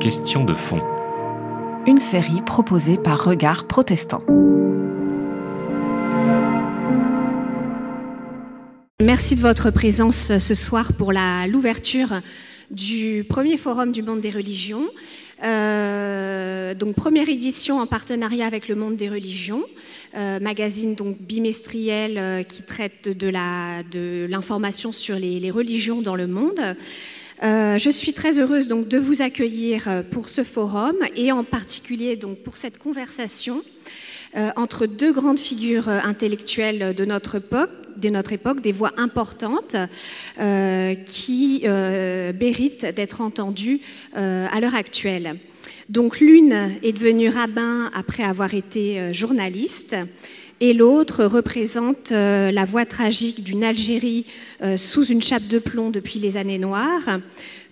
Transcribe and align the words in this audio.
Question 0.00 0.44
de 0.44 0.54
fond. 0.54 0.82
Une 1.86 1.98
série 1.98 2.42
proposée 2.44 2.96
par 2.98 3.22
Regard 3.24 3.68
Protestant. 3.68 4.24
Merci 9.00 9.36
de 9.36 9.40
votre 9.40 9.70
présence 9.70 10.36
ce 10.38 10.54
soir 10.56 10.94
pour 10.94 11.12
l'ouverture 11.12 12.22
du 12.72 13.24
premier 13.28 13.56
forum 13.56 13.92
du 13.92 14.02
monde 14.02 14.20
des 14.20 14.30
religions. 14.30 14.86
Euh, 15.44 16.74
donc 16.74 16.96
première 16.96 17.28
édition 17.28 17.78
en 17.78 17.86
partenariat 17.86 18.46
avec 18.46 18.66
le 18.66 18.74
monde 18.74 18.96
des 18.96 19.08
religions, 19.08 19.62
euh, 20.16 20.40
magazine 20.40 20.96
donc 20.96 21.20
bimestriel 21.20 22.18
euh, 22.18 22.42
qui 22.42 22.64
traite 22.64 23.16
de 23.16 23.28
la 23.28 23.84
de 23.84 24.26
l'information 24.28 24.90
sur 24.90 25.14
les, 25.14 25.38
les, 25.38 25.52
religions 25.52 26.02
dans 26.02 26.16
le 26.16 26.26
monde. 26.26 26.60
Euh, 27.42 27.78
je 27.78 27.90
suis 27.90 28.12
très 28.12 28.40
heureuse 28.40 28.66
donc 28.66 28.88
de 28.88 28.98
vous 28.98 29.22
accueillir 29.22 30.02
pour 30.10 30.28
ce 30.28 30.42
forum 30.42 30.96
et 31.14 31.30
en 31.30 31.44
particulier 31.44 32.16
donc 32.16 32.38
pour 32.38 32.56
cette 32.56 32.78
conversation 32.78 33.62
euh, 34.36 34.50
entre 34.56 34.86
deux 34.86 35.12
grandes 35.12 35.38
figures 35.38 35.88
intellectuelles 35.88 36.94
de 36.94 37.04
notre 37.04 37.36
époque, 38.32 38.60
des 38.60 38.72
voix 38.72 38.92
importantes 38.96 39.76
euh, 40.38 40.94
qui 40.94 41.62
euh, 41.64 42.32
méritent 42.38 42.86
d'être 42.86 43.20
entendues 43.20 43.80
euh, 44.16 44.46
à 44.50 44.60
l'heure 44.60 44.74
actuelle. 44.74 45.36
Donc 45.88 46.20
l'une 46.20 46.70
est 46.82 46.92
devenue 46.92 47.30
rabbin 47.30 47.90
après 47.94 48.22
avoir 48.22 48.54
été 48.54 49.12
journaliste 49.12 49.96
et 50.60 50.72
l'autre 50.72 51.24
représente 51.24 52.10
la 52.10 52.64
voix 52.64 52.84
tragique 52.84 53.42
d'une 53.44 53.64
Algérie 53.64 54.26
sous 54.76 55.04
une 55.04 55.22
chape 55.22 55.46
de 55.46 55.58
plomb 55.58 55.90
depuis 55.90 56.18
les 56.18 56.36
années 56.36 56.58
noires. 56.58 57.20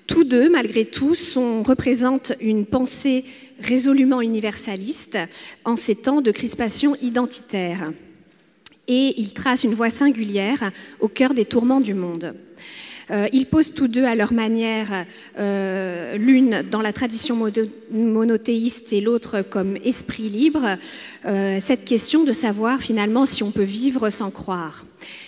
Tous 0.07 0.25
deux, 0.25 0.49
malgré 0.49 0.85
tout, 0.85 1.17
sont, 1.17 1.63
représentent 1.65 2.33
une 2.41 2.65
pensée 2.65 3.25
résolument 3.61 4.21
universaliste 4.21 5.19
en 5.65 5.77
ces 5.77 5.97
temps 5.97 6.21
de 6.21 6.31
crispation 6.31 6.95
identitaire 7.03 7.93
et 8.89 9.21
ils 9.21 9.33
tracent 9.33 9.65
une 9.65 9.75
voie 9.75 9.91
singulière 9.91 10.71
au 11.01 11.09
cœur 11.09 11.35
des 11.35 11.45
tourments 11.45 11.81
du 11.81 11.95
monde. 11.95 12.35
Euh, 13.11 13.29
ils 13.33 13.47
posent 13.47 13.73
tous 13.73 13.89
deux 13.89 14.05
à 14.05 14.15
leur 14.15 14.33
manière, 14.33 15.07
euh, 15.39 16.17
l'une 16.17 16.63
dans 16.69 16.81
la 16.81 16.93
tradition 16.93 17.37
monothéiste 17.91 18.93
et 18.93 19.01
l'autre 19.01 19.43
comme 19.43 19.77
esprit 19.85 20.29
libre, 20.29 20.77
euh, 21.25 21.59
cette 21.61 21.85
question 21.85 22.25
de 22.25 22.33
savoir 22.33 22.81
finalement 22.81 23.25
si 23.25 23.43
on 23.43 23.53
peut 23.53 23.63
vivre 23.63 24.11
sans 24.11 24.31
croire. 24.31 24.85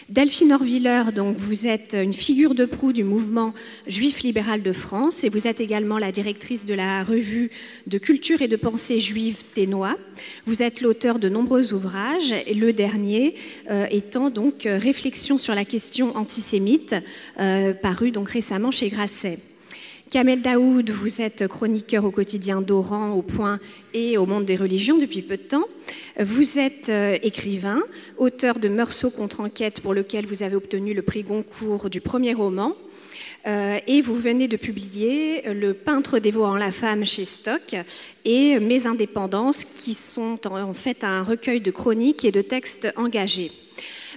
Delphine 0.09 0.55
Orviller, 0.55 1.03
donc 1.15 1.37
vous 1.37 1.67
êtes 1.67 1.95
une 1.95 2.15
figure 2.15 2.55
de 2.55 2.65
proue 2.65 2.95
du 2.95 3.05
mouvement 3.05 3.53
juif 3.87 4.23
libéral 4.23 4.63
de 4.63 4.73
France 4.73 5.23
et 5.23 5.29
vous 5.29 5.47
êtes 5.47 5.61
également 5.61 5.99
la 5.99 6.13
directrice 6.13 6.65
de 6.65 6.73
la 6.73 7.05
revue 7.05 7.51
de 7.87 7.99
culture 7.99 8.41
et 8.41 8.49
de 8.49 8.57
pensée 8.57 9.01
juive 9.01 9.43
Ténois. 9.53 9.97
Vous 10.47 10.63
êtes 10.63 10.81
l'auteur 10.81 11.19
de 11.19 11.29
nombreux 11.29 11.75
ouvrages, 11.75 12.33
et 12.47 12.55
le 12.55 12.73
dernier 12.73 13.35
euh, 13.71 13.85
étant 13.91 14.31
donc 14.31 14.63
Réflexion 14.65 15.37
sur 15.37 15.55
la 15.55 15.67
question 15.67 16.17
antisémite, 16.17 16.95
euh, 17.39 17.75
paru 17.75 18.11
donc 18.11 18.31
récemment 18.31 18.71
chez 18.71 18.89
Grasset. 18.89 19.39
Kamel 20.11 20.41
Daoud, 20.41 20.89
vous 20.89 21.21
êtes 21.21 21.47
chroniqueur 21.49 22.03
au 22.07 22.11
quotidien 22.11 22.63
d'Oran, 22.63 23.13
au 23.13 23.21
Point 23.21 23.61
et 23.93 24.17
au 24.17 24.25
Monde 24.25 24.47
des 24.47 24.57
religions 24.57 24.97
depuis 24.97 25.21
peu 25.21 25.37
de 25.37 25.43
temps. 25.43 25.67
Vous 26.19 26.59
êtes 26.59 26.89
euh, 26.89 27.19
écrivain, 27.23 27.83
auteur 28.17 28.59
de 28.59 28.69
Meursault 28.69 29.11
contre 29.11 29.41
enquête 29.41 29.83
pour 29.83 29.93
lequel 29.93 30.25
vous 30.25 30.43
avez 30.43 30.57
obtenu 30.57 30.95
le 30.95 31.03
prix 31.03 31.25
Goncourt 31.25 31.91
du 31.91 32.01
premier 32.01 32.33
roman. 32.33 32.75
Euh, 33.47 33.79
et 33.87 34.01
vous 34.01 34.15
venez 34.15 34.49
de 34.49 34.57
publier 34.57 35.43
Le 35.53 35.75
peintre 35.75 36.21
dévoant 36.21 36.57
la 36.57 36.73
femme 36.73 37.05
chez 37.05 37.27
Stock 37.27 37.77
et 38.25 38.59
Mes 38.61 38.87
indépendances, 38.87 39.65
qui 39.65 39.93
sont 39.93 40.39
en 40.47 40.73
fait 40.73 41.05
un 41.05 41.23
recueil 41.23 41.61
de 41.61 41.71
chroniques 41.71 42.25
et 42.25 42.33
de 42.33 42.41
textes 42.41 42.89
engagés. 42.97 43.53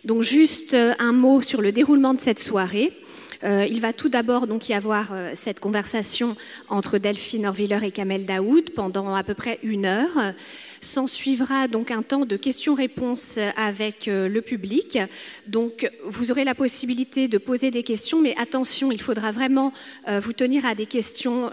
Donc 0.06 0.24
juste 0.24 0.74
un 0.74 1.12
mot 1.12 1.42
sur 1.42 1.62
le 1.62 1.74
déroulement 1.74 2.14
de 2.14 2.22
cette 2.22 2.40
soirée. 2.40 2.94
Euh, 3.44 3.66
il 3.70 3.82
va 3.82 3.94
tout 3.94 4.10
d'abord 4.10 4.48
donc 4.48 4.70
y 4.70 4.74
avoir 4.74 5.10
euh, 5.12 5.32
cette 5.34 5.60
conversation 5.60 6.36
entre 6.70 6.98
Delphine 6.98 7.48
Orviller 7.48 7.80
et 7.84 7.92
Kamel 7.92 8.26
Daoud 8.26 8.72
pendant 8.72 9.16
à 9.16 9.24
peu 9.24 9.34
près 9.34 9.60
une 9.64 9.86
heure. 9.86 10.34
S'en 10.80 11.08
suivra 11.08 11.68
donc 11.68 11.92
un 11.92 12.02
temps 12.02 12.26
de 12.26 12.36
questions-réponses 12.38 13.40
avec 13.56 14.08
euh, 14.08 14.28
le 14.28 14.42
public. 14.42 15.00
Donc 15.48 15.90
vous 16.06 16.32
aurez 16.32 16.44
la 16.44 16.56
possibilité 16.56 17.28
de 17.28 17.38
poser 17.38 17.72
des 17.72 17.84
questions, 17.84 18.22
mais 18.22 18.36
attention, 18.38 18.92
il 18.92 19.02
faudra 19.02 19.32
vraiment 19.32 19.74
vous 20.08 20.34
tenir 20.34 20.66
à 20.66 20.76
des 20.76 20.86
questions 20.86 21.50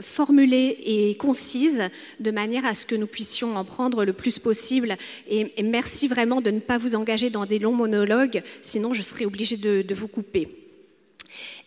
formulées 0.00 0.78
et 0.84 1.16
concises, 1.16 1.82
de 2.20 2.30
manière 2.30 2.64
à 2.64 2.74
ce 2.74 2.86
que 2.86 2.94
nous 2.94 3.06
puissions 3.06 3.56
en 3.56 3.64
prendre 3.64 4.04
le 4.04 4.12
plus 4.12 4.38
possible. 4.38 4.96
Et, 5.28 5.62
merci 5.62 6.08
vraiment 6.08 6.40
de 6.40 6.50
ne 6.50 6.60
pas 6.60 6.78
vous 6.78 6.94
engager 6.94 7.30
dans 7.30 7.46
des 7.46 7.58
longs 7.58 7.74
monologues, 7.74 8.42
sinon 8.62 8.94
je 8.94 9.02
serai 9.02 9.26
obligée 9.26 9.56
de 9.56 9.94
vous 9.94 10.08
couper. 10.08 10.59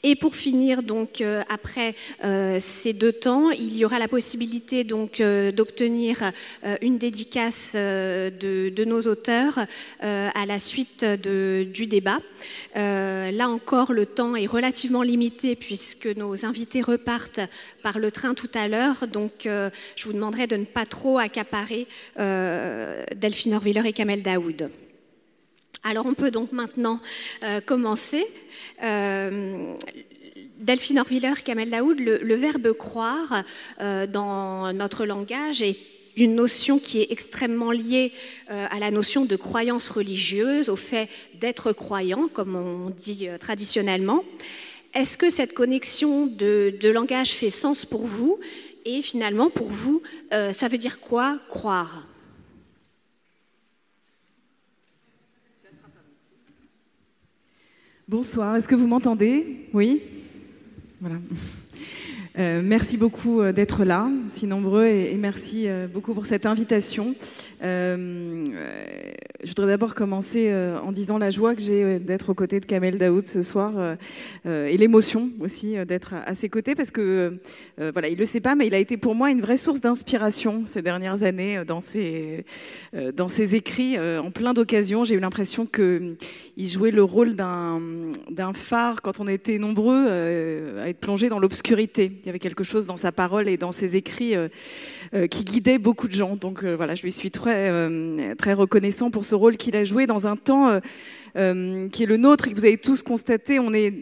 Et 0.06 0.16
pour 0.16 0.36
finir, 0.36 0.84
donc 0.84 1.22
euh, 1.22 1.44
après 1.48 1.96
euh, 2.24 2.58
ces 2.60 2.92
deux 2.92 3.14
temps, 3.14 3.52
il 3.52 3.78
y 3.78 3.86
aura 3.86 4.00
la 4.00 4.10
possibilité 4.10 4.84
donc 4.84 5.22
euh, 5.22 5.52
d'obtenir 5.52 6.32
une 6.82 6.98
dédicace 6.98 7.74
de, 7.74 8.84
nos 8.86 9.02
auteurs 9.02 9.60
à 10.02 10.46
la 10.46 10.60
suite 10.60 11.06
du 11.06 11.88
débat. 11.88 12.20
là 12.76 13.50
encore, 13.50 13.94
le 13.94 14.06
temps 14.06 14.36
est 14.36 14.46
relativement 14.46 15.04
limité 15.04 15.56
puisque 15.56 16.08
nos 16.08 16.46
invités 16.46 16.82
repartent 16.82 17.40
par 17.82 18.00
le 18.00 18.12
train 18.12 18.34
tout 18.34 18.50
à 18.54 18.68
l'heure. 18.68 19.08
Donc, 19.08 19.32
je 19.46 20.04
vous 20.06 20.14
demanderai 20.14 20.48
de 20.48 20.58
ne 20.58 20.66
pas 20.66 20.86
trop 20.86 21.18
accaparer 21.18 21.88
Delphine 22.18 23.54
Orviller 23.54 23.84
et 23.86 23.94
Kamel 23.94 24.22
Daoud. 24.22 24.70
Alors 25.84 26.06
on 26.06 26.14
peut 26.14 26.32
donc 26.32 26.52
maintenant 26.54 27.00
euh, 27.44 27.60
commencer. 27.60 28.26
Euh, 28.82 29.76
Delphine 30.58 31.00
Orviller, 31.00 31.34
Kamel 31.44 31.70
Daoud, 31.70 32.00
le, 32.00 32.36
verbe 32.36 32.72
croire 32.72 33.44
euh, 33.82 34.08
dans 34.08 34.72
notre 34.72 35.06
langage 35.06 35.62
est 35.62 35.78
une 36.16 36.36
notion 36.36 36.80
qui 36.80 37.02
est 37.02 37.12
extrêmement 37.12 37.72
liée 37.72 38.12
à 38.48 38.78
la 38.78 38.92
notion 38.92 39.26
de 39.26 39.36
croyance 39.36 39.90
religieuse, 39.90 40.70
au 40.70 40.76
fait 40.76 41.10
d'être 41.40 41.74
croyant, 41.74 42.30
comme 42.32 42.56
on 42.56 42.92
dit 42.92 43.28
traditionnellement. 43.40 44.24
Est-ce 44.94 45.18
que 45.18 45.32
cette 45.32 45.56
connexion 45.56 46.28
de, 46.28 46.78
langage 46.84 47.32
fait 47.32 47.50
sens 47.50 47.84
pour 47.84 48.06
vous? 48.06 48.40
Et 48.86 49.02
finalement, 49.02 49.50
pour 49.50 49.70
vous, 49.70 50.04
ça 50.30 50.68
veut 50.68 50.78
dire 50.78 51.00
quoi 51.00 51.40
croire? 51.50 52.06
Bonsoir, 58.08 58.58
est-ce 58.58 58.68
que 58.68 58.76
vous 58.76 58.86
m'entendez? 58.86 59.70
Oui? 59.74 60.02
Voilà. 61.00 61.16
Euh, 62.40 62.62
merci 62.64 62.98
beaucoup 62.98 63.42
euh, 63.42 63.52
d'être 63.52 63.84
là, 63.84 64.10
si 64.28 64.48
nombreux, 64.48 64.86
et, 64.86 65.14
merci 65.18 65.68
euh, 65.68 65.86
beaucoup 65.88 66.16
pour 66.16 66.26
cette 66.26 66.48
invitation. 66.48 67.14
Je 67.62 69.48
voudrais 69.48 69.68
d'abord 69.68 69.94
commencer 69.94 70.54
en 70.54 70.92
disant 70.92 71.18
la 71.18 71.30
joie 71.30 71.56
que 71.56 71.62
j'ai 71.62 71.98
d'être 72.00 72.30
aux 72.30 72.34
côtés 72.34 72.60
de 72.60 72.66
Kamel 72.66 72.98
Daoud 72.98 73.26
ce 73.26 73.42
soir 73.42 73.96
et 74.46 74.78
l'émotion 74.78 75.30
aussi 75.40 75.76
d'être 75.86 76.14
à, 76.14 76.36
ses 76.36 76.50
côtés 76.50 76.76
parce 76.76 76.92
que 76.92 77.40
voilà, 77.78 78.10
il 78.10 78.18
le 78.18 78.26
sait 78.26 78.42
pas, 78.42 78.56
mais 78.56 78.68
il 78.68 78.74
a 78.74 78.80
été 78.80 78.98
pour 78.98 79.16
moi 79.16 79.32
une 79.32 79.40
vraie 79.40 79.56
source 79.56 79.80
d'inspiration 79.80 80.64
ces 80.66 80.82
dernières 80.82 81.24
années 81.24 81.64
dans 81.66 81.80
ses 81.80 82.46
dans 83.16 83.30
ses 83.30 83.56
écrits 83.56 83.98
en 83.98 84.32
plein 84.32 84.54
d'occasions. 84.54 85.06
J'ai 85.06 85.16
eu 85.16 85.22
l'impression 85.22 85.66
que 85.66 86.16
il 86.58 86.68
jouait 86.68 86.92
le 86.92 87.04
rôle 87.04 87.34
d'un 87.36 88.54
phare 88.54 89.02
quand 89.02 89.22
on 89.22 89.28
était 89.28 89.58
nombreux 89.58 90.10
à 90.82 90.90
être 90.90 91.00
plongé 91.00 91.30
dans 91.30 91.40
l'obscurité. 91.40 92.23
Il 92.24 92.28
y 92.28 92.30
avait 92.30 92.40
quelque 92.40 92.64
chose 92.64 92.88
dans 92.88 92.98
sa 92.98 93.12
parole 93.12 93.50
et 93.50 93.58
dans 93.58 93.72
ses 93.72 93.96
écrits 93.96 94.34
qui 95.30 95.44
guidait 95.44 95.78
beaucoup 95.78 96.08
de 96.08 96.14
gens. 96.14 96.36
Donc 96.36 96.64
voilà, 96.64 96.96
je 96.96 97.04
lui 97.04 97.12
suis 97.12 97.32
très 97.32 97.44
très, 97.54 98.52
euh, 98.52 98.56
reconnaissant 98.56 99.12
pour 99.12 99.26
ce 99.26 99.36
rôle 99.36 99.58
qu'il 99.58 99.76
a 99.76 99.84
joué 99.84 100.08
dans 100.08 100.28
un 100.28 100.36
temps 100.36 100.70
euh, 100.70 100.80
euh, 101.36 101.90
qui 101.90 102.04
est 102.04 102.06
le 102.06 102.18
nôtre 102.18 102.48
et 102.48 102.52
que 102.52 102.56
vous 102.56 102.66
avez 102.66 102.78
tous 102.78 103.04
constaté. 103.04 103.60
On 103.60 103.74
est, 103.74 103.94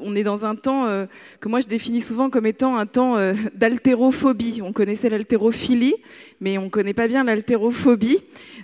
on 0.00 0.14
est 0.16 0.22
dans 0.22 0.44
un 0.44 0.56
temps 0.56 0.86
euh, 0.86 1.06
que 1.40 1.48
moi 1.48 1.60
je 1.60 1.66
définis 1.66 2.00
souvent 2.00 2.30
comme 2.30 2.46
étant 2.46 2.76
un 2.76 2.86
temps 2.86 3.16
euh, 3.16 3.34
d'haltérophobie. 3.54 4.60
On 4.62 4.72
connaissait 4.72 5.08
l'haltérophilie, 5.08 5.94
mais 6.40 6.58
on 6.58 6.64
ne 6.64 6.68
connaît 6.68 6.94
pas 6.94 7.08
bien 7.08 7.24
l'haltérophobie, 7.24 8.18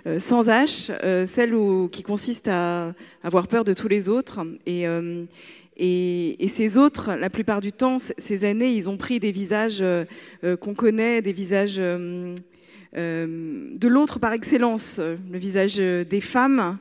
euh, 0.05 0.19
sans 0.19 0.47
H, 0.47 0.91
euh, 1.03 1.25
celle 1.25 1.55
qui 1.91 2.03
consiste 2.03 2.47
à 2.47 2.93
avoir 3.23 3.47
peur 3.47 3.63
de 3.63 3.73
tous 3.73 3.87
les 3.87 4.09
autres. 4.09 4.45
Et, 4.65 4.87
euh, 4.87 5.23
et, 5.79 6.47
ces 6.47 6.77
autres, 6.77 7.13
la 7.13 7.29
plupart 7.29 7.61
du 7.61 7.71
temps, 7.71 7.97
ces 7.99 8.45
années, 8.45 8.71
ils 8.71 8.89
ont 8.89 8.97
pris 8.97 9.19
des 9.19 9.31
visages 9.31 9.79
euh, 9.81 10.05
qu'on 10.59 10.73
connaît, 10.73 11.21
des 11.21 11.33
visages 11.33 11.77
euh, 11.77 12.33
euh, 12.95 13.69
de 13.73 13.87
l'autre 13.87 14.19
par 14.19 14.33
excellence, 14.33 14.99
le 14.99 15.37
visage 15.37 15.75
des 15.75 16.21
femmes 16.21 16.79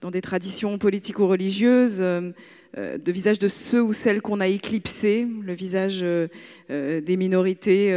dans 0.00 0.10
des 0.10 0.22
traditions 0.22 0.78
politico-religieuses, 0.78 1.98
euh, 2.00 2.30
de 2.76 3.12
visage 3.12 3.38
de 3.38 3.48
ceux 3.48 3.82
ou 3.82 3.92
celles 3.92 4.22
qu'on 4.22 4.40
a 4.40 4.46
éclipsés, 4.46 5.26
le 5.42 5.52
visage 5.52 6.04
des 6.68 7.16
minorités, 7.16 7.92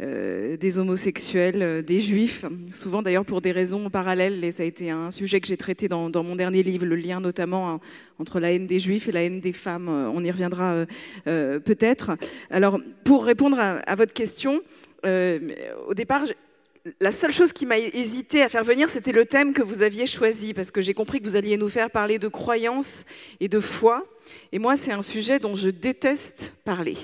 des 0.00 0.78
homosexuels, 0.78 1.84
des 1.84 2.00
juifs, 2.00 2.44
souvent 2.72 3.02
d'ailleurs 3.02 3.24
pour 3.24 3.40
des 3.40 3.52
raisons 3.52 3.88
parallèles. 3.88 4.42
Et 4.44 4.50
ça 4.50 4.64
a 4.64 4.66
été 4.66 4.90
un 4.90 5.10
sujet 5.10 5.40
que 5.40 5.46
j'ai 5.46 5.56
traité 5.56 5.88
dans, 5.88 6.10
mon 6.10 6.34
dernier 6.34 6.62
livre, 6.62 6.84
le 6.84 6.96
lien 6.96 7.20
notamment 7.20 7.70
hein, 7.70 7.80
entre 8.18 8.40
la 8.40 8.52
haine 8.52 8.66
des 8.66 8.80
juifs 8.80 9.08
et 9.08 9.12
la 9.12 9.22
haine 9.22 9.40
des 9.40 9.52
femmes. 9.52 9.88
On 9.88 10.24
y 10.24 10.30
reviendra 10.30 10.84
peut-être. 11.24 12.16
Alors, 12.50 12.80
pour 13.04 13.24
répondre 13.24 13.58
à 13.60 13.94
votre 13.94 14.12
question, 14.12 14.62
au 15.04 15.94
départ, 15.94 16.24
la 17.00 17.12
seule 17.12 17.32
chose 17.32 17.52
qui 17.52 17.66
m'a 17.66 17.78
hésité 17.78 18.42
à 18.42 18.48
faire 18.48 18.64
venir, 18.64 18.88
c'était 18.88 19.12
le 19.12 19.24
thème 19.24 19.52
que 19.52 19.62
vous 19.62 19.82
aviez 19.82 20.06
choisi, 20.06 20.54
parce 20.54 20.70
que 20.70 20.80
j'ai 20.80 20.94
compris 20.94 21.20
que 21.20 21.24
vous 21.24 21.36
alliez 21.36 21.56
nous 21.56 21.68
faire 21.68 21.90
parler 21.90 22.18
de 22.18 22.28
croyance 22.28 23.04
et 23.40 23.48
de 23.48 23.60
foi. 23.60 24.06
Et 24.52 24.58
moi, 24.58 24.76
c'est 24.76 24.92
un 24.92 25.02
sujet 25.02 25.38
dont 25.38 25.54
je 25.54 25.68
déteste 25.68 26.54
parler. 26.64 26.96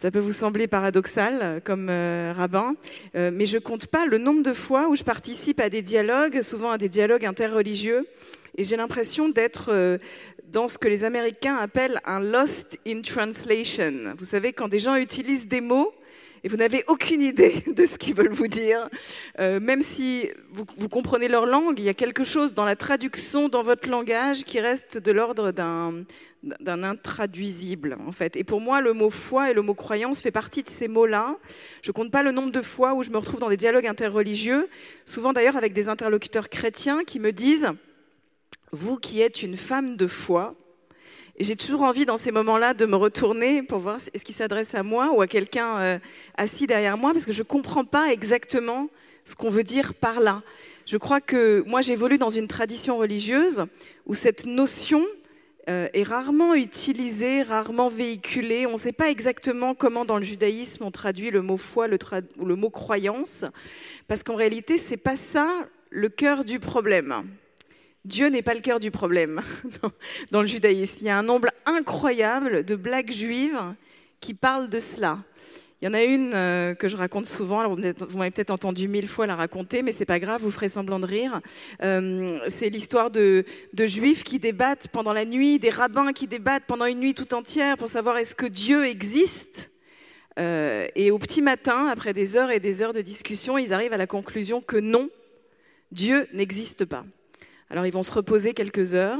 Ça 0.00 0.10
peut 0.10 0.18
vous 0.18 0.32
sembler 0.32 0.66
paradoxal 0.66 1.38
euh, 1.42 1.60
comme 1.60 1.88
euh, 1.88 2.32
rabbin, 2.36 2.74
euh, 3.14 3.30
mais 3.32 3.46
je 3.46 3.58
compte 3.58 3.86
pas 3.86 4.04
le 4.04 4.18
nombre 4.18 4.42
de 4.42 4.52
fois 4.52 4.88
où 4.88 4.96
je 4.96 5.04
participe 5.04 5.58
à 5.58 5.70
des 5.70 5.80
dialogues, 5.80 6.42
souvent 6.42 6.70
à 6.70 6.78
des 6.78 6.88
dialogues 6.88 7.24
interreligieux, 7.24 8.06
et 8.58 8.64
j'ai 8.64 8.76
l'impression 8.76 9.28
d'être 9.28 9.98
dans 10.50 10.66
ce 10.66 10.78
que 10.78 10.88
les 10.88 11.04
Américains 11.04 11.56
appellent 11.56 12.00
un 12.06 12.20
lost 12.20 12.78
in 12.86 13.02
translation. 13.02 14.14
Vous 14.16 14.24
savez, 14.24 14.54
quand 14.54 14.68
des 14.68 14.78
gens 14.78 14.96
utilisent 14.96 15.46
des 15.46 15.60
mots 15.60 15.92
et 16.46 16.48
vous 16.48 16.56
n'avez 16.56 16.84
aucune 16.86 17.22
idée 17.22 17.64
de 17.66 17.84
ce 17.84 17.98
qu'ils 17.98 18.14
veulent 18.14 18.32
vous 18.32 18.46
dire. 18.46 18.88
Euh, 19.40 19.58
même 19.58 19.82
si 19.82 20.30
vous, 20.52 20.88
comprenez 20.88 21.26
leur 21.26 21.44
langue, 21.44 21.80
il 21.80 21.84
y 21.84 21.88
a 21.88 21.94
quelque 21.94 22.22
chose 22.22 22.54
dans 22.54 22.64
la 22.64 22.76
traduction, 22.76 23.48
dans 23.48 23.64
votre 23.64 23.88
langage, 23.88 24.44
qui 24.44 24.60
reste 24.60 24.96
de 24.96 25.10
l'ordre 25.10 25.50
d'un 25.50 26.04
intraduisible 26.84 27.96
en 28.06 28.12
fait. 28.12 28.36
Et 28.36 28.44
pour 28.44 28.60
moi, 28.60 28.80
le 28.80 28.92
mot 28.92 29.10
foi 29.10 29.50
et 29.50 29.54
le 29.54 29.62
mot 29.62 29.74
croyance 29.74 30.20
fait 30.20 30.30
partie 30.30 30.62
de 30.62 30.70
ces 30.70 30.86
mots-là. 30.86 31.36
Je 31.82 31.90
compte 31.90 32.12
pas 32.12 32.22
le 32.22 32.30
nombre 32.30 32.52
de 32.52 32.62
fois 32.62 32.94
où 32.94 33.02
je 33.02 33.10
me 33.10 33.18
retrouve 33.18 33.40
dans 33.40 33.50
des 33.50 33.56
dialogues 33.56 33.88
interreligieux, 33.88 34.68
souvent 35.04 35.32
d'ailleurs 35.32 35.56
avec 35.56 35.72
des 35.72 35.88
interlocuteurs 35.88 36.48
chrétiens 36.48 37.02
qui 37.02 37.18
me 37.18 37.32
disent 37.32 37.72
vous 38.70 38.98
qui 38.98 39.20
êtes 39.20 39.42
une 39.42 39.56
femme 39.56 39.96
de 39.96 40.06
foi, 40.06 40.54
j'ai 41.38 41.56
toujours 41.56 41.82
envie 41.82 42.06
dans 42.06 42.16
ces 42.16 42.32
moments-là 42.32 42.74
de 42.74 42.86
me 42.86 42.96
retourner 42.96 43.62
pour 43.62 43.78
voir 43.78 43.98
est-ce 44.14 44.24
qu'il 44.24 44.34
s'adresse 44.34 44.74
à 44.74 44.82
moi 44.82 45.10
ou 45.12 45.20
à 45.20 45.26
quelqu'un 45.26 45.78
euh, 45.78 45.98
assis 46.36 46.66
derrière 46.66 46.96
moi, 46.96 47.12
parce 47.12 47.26
que 47.26 47.32
je 47.32 47.42
ne 47.42 47.46
comprends 47.46 47.84
pas 47.84 48.12
exactement 48.12 48.88
ce 49.24 49.34
qu'on 49.34 49.50
veut 49.50 49.64
dire 49.64 49.94
par 49.94 50.20
là. 50.20 50.42
Je 50.86 50.96
crois 50.96 51.20
que 51.20 51.62
moi 51.66 51.82
j'évolue 51.82 52.16
dans 52.16 52.28
une 52.28 52.48
tradition 52.48 52.96
religieuse 52.96 53.64
où 54.06 54.14
cette 54.14 54.46
notion 54.46 55.04
euh, 55.68 55.88
est 55.92 56.04
rarement 56.04 56.54
utilisée, 56.54 57.42
rarement 57.42 57.88
véhiculée. 57.88 58.66
On 58.66 58.72
ne 58.72 58.78
sait 58.78 58.92
pas 58.92 59.10
exactement 59.10 59.74
comment 59.74 60.04
dans 60.04 60.16
le 60.16 60.22
judaïsme 60.22 60.84
on 60.84 60.90
traduit 60.90 61.30
le 61.30 61.42
mot 61.42 61.56
foi 61.56 61.88
ou 62.38 62.44
le 62.44 62.56
mot 62.56 62.70
croyance, 62.70 63.44
parce 64.08 64.22
qu'en 64.22 64.36
réalité 64.36 64.78
c'est 64.78 64.96
pas 64.96 65.16
ça 65.16 65.48
le 65.90 66.08
cœur 66.08 66.44
du 66.44 66.60
problème. 66.60 67.24
Dieu 68.06 68.28
n'est 68.28 68.42
pas 68.42 68.54
le 68.54 68.60
cœur 68.60 68.78
du 68.78 68.92
problème 68.92 69.42
dans 70.30 70.40
le 70.40 70.46
judaïsme. 70.46 70.98
Il 71.00 71.06
y 71.06 71.10
a 71.10 71.18
un 71.18 71.24
nombre 71.24 71.48
incroyable 71.66 72.64
de 72.64 72.76
blagues 72.76 73.10
juives 73.10 73.60
qui 74.20 74.32
parlent 74.32 74.68
de 74.68 74.78
cela. 74.78 75.18
Il 75.82 75.86
y 75.86 75.88
en 75.88 75.94
a 75.94 76.04
une 76.04 76.32
euh, 76.32 76.74
que 76.74 76.88
je 76.88 76.96
raconte 76.96 77.26
souvent, 77.26 77.68
vous 77.68 78.18
m'avez 78.18 78.30
peut-être 78.30 78.50
entendu 78.50 78.88
mille 78.88 79.08
fois 79.08 79.26
la 79.26 79.34
raconter, 79.34 79.82
mais 79.82 79.92
c'est 79.92 80.06
pas 80.06 80.20
grave, 80.20 80.40
vous 80.40 80.52
ferez 80.52 80.68
semblant 80.70 81.00
de 81.00 81.04
rire. 81.04 81.40
Euh, 81.82 82.38
c'est 82.48 82.70
l'histoire 82.70 83.10
de, 83.10 83.44
juifs 83.76 84.22
qui 84.22 84.38
débattent 84.38 84.88
pendant 84.88 85.12
la 85.12 85.24
nuit, 85.24 85.58
des 85.58 85.68
rabbins 85.68 86.12
qui 86.12 86.28
débattent 86.28 86.64
pendant 86.66 86.86
une 86.86 87.00
nuit 87.00 87.12
tout 87.12 87.34
entière 87.34 87.76
pour 87.76 87.88
savoir 87.88 88.16
est-ce 88.18 88.34
que 88.34 88.46
Dieu 88.46 88.86
existe. 88.86 89.70
Euh, 90.38 90.86
et 90.94 91.10
au 91.10 91.18
petit 91.18 91.42
matin, 91.42 91.88
après 91.88 92.14
des 92.14 92.36
heures 92.36 92.50
et 92.52 92.60
des 92.60 92.82
heures 92.82 92.92
de 92.92 93.02
discussion, 93.02 93.58
ils 93.58 93.74
arrivent 93.74 93.92
à 93.92 93.98
la 93.98 94.06
conclusion 94.06 94.60
que 94.60 94.76
non, 94.76 95.10
Dieu 95.90 96.28
n'existe 96.32 96.84
pas. 96.84 97.04
Alors 97.68 97.84
ils 97.84 97.92
vont 97.92 98.02
se 98.02 98.12
reposer 98.12 98.54
quelques 98.54 98.94
heures, 98.94 99.18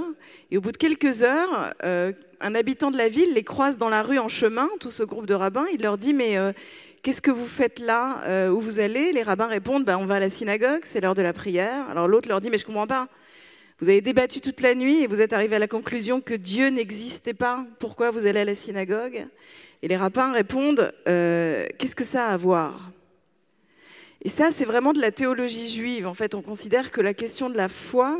et 0.50 0.58
au 0.58 0.60
bout 0.60 0.70
de 0.70 0.76
quelques 0.76 1.22
heures, 1.22 1.74
euh, 1.82 2.12
un 2.40 2.54
habitant 2.54 2.92
de 2.92 2.96
la 2.96 3.08
ville 3.08 3.34
les 3.34 3.42
croise 3.42 3.76
dans 3.76 3.88
la 3.88 4.02
rue 4.02 4.20
en 4.20 4.28
chemin, 4.28 4.68
tout 4.78 4.92
ce 4.92 5.02
groupe 5.02 5.26
de 5.26 5.34
rabbins, 5.34 5.66
il 5.72 5.82
leur 5.82 5.98
dit 5.98 6.14
mais 6.14 6.38
euh, 6.38 6.52
qu'est-ce 7.02 7.20
que 7.20 7.32
vous 7.32 7.46
faites 7.46 7.80
là 7.80 8.20
euh, 8.24 8.48
Où 8.48 8.60
vous 8.60 8.78
allez? 8.78 9.10
Les 9.10 9.24
rabbins 9.24 9.48
répondent 9.48 9.84
ben, 9.84 9.98
on 9.98 10.06
va 10.06 10.16
à 10.16 10.20
la 10.20 10.30
synagogue, 10.30 10.82
c'est 10.84 11.00
l'heure 11.00 11.16
de 11.16 11.22
la 11.22 11.32
prière. 11.32 11.90
Alors 11.90 12.06
l'autre 12.06 12.28
leur 12.28 12.40
dit 12.40 12.50
mais 12.50 12.58
je 12.58 12.64
comprends 12.64 12.86
pas. 12.86 13.08
Vous 13.80 13.88
avez 13.88 14.00
débattu 14.00 14.40
toute 14.40 14.60
la 14.60 14.76
nuit 14.76 15.02
et 15.02 15.06
vous 15.08 15.20
êtes 15.20 15.32
arrivé 15.32 15.56
à 15.56 15.58
la 15.58 15.68
conclusion 15.68 16.20
que 16.20 16.34
Dieu 16.34 16.68
n'existait 16.68 17.34
pas. 17.34 17.66
Pourquoi 17.80 18.10
vous 18.12 18.26
allez 18.26 18.40
à 18.40 18.44
la 18.44 18.54
synagogue? 18.54 19.26
Et 19.82 19.88
les 19.88 19.96
rabbins 19.96 20.32
répondent 20.32 20.94
qu'est-ce 21.04 21.96
que 21.96 22.04
ça 22.04 22.28
a 22.28 22.32
à 22.32 22.36
voir? 22.38 22.92
Et 24.22 24.28
ça, 24.28 24.50
c'est 24.50 24.64
vraiment 24.64 24.92
de 24.92 25.00
la 25.00 25.12
théologie 25.12 25.68
juive. 25.68 26.06
En 26.06 26.14
fait, 26.14 26.34
on 26.34 26.42
considère 26.42 26.90
que 26.90 27.00
la 27.00 27.14
question 27.14 27.50
de 27.50 27.56
la 27.56 27.68
foi, 27.68 28.18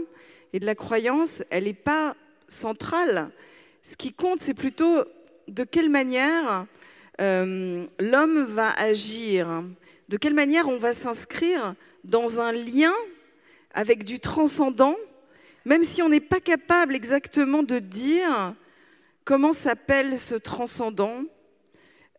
et 0.57 0.59
de 0.59 0.65
la 0.65 0.75
croyance, 0.75 1.43
elle 1.51 1.65
n'est 1.65 1.75
pas 1.75 2.17
centrale. 2.49 3.29
Ce 3.83 3.95
qui 3.95 4.15
compte, 4.15 4.41
c'est 4.41 4.55
plutôt 4.55 5.05
de 5.49 5.65
quelle 5.65 5.91
manière 5.91 6.65
euh, 7.21 7.85
l'homme 8.01 8.45
va 8.45 8.71
agir, 8.73 9.63
de 10.09 10.17
quelle 10.17 10.33
manière 10.33 10.67
on 10.67 10.79
va 10.79 10.95
s'inscrire 10.95 11.75
dans 12.05 12.41
un 12.41 12.53
lien 12.53 12.95
avec 13.75 14.05
du 14.05 14.19
transcendant, 14.19 14.97
même 15.67 15.85
si 15.85 16.01
on 16.01 16.09
n'est 16.09 16.21
pas 16.21 16.41
capable 16.41 16.95
exactement 16.95 17.63
de 17.63 17.79
dire 17.79 18.55
comment 19.27 19.53
s'appelle 19.53 20.19
ce 20.19 20.37
transcendant, 20.37 21.21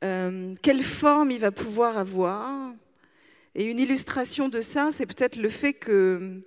euh, 0.03 0.53
quelle 0.61 0.83
forme 0.83 1.31
il 1.31 1.39
va 1.39 1.49
pouvoir 1.49 1.97
avoir. 1.97 2.71
Et 3.55 3.63
une 3.63 3.79
illustration 3.79 4.47
de 4.47 4.61
ça, 4.61 4.91
c'est 4.91 5.07
peut-être 5.07 5.37
le 5.37 5.49
fait 5.49 5.73
que 5.73 6.43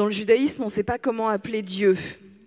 dans 0.00 0.06
le 0.06 0.12
judaïsme, 0.12 0.62
on 0.62 0.64
ne 0.68 0.70
sait 0.70 0.82
pas 0.82 0.96
comment 0.96 1.28
appeler 1.28 1.60
Dieu. 1.60 1.94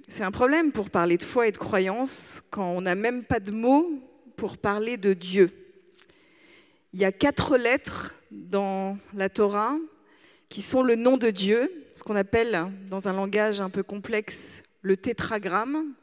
C'est 0.07 0.23
un 0.23 0.31
problème 0.31 0.71
pour 0.71 0.89
parler 0.89 1.19
de 1.19 1.23
foi 1.23 1.47
et 1.47 1.51
de 1.51 1.57
croyance 1.57 2.41
quand 2.50 2.65
on 2.65 2.81
n'a 2.81 2.95
même 2.95 3.23
pas 3.23 3.39
de 3.39 3.51
mots 3.51 3.91
pour 4.38 4.57
parler 4.57 4.97
de 4.97 5.13
Dieu. 5.13 5.51
Il 6.94 7.00
y 7.00 7.05
a 7.05 7.11
quatre 7.11 7.55
lettres 7.55 8.15
dans 8.31 8.97
la 9.13 9.29
Torah 9.29 9.77
qui 10.50 10.63
sont 10.63 10.81
le 10.81 10.95
nom 10.95 11.15
de 11.15 11.29
Dieu, 11.29 11.71
ce 11.94 12.01
qu'on 12.01 12.15
appelle 12.15 12.71
dans 12.89 13.07
un 13.07 13.13
langage 13.13 13.61
un 13.61 13.69
peu 13.69 13.83
complexe 13.83 14.63
le 14.81 14.97
tétragramme. 14.97 15.94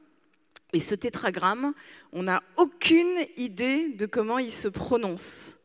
Et 0.73 0.79
ce 0.79 0.95
tétragramme, 0.95 1.75
on 2.13 2.23
n'a 2.23 2.45
aucune 2.59 3.27
idée 3.37 3.89
de 3.89 4.07
comment 4.07 4.39
il 4.39 4.53
se 4.53 4.69
prononce. 4.69 5.59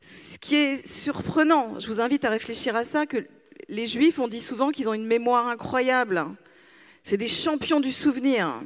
Ce 0.00 0.38
qui 0.38 0.56
est 0.56 0.84
surprenant, 0.84 1.78
je 1.78 1.86
vous 1.86 2.00
invite 2.00 2.24
à 2.24 2.30
réfléchir 2.30 2.74
à 2.74 2.82
ça, 2.82 3.06
que 3.06 3.28
les 3.68 3.86
Juifs, 3.86 4.18
on 4.18 4.28
dit 4.28 4.40
souvent 4.40 4.70
qu'ils 4.70 4.88
ont 4.88 4.94
une 4.94 5.06
mémoire 5.06 5.46
incroyable. 5.46 6.24
C'est 7.04 7.16
des 7.16 7.28
champions 7.28 7.80
du 7.80 7.92
souvenir. 7.92 8.62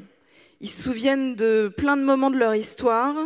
Ils 0.60 0.70
se 0.70 0.82
souviennent 0.82 1.34
de 1.34 1.72
plein 1.76 1.96
de 1.96 2.02
moments 2.02 2.30
de 2.30 2.38
leur 2.38 2.54
histoire. 2.54 3.16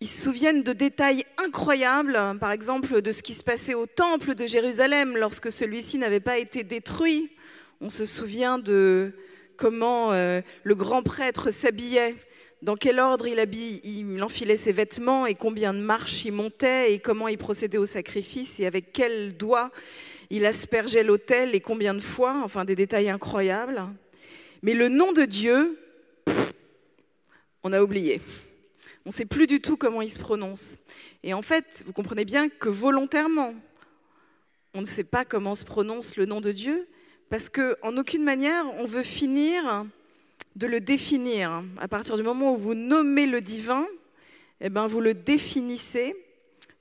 Ils 0.00 0.06
se 0.06 0.24
souviennent 0.24 0.62
de 0.62 0.72
détails 0.72 1.24
incroyables, 1.38 2.20
par 2.38 2.52
exemple 2.52 3.00
de 3.02 3.10
ce 3.10 3.22
qui 3.22 3.34
se 3.34 3.42
passait 3.42 3.74
au 3.74 3.86
temple 3.86 4.34
de 4.34 4.46
Jérusalem 4.46 5.16
lorsque 5.16 5.50
celui-ci 5.50 5.98
n'avait 5.98 6.20
pas 6.20 6.38
été 6.38 6.62
détruit. 6.62 7.30
On 7.80 7.88
se 7.88 8.04
souvient 8.04 8.58
de 8.58 9.14
comment 9.56 10.12
euh, 10.12 10.42
le 10.62 10.74
grand 10.74 11.02
prêtre 11.02 11.50
s'habillait, 11.50 12.14
dans 12.62 12.76
quel 12.76 13.00
ordre 13.00 13.26
il, 13.26 14.22
enfilait 14.22 14.56
ses 14.56 14.72
vêtements 14.72 15.26
et 15.26 15.34
combien 15.34 15.74
de 15.74 15.80
marches 15.80 16.24
il 16.24 16.32
montait 16.32 16.92
et 16.92 16.98
comment 16.98 17.28
il 17.28 17.38
procédait 17.38 17.78
au 17.78 17.86
sacrifice 17.86 18.60
et 18.60 18.66
avec 18.66 18.92
quels 18.92 19.36
doigts 19.36 19.70
il 20.30 20.46
aspergeait 20.46 21.02
l'autel 21.02 21.54
et 21.54 21.60
combien 21.60 21.94
de 21.94 22.00
fois, 22.00 22.40
enfin 22.44 22.64
des 22.64 22.76
détails 22.76 23.08
incroyables. 23.08 23.82
Mais 24.62 24.74
le 24.74 24.88
nom 24.88 25.12
de 25.12 25.24
Dieu, 25.24 25.78
on 27.62 27.72
a 27.72 27.82
oublié. 27.82 28.20
On 29.04 29.10
ne 29.10 29.14
sait 29.14 29.24
plus 29.24 29.46
du 29.46 29.60
tout 29.60 29.76
comment 29.76 30.02
il 30.02 30.10
se 30.10 30.18
prononce. 30.18 30.76
Et 31.22 31.32
en 31.34 31.42
fait, 31.42 31.84
vous 31.86 31.92
comprenez 31.92 32.24
bien 32.24 32.48
que 32.48 32.68
volontairement, 32.68 33.54
on 34.74 34.80
ne 34.80 34.86
sait 34.86 35.04
pas 35.04 35.24
comment 35.24 35.54
se 35.54 35.64
prononce 35.64 36.16
le 36.16 36.26
nom 36.26 36.40
de 36.40 36.52
Dieu, 36.52 36.88
parce 37.30 37.48
qu'en 37.48 37.96
aucune 37.96 38.24
manière 38.24 38.66
on 38.74 38.84
veut 38.84 39.02
finir 39.02 39.86
de 40.56 40.66
le 40.66 40.80
définir. 40.80 41.62
À 41.78 41.88
partir 41.88 42.16
du 42.16 42.22
moment 42.22 42.54
où 42.54 42.56
vous 42.56 42.74
nommez 42.74 43.26
le 43.26 43.40
divin, 43.40 43.86
eh 44.60 44.70
ben, 44.70 44.86
vous 44.86 45.00
le 45.00 45.14
définissez 45.14 46.16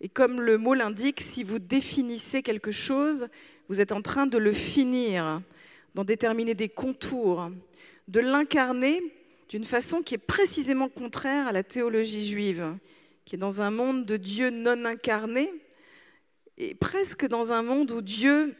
et 0.01 0.09
comme 0.09 0.41
le 0.41 0.57
mot 0.57 0.73
l'indique, 0.73 1.21
si 1.21 1.43
vous 1.43 1.59
définissez 1.59 2.43
quelque 2.43 2.71
chose, 2.71 3.27
vous 3.69 3.81
êtes 3.81 3.91
en 3.91 4.01
train 4.01 4.27
de 4.27 4.37
le 4.37 4.51
finir, 4.51 5.41
d'en 5.95 6.03
déterminer 6.03 6.53
des 6.53 6.69
contours, 6.69 7.49
de 8.07 8.19
l'incarner 8.19 9.01
d'une 9.49 9.63
façon 9.63 10.01
qui 10.01 10.15
est 10.15 10.19
précisément 10.19 10.89
contraire 10.89 11.47
à 11.47 11.51
la 11.51 11.63
théologie 11.63 12.25
juive, 12.25 12.75
qui 13.23 13.35
est 13.35 13.39
dans 13.39 13.61
un 13.61 13.71
monde 13.71 14.05
de 14.05 14.17
Dieu 14.17 14.49
non 14.49 14.85
incarné, 14.85 15.51
et 16.57 16.75
presque 16.75 17.27
dans 17.27 17.51
un 17.51 17.61
monde 17.61 17.91
où 17.91 18.01
Dieu 18.01 18.55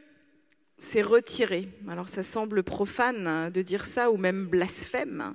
s'est 0.78 1.02
retiré. 1.02 1.68
Alors 1.88 2.08
ça 2.08 2.22
semble 2.22 2.62
profane 2.62 3.50
de 3.50 3.62
dire 3.62 3.84
ça 3.84 4.10
ou 4.10 4.16
même 4.16 4.46
blasphème, 4.46 5.34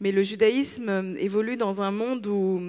mais 0.00 0.10
le 0.10 0.22
judaïsme 0.22 1.16
évolue 1.18 1.56
dans 1.56 1.80
un 1.80 1.92
monde 1.92 2.26
où, 2.26 2.60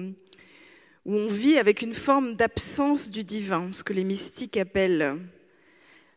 où 1.04 1.14
on 1.14 1.26
vit 1.26 1.58
avec 1.58 1.82
une 1.82 1.94
forme 1.94 2.34
d'absence 2.34 3.10
du 3.10 3.24
divin, 3.24 3.70
ce 3.72 3.84
que 3.84 3.92
les 3.92 4.04
mystiques 4.04 4.56
appellent 4.56 5.18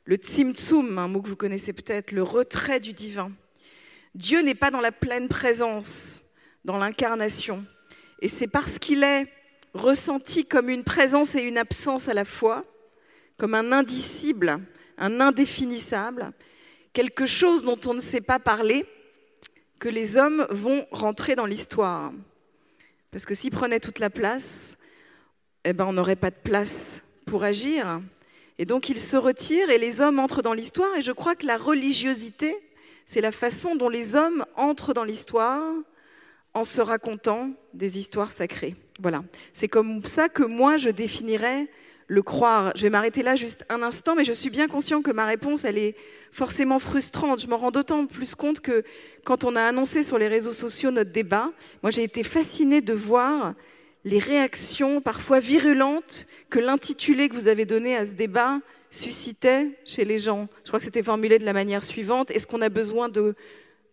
le 0.06 0.16
tzimtzum, 0.16 0.98
un 0.98 1.10
mot 1.10 1.22
que 1.22 1.28
vous 1.28 1.36
connaissez 1.36 1.74
peut-être, 1.74 2.14
le 2.14 2.24
retrait 2.24 2.80
du 2.80 2.94
divin. 2.94 3.32
Dieu 4.16 4.42
n'est 4.42 4.56
pas 4.56 4.72
dans 4.72 4.80
la 4.80 4.94
pleine 4.94 5.28
présence, 5.28 6.22
dans 6.64 6.78
l'incarnation. 6.78 7.66
Et 8.22 8.30
c'est 8.30 8.48
parce 8.48 8.80
qu'il 8.80 9.04
est 9.04 9.28
ressenti 9.74 10.46
comme 10.46 10.70
une 10.70 10.86
présence 10.86 11.36
et 11.36 11.42
une 11.42 11.58
absence 11.58 12.08
à 12.08 12.14
la 12.14 12.24
fois, 12.24 12.64
comme 13.36 13.54
un 13.54 13.74
indicible, 13.74 14.60
un 14.98 15.20
indéfinissable, 15.20 16.32
quelque 16.94 17.26
chose 17.26 17.64
dont 17.64 17.80
on 17.86 17.94
ne 17.94 18.00
sait 18.00 18.22
pas 18.22 18.40
parler, 18.40 18.86
que 19.78 19.90
les 19.90 20.16
hommes 20.16 20.48
vont 20.50 20.88
rentrer 20.92 21.36
dans 21.36 21.46
l'histoire. 21.46 22.14
Parce 23.12 23.26
que 23.26 23.36
s'ils 23.36 23.52
prenaient 23.52 23.82
toute 23.82 24.00
la 24.00 24.10
place, 24.10 24.77
eh 25.70 25.74
ben, 25.74 25.86
on 25.86 25.92
n'aurait 25.92 26.16
pas 26.16 26.30
de 26.30 26.38
place 26.42 27.02
pour 27.26 27.44
agir. 27.44 28.00
Et 28.58 28.64
donc 28.64 28.88
ils 28.88 29.00
se 29.00 29.18
retirent 29.18 29.70
et 29.70 29.78
les 29.78 30.00
hommes 30.00 30.18
entrent 30.18 30.42
dans 30.42 30.54
l'histoire. 30.54 30.96
Et 30.98 31.02
je 31.02 31.12
crois 31.12 31.36
que 31.36 31.46
la 31.46 31.58
religiosité, 31.58 32.56
c'est 33.06 33.20
la 33.20 33.34
façon 33.34 33.76
dont 33.76 33.90
les 33.90 34.16
hommes 34.16 34.46
entrent 34.56 34.94
dans 34.94 35.04
l'histoire 35.04 35.62
en 36.54 36.64
se 36.64 36.80
racontant 36.80 37.52
des 37.74 38.00
histoires 38.00 38.32
sacrées. 38.32 38.78
Voilà. 39.02 39.26
C'est 39.52 39.68
comme 39.68 40.02
ça 40.06 40.30
que 40.30 40.44
moi 40.44 40.78
je 40.78 40.90
définirais 40.90 41.68
le 42.08 42.22
croire. 42.22 42.72
Je 42.76 42.84
vais 42.84 42.90
m'arrêter 42.90 43.22
là 43.22 43.36
juste 43.36 43.66
un 43.68 43.84
instant, 43.84 44.16
mais 44.16 44.24
je 44.24 44.32
suis 44.32 44.50
bien 44.50 44.70
conscient 44.70 45.02
que 45.02 45.12
ma 45.12 45.26
réponse, 45.26 45.66
elle 45.66 45.78
est 45.78 45.98
forcément 46.32 46.80
frustrante. 46.80 47.42
Je 47.42 47.48
m'en 47.48 47.58
rends 47.58 47.72
d'autant 47.72 48.06
plus 48.06 48.36
compte 48.36 48.62
que 48.62 48.84
quand 49.26 49.44
on 49.44 49.58
a 49.58 49.64
annoncé 49.64 50.04
sur 50.04 50.18
les 50.18 50.30
réseaux 50.30 50.54
sociaux 50.54 50.92
notre 50.92 51.12
débat, 51.12 51.52
moi 51.84 51.92
j'ai 51.92 52.04
été 52.04 52.24
fascinée 52.24 52.80
de 52.80 52.94
voir 52.94 53.54
les 54.08 54.20
réactions 54.20 55.02
parfois 55.02 55.42
virulentes 55.42 56.28
que 56.50 56.60
l'intitulé 56.60 57.28
que 57.28 57.36
vous 57.36 57.50
avez 57.50 57.66
donné 57.66 57.98
à 57.98 58.06
ce 58.06 58.12
débat 58.12 58.60
suscitait 58.90 59.78
chez 59.84 60.06
les 60.06 60.18
gens. 60.18 60.48
Je 60.64 60.70
crois 60.70 60.80
que 60.80 60.86
c'était 60.86 61.04
formulé 61.04 61.40
de 61.40 61.44
la 61.44 61.52
manière 61.52 61.84
suivante. 61.84 62.32
Est-ce 62.32 62.48
qu'on 62.48 62.62
a 62.62 62.70
besoin 62.70 63.10
de, 63.10 63.36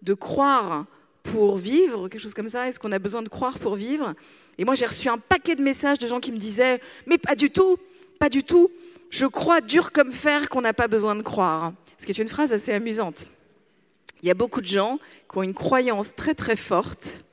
de 0.03 0.15
croire 0.15 0.87
pour 1.25 1.57
vivre, 1.57 2.09
quelque 2.09 2.23
chose 2.23 2.33
comme 2.33 2.49
ça? 2.49 2.69
Est-ce 2.69 2.79
qu'on 2.79 2.93
a 2.93 3.01
besoin 3.01 3.23
de 3.23 3.29
croire 3.29 3.59
pour 3.59 3.75
vivre? 3.75 4.15
Et 4.57 4.65
moi, 4.65 4.77
j'ai 4.77 4.87
reçu 4.87 5.09
un 5.09 5.19
paquet 5.19 5.57
de 5.57 5.63
messages 5.63 5.99
de 5.99 6.07
gens 6.07 6.21
qui 6.21 6.31
me 6.31 6.39
disaient, 6.39 6.81
mais 7.07 7.19
pas 7.19 7.35
du 7.35 7.51
tout, 7.51 7.77
pas 8.21 8.29
du 8.29 8.45
tout. 8.45 8.71
Je 9.11 9.27
crois 9.27 9.61
dur 9.61 9.91
comme 9.91 10.13
fer 10.13 10.49
qu'on 10.49 10.61
n'a 10.61 10.75
pas 10.75 10.87
besoin 10.87 11.17
de 11.17 11.23
croire. 11.23 11.73
Ce 11.99 12.07
qui 12.07 12.13
est 12.13 12.23
une 12.23 12.29
phrase 12.29 12.53
assez 12.53 12.73
amusante. 12.73 13.27
Il 14.23 14.29
y 14.29 14.31
a 14.31 14.35
beaucoup 14.35 14.61
de 14.61 14.67
gens 14.67 15.01
qui 15.29 15.39
ont 15.39 15.43
une 15.43 15.55
croyance 15.55 16.15
très 16.15 16.35
très 16.35 16.55
forte 16.55 17.25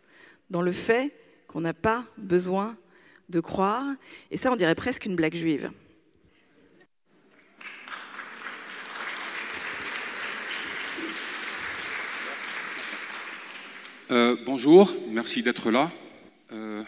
dans 0.50 0.63
le 0.63 0.71
fait 0.71 1.11
qu'on 1.51 1.62
n'a 1.62 1.74
pas 1.74 2.05
besoin 2.17 2.77
de 3.29 3.39
croire. 3.39 3.86
Et 4.29 4.38
ça, 4.38 4.51
on 4.51 4.55
dirait 4.55 4.75
presque 4.75 5.05
une 5.05 5.15
blague 5.15 5.36
juive. 5.36 5.72
Euh, 14.12 14.36
bonjour, 14.46 14.93
merci 15.10 15.41
d'être 15.41 15.72
là. 15.72 15.91
Euh, 16.51 16.84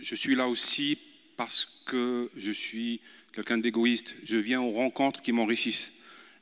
je 0.00 0.14
suis 0.14 0.34
là 0.34 0.48
aussi 0.48 0.98
parce 1.36 1.82
que 1.86 2.30
je 2.36 2.50
suis 2.52 3.00
quelqu'un 3.32 3.58
d'égoïste. 3.58 4.16
Je 4.24 4.38
viens 4.38 4.60
aux 4.60 4.72
rencontres 4.72 5.20
qui 5.20 5.32
m'enrichissent 5.32 5.92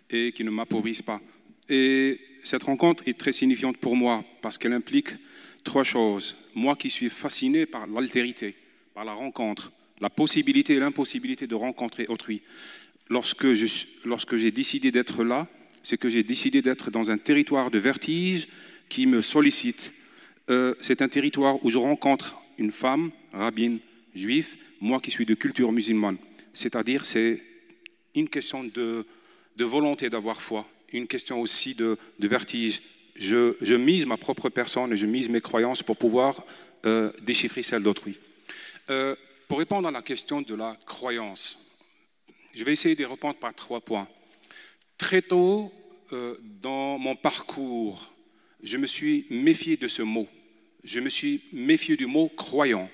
et 0.09 0.33
qui 0.33 0.45
ne 0.45 0.50
m'appauvrissent 0.50 1.03
pas. 1.03 1.21
Et 1.69 2.21
cette 2.45 2.65
rencontre 2.65 3.03
est 3.07 3.19
très 3.19 3.33
signifiante 3.33 3.77
pour 3.77 3.97
moi 3.97 4.25
parce 4.41 4.57
qu'elle 4.59 4.73
implique 4.73 5.11
trois 5.62 5.85
choses. 5.85 6.37
Moi 6.55 6.76
qui 6.76 6.90
suis 6.90 7.11
fasciné 7.11 7.67
par 7.67 7.87
l'altérité, 7.87 8.55
par 8.95 9.05
la 9.05 9.12
rencontre, 9.12 9.73
la 10.00 10.11
possibilité 10.11 10.75
et 10.75 10.79
l'impossibilité 10.79 11.47
de 11.47 11.55
rencontrer 11.55 12.07
autrui. 12.09 12.43
Lorsque, 13.09 13.55
j'ai 13.55 14.50
décidé 14.50 14.90
d'être 14.90 15.25
là, 15.25 15.47
c'est 15.83 15.99
que 15.99 16.09
j'ai 16.09 16.23
décidé 16.23 16.62
d'être 16.62 16.90
dans 16.90 17.11
un 17.11 17.19
territoire 17.19 17.71
de 17.71 17.79
vertige 17.79 18.49
qui 18.88 19.07
me 19.07 19.21
sollicite. 19.21 19.93
Euh, 20.49 20.75
c'est 20.81 21.02
un 21.02 21.09
territoire 21.09 21.64
où 21.64 21.71
je 21.71 21.79
rencontre 21.79 22.40
une 22.59 22.73
femme, 22.73 23.11
rabbine, 23.33 23.79
juive, 24.14 24.57
moi 24.81 25.00
qui 25.00 25.11
suis 25.11 25.26
de 25.26 25.35
culture 25.35 25.73
musulmane. 25.73 26.19
C'est-à-dire, 26.52 27.05
c'est 27.05 27.43
une 28.14 28.29
question 28.29 28.64
de, 28.64 29.07
volonté 29.59 30.09
d'avoir 30.09 30.40
foi, 30.40 30.67
une 30.93 31.07
question 31.07 31.40
aussi 31.40 31.75
de 31.75 31.99
vertige, 32.19 32.81
je, 33.21 33.75
mise 33.75 34.07
ma 34.07 34.17
propre 34.17 34.49
personne 34.49 34.93
et 34.93 34.97
je 34.97 35.07
mise 35.07 35.29
mes 35.29 35.41
croyances 35.41 35.83
pour 35.83 35.97
pouvoir 35.97 36.43
euh, 36.87 37.12
déchiffrer 37.23 37.62
celles 37.62 37.83
d'autrui. 37.83 38.19
Euh, 38.89 39.15
pour 39.47 39.59
répondre 39.59 39.87
à 39.87 39.91
la 39.91 40.03
question 40.03 40.41
de 40.41 40.55
la 40.55 40.77
croyance, 40.87 41.59
je 42.55 42.65
vais 42.65 42.73
essayer 42.73 42.97
de 42.97 43.05
répondre 43.05 43.37
par 43.37 43.55
trois 43.55 43.81
points. 43.81 44.09
Très 44.97 45.23
tôt 45.23 45.73
euh, 46.12 46.37
dans 46.62 46.99
mon 46.99 47.15
parcours, 47.15 48.12
je 48.62 48.77
me 48.77 48.87
suis 48.87 49.27
méfié 49.31 49.77
de 49.77 49.87
ce 49.87 50.03
mot. 50.03 50.27
Je 50.83 50.99
me 51.00 51.11
suis 51.11 51.43
méfié 51.53 51.97
du 51.97 52.07
mot 52.07 52.29
croyant 52.29 52.91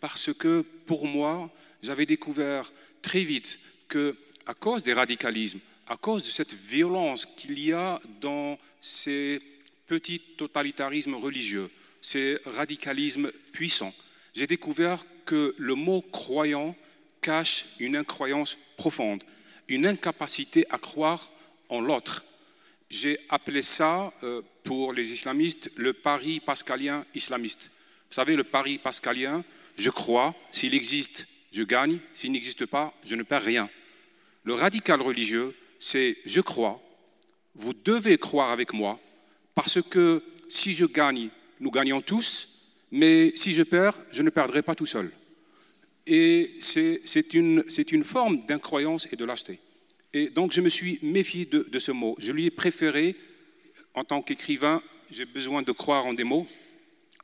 parce 0.00 0.32
que 0.32 0.64
pour 0.86 1.06
moi, 1.06 1.50
j'avais 1.82 2.06
découvert 2.06 2.72
très 3.02 3.20
vite 3.20 3.60
que 3.88 4.16
à 4.46 4.54
cause 4.54 4.82
des 4.82 4.92
radicalismes, 4.92 5.60
à 5.86 5.96
cause 5.96 6.22
de 6.22 6.28
cette 6.28 6.54
violence 6.54 7.24
qu'il 7.24 7.58
y 7.58 7.72
a 7.72 8.00
dans 8.20 8.58
ces 8.80 9.40
petits 9.90 10.20
totalitarismes 10.20 11.16
religieux, 11.16 11.68
ces 12.00 12.38
radicalismes 12.46 13.32
puissants, 13.50 13.92
j'ai 14.34 14.46
découvert 14.46 15.04
que 15.26 15.52
le 15.58 15.74
mot 15.74 16.00
croyant 16.00 16.76
cache 17.20 17.64
une 17.80 17.96
incroyance 17.96 18.56
profonde, 18.76 19.24
une 19.66 19.86
incapacité 19.86 20.64
à 20.70 20.78
croire 20.78 21.32
en 21.68 21.80
l'autre. 21.80 22.24
J'ai 22.88 23.18
appelé 23.30 23.62
ça, 23.62 24.12
euh, 24.22 24.42
pour 24.62 24.92
les 24.92 25.12
islamistes, 25.12 25.72
le 25.74 25.92
pari 25.92 26.38
pascalien 26.38 27.04
islamiste. 27.16 27.72
Vous 28.08 28.14
savez, 28.14 28.36
le 28.36 28.44
pari 28.44 28.78
pascalien, 28.78 29.44
je 29.76 29.90
crois, 29.90 30.36
s'il 30.52 30.74
existe, 30.74 31.26
je 31.50 31.64
gagne, 31.64 31.98
s'il 32.12 32.30
n'existe 32.30 32.66
pas, 32.66 32.94
je 33.02 33.16
ne 33.16 33.24
perds 33.24 33.42
rien. 33.42 33.68
Le 34.44 34.54
radical 34.54 35.02
religieux, 35.02 35.52
c'est 35.80 36.16
je 36.26 36.40
crois, 36.40 36.80
vous 37.56 37.74
devez 37.74 38.18
croire 38.18 38.52
avec 38.52 38.72
moi, 38.72 39.00
parce 39.60 39.82
que 39.82 40.22
si 40.48 40.72
je 40.72 40.86
gagne, 40.86 41.28
nous 41.60 41.70
gagnons 41.70 42.00
tous, 42.00 42.62
mais 42.90 43.34
si 43.36 43.52
je 43.52 43.62
perds, 43.62 44.00
je 44.10 44.22
ne 44.22 44.30
perdrai 44.30 44.62
pas 44.62 44.74
tout 44.74 44.86
seul. 44.86 45.10
Et 46.06 46.54
c'est 46.60 47.34
une, 47.34 47.62
forme 48.02 48.46
d'incroyance 48.46 49.06
et 49.12 49.16
de 49.16 49.24
lâcheté. 49.26 49.60
Et 50.14 50.30
donc 50.30 50.50
je 50.52 50.62
me 50.62 50.70
suis 50.70 50.98
méfié 51.02 51.44
de, 51.44 51.78
ce 51.78 51.92
mot. 51.92 52.16
Je 52.18 52.32
lui 52.32 52.46
ai 52.46 52.50
préféré, 52.50 53.16
en 53.92 54.02
tant 54.02 54.22
qu'écrivain, 54.22 54.82
j'ai 55.10 55.26
besoin 55.26 55.60
de 55.60 55.72
croire 55.72 56.06
en 56.06 56.14
des 56.14 56.24
mots. 56.24 56.46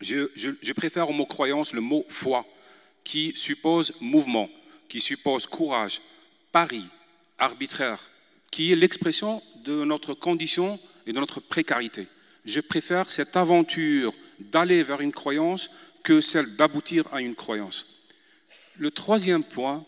Je 0.02 0.72
préfère 0.72 1.08
au 1.08 1.14
mot 1.14 1.24
croyance 1.24 1.72
le 1.72 1.80
mot 1.80 2.04
foi, 2.10 2.44
qui 3.02 3.32
suppose 3.34 3.94
mouvement, 4.02 4.50
qui 4.90 5.00
suppose 5.00 5.46
courage, 5.46 6.02
pari, 6.52 6.84
arbitraire, 7.38 8.10
qui 8.50 8.72
est 8.72 8.76
l'expression 8.76 9.42
de 9.64 9.84
notre 9.84 10.12
condition 10.12 10.78
et 11.06 11.14
de 11.14 11.18
notre 11.18 11.40
précarité. 11.40 12.06
Je 12.46 12.60
préfère 12.60 13.10
cette 13.10 13.36
aventure 13.36 14.14
d'aller 14.38 14.84
vers 14.84 15.00
une 15.00 15.12
croyance 15.12 15.68
que 16.04 16.20
celle 16.20 16.54
d'aboutir 16.54 17.12
à 17.12 17.20
une 17.20 17.34
croyance. 17.34 18.04
Le 18.78 18.92
troisième 18.92 19.42
point, 19.42 19.84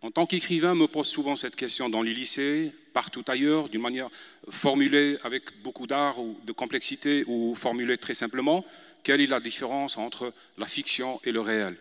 en 0.00 0.10
tant 0.10 0.24
qu'écrivain, 0.24 0.74
me 0.74 0.86
pose 0.86 1.06
souvent 1.06 1.36
cette 1.36 1.54
question 1.54 1.90
dans 1.90 2.00
les 2.00 2.14
lycées, 2.14 2.72
partout 2.94 3.24
ailleurs, 3.28 3.68
d'une 3.68 3.82
manière 3.82 4.08
formulée 4.48 5.18
avec 5.22 5.62
beaucoup 5.62 5.86
d'art 5.86 6.18
ou 6.18 6.38
de 6.44 6.52
complexité 6.52 7.24
ou 7.26 7.54
formulée 7.54 7.98
très 7.98 8.14
simplement, 8.14 8.64
quelle 9.02 9.20
est 9.20 9.26
la 9.26 9.40
différence 9.40 9.98
entre 9.98 10.32
la 10.56 10.66
fiction 10.66 11.20
et 11.24 11.32
le 11.32 11.40
réel? 11.40 11.76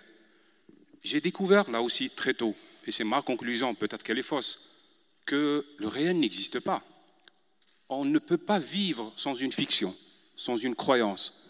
J'ai 1.03 1.21
découvert 1.21 1.71
là 1.71 1.81
aussi 1.81 2.09
très 2.09 2.33
tôt, 2.33 2.55
et 2.85 2.91
c'est 2.91 3.05
ma 3.05 3.21
conclusion, 3.21 3.73
peut-être 3.75 4.03
qu'elle 4.03 4.19
est 4.19 4.23
fausse, 4.23 4.75
que 5.25 5.65
le 5.77 5.87
réel 5.87 6.19
n'existe 6.19 6.59
pas. 6.59 6.83
On 7.93 8.05
ne 8.05 8.19
peut 8.19 8.37
pas 8.37 8.57
vivre 8.57 9.11
sans 9.17 9.35
une 9.35 9.51
fiction, 9.51 9.93
sans 10.37 10.55
une 10.55 10.75
croyance. 10.75 11.49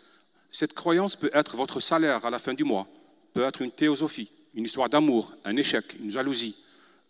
Cette 0.51 0.74
croyance 0.74 1.15
peut 1.15 1.29
être 1.36 1.55
votre 1.55 1.79
salaire 1.79 2.25
à 2.25 2.31
la 2.31 2.39
fin 2.39 2.55
du 2.55 2.63
mois, 2.63 2.88
peut 3.33 3.43
être 3.43 3.62
une 3.62 3.69
théosophie, 3.69 4.31
une 4.55 4.63
histoire 4.63 4.89
d'amour, 4.89 5.33
un 5.45 5.55
échec, 5.55 5.86
une 6.00 6.10
jalousie, 6.10 6.55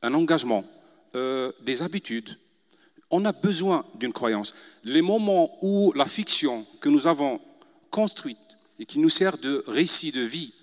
un 0.02 0.14
engagement, 0.14 0.66
euh, 1.16 1.54
des 1.62 1.82
habitudes. 1.82 2.38
On 3.10 3.24
a 3.24 3.32
besoin 3.32 3.86
d'une 3.96 4.12
croyance. 4.12 4.54
Les 4.84 5.02
moments 5.02 5.58
où 5.62 5.94
la 5.94 6.06
fiction 6.06 6.66
que 6.82 6.90
nous 6.90 7.08
avons 7.08 7.40
construite 7.90 8.38
et 8.80 8.86
qui 8.86 9.00
nous 9.00 9.10
sert 9.10 9.38
de 9.38 9.64
récit 9.66 10.12
de 10.12 10.22
vie 10.22 10.54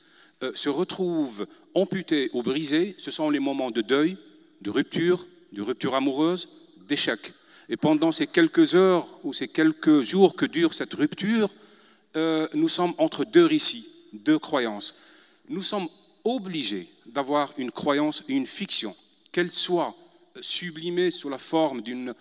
euh, 0.43 0.53
se 0.55 0.69
retrouve 0.69 1.47
amputée 1.73 2.29
ou 2.35 2.43
brisée, 2.43 2.95
ce 2.99 3.11
sont 3.11 3.31
les 3.31 3.41
moments 3.41 3.71
de 3.71 3.81
deuil, 3.81 4.19
de 4.61 4.69
rupture, 4.69 5.27
de 5.55 5.63
rupture 5.63 5.95
amoureuse, 5.95 6.51
d'échec. 6.87 7.33
Et 7.69 7.77
pendant 7.77 8.13
ces 8.13 8.27
quelques 8.27 8.75
heures 8.75 9.07
ou 9.25 9.33
ces 9.33 9.49
quelques 9.49 10.01
jours 10.01 10.37
que 10.37 10.47
dure 10.47 10.75
cette 10.75 10.95
rupture, 10.95 11.51
euh, 12.17 12.49
nous 12.55 12.69
sommes 12.69 12.95
entre 12.99 13.25
deux 13.25 13.45
récits, 13.45 13.87
deux 14.13 14.39
croyances. 14.39 14.95
Nous 15.49 15.63
sommes 15.63 15.89
obligés 16.25 16.89
d'avoir 17.07 17.53
une 17.59 17.71
croyance 17.71 18.25
et 18.29 18.35
une 18.35 18.47
fiction, 18.47 18.95
qu'elle 19.33 19.51
soit 19.51 19.95
sublimée 20.41 21.11
sous 21.11 21.29
la 21.29 21.39
forme 21.39 21.83
d'une 21.83 22.15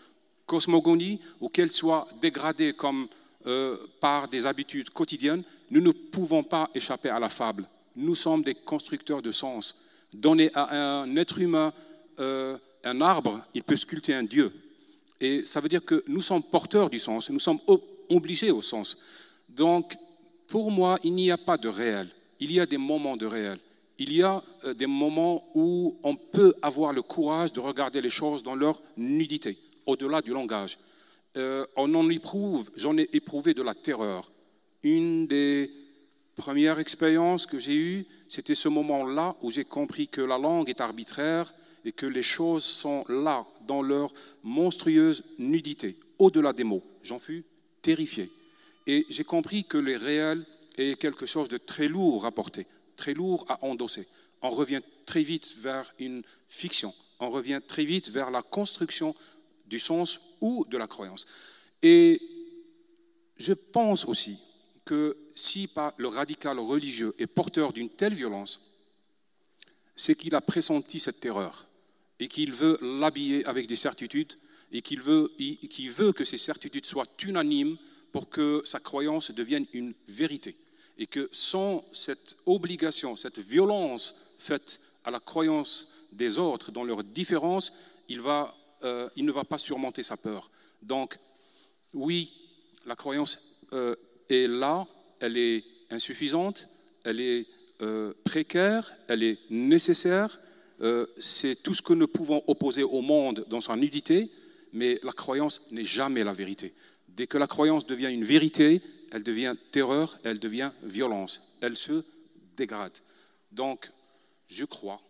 cosmogonie 0.46 1.20
ou 1.40 1.50
qu'elle 1.50 1.72
soit 1.72 2.08
dégradée 2.22 2.74
comme 2.74 3.08
euh, 3.46 3.78
par 4.02 4.28
des 4.28 4.46
habitudes 4.46 4.90
quotidiennes, 4.90 5.44
nous 5.70 5.82
ne 5.82 5.92
pouvons 5.92 6.44
pas 6.44 6.70
échapper 6.76 7.10
à 7.10 7.20
la 7.20 7.30
fable. 7.30 7.68
Nous 7.96 8.16
sommes 8.16 8.44
des 8.44 8.56
constructeurs 8.56 9.22
de 9.22 9.32
sens. 9.32 9.84
Donner 10.14 10.52
à 10.54 11.02
un 11.02 11.16
être 11.16 11.40
humain 11.40 11.74
euh, 12.20 12.58
un 12.84 13.02
arbre, 13.02 13.42
il 13.54 13.64
peut 13.64 13.76
sculpter 13.76 14.14
un 14.14 14.24
Dieu. 14.24 14.52
Et 15.20 15.46
ça 15.46 15.60
veut 15.60 15.70
dire 15.70 15.84
que 15.84 16.04
nous 16.08 16.22
sommes 16.22 16.44
porteurs 16.44 16.90
du 16.90 17.00
sens, 17.00 17.30
nous 17.30 17.40
sommes 17.40 17.60
obligés 18.10 18.52
au 18.52 18.62
sens. 18.62 18.98
Donc, 19.50 19.96
pour 20.48 20.72
moi, 20.72 21.00
il 21.04 21.14
n'y 21.14 21.32
a 21.32 21.38
pas 21.38 21.58
de 21.58 21.68
réel. 21.68 22.08
Il 22.40 22.52
y 22.52 22.60
a 22.60 22.66
des 22.66 22.78
moments 22.78 23.18
de 23.18 23.26
réel. 23.26 23.58
Il 24.00 24.14
y 24.14 24.22
a 24.22 24.44
euh, 24.64 24.74
des 24.74 24.86
moments 24.86 25.50
où 25.56 25.98
on 26.04 26.16
peut 26.16 26.54
avoir 26.62 26.94
le 26.94 27.02
courage 27.02 27.52
de 27.52 27.60
regarder 27.60 28.00
les 28.00 28.12
choses 28.12 28.44
dans 28.44 28.56
leur 28.56 28.82
nudité, 28.96 29.58
au-delà 29.86 30.22
du 30.22 30.32
langage. 30.32 30.78
Euh, 31.36 31.66
on 31.76 31.94
en 31.96 32.08
éprouve, 32.10 32.70
j'en 32.76 32.98
ai 32.98 33.10
éprouvé 33.14 33.54
de 33.54 33.64
la 33.64 33.74
terreur. 33.74 34.30
Une 34.84 35.26
des 35.26 35.72
premières 36.36 36.78
expériences 36.78 37.48
que 37.48 37.58
j'ai 37.58 37.76
eues, 37.76 38.06
c'était 38.28 38.56
ce 38.56 38.70
moment-là 38.70 39.36
où 39.42 39.50
j'ai 39.50 39.66
compris 39.66 40.08
que 40.08 40.22
la 40.22 40.38
langue 40.38 40.70
est 40.70 40.82
arbitraire 40.82 41.52
et 41.84 41.92
que 41.92 42.06
les 42.06 42.24
choses 42.24 42.64
sont 42.64 43.04
là, 43.10 43.46
dans 43.68 43.82
leur 43.82 44.12
monstrueuse 44.44 45.24
nudité, 45.38 45.96
au-delà 46.18 46.54
des 46.54 46.64
mots. 46.64 46.84
J'en 47.04 47.20
fus 47.20 47.44
terrifié. 47.82 48.30
Et 48.88 49.06
j'ai 49.10 49.24
compris 49.24 49.66
que 49.66 49.78
les 49.78 49.98
réels 49.98 50.46
est 50.78 51.00
quelque 51.00 51.26
chose 51.26 51.50
de 51.50 51.58
très 51.58 51.88
lourd 51.88 52.26
à 52.26 52.32
porter, 52.32 52.66
très 52.96 53.14
lourd 53.14 53.46
à 53.50 53.64
endosser. 53.64 54.08
On 54.42 54.50
revient 54.50 54.82
très 55.06 55.24
vite 55.24 55.56
vers 55.58 55.94
une 56.00 56.24
fiction, 56.48 56.94
on 57.20 57.30
revient 57.30 57.62
très 57.66 57.84
vite 57.84 58.10
vers 58.10 58.32
la 58.32 58.42
construction 58.42 59.16
du 59.66 59.80
sens 59.80 60.20
ou 60.42 60.66
de 60.70 60.78
la 60.78 60.88
croyance. 60.88 61.26
Et 61.82 62.22
je 63.38 63.54
pense 63.54 64.06
aussi 64.06 64.40
que 64.86 65.18
si 65.36 65.70
le 65.98 66.08
radical 66.08 66.60
religieux 66.60 67.14
est 67.20 67.28
porteur 67.28 67.74
d'une 67.74 67.90
telle 67.90 68.14
violence, 68.14 68.78
c'est 69.96 70.16
qu'il 70.16 70.36
a 70.36 70.42
pressenti 70.42 71.00
cette 71.00 71.20
terreur 71.20 71.67
et 72.20 72.28
qu'il 72.28 72.52
veut 72.52 72.78
l'habiller 72.82 73.46
avec 73.46 73.68
des 73.68 73.76
certitudes 73.76 74.34
et 74.72 74.82
qu'il 74.82 75.02
veut, 75.02 75.32
veut 75.90 76.12
que 76.12 76.26
ces 76.26 76.38
certitudes 76.38 76.86
soient 76.86 77.08
unanimes 77.26 77.78
pour 78.12 78.30
que 78.30 78.62
sa 78.66 78.80
croyance 78.80 79.32
devienne 79.32 79.66
une 79.74 79.94
vérité. 80.08 80.56
Et 80.98 81.06
que 81.06 81.30
sans 81.32 81.86
cette 81.94 82.36
obligation, 82.46 83.16
cette 83.16 83.40
violence 83.40 84.36
faite 84.40 84.80
à 85.04 85.12
la 85.12 85.20
croyance 85.20 86.08
des 86.12 86.38
autres 86.38 86.72
dans 86.72 86.84
leurs 86.84 87.04
différences, 87.04 87.72
euh, 88.84 89.10
il 89.16 89.26
ne 89.26 89.32
va 89.32 89.44
pas 89.44 89.58
surmonter 89.58 90.04
sa 90.04 90.18
peur. 90.18 90.50
Donc, 90.82 91.18
oui, 91.94 92.34
la 92.86 92.96
croyance 92.96 93.40
euh, 93.74 93.96
est 94.30 94.48
là, 94.48 94.88
elle 95.20 95.38
est 95.38 95.64
insuffisante, 95.90 96.68
elle 97.04 97.20
est 97.20 97.46
euh, 97.82 98.14
précaire, 98.24 98.94
elle 99.08 99.24
est 99.24 99.40
nécessaire, 99.50 100.40
c'est 101.18 101.62
tout 101.64 101.74
ce 101.74 101.82
que 101.82 101.94
nous 101.94 102.08
pouvons 102.08 102.44
opposer 102.48 102.84
au 102.84 103.02
monde 103.02 103.46
dans 103.50 103.62
sa 103.62 103.76
nudité, 103.76 104.30
mais 104.74 105.00
la 105.04 105.12
croyance 105.12 105.72
n'est 105.72 105.84
jamais 105.84 106.24
la 106.24 106.34
vérité. 106.34 106.74
Dès 107.08 107.28
que 107.28 107.38
la 107.38 107.48
croyance 107.48 107.86
devient 107.86 108.14
une 108.14 108.24
vérité, 108.24 108.82
elle 109.12 109.24
devient 109.24 109.54
terreur, 109.72 110.20
elle 110.24 110.40
devient 110.40 110.72
violence, 110.84 111.58
elle 111.62 111.76
se 111.76 112.04
dégrade. 112.56 112.98
Donc, 113.52 113.90
je 114.48 114.66
crois, 114.66 115.02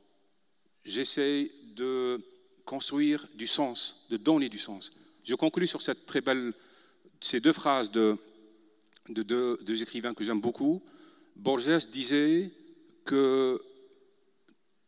j'essaie 0.85 1.51
de 1.75 2.21
construire 2.63 3.27
du 3.35 3.47
sens, 3.47 4.05
de 4.09 4.17
donner 4.17 4.49
du 4.49 4.57
sens. 4.57 4.91
Je 5.23 5.35
conclus 5.35 5.67
sur 5.67 5.81
cette 5.81 6.05
très 6.05 6.21
belle, 6.21 6.53
ces 7.19 7.39
deux 7.39 7.53
phrases 7.53 7.91
de 7.91 8.17
deux 9.09 9.81
écrivains 9.81 10.13
que 10.13 10.23
j'aime 10.23 10.41
beaucoup. 10.41 10.81
Borges 11.35 11.87
disait 11.87 12.51
que 13.03 13.61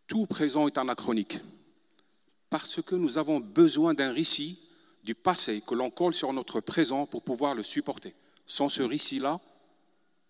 tout 0.09 0.25
présent 0.25 0.67
est 0.67 0.77
anachronique, 0.79 1.39
parce 2.49 2.81
que 2.81 2.95
nous 2.95 3.19
avons 3.19 3.39
besoin 3.39 3.93
d'un 3.93 4.11
récit 4.11 4.59
du 5.03 5.13
passé 5.13 5.61
que 5.65 5.75
l'on 5.75 5.91
colle 5.91 6.15
sur 6.15 6.33
notre 6.33 6.59
présent 6.59 7.05
pour 7.05 7.21
pouvoir 7.21 7.53
le 7.53 7.61
supporter. 7.63 8.13
Sans 8.47 8.69
ce 8.69 8.81
récit-là, 8.81 9.39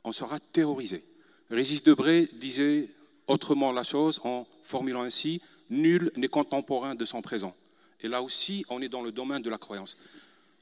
on 0.04 0.12
sera 0.12 0.38
terrorisé. 0.40 1.02
Régis 1.50 1.82
Debray 1.82 2.30
disait 2.34 2.90
autrement 3.26 3.72
la 3.72 3.84
chose 3.84 4.20
en 4.26 4.46
formulant 4.62 5.04
ainsi 5.04 5.42
Nul 5.70 6.12
n'est 6.18 6.28
contemporain 6.28 6.94
de 6.96 7.06
son 7.06 7.22
présent. 7.22 7.56
Et 8.02 8.08
là 8.08 8.22
aussi, 8.22 8.66
on 8.70 8.82
est 8.82 8.90
dans 8.90 9.02
le 9.02 9.12
domaine 9.12 9.42
de 9.42 9.50
la 9.50 9.58
croyance. 9.58 9.98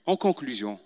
En 0.05 0.15
conclusion, 0.15 0.79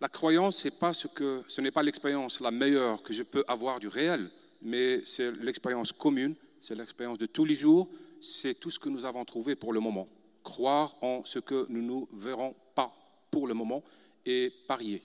la 0.00 0.08
croyance, 0.08 0.66
pas 0.78 0.94
ce, 0.94 1.08
que, 1.08 1.42
ce 1.46 1.60
n'est 1.60 1.70
pas 1.70 1.82
l'expérience 1.82 2.40
la 2.40 2.52
meilleure 2.52 3.02
que 3.02 3.12
je 3.12 3.22
peux 3.22 3.44
avoir 3.48 3.80
du 3.80 3.88
réel, 3.88 4.30
mais 4.62 5.02
c'est 5.04 5.30
l'expérience 5.42 5.92
commune, 5.92 6.34
c'est 6.60 6.76
l'expérience 6.76 7.18
de 7.18 7.26
tous 7.26 7.44
les 7.44 7.54
jours, 7.54 7.88
c'est 8.20 8.60
tout 8.60 8.70
ce 8.70 8.78
que 8.78 8.88
nous 8.88 9.06
avons 9.06 9.24
trouvé 9.24 9.56
pour 9.56 9.72
le 9.72 9.80
moment 9.80 10.08
croire 10.42 10.94
en 11.02 11.24
ce 11.24 11.38
que 11.38 11.66
nous 11.68 11.82
ne 11.82 12.18
verrons 12.18 12.54
pas 12.74 12.94
pour 13.30 13.46
le 13.46 13.54
moment 13.54 13.82
et 14.24 14.52
parier. 14.66 15.02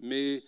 Mais 0.00 0.42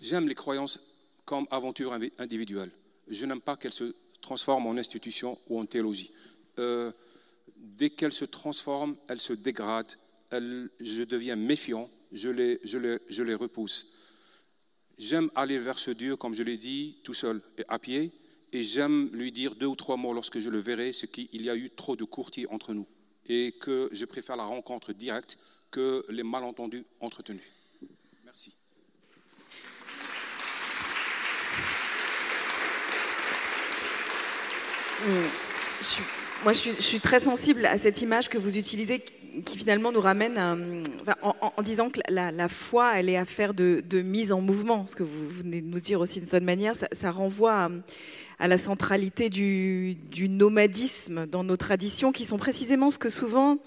j'aime 0.00 0.28
les 0.28 0.34
croyances 0.34 0.78
comme 1.24 1.46
aventure 1.50 1.96
individuelle. 2.18 2.70
Je 3.08 3.26
n'aime 3.26 3.40
pas 3.40 3.56
qu'elles 3.56 3.72
se 3.72 3.94
transforment 4.20 4.66
en 4.66 4.76
institution 4.76 5.38
ou 5.48 5.60
en 5.60 5.66
théologie. 5.66 6.10
Euh, 6.58 6.92
dès 7.56 7.90
qu'elles 7.90 8.12
se 8.12 8.24
transforment, 8.24 8.96
elles 9.08 9.20
se 9.20 9.32
dégradent, 9.32 9.96
je 10.32 11.04
deviens 11.04 11.36
méfiant, 11.36 11.88
je 12.12 12.28
les, 12.30 13.34
repousse. 13.34 13.94
J'aime 14.98 15.30
aller 15.34 15.58
vers 15.58 15.78
ce 15.78 15.92
Dieu, 15.92 16.16
comme 16.16 16.34
je 16.34 16.42
l'ai 16.42 16.56
dit, 16.56 16.98
tout 17.04 17.14
seul 17.14 17.40
et 17.56 17.64
à 17.68 17.78
pied, 17.78 18.12
et 18.52 18.62
j'aime 18.62 19.10
lui 19.12 19.32
dire 19.32 19.54
deux 19.54 19.66
ou 19.66 19.76
trois 19.76 19.96
mots 19.96 20.12
lorsque 20.12 20.38
je 20.38 20.50
le 20.50 20.58
verrai, 20.58 20.92
ce 20.92 21.06
qu'il 21.06 21.42
y 21.42 21.50
a 21.50 21.56
eu 21.56 21.70
trop 21.70 21.96
de 21.96 22.04
courtiers 22.04 22.46
entre 22.50 22.74
nous 22.74 22.86
et 23.28 23.52
que 23.60 23.88
je 23.92 24.04
préfère 24.04 24.36
la 24.36 24.44
rencontre 24.44 24.92
directe 24.92 25.38
que 25.70 26.04
les 26.08 26.22
malentendus 26.22 26.84
entretenus. 27.00 27.52
Merci. 28.24 28.54
moi, 36.42 36.52
je 36.52 36.80
suis, 36.80 37.00
très 37.00 37.20
sensible 37.20 37.66
à 37.66 37.78
cette 37.78 38.02
image 38.02 38.28
que 38.28 38.38
vous 38.38 38.56
utilisez 38.56 39.04
qui 39.44 39.58
finalement 39.58 39.92
nous 39.92 40.00
ramène 40.00 40.38
en, 41.22 41.62
disant 41.62 41.90
que 41.90 42.00
la, 42.08 42.48
foi, 42.48 42.98
elle 42.98 43.08
est 43.08 43.16
affaire 43.16 43.54
de, 43.54 44.02
mise 44.02 44.32
en 44.32 44.40
mouvement. 44.40 44.86
Ce 44.86 44.96
que 44.96 45.02
vous 45.02 45.28
venez 45.28 45.60
de 45.60 45.66
nous 45.66 45.80
dire 45.80 46.00
aussi 46.00 46.20
d'une 46.20 46.28
certaine 46.28 46.46
manière, 46.46 46.74
ça, 46.92 47.10
renvoie 47.10 47.52
à, 47.52 47.70
la 48.46 48.58
centralité 48.58 49.30
du, 49.30 49.96
nomadisme 50.28 51.26
dans 51.26 51.42
nos 51.42 51.56
traditions, 51.56 52.12
qui 52.12 52.24
sont 52.24 52.38
précisément 52.38 52.90
ce 52.90 52.98
que 52.98 53.08
souvent 53.08 53.58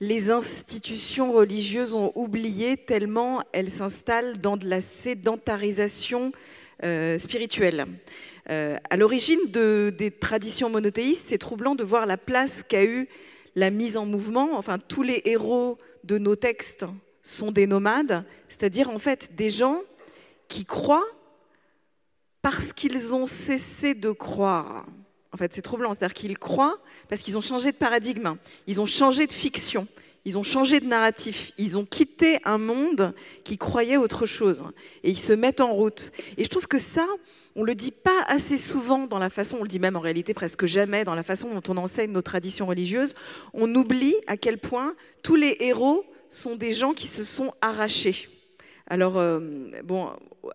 les 0.00 0.30
institutions 0.30 1.32
religieuses 1.32 1.94
ont 1.94 2.12
oublié 2.14 2.76
tellement 2.76 3.42
elles 3.52 3.70
s'installent 3.70 4.38
dans 4.38 4.56
de 4.56 4.68
la 4.68 4.80
sédentarisation 4.80 6.32
euh, 6.82 7.18
spirituelle. 7.18 7.86
Euh, 8.50 8.76
à 8.90 8.96
l'origine 8.96 9.40
de, 9.50 9.94
des 9.96 10.10
traditions 10.10 10.68
monothéistes, 10.68 11.24
c'est 11.28 11.38
troublant 11.38 11.74
de 11.74 11.84
voir 11.84 12.06
la 12.06 12.16
place 12.16 12.62
qu'a 12.66 12.84
eu 12.84 13.08
la 13.54 13.70
mise 13.70 13.96
en 13.96 14.06
mouvement. 14.06 14.50
Enfin, 14.58 14.78
tous 14.78 15.02
les 15.02 15.22
héros 15.24 15.78
de 16.02 16.18
nos 16.18 16.36
textes 16.36 16.84
sont 17.22 17.52
des 17.52 17.66
nomades, 17.66 18.24
c'est-à-dire 18.48 18.90
en 18.90 18.98
fait 18.98 19.34
des 19.34 19.50
gens 19.50 19.80
qui 20.48 20.64
croient 20.64 21.06
parce 22.44 22.74
qu'ils 22.74 23.14
ont 23.14 23.24
cessé 23.24 23.94
de 23.94 24.10
croire. 24.10 24.84
En 25.32 25.38
fait, 25.38 25.54
c'est 25.54 25.62
troublant, 25.62 25.94
c'est-à-dire 25.94 26.12
qu'ils 26.12 26.38
croient 26.38 26.78
parce 27.08 27.22
qu'ils 27.22 27.38
ont 27.38 27.40
changé 27.40 27.72
de 27.72 27.76
paradigme, 27.76 28.36
ils 28.66 28.82
ont 28.82 28.86
changé 28.86 29.26
de 29.26 29.32
fiction, 29.32 29.88
ils 30.26 30.36
ont 30.36 30.42
changé 30.42 30.78
de 30.78 30.84
narratif, 30.84 31.52
ils 31.56 31.78
ont 31.78 31.86
quitté 31.86 32.40
un 32.44 32.58
monde 32.58 33.14
qui 33.44 33.56
croyait 33.56 33.96
autre 33.96 34.26
chose 34.26 34.62
et 35.02 35.10
ils 35.10 35.18
se 35.18 35.32
mettent 35.32 35.62
en 35.62 35.72
route. 35.72 36.12
Et 36.36 36.44
je 36.44 36.50
trouve 36.50 36.66
que 36.66 36.78
ça, 36.78 37.06
on 37.56 37.62
ne 37.62 37.66
le 37.66 37.74
dit 37.74 37.92
pas 37.92 38.22
assez 38.26 38.58
souvent 38.58 39.06
dans 39.06 39.18
la 39.18 39.30
façon, 39.30 39.56
on 39.60 39.62
le 39.62 39.68
dit 39.68 39.78
même 39.78 39.96
en 39.96 40.00
réalité 40.00 40.34
presque 40.34 40.66
jamais, 40.66 41.04
dans 41.04 41.14
la 41.14 41.22
façon 41.22 41.48
dont 41.48 41.72
on 41.72 41.78
enseigne 41.78 42.12
nos 42.12 42.20
traditions 42.20 42.66
religieuses. 42.66 43.14
On 43.54 43.74
oublie 43.74 44.16
à 44.26 44.36
quel 44.36 44.58
point 44.58 44.94
tous 45.22 45.36
les 45.36 45.56
héros 45.60 46.04
sont 46.28 46.56
des 46.56 46.74
gens 46.74 46.92
qui 46.92 47.06
se 47.06 47.24
sont 47.24 47.54
arrachés. 47.62 48.28
Alors, 48.86 49.16
euh, 49.16 49.40
bon, 49.82 50.10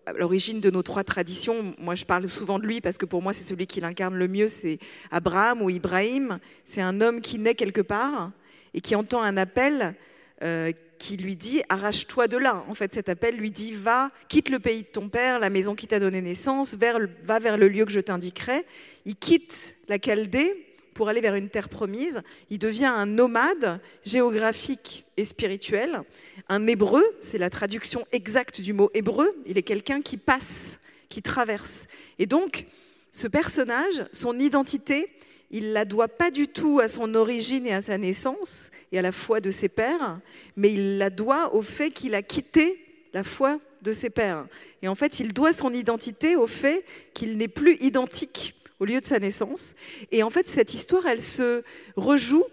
à 0.06 0.12
l'origine 0.12 0.60
de 0.60 0.70
nos 0.70 0.82
trois 0.82 1.02
traditions, 1.02 1.74
moi 1.78 1.96
je 1.96 2.04
parle 2.04 2.28
souvent 2.28 2.60
de 2.60 2.66
lui 2.66 2.80
parce 2.80 2.96
que 2.96 3.04
pour 3.04 3.22
moi 3.22 3.32
c'est 3.32 3.42
celui 3.42 3.66
qui 3.66 3.80
l'incarne 3.80 4.14
le 4.14 4.28
mieux, 4.28 4.46
c'est 4.46 4.78
Abraham 5.10 5.62
ou 5.62 5.70
Ibrahim. 5.70 6.38
C'est 6.64 6.80
un 6.80 7.00
homme 7.00 7.20
qui 7.20 7.38
naît 7.38 7.56
quelque 7.56 7.80
part 7.80 8.30
et 8.72 8.80
qui 8.80 8.94
entend 8.94 9.22
un 9.22 9.36
appel 9.36 9.96
euh, 10.42 10.70
qui 10.98 11.16
lui 11.16 11.34
dit 11.34 11.62
arrache-toi 11.68 12.28
de 12.28 12.36
là. 12.36 12.64
En 12.68 12.74
fait, 12.74 12.94
cet 12.94 13.08
appel 13.08 13.36
lui 13.36 13.50
dit 13.50 13.72
va, 13.72 14.10
quitte 14.28 14.48
le 14.48 14.60
pays 14.60 14.82
de 14.82 14.88
ton 14.88 15.08
père, 15.08 15.40
la 15.40 15.50
maison 15.50 15.74
qui 15.74 15.88
t'a 15.88 15.98
donné 15.98 16.22
naissance, 16.22 16.76
va 16.76 17.38
vers 17.40 17.58
le 17.58 17.68
lieu 17.68 17.84
que 17.84 17.92
je 17.92 18.00
t'indiquerai. 18.00 18.64
Il 19.06 19.16
quitte 19.16 19.74
la 19.88 19.98
Chaldée 19.98 20.69
pour 21.00 21.08
aller 21.08 21.22
vers 21.22 21.34
une 21.34 21.48
terre 21.48 21.70
promise. 21.70 22.20
Il 22.50 22.58
devient 22.58 22.84
un 22.84 23.06
nomade 23.06 23.80
géographique 24.04 25.06
et 25.16 25.24
spirituel. 25.24 26.02
Un 26.50 26.66
hébreu, 26.66 27.02
c'est 27.22 27.38
la 27.38 27.48
traduction 27.48 28.06
exacte 28.12 28.60
du 28.60 28.74
mot 28.74 28.90
hébreu. 28.92 29.34
Il 29.46 29.56
est 29.56 29.62
quelqu'un 29.62 30.02
qui 30.02 30.18
passe, 30.18 30.78
qui 31.08 31.22
traverse. 31.22 31.86
Et 32.18 32.26
donc, 32.26 32.66
ce 33.12 33.26
personnage, 33.26 34.04
son 34.12 34.38
identité, 34.38 35.08
il 35.50 35.72
la 35.72 35.86
doit 35.86 36.08
pas 36.08 36.30
du 36.30 36.48
tout 36.48 36.80
à 36.80 36.88
son 36.88 37.14
origine 37.14 37.66
et 37.66 37.72
à 37.72 37.80
sa 37.80 37.96
naissance 37.96 38.70
et 38.92 38.98
à 38.98 39.02
la 39.02 39.10
foi 39.10 39.40
de 39.40 39.50
ses 39.50 39.70
pères, 39.70 40.20
mais 40.54 40.70
il 40.70 40.98
la 40.98 41.08
doit 41.08 41.54
au 41.54 41.62
fait 41.62 41.92
qu'il 41.92 42.14
a 42.14 42.20
quitté 42.20 42.84
la 43.14 43.24
foi 43.24 43.58
de 43.80 43.94
ses 43.94 44.10
pères. 44.10 44.46
Et 44.82 44.88
en 44.88 44.94
fait, 44.94 45.18
il 45.18 45.32
doit 45.32 45.54
son 45.54 45.72
identité 45.72 46.36
au 46.36 46.46
fait 46.46 46.84
qu'il 47.14 47.38
n'est 47.38 47.48
plus 47.48 47.78
identique 47.80 48.59
au 48.80 48.86
lieu 48.86 49.00
de 49.00 49.06
sa 49.06 49.18
naissance. 49.18 49.74
Et 50.10 50.22
en 50.22 50.30
fait, 50.30 50.48
cette 50.48 50.74
histoire, 50.74 51.06
elle 51.06 51.22
se 51.22 51.62
rejoue 51.96 52.44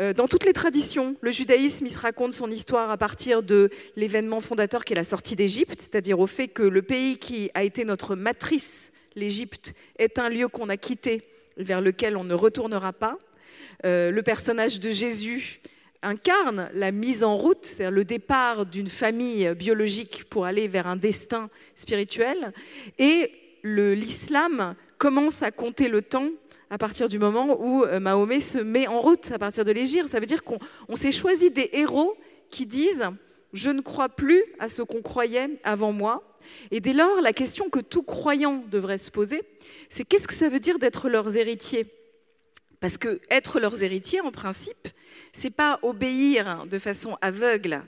euh, 0.00 0.12
dans 0.12 0.28
toutes 0.28 0.44
les 0.44 0.52
traditions. 0.52 1.16
Le 1.20 1.30
judaïsme, 1.30 1.86
il 1.86 1.92
se 1.92 1.98
raconte 1.98 2.34
son 2.34 2.50
histoire 2.50 2.90
à 2.90 2.96
partir 2.96 3.42
de 3.42 3.70
l'événement 3.96 4.40
fondateur 4.40 4.84
qui 4.84 4.92
est 4.92 4.96
la 4.96 5.04
sortie 5.04 5.36
d'Égypte, 5.36 5.80
c'est-à-dire 5.80 6.20
au 6.20 6.26
fait 6.26 6.48
que 6.48 6.62
le 6.62 6.82
pays 6.82 7.16
qui 7.18 7.50
a 7.54 7.64
été 7.64 7.84
notre 7.84 8.16
matrice, 8.16 8.92
l'Égypte, 9.16 9.72
est 9.98 10.18
un 10.18 10.28
lieu 10.28 10.48
qu'on 10.48 10.68
a 10.68 10.76
quitté 10.76 11.22
vers 11.56 11.80
lequel 11.80 12.16
on 12.16 12.24
ne 12.24 12.34
retournera 12.34 12.92
pas. 12.92 13.18
Euh, 13.84 14.10
le 14.10 14.22
personnage 14.22 14.80
de 14.80 14.90
Jésus 14.90 15.60
incarne 16.02 16.70
la 16.74 16.92
mise 16.92 17.24
en 17.24 17.36
route, 17.36 17.66
c'est-à-dire 17.66 17.90
le 17.90 18.04
départ 18.04 18.66
d'une 18.66 18.88
famille 18.88 19.52
biologique 19.54 20.24
pour 20.30 20.44
aller 20.44 20.68
vers 20.68 20.86
un 20.86 20.96
destin 20.96 21.50
spirituel. 21.74 22.52
Et 22.98 23.32
l'islam 23.64 24.76
commence 24.98 25.42
à 25.42 25.50
compter 25.50 25.88
le 25.88 26.02
temps 26.02 26.30
à 26.70 26.76
partir 26.76 27.08
du 27.08 27.18
moment 27.18 27.58
où 27.60 27.84
euh, 27.84 27.98
Mahomet 27.98 28.40
se 28.40 28.58
met 28.58 28.86
en 28.86 29.00
route, 29.00 29.30
à 29.32 29.38
partir 29.38 29.64
de 29.64 29.72
l'Égypte. 29.72 30.10
Ça 30.10 30.20
veut 30.20 30.26
dire 30.26 30.44
qu'on 30.44 30.58
s'est 30.94 31.12
choisi 31.12 31.50
des 31.50 31.70
héros 31.72 32.16
qui 32.50 32.66
disent⁇ 32.66 33.02
Je 33.52 33.70
ne 33.70 33.80
crois 33.80 34.08
plus 34.08 34.44
à 34.58 34.68
ce 34.68 34.82
qu'on 34.82 35.00
croyait 35.00 35.58
avant 35.64 35.92
moi⁇ 35.92 36.36
Et 36.70 36.80
dès 36.80 36.92
lors, 36.92 37.20
la 37.22 37.32
question 37.32 37.70
que 37.70 37.80
tout 37.80 38.02
croyant 38.02 38.64
devrait 38.70 38.98
se 38.98 39.10
poser, 39.10 39.42
c'est 39.88 40.04
qu'est-ce 40.04 40.28
que 40.28 40.34
ça 40.34 40.48
veut 40.48 40.60
dire 40.60 40.78
d'être 40.78 41.08
leurs 41.08 41.36
héritiers? 41.36 41.86
Parce 42.80 42.98
que 42.98 43.20
être 43.30 43.60
leurs 43.60 43.82
héritiers, 43.82 44.20
en 44.20 44.30
principe, 44.30 44.88
c'est 45.32 45.50
pas 45.50 45.78
obéir 45.82 46.66
de 46.66 46.78
façon 46.78 47.16
aveugle 47.20 47.82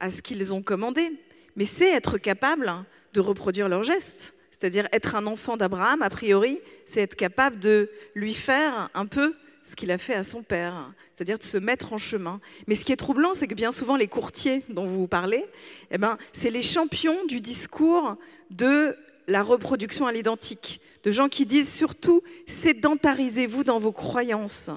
à 0.00 0.10
ce 0.10 0.22
qu'ils 0.22 0.52
ont 0.52 0.62
commandé, 0.62 1.12
mais 1.56 1.64
c'est 1.64 1.90
être 1.90 2.18
capable 2.18 2.84
de 3.12 3.20
reproduire 3.20 3.68
leurs 3.68 3.84
gestes. 3.84 4.34
C'est-à-dire 4.58 4.88
être 4.92 5.14
un 5.14 5.26
enfant 5.26 5.56
d'Abraham, 5.56 6.02
a 6.02 6.10
priori, 6.10 6.60
c'est 6.86 7.00
être 7.00 7.16
capable 7.16 7.58
de 7.58 7.90
lui 8.14 8.34
faire 8.34 8.90
un 8.94 9.06
peu 9.06 9.34
ce 9.68 9.74
qu'il 9.74 9.90
a 9.90 9.98
fait 9.98 10.14
à 10.14 10.22
son 10.22 10.42
père, 10.42 10.92
c'est-à-dire 11.14 11.38
de 11.38 11.42
se 11.42 11.58
mettre 11.58 11.92
en 11.92 11.98
chemin. 11.98 12.40
Mais 12.66 12.74
ce 12.74 12.84
qui 12.84 12.92
est 12.92 12.96
troublant, 12.96 13.34
c'est 13.34 13.46
que 13.46 13.54
bien 13.54 13.72
souvent 13.72 13.96
les 13.96 14.06
courtiers 14.06 14.62
dont 14.68 14.86
vous 14.86 15.08
parlez, 15.08 15.44
eh 15.90 15.98
ben, 15.98 16.18
c'est 16.32 16.50
les 16.50 16.62
champions 16.62 17.24
du 17.26 17.40
discours 17.40 18.16
de 18.50 18.96
la 19.26 19.42
reproduction 19.42 20.06
à 20.06 20.12
l'identique, 20.12 20.80
de 21.02 21.10
gens 21.10 21.28
qui 21.28 21.46
disent 21.46 21.72
surtout 21.72 22.22
sédentarisez-vous 22.46 23.64
dans 23.64 23.78
vos 23.78 23.92
croyances, 23.92 24.70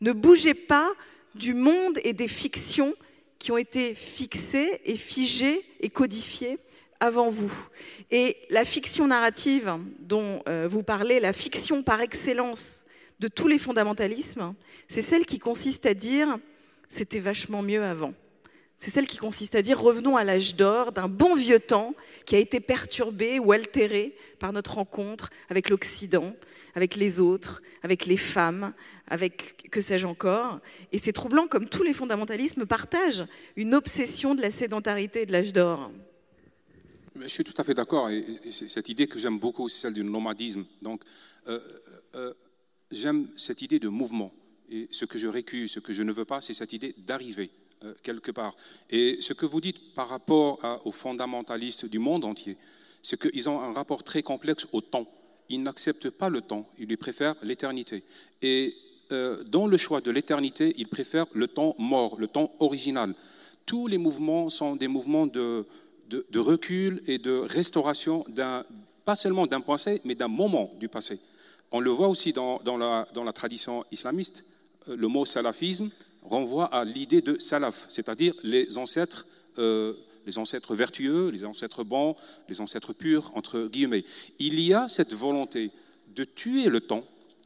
ne 0.00 0.12
bougez 0.12 0.54
pas 0.54 0.92
du 1.34 1.54
monde 1.54 1.98
et 2.02 2.12
des 2.12 2.28
fictions 2.28 2.94
qui 3.38 3.52
ont 3.52 3.58
été 3.58 3.94
fixées 3.94 4.80
et 4.84 4.96
figées 4.96 5.64
et 5.80 5.88
codifiées 5.88 6.58
avant 7.02 7.30
vous. 7.30 7.52
Et 8.12 8.36
la 8.48 8.64
fiction 8.64 9.08
narrative 9.08 9.76
dont 9.98 10.40
euh, 10.48 10.68
vous 10.70 10.84
parlez, 10.84 11.18
la 11.18 11.32
fiction 11.32 11.82
par 11.82 12.00
excellence 12.00 12.84
de 13.18 13.26
tous 13.26 13.48
les 13.48 13.58
fondamentalismes, 13.58 14.54
c'est 14.86 15.02
celle 15.02 15.26
qui 15.26 15.40
consiste 15.40 15.84
à 15.84 15.94
dire 15.94 16.38
c'était 16.88 17.18
vachement 17.18 17.60
mieux 17.60 17.82
avant. 17.82 18.14
C'est 18.78 18.92
celle 18.92 19.08
qui 19.08 19.16
consiste 19.16 19.56
à 19.56 19.62
dire 19.62 19.80
revenons 19.80 20.16
à 20.16 20.22
l'âge 20.22 20.54
d'or 20.54 20.92
d'un 20.92 21.08
bon 21.08 21.34
vieux 21.34 21.58
temps 21.58 21.94
qui 22.24 22.36
a 22.36 22.38
été 22.38 22.60
perturbé 22.60 23.40
ou 23.40 23.50
altéré 23.50 24.14
par 24.38 24.52
notre 24.52 24.74
rencontre 24.74 25.30
avec 25.48 25.70
l'Occident, 25.70 26.36
avec 26.76 26.94
les 26.94 27.20
autres, 27.20 27.62
avec 27.82 28.06
les 28.06 28.16
femmes, 28.16 28.74
avec 29.08 29.68
que 29.72 29.80
sais-je 29.80 30.06
encore. 30.06 30.60
Et 30.92 30.98
c'est 30.98 31.12
troublant 31.12 31.48
comme 31.48 31.68
tous 31.68 31.82
les 31.82 31.94
fondamentalismes 31.94 32.64
partagent 32.64 33.26
une 33.56 33.74
obsession 33.74 34.36
de 34.36 34.42
la 34.42 34.52
sédentarité 34.52 35.26
de 35.26 35.32
l'âge 35.32 35.52
d'or. 35.52 35.90
Je 37.16 37.28
suis 37.28 37.44
tout 37.44 37.54
à 37.58 37.64
fait 37.64 37.74
d'accord. 37.74 38.10
Et, 38.10 38.24
cette 38.50 38.88
idée 38.88 39.06
que 39.06 39.18
j'aime 39.18 39.38
beaucoup, 39.38 39.68
c'est 39.68 39.80
celle 39.80 39.94
du 39.94 40.04
nomadisme. 40.04 40.64
Donc, 40.80 41.02
euh, 41.48 41.60
euh, 42.14 42.32
j'aime 42.90 43.28
cette 43.36 43.62
idée 43.62 43.78
de 43.78 43.88
mouvement. 43.88 44.32
Et 44.70 44.88
ce 44.90 45.04
que 45.04 45.18
je 45.18 45.28
récuse, 45.28 45.72
ce 45.72 45.80
que 45.80 45.92
je 45.92 46.02
ne 46.02 46.12
veux 46.12 46.24
pas, 46.24 46.40
c'est 46.40 46.54
cette 46.54 46.72
idée 46.72 46.94
d'arriver. 46.98 47.50
Euh, 47.84 47.94
quelque 48.02 48.30
part. 48.30 48.54
Et 48.90 49.18
ce 49.20 49.32
que 49.32 49.46
vous 49.46 49.60
dites 49.60 49.94
par 49.94 50.08
rapport 50.08 50.60
aux 50.84 50.92
fondamentalistes 50.92 51.86
du 51.86 51.98
monde 51.98 52.24
entier, 52.24 52.56
c'est 53.02 53.20
qu'ils 53.20 53.48
ont 53.48 53.60
un 53.60 53.72
rapport 53.72 54.04
très 54.04 54.22
complexe 54.22 54.66
au 54.72 54.80
temps. 54.80 55.06
Ils 55.48 55.62
n'acceptent 55.62 56.10
pas 56.10 56.28
le 56.28 56.42
temps, 56.42 56.68
ils 56.78 56.86
lui 56.86 56.96
préfèrent 56.96 57.34
l'éternité. 57.42 58.04
Et 58.40 58.74
euh, 59.10 59.42
dans 59.44 59.66
le 59.66 59.76
choix 59.76 60.00
de 60.00 60.10
l'éternité, 60.10 60.74
ils 60.78 60.86
préfèrent 60.86 61.26
le 61.34 61.48
temps 61.48 61.74
mort, 61.78 62.16
le 62.18 62.28
temps 62.28 62.54
original. 62.60 63.14
Tous 63.66 63.88
les 63.88 63.98
mouvements 63.98 64.48
sont 64.48 64.76
des 64.76 64.88
mouvements 64.88 65.26
de, 65.26 65.66
de, 66.30 66.38
recul 66.38 67.02
et 67.06 67.18
de 67.18 67.32
restauration, 67.32 68.24
pas 69.04 69.16
seulement 69.16 69.46
d'un 69.46 69.60
passé, 69.60 70.00
mais 70.04 70.14
d'un 70.14 70.28
moment 70.28 70.72
du 70.78 70.88
passé. 70.88 71.18
On 71.70 71.80
le 71.80 71.90
voit 71.90 72.08
aussi 72.08 72.32
dans, 72.32 72.60
la, 72.78 73.08
dans 73.14 73.24
la 73.24 73.32
tradition 73.32 73.84
islamiste. 73.90 74.44
Euh, 74.88 74.96
le 74.96 75.08
mot 75.08 75.24
salafisme, 75.24 75.90
renvoie 76.22 76.66
à 76.66 76.84
l'idée 76.84 77.20
de 77.20 77.38
salaf, 77.38 77.86
c'est-à-dire 77.88 78.34
les 78.44 78.78
ancêtres, 78.78 79.26
euh, 79.58 79.94
les 80.26 80.38
ancêtres 80.38 80.74
vertueux, 80.74 81.30
les 81.30 81.44
ancêtres 81.44 81.82
bons, 81.82 82.14
les 82.48 82.60
ancêtres 82.60 82.92
purs, 82.92 83.32
entre 83.34 83.68
guillemets. 83.68 84.04
Il 84.38 84.60
y 84.60 84.72
a 84.72 84.86
cette 84.88 85.14
volonté 85.14 85.70
de 86.14 86.24
tuer 86.24 86.68
le 86.68 86.80
temps 86.80 87.04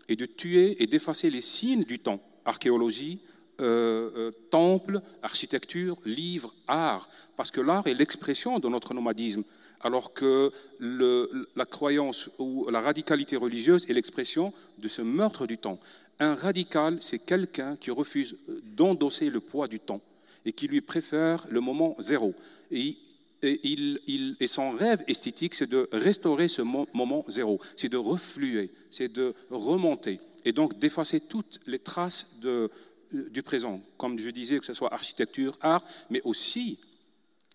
et 0.08 0.16
de 0.16 0.26
tuer 0.26 0.82
et 0.82 0.86
d'effacer 0.86 1.30
les 1.30 1.40
signes 1.40 1.84
du 1.84 1.98
temps, 1.98 2.20
archéologie, 2.44 3.20
euh, 3.60 4.10
euh, 4.16 4.30
temple, 4.50 5.00
architecture, 5.22 5.96
livre, 6.04 6.52
art, 6.66 7.08
parce 7.36 7.50
que 7.50 7.62
l'art 7.62 7.86
est 7.86 7.94
l'expression 7.94 8.58
de 8.58 8.68
notre 8.68 8.92
nomadisme, 8.92 9.44
alors 9.80 10.12
que 10.12 10.52
la 10.80 11.64
croyance 11.64 12.30
ou 12.38 12.68
la 12.70 12.80
radicalité 12.80 13.36
religieuse 13.36 13.88
est 13.88 13.94
l'expression 13.94 14.52
de 14.78 14.88
ce 14.88 15.00
meurtre 15.00 15.46
du 15.46 15.56
temps. 15.56 15.78
Un 16.18 16.34
radical, 16.34 16.98
c'est 17.00 17.24
quelqu'un 17.24 17.76
qui 17.76 17.90
refuse 17.90 18.36
d'endosser 18.76 19.30
le 19.30 19.40
poids 19.40 19.68
du 19.68 19.80
temps 19.80 20.00
et 20.44 20.52
qui 20.52 20.68
lui 20.68 20.80
préfère 20.80 21.46
le 21.50 21.60
moment 21.60 21.96
zéro. 21.98 22.34
Et, 22.70 22.96
et, 23.42 24.46
son 24.46 24.70
rêve 24.72 25.02
esthétique, 25.08 25.54
c'est 25.54 25.70
de 25.70 25.88
restaurer 25.92 26.48
ce 26.48 26.62
moment 26.62 27.24
zéro, 27.28 27.60
c'est 27.76 27.90
de 27.90 27.96
refluer, 27.96 28.70
c'est 28.90 29.12
de 29.12 29.34
remonter, 29.50 30.20
et 30.44 30.52
donc 30.52 30.78
d'effacer 30.78 31.20
toutes 31.20 31.60
les 31.66 31.78
traces 31.78 32.40
de, 32.40 32.70
du 33.12 33.42
présent, 33.42 33.80
comme 33.96 34.18
je 34.18 34.30
disais, 34.30 34.58
que 34.58 34.66
ce 34.66 34.74
soit 34.74 34.92
architecture, 34.92 35.56
art, 35.60 35.84
mais 36.10 36.20
aussi 36.22 36.78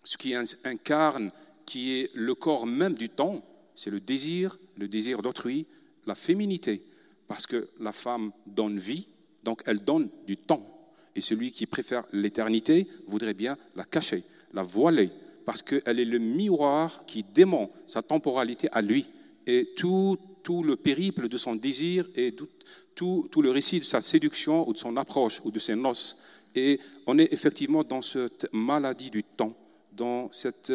ce 0.04 0.16
qui 0.16 0.34
incarne, 0.34 1.30
qui 1.66 1.98
est 1.98 2.10
le 2.14 2.34
corps 2.34 2.66
même 2.66 2.94
du 2.94 3.08
temps, 3.08 3.44
c'est 3.74 3.90
le 3.90 4.00
désir, 4.00 4.56
le 4.76 4.88
désir 4.88 5.22
d'autrui, 5.22 5.66
la 6.06 6.14
féminité 6.14 6.82
parce 7.32 7.46
que 7.46 7.66
la 7.80 7.92
femme 7.92 8.30
donne 8.46 8.76
vie, 8.76 9.06
donc 9.42 9.62
elle 9.64 9.78
donne 9.78 10.10
du 10.26 10.36
temps. 10.36 10.90
Et 11.16 11.22
celui 11.22 11.50
qui 11.50 11.64
préfère 11.64 12.04
l'éternité 12.12 12.86
voudrait 13.06 13.32
bien 13.32 13.56
la 13.74 13.84
cacher, 13.84 14.22
la 14.52 14.60
voiler, 14.60 15.10
parce 15.46 15.62
qu'elle 15.62 15.98
est 15.98 16.04
le 16.04 16.18
miroir 16.18 17.04
qui 17.06 17.22
dément 17.22 17.70
sa 17.86 18.02
temporalité 18.02 18.68
à 18.70 18.82
lui. 18.82 19.06
Et 19.46 19.70
tout, 19.76 20.18
tout 20.42 20.62
le 20.62 20.76
périple 20.76 21.28
de 21.28 21.36
son 21.36 21.56
désir 21.56 22.06
et 22.16 22.34
tout, 22.34 23.28
le 23.40 23.50
récit 23.50 23.80
de 23.80 23.84
sa 23.84 24.00
séduction 24.00 24.68
ou 24.68 24.72
de 24.72 24.78
son 24.78 24.96
approche 24.96 25.40
ou 25.44 25.50
de 25.50 25.58
ses 25.58 25.74
noces. 25.74 26.24
Et 26.54 26.78
on 27.06 27.18
est 27.18 27.32
effectivement 27.32 27.82
dans 27.82 28.02
cette 28.02 28.48
maladie 28.52 29.10
du 29.10 29.24
temps, 29.24 29.56
dans 29.92 30.30
cette 30.32 30.72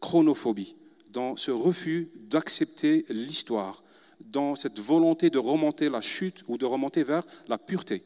chronophobie, 0.00 0.74
dans 1.10 1.36
ce 1.36 1.50
refus 1.50 2.08
d'accepter 2.28 3.06
l'histoire, 3.08 3.82
dans 4.20 4.54
cette 4.54 4.78
volonté 4.78 5.30
de 5.30 5.38
remonter 5.38 5.88
la 5.88 6.00
chute 6.00 6.44
ou 6.48 6.58
de 6.58 6.66
remonter 6.66 7.02
vers 7.02 7.24
la 7.48 7.58
pureté. 7.58 8.02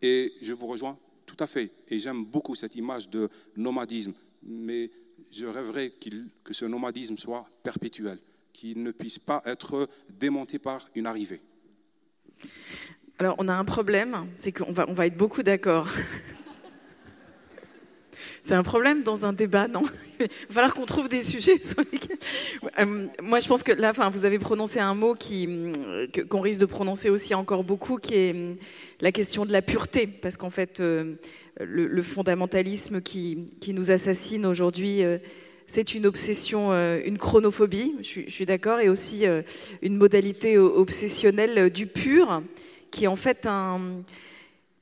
Et 0.00 0.32
je 0.40 0.52
vous 0.52 0.66
rejoins 0.66 0.96
tout 1.26 1.36
à 1.38 1.46
fait. 1.46 1.70
Et 1.88 1.98
j'aime 1.98 2.24
beaucoup 2.24 2.54
cette 2.54 2.76
image 2.76 3.08
de 3.08 3.28
nomadisme. 3.56 4.12
Mais 4.42 4.90
je 5.30 5.46
rêverais 5.46 5.92
que 6.44 6.52
ce 6.52 6.64
nomadisme 6.64 7.16
soit 7.16 7.48
perpétuel, 7.62 8.18
qu'il 8.52 8.82
ne 8.82 8.90
puisse 8.90 9.18
pas 9.18 9.42
être 9.46 9.88
démonté 10.08 10.58
par 10.58 10.88
une 10.94 11.06
arrivée. 11.06 11.40
Alors, 13.18 13.36
on 13.38 13.48
a 13.48 13.54
un 13.54 13.64
problème, 13.64 14.26
c'est 14.40 14.52
qu'on 14.52 14.72
va, 14.72 14.86
on 14.88 14.94
va 14.94 15.06
être 15.06 15.16
beaucoup 15.16 15.42
d'accord 15.42 15.88
C'est 18.42 18.54
un 18.54 18.64
problème 18.64 19.02
dans 19.04 19.24
un 19.24 19.32
débat, 19.32 19.68
non? 19.68 19.82
Il 20.20 20.26
va 20.48 20.54
falloir 20.54 20.74
qu'on 20.74 20.86
trouve 20.86 21.08
des 21.08 21.22
sujets 21.22 21.58
sur 21.58 21.80
lesquels... 21.92 22.18
Euh, 22.78 23.06
moi, 23.22 23.38
je 23.38 23.46
pense 23.46 23.62
que 23.62 23.72
là, 23.72 23.90
enfin, 23.90 24.10
vous 24.10 24.24
avez 24.24 24.38
prononcé 24.38 24.80
un 24.80 24.94
mot 24.94 25.14
qui, 25.14 25.48
qu'on 26.28 26.40
risque 26.40 26.60
de 26.60 26.66
prononcer 26.66 27.08
aussi 27.08 27.34
encore 27.34 27.62
beaucoup, 27.62 27.98
qui 27.98 28.14
est 28.14 28.56
la 29.00 29.12
question 29.12 29.46
de 29.46 29.52
la 29.52 29.62
pureté. 29.62 30.06
Parce 30.06 30.36
qu'en 30.36 30.50
fait, 30.50 30.80
euh, 30.80 31.14
le, 31.60 32.02
fondamentalisme 32.02 33.00
qui, 33.00 33.50
qui, 33.60 33.74
nous 33.74 33.92
assassine 33.92 34.44
aujourd'hui, 34.44 35.04
euh, 35.04 35.18
c'est 35.72 35.94
une 35.94 36.04
obsession, 36.04 36.70
une 36.72 37.16
chronophobie, 37.16 37.94
je, 38.02 38.30
suis 38.30 38.44
d'accord, 38.44 38.80
et 38.80 38.90
aussi 38.90 39.24
une 39.80 39.96
modalité 39.96 40.58
obsessionnelle 40.58 41.70
du 41.70 41.86
pur, 41.86 42.42
qui 42.90 43.04
est 43.04 43.08
en 43.08 43.16
fait 43.16 43.46
un 43.46 44.02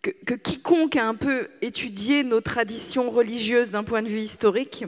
que, 0.02 0.34
quiconque 0.34 0.96
a 0.96 1.06
un 1.06 1.14
peu 1.14 1.48
étudié 1.62 2.24
nos 2.24 2.40
traditions 2.40 3.10
religieuses 3.10 3.70
d'un 3.70 3.84
point 3.84 4.02
de 4.02 4.08
vue 4.08 4.20
historique 4.20 4.84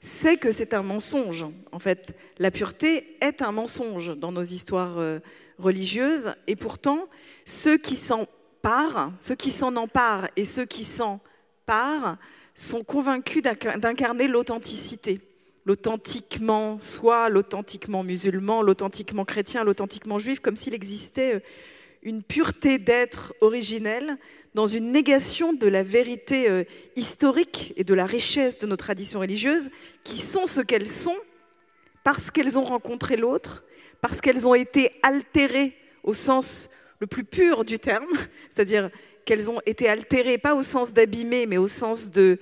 sait 0.00 0.36
que 0.36 0.50
c'est 0.50 0.74
un 0.74 0.82
mensonge. 0.82 1.44
En 1.72 1.78
fait, 1.78 2.14
la 2.38 2.50
pureté 2.50 3.16
est 3.20 3.40
un 3.40 3.52
mensonge 3.52 4.16
dans 4.16 4.32
nos 4.32 4.42
histoires 4.42 4.98
euh, 4.98 5.18
religieuses, 5.58 6.34
et 6.46 6.56
pourtant, 6.56 7.08
ceux 7.44 7.78
qui 7.78 7.96
s'en 7.96 8.26
parent, 8.60 9.12
ceux 9.18 9.34
qui 9.34 9.50
s'en 9.50 9.76
emparent 9.76 10.28
et 10.36 10.44
ceux 10.44 10.66
qui 10.66 10.84
s'en 10.84 11.20
parent 11.64 12.16
sont 12.54 12.84
convaincus 12.84 13.42
d'incarner 13.42 14.28
l'authenticité 14.28 15.20
l'authentiquement 15.66 16.78
soi, 16.78 17.28
l'authentiquement 17.28 18.02
musulman, 18.02 18.62
l'authentiquement 18.62 19.24
chrétien, 19.24 19.64
l'authentiquement 19.64 20.18
juif, 20.18 20.40
comme 20.40 20.56
s'il 20.56 20.74
existait 20.74 21.36
euh, 21.36 21.40
une 22.02 22.22
pureté 22.22 22.78
d'être 22.78 23.34
originelle 23.40 24.18
dans 24.54 24.66
une 24.66 24.92
négation 24.92 25.52
de 25.52 25.66
la 25.66 25.82
vérité 25.82 26.48
euh, 26.48 26.64
historique 26.96 27.72
et 27.76 27.84
de 27.84 27.94
la 27.94 28.06
richesse 28.06 28.58
de 28.58 28.66
nos 28.66 28.76
traditions 28.76 29.20
religieuses, 29.20 29.70
qui 30.04 30.18
sont 30.18 30.46
ce 30.46 30.60
qu'elles 30.60 30.88
sont 30.88 31.16
parce 32.04 32.30
qu'elles 32.30 32.58
ont 32.58 32.64
rencontré 32.64 33.16
l'autre, 33.16 33.64
parce 34.02 34.20
qu'elles 34.20 34.46
ont 34.46 34.54
été 34.54 34.90
altérées 35.02 35.74
au 36.02 36.12
sens 36.12 36.68
le 37.00 37.06
plus 37.06 37.24
pur 37.24 37.64
du 37.64 37.78
terme, 37.78 38.12
c'est-à-dire 38.54 38.90
qu'elles 39.24 39.50
ont 39.50 39.60
été 39.64 39.88
altérées, 39.88 40.36
pas 40.36 40.54
au 40.54 40.62
sens 40.62 40.92
d'abîmer, 40.92 41.46
mais 41.46 41.56
au 41.56 41.68
sens 41.68 42.10
de 42.10 42.38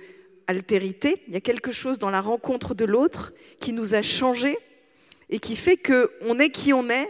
altérité. 0.47 1.21
Il 1.27 1.33
y 1.33 1.37
a 1.37 1.41
quelque 1.41 1.71
chose 1.71 1.99
dans 1.99 2.09
la 2.09 2.21
rencontre 2.21 2.73
de 2.75 2.85
l'autre 2.85 3.33
qui 3.59 3.73
nous 3.73 3.95
a 3.95 4.01
changés 4.01 4.57
et 5.29 5.39
qui 5.39 5.55
fait 5.55 5.77
qu'on 5.77 6.39
est 6.39 6.49
qui 6.49 6.73
on 6.73 6.89
est 6.89 7.09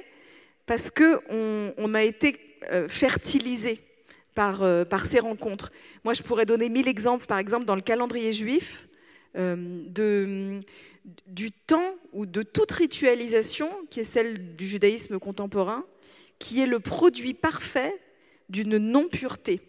parce 0.65 0.89
qu'on 0.91 1.73
on 1.77 1.93
a 1.93 2.03
été 2.03 2.57
euh, 2.71 2.87
fertilisé 2.87 3.81
euh, 4.39 4.85
par, 4.85 5.05
ces 5.05 5.19
rencontres. 5.19 5.71
Moi, 6.03 6.13
je 6.13 6.23
pourrais 6.23 6.45
donner 6.45 6.69
mille 6.69 6.87
exemples, 6.87 7.27
par 7.27 7.37
exemple, 7.37 7.65
dans 7.65 7.75
le 7.75 7.81
calendrier 7.81 8.33
juif, 8.33 8.87
euh, 9.35 10.59
du 11.27 11.51
temps 11.51 11.95
ou 12.13 12.25
de 12.25 12.41
toute 12.43 12.71
ritualisation 12.71 13.69
qui 13.89 13.99
est 13.99 14.05
celle 14.05 14.55
du 14.55 14.65
judaïsme 14.65 15.19
contemporain, 15.19 15.85
qui 16.39 16.61
est 16.61 16.65
le 16.65 16.79
produit 16.79 17.33
parfait 17.33 17.93
d'une 18.49 18.77
non-pureté. 18.77 19.61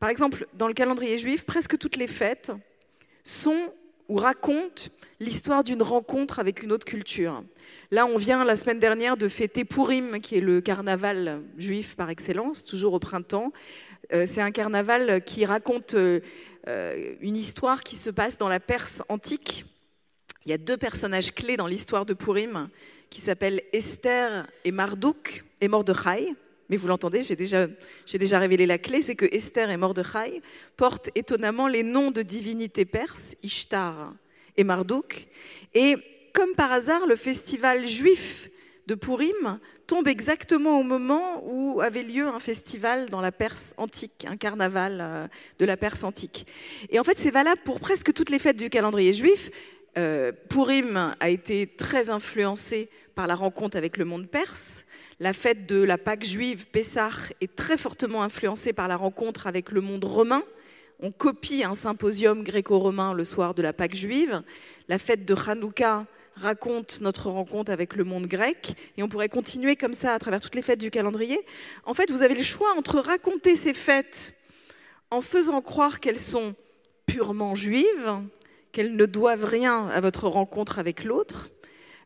Par 0.00 0.08
exemple, 0.08 0.46
dans 0.54 0.66
le 0.66 0.74
calendrier 0.74 1.18
juif, 1.18 1.44
presque 1.44 1.78
toutes 1.78 1.96
les 1.96 2.06
fêtes 2.06 2.50
sont 3.24 3.72
ou 4.08 4.16
racontent 4.16 4.90
l'histoire 5.20 5.62
d'une 5.62 5.82
rencontre 5.82 6.40
avec 6.40 6.62
une 6.62 6.72
autre 6.72 6.84
culture. 6.84 7.44
Là, 7.90 8.06
on 8.06 8.16
vient 8.16 8.44
la 8.44 8.56
semaine 8.56 8.80
dernière 8.80 9.16
de 9.16 9.28
fêter 9.28 9.64
Purim, 9.64 10.20
qui 10.20 10.36
est 10.36 10.40
le 10.40 10.60
carnaval 10.60 11.42
juif 11.58 11.94
par 11.94 12.10
excellence, 12.10 12.64
toujours 12.64 12.94
au 12.94 12.98
printemps. 12.98 13.52
Euh, 14.12 14.26
c'est 14.26 14.40
un 14.40 14.50
carnaval 14.50 15.22
qui 15.24 15.44
raconte 15.44 15.94
euh, 15.94 16.20
euh, 16.66 17.14
une 17.20 17.36
histoire 17.36 17.82
qui 17.82 17.96
se 17.96 18.10
passe 18.10 18.38
dans 18.38 18.48
la 18.48 18.58
Perse 18.58 19.02
antique. 19.08 19.64
Il 20.44 20.50
y 20.50 20.54
a 20.54 20.58
deux 20.58 20.76
personnages 20.76 21.32
clés 21.32 21.56
dans 21.56 21.66
l'histoire 21.66 22.06
de 22.06 22.14
Purim 22.14 22.68
qui 23.10 23.20
s'appellent 23.20 23.62
Esther 23.72 24.46
et 24.64 24.72
Marduk 24.72 25.44
et 25.60 25.68
Mordechai. 25.68 26.34
Mais 26.70 26.76
vous 26.76 26.86
l'entendez, 26.86 27.22
j'ai 27.22 27.34
déjà, 27.34 28.38
révélé 28.38 28.64
la 28.64 28.78
clé, 28.78 29.02
c'est 29.02 29.16
que 29.16 29.26
Esther 29.26 29.70
et 29.70 29.76
Mordechai 29.76 30.40
portent 30.76 31.10
étonnamment 31.16 31.66
les 31.66 31.82
noms 31.82 32.12
de 32.12 32.22
divinités 32.22 32.84
perses, 32.84 33.34
Ishtar 33.42 34.14
et 34.56 34.62
Marduk. 34.62 35.26
Et 35.74 35.96
comme 36.32 36.54
par 36.54 36.70
hasard, 36.70 37.08
le 37.08 37.16
festival 37.16 37.88
juif 37.88 38.50
de 38.86 38.94
Purim 38.94 39.58
tombe 39.88 40.06
exactement 40.06 40.78
au 40.78 40.84
moment 40.84 41.42
où 41.44 41.80
avait 41.80 42.04
lieu 42.04 42.28
un 42.28 42.38
festival 42.38 43.10
dans 43.10 43.20
la 43.20 43.32
Perse 43.32 43.74
antique, 43.76 44.24
un 44.28 44.36
carnaval 44.36 44.98
euh, 45.00 45.26
de 45.58 45.64
la 45.64 45.76
Perse 45.76 46.04
antique. 46.04 46.46
Et 46.90 47.00
en 47.00 47.04
fait, 47.04 47.18
c'est 47.18 47.32
valable 47.32 47.62
pour 47.64 47.80
presque 47.80 48.12
toutes 48.12 48.30
les 48.30 48.38
fêtes 48.38 48.56
du 48.56 48.70
calendrier 48.70 49.12
juif. 49.12 49.50
Euh, 49.98 50.30
Purim 50.48 51.16
a 51.18 51.30
été 51.30 51.66
très 51.66 52.10
influencé 52.10 52.88
par 53.16 53.26
la 53.26 53.34
rencontre 53.34 53.76
avec 53.76 53.96
le 53.96 54.04
monde 54.04 54.28
perse. 54.28 54.86
La 55.22 55.34
fête 55.34 55.66
de 55.66 55.82
la 55.82 55.98
Pâque 55.98 56.24
juive, 56.24 56.66
Pessah, 56.68 57.10
est 57.42 57.54
très 57.54 57.76
fortement 57.76 58.22
influencée 58.22 58.72
par 58.72 58.88
la 58.88 58.96
rencontre 58.96 59.46
avec 59.46 59.70
le 59.70 59.82
monde 59.82 60.06
romain. 60.06 60.42
On 60.98 61.12
copie 61.12 61.62
un 61.62 61.74
symposium 61.74 62.42
gréco-romain 62.42 63.12
le 63.12 63.24
soir 63.24 63.52
de 63.52 63.60
la 63.60 63.74
Pâque 63.74 63.94
juive. 63.94 64.42
La 64.88 64.96
fête 64.96 65.26
de 65.26 65.34
Hanouka 65.34 66.06
raconte 66.36 67.02
notre 67.02 67.28
rencontre 67.28 67.70
avec 67.70 67.96
le 67.96 68.04
monde 68.04 68.28
grec, 68.28 68.72
et 68.96 69.02
on 69.02 69.10
pourrait 69.10 69.28
continuer 69.28 69.76
comme 69.76 69.92
ça 69.92 70.14
à 70.14 70.18
travers 70.18 70.40
toutes 70.40 70.54
les 70.54 70.62
fêtes 70.62 70.80
du 70.80 70.90
calendrier. 70.90 71.44
En 71.84 71.92
fait, 71.92 72.10
vous 72.10 72.22
avez 72.22 72.34
le 72.34 72.42
choix 72.42 72.70
entre 72.78 72.98
raconter 72.98 73.56
ces 73.56 73.74
fêtes 73.74 74.32
en 75.10 75.20
faisant 75.20 75.60
croire 75.60 76.00
qu'elles 76.00 76.18
sont 76.18 76.54
purement 77.04 77.54
juives, 77.54 78.10
qu'elles 78.72 78.96
ne 78.96 79.04
doivent 79.04 79.44
rien 79.44 79.88
à 79.88 80.00
votre 80.00 80.28
rencontre 80.28 80.78
avec 80.78 81.04
l'autre, 81.04 81.50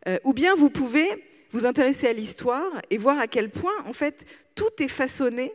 euh, 0.08 0.18
ou 0.24 0.32
bien 0.32 0.56
vous 0.56 0.68
pouvez 0.68 1.22
vous 1.54 1.66
intéresser 1.66 2.08
à 2.08 2.12
l'histoire 2.12 2.82
et 2.90 2.98
voir 2.98 3.16
à 3.20 3.28
quel 3.28 3.48
point, 3.48 3.72
en 3.86 3.92
fait, 3.92 4.26
tout 4.56 4.72
est 4.80 4.88
façonné 4.88 5.52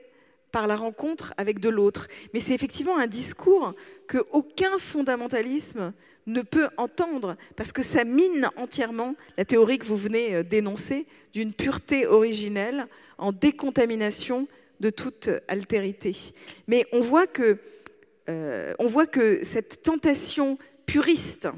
par 0.50 0.66
la 0.66 0.78
rencontre 0.78 1.34
avec 1.36 1.60
de 1.60 1.68
l'autre. 1.68 2.08
Mais 2.34 2.40
c'est 2.40 2.54
effectivement 2.54 2.98
un 2.98 3.06
discours 3.06 3.76
que 4.08 4.20
aucun 4.32 4.80
fondamentalisme 4.80 5.92
ne 6.26 6.42
peut 6.42 6.70
entendre, 6.78 7.36
parce 7.58 7.74
que 7.74 7.82
ça 7.82 8.06
mine 8.06 8.50
entièrement 8.56 9.16
la 9.38 9.44
théorie 9.44 9.78
que 9.78 9.86
vous 9.86 9.98
venez 9.98 10.36
euh, 10.36 10.44
d'énoncer 10.44 11.06
d'une 11.34 11.54
pureté 11.54 12.08
originelle 12.08 12.88
en 13.18 13.34
décontamination 13.34 14.48
de 14.80 14.92
toute 14.92 15.30
altérité. 15.50 16.16
Mais 16.68 16.86
on 16.94 17.02
voit 17.02 17.28
que, 17.28 17.58
euh, 18.30 18.74
on 18.80 18.86
voit 18.86 19.06
que 19.06 19.44
cette 19.44 19.84
tentation 19.84 20.58
puriste 20.86 21.50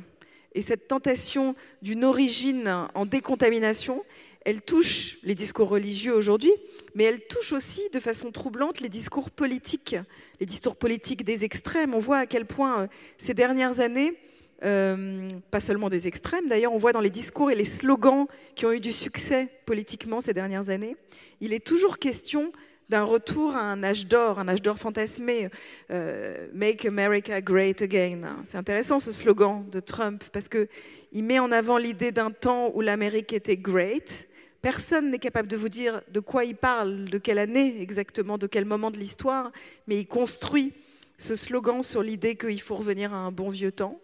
et 0.56 0.64
cette 0.64 0.88
tentation 0.88 1.56
d'une 1.84 2.04
origine 2.04 2.88
en 2.96 3.06
décontamination, 3.06 4.04
elle 4.44 4.62
touche 4.62 5.18
les 5.24 5.36
discours 5.36 5.70
religieux 5.70 6.14
aujourd'hui, 6.14 6.52
mais 6.96 7.04
elle 7.04 7.26
touche 7.28 7.52
aussi 7.52 7.82
de 7.94 8.00
façon 8.00 8.32
troublante 8.32 8.80
les 8.80 8.90
discours 8.90 9.30
politiques, 9.30 9.96
les 10.40 10.46
discours 10.46 10.76
politiques 10.76 11.24
des 11.24 11.46
extrêmes. 11.46 11.94
On 11.94 12.00
voit 12.00 12.20
à 12.20 12.26
quel 12.26 12.46
point 12.46 12.82
euh, 12.82 12.88
ces 13.18 13.34
dernières 13.34 13.80
années, 13.80 14.18
euh, 14.64 15.28
pas 15.52 15.60
seulement 15.60 15.90
des 15.90 16.08
extrêmes. 16.08 16.48
D'ailleurs, 16.48 16.74
on 16.74 16.80
voit 16.80 16.94
dans 16.94 17.02
les 17.02 17.12
discours 17.12 17.52
et 17.52 17.56
les 17.56 17.66
slogans 17.66 18.26
qui 18.56 18.66
ont 18.66 18.72
eu 18.72 18.80
du 18.80 18.92
succès 18.92 19.48
politiquement 19.66 20.22
ces 20.22 20.34
dernières 20.34 20.70
années, 20.70 20.96
il 21.40 21.54
est 21.54 21.66
toujours 21.66 22.00
question 22.00 22.52
d'un 22.90 23.04
retour 23.04 23.56
à 23.56 23.62
un 23.62 23.84
âge 23.84 24.06
d'or, 24.06 24.38
un 24.38 24.50
âge 24.50 24.62
d'or 24.62 24.78
fantasmé, 24.78 25.50
euh, 25.92 26.48
Make 26.54 26.84
America 26.86 27.40
Great 27.40 27.82
Again. 27.82 28.38
C'est 28.44 28.58
intéressant 28.58 29.00
ce 29.00 29.14
slogan 29.14 29.66
de 29.72 29.80
Trump 29.80 30.24
parce 30.34 30.50
qu'il 30.50 31.24
met 31.24 31.40
en 31.40 31.52
avant 31.54 31.78
l'idée 31.78 32.12
d'un 32.12 32.32
temps 32.32 32.70
où 32.74 32.82
l'Amérique 32.82 33.32
était 33.32 33.56
great. 33.56 34.28
Personne 34.62 35.10
n'est 35.12 35.20
capable 35.20 35.48
de 35.48 35.58
vous 35.58 35.70
dire 35.70 36.02
de 36.10 36.20
quoi 36.20 36.46
il 36.46 36.56
parle, 36.56 37.06
de 37.06 37.18
quelle 37.18 37.40
année 37.40 37.82
exactement, 37.82 38.38
de 38.38 38.48
quel 38.48 38.66
moment 38.66 38.92
de 38.92 38.98
l'histoire, 38.98 39.52
mais 39.88 40.00
il 40.00 40.06
construit 40.06 40.74
ce 41.18 41.36
slogan 41.36 41.82
sur 41.82 42.04
l'idée 42.04 42.36
qu'il 42.36 42.62
faut 42.62 42.76
revenir 42.76 43.14
à 43.14 43.18
un 43.18 43.32
bon 43.32 43.50
vieux 43.50 43.72
temps 43.72 44.00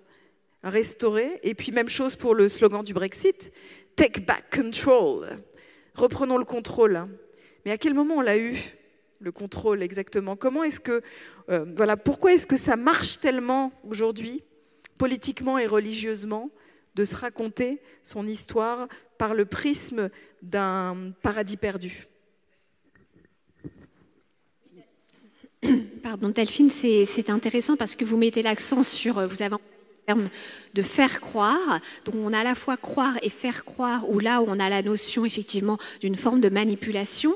restaurer. 0.63 1.39
Et 1.43 1.53
puis 1.53 1.71
même 1.71 1.89
chose 1.89 2.15
pour 2.15 2.35
le 2.35 2.49
slogan 2.49 2.83
du 2.83 2.93
Brexit, 2.93 3.51
Take 3.95 4.21
back 4.21 4.55
control. 4.55 5.39
Reprenons 5.95 6.37
le 6.37 6.45
contrôle. 6.45 7.07
Mais 7.65 7.71
à 7.71 7.79
quel 7.79 7.95
moment 7.95 8.17
on 8.17 8.21
l'a 8.21 8.37
eu 8.37 8.55
le 9.19 9.31
contrôle 9.31 9.81
exactement? 9.81 10.35
Comment 10.35 10.63
est-ce 10.63 10.79
que 10.79 11.01
euh, 11.49 11.65
voilà 11.75 11.97
pourquoi 11.97 12.33
est-ce 12.33 12.45
que 12.45 12.57
ça 12.57 12.75
marche 12.75 13.19
tellement 13.19 13.71
aujourd'hui 13.89 14.43
politiquement 14.99 15.57
et 15.57 15.65
religieusement 15.65 16.51
de 16.93 17.05
se 17.05 17.15
raconter 17.15 17.81
son 18.03 18.27
histoire 18.27 18.87
par 19.17 19.33
le 19.33 19.45
prisme 19.45 20.09
d'un 20.41 21.11
paradis 21.21 21.57
perdu. 21.57 22.07
Pardon, 26.03 26.29
Delphine, 26.29 26.69
c'est 26.69 27.29
intéressant 27.29 27.75
parce 27.75 27.95
que 27.95 28.05
vous 28.05 28.17
mettez 28.17 28.41
l'accent 28.41 28.83
sur, 28.83 29.27
vous 29.27 29.41
avez 29.41 29.55
termes 30.07 30.29
de 30.77 30.83
faire 30.83 31.21
croire. 31.21 31.79
Donc 32.05 32.15
on 32.15 32.31
a 32.33 32.39
à 32.39 32.43
la 32.43 32.53
fois 32.53 32.77
croire 32.77 33.17
et 33.23 33.29
faire 33.29 33.65
croire, 33.65 34.07
ou 34.09 34.19
là 34.19 34.41
où 34.41 34.45
on 34.47 34.59
a 34.59 34.69
la 34.69 34.83
notion 34.83 35.25
effectivement 35.25 35.79
d'une 36.01 36.15
forme 36.15 36.39
de 36.39 36.49
manipulation, 36.49 37.33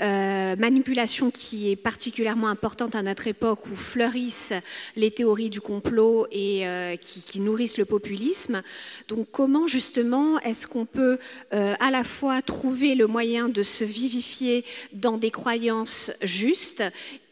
euh, 0.00 0.56
manipulation 0.56 1.30
qui 1.30 1.70
est 1.70 1.76
particulièrement 1.76 2.48
importante 2.48 2.96
à 2.96 3.02
notre 3.02 3.28
époque 3.28 3.66
où 3.66 3.76
fleurissent 3.76 4.52
les 4.96 5.12
théories 5.12 5.50
du 5.50 5.60
complot 5.60 6.26
et 6.32 6.66
euh, 6.66 6.96
qui, 6.96 7.38
nourrissent 7.38 7.78
le 7.78 7.84
populisme. 7.84 8.62
Donc 9.06 9.28
comment 9.30 9.68
justement 9.68 10.40
est-ce 10.40 10.66
qu'on 10.66 10.84
peut 10.84 11.18
euh, 11.54 11.74
à 11.78 11.90
la 11.92 12.02
fois 12.02 12.42
trouver 12.42 12.96
le 12.96 13.06
moyen 13.06 13.48
de 13.48 13.62
se 13.62 13.84
vivifier 13.84 14.64
dans 14.92 15.16
des 15.16 15.30
croyances 15.30 16.10
justes 16.22 16.82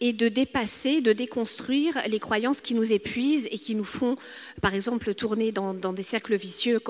et 0.01 0.13
de 0.13 0.29
dépasser, 0.29 1.01
de 1.01 1.13
déconstruire 1.13 1.99
les 2.07 2.21
croyances 2.21 2.61
qui 2.61 2.75
nous 2.75 2.93
épuisent 2.93 3.49
et 3.51 3.59
qui 3.59 3.75
nous 3.75 3.85
font, 3.85 4.17
par 4.63 4.75
exemple, 4.75 5.15
tourner 5.15 5.48
dans, 5.53 5.75
des 5.75 6.03
cercles 6.03 6.37
vicieux, 6.37 6.81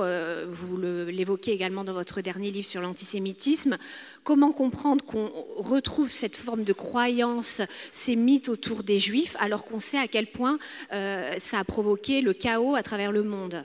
vous 0.49 0.77
l'évoquez 0.77 1.53
également 1.53 1.85
dans 1.85 1.92
votre 1.92 2.21
dernier 2.21 2.51
livre 2.51 2.66
sur 2.66 2.81
l'antisémitisme. 2.81 3.79
Comment 4.25 4.53
comprendre 4.53 5.05
qu'on 5.05 5.31
retrouve 5.57 6.11
cette 6.11 6.37
forme 6.37 6.64
de 6.64 6.73
croyance, 6.73 7.62
ces 7.90 8.16
mythes 8.16 8.49
autour 8.49 8.83
des 8.83 8.99
juifs, 8.99 9.37
alors 9.38 9.64
qu'on 9.64 9.81
sait 9.81 9.99
à 9.99 10.09
quel 10.09 10.27
point 10.27 10.59
euh, 10.92 11.35
ça 11.38 11.59
a 11.59 11.64
provoqué 11.64 12.21
le 12.21 12.33
chaos 12.33 12.75
à 12.75 12.83
travers 12.83 13.12
le 13.12 13.23
monde? 13.23 13.64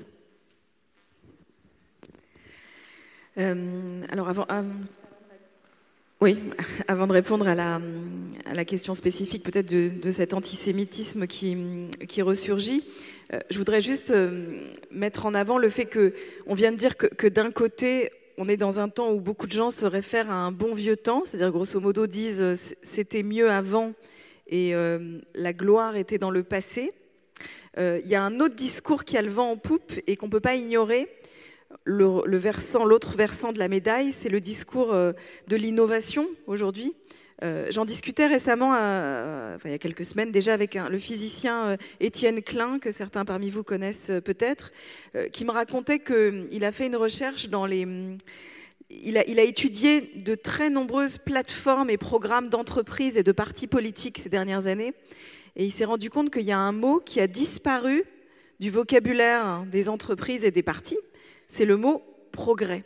Euh, 3.37 4.03
Alors 4.09 4.29
avant, 4.29 4.45
oui, 6.21 6.37
avant 6.87 7.07
de 7.07 7.11
répondre 7.11 7.45
à 7.45 7.55
la, 7.55 8.65
question 8.65 8.93
spécifique 8.93 9.43
peut-être 9.43 9.67
de, 9.67 10.11
cet 10.11 10.33
antisémitisme 10.33 11.27
qui, 11.27 11.57
qui 12.07 12.21
ressurgit, 12.21 12.81
euh, 12.81 13.12
je 13.49 13.57
voudrais 13.57 13.81
juste 13.81 14.11
euh, 14.11 14.71
mettre 14.91 15.25
en 15.25 15.33
avant 15.33 15.57
le 15.57 15.69
fait 15.69 15.85
que 15.85 16.13
on 16.45 16.53
vient 16.53 16.71
de 16.71 16.77
dire 16.77 16.97
que, 16.97 17.27
d'un 17.27 17.51
côté, 17.51 18.11
on 18.37 18.47
est 18.49 18.57
dans 18.57 18.79
un 18.79 18.89
temps 18.89 19.11
où 19.11 19.19
beaucoup 19.19 19.47
de 19.47 19.51
gens 19.51 19.69
se 19.69 19.85
réfèrent 19.85 20.29
à 20.29 20.35
un 20.35 20.51
bon 20.51 20.73
vieux 20.73 20.97
temps, 20.97 21.23
c'est-à-dire 21.25 21.51
grosso 21.51 21.79
modo 21.79 22.07
disent 22.07 22.41
euh, 22.41 22.55
c'était 22.81 23.23
mieux 23.23 23.49
avant 23.49 23.93
et 24.47 24.75
la 25.33 25.53
gloire 25.53 25.95
était 25.95 26.19
dans 26.19 26.29
le 26.29 26.43
passé. 26.43 26.93
Il 27.77 28.05
y 28.05 28.13
a 28.13 28.21
un 28.21 28.39
autre 28.39 28.53
discours 28.53 29.03
qui 29.03 29.17
a 29.17 29.23
le 29.23 29.31
vent 29.31 29.49
en 29.49 29.57
poupe 29.57 29.93
et 30.05 30.15
qu'on 30.15 30.27
ne 30.27 30.31
peut 30.31 30.41
pas 30.41 30.53
ignorer. 30.53 31.07
l'autre 31.85 33.17
versant 33.17 33.51
de 33.51 33.57
la 33.57 33.67
médaille, 33.67 34.11
c'est 34.11 34.29
le 34.29 34.41
discours 34.41 34.93
de 34.93 35.55
l'innovation 35.55 36.27
aujourd'hui. 36.45 36.93
Euh, 37.43 37.67
j'en 37.71 37.83
discutais 37.83 38.25
récemment, 38.25 38.73
euh, 38.75 39.57
il 39.65 39.71
y 39.71 39.73
a 39.73 39.77
quelques 39.77 40.05
semaines 40.05 40.31
déjà, 40.31 40.53
avec 40.53 40.75
le 40.75 40.97
physicien 40.97 41.65
euh, 41.65 41.77
Étienne 41.99 42.41
Klein, 42.41 42.79
que 42.79 42.91
certains 42.91 43.25
parmi 43.25 43.49
vous 43.49 43.63
connaissent 43.63 44.11
peut-être, 44.23 44.71
qui 45.31 45.43
me 45.43 45.51
racontait 45.51 45.99
qu'il 45.99 46.63
a 46.63 46.71
fait 46.71 46.87
une 46.87 46.95
recherche 46.95 47.49
dans 47.49 47.65
les... 47.65 47.83
A, 47.83 49.23
il 49.25 49.39
a, 49.39 49.43
étudié 49.43 50.11
de 50.15 50.35
très 50.35 50.69
nombreuses 50.69 51.17
plateformes 51.17 51.89
et 51.89 51.97
programmes 51.97 52.49
d'entreprises 52.49 53.17
et 53.17 53.23
de 53.23 53.31
partis 53.31 53.67
politiques 53.67 54.19
ces 54.19 54.29
dernières 54.29 54.67
années, 54.67 54.93
et 55.55 55.65
il 55.65 55.71
s'est 55.71 55.85
rendu 55.85 56.09
compte 56.09 56.31
qu'il 56.31 56.43
y 56.43 56.51
a 56.51 56.59
un 56.59 56.71
mot 56.71 56.99
qui 56.99 57.19
a 57.19 57.27
disparu 57.27 58.03
du 58.59 58.69
vocabulaire 58.69 59.65
des 59.69 59.89
entreprises 59.89 60.45
et 60.45 60.51
des 60.51 60.63
partis, 60.63 60.99
c'est 61.47 61.65
le 61.65 61.75
mot 61.75 62.03
progrès. 62.31 62.83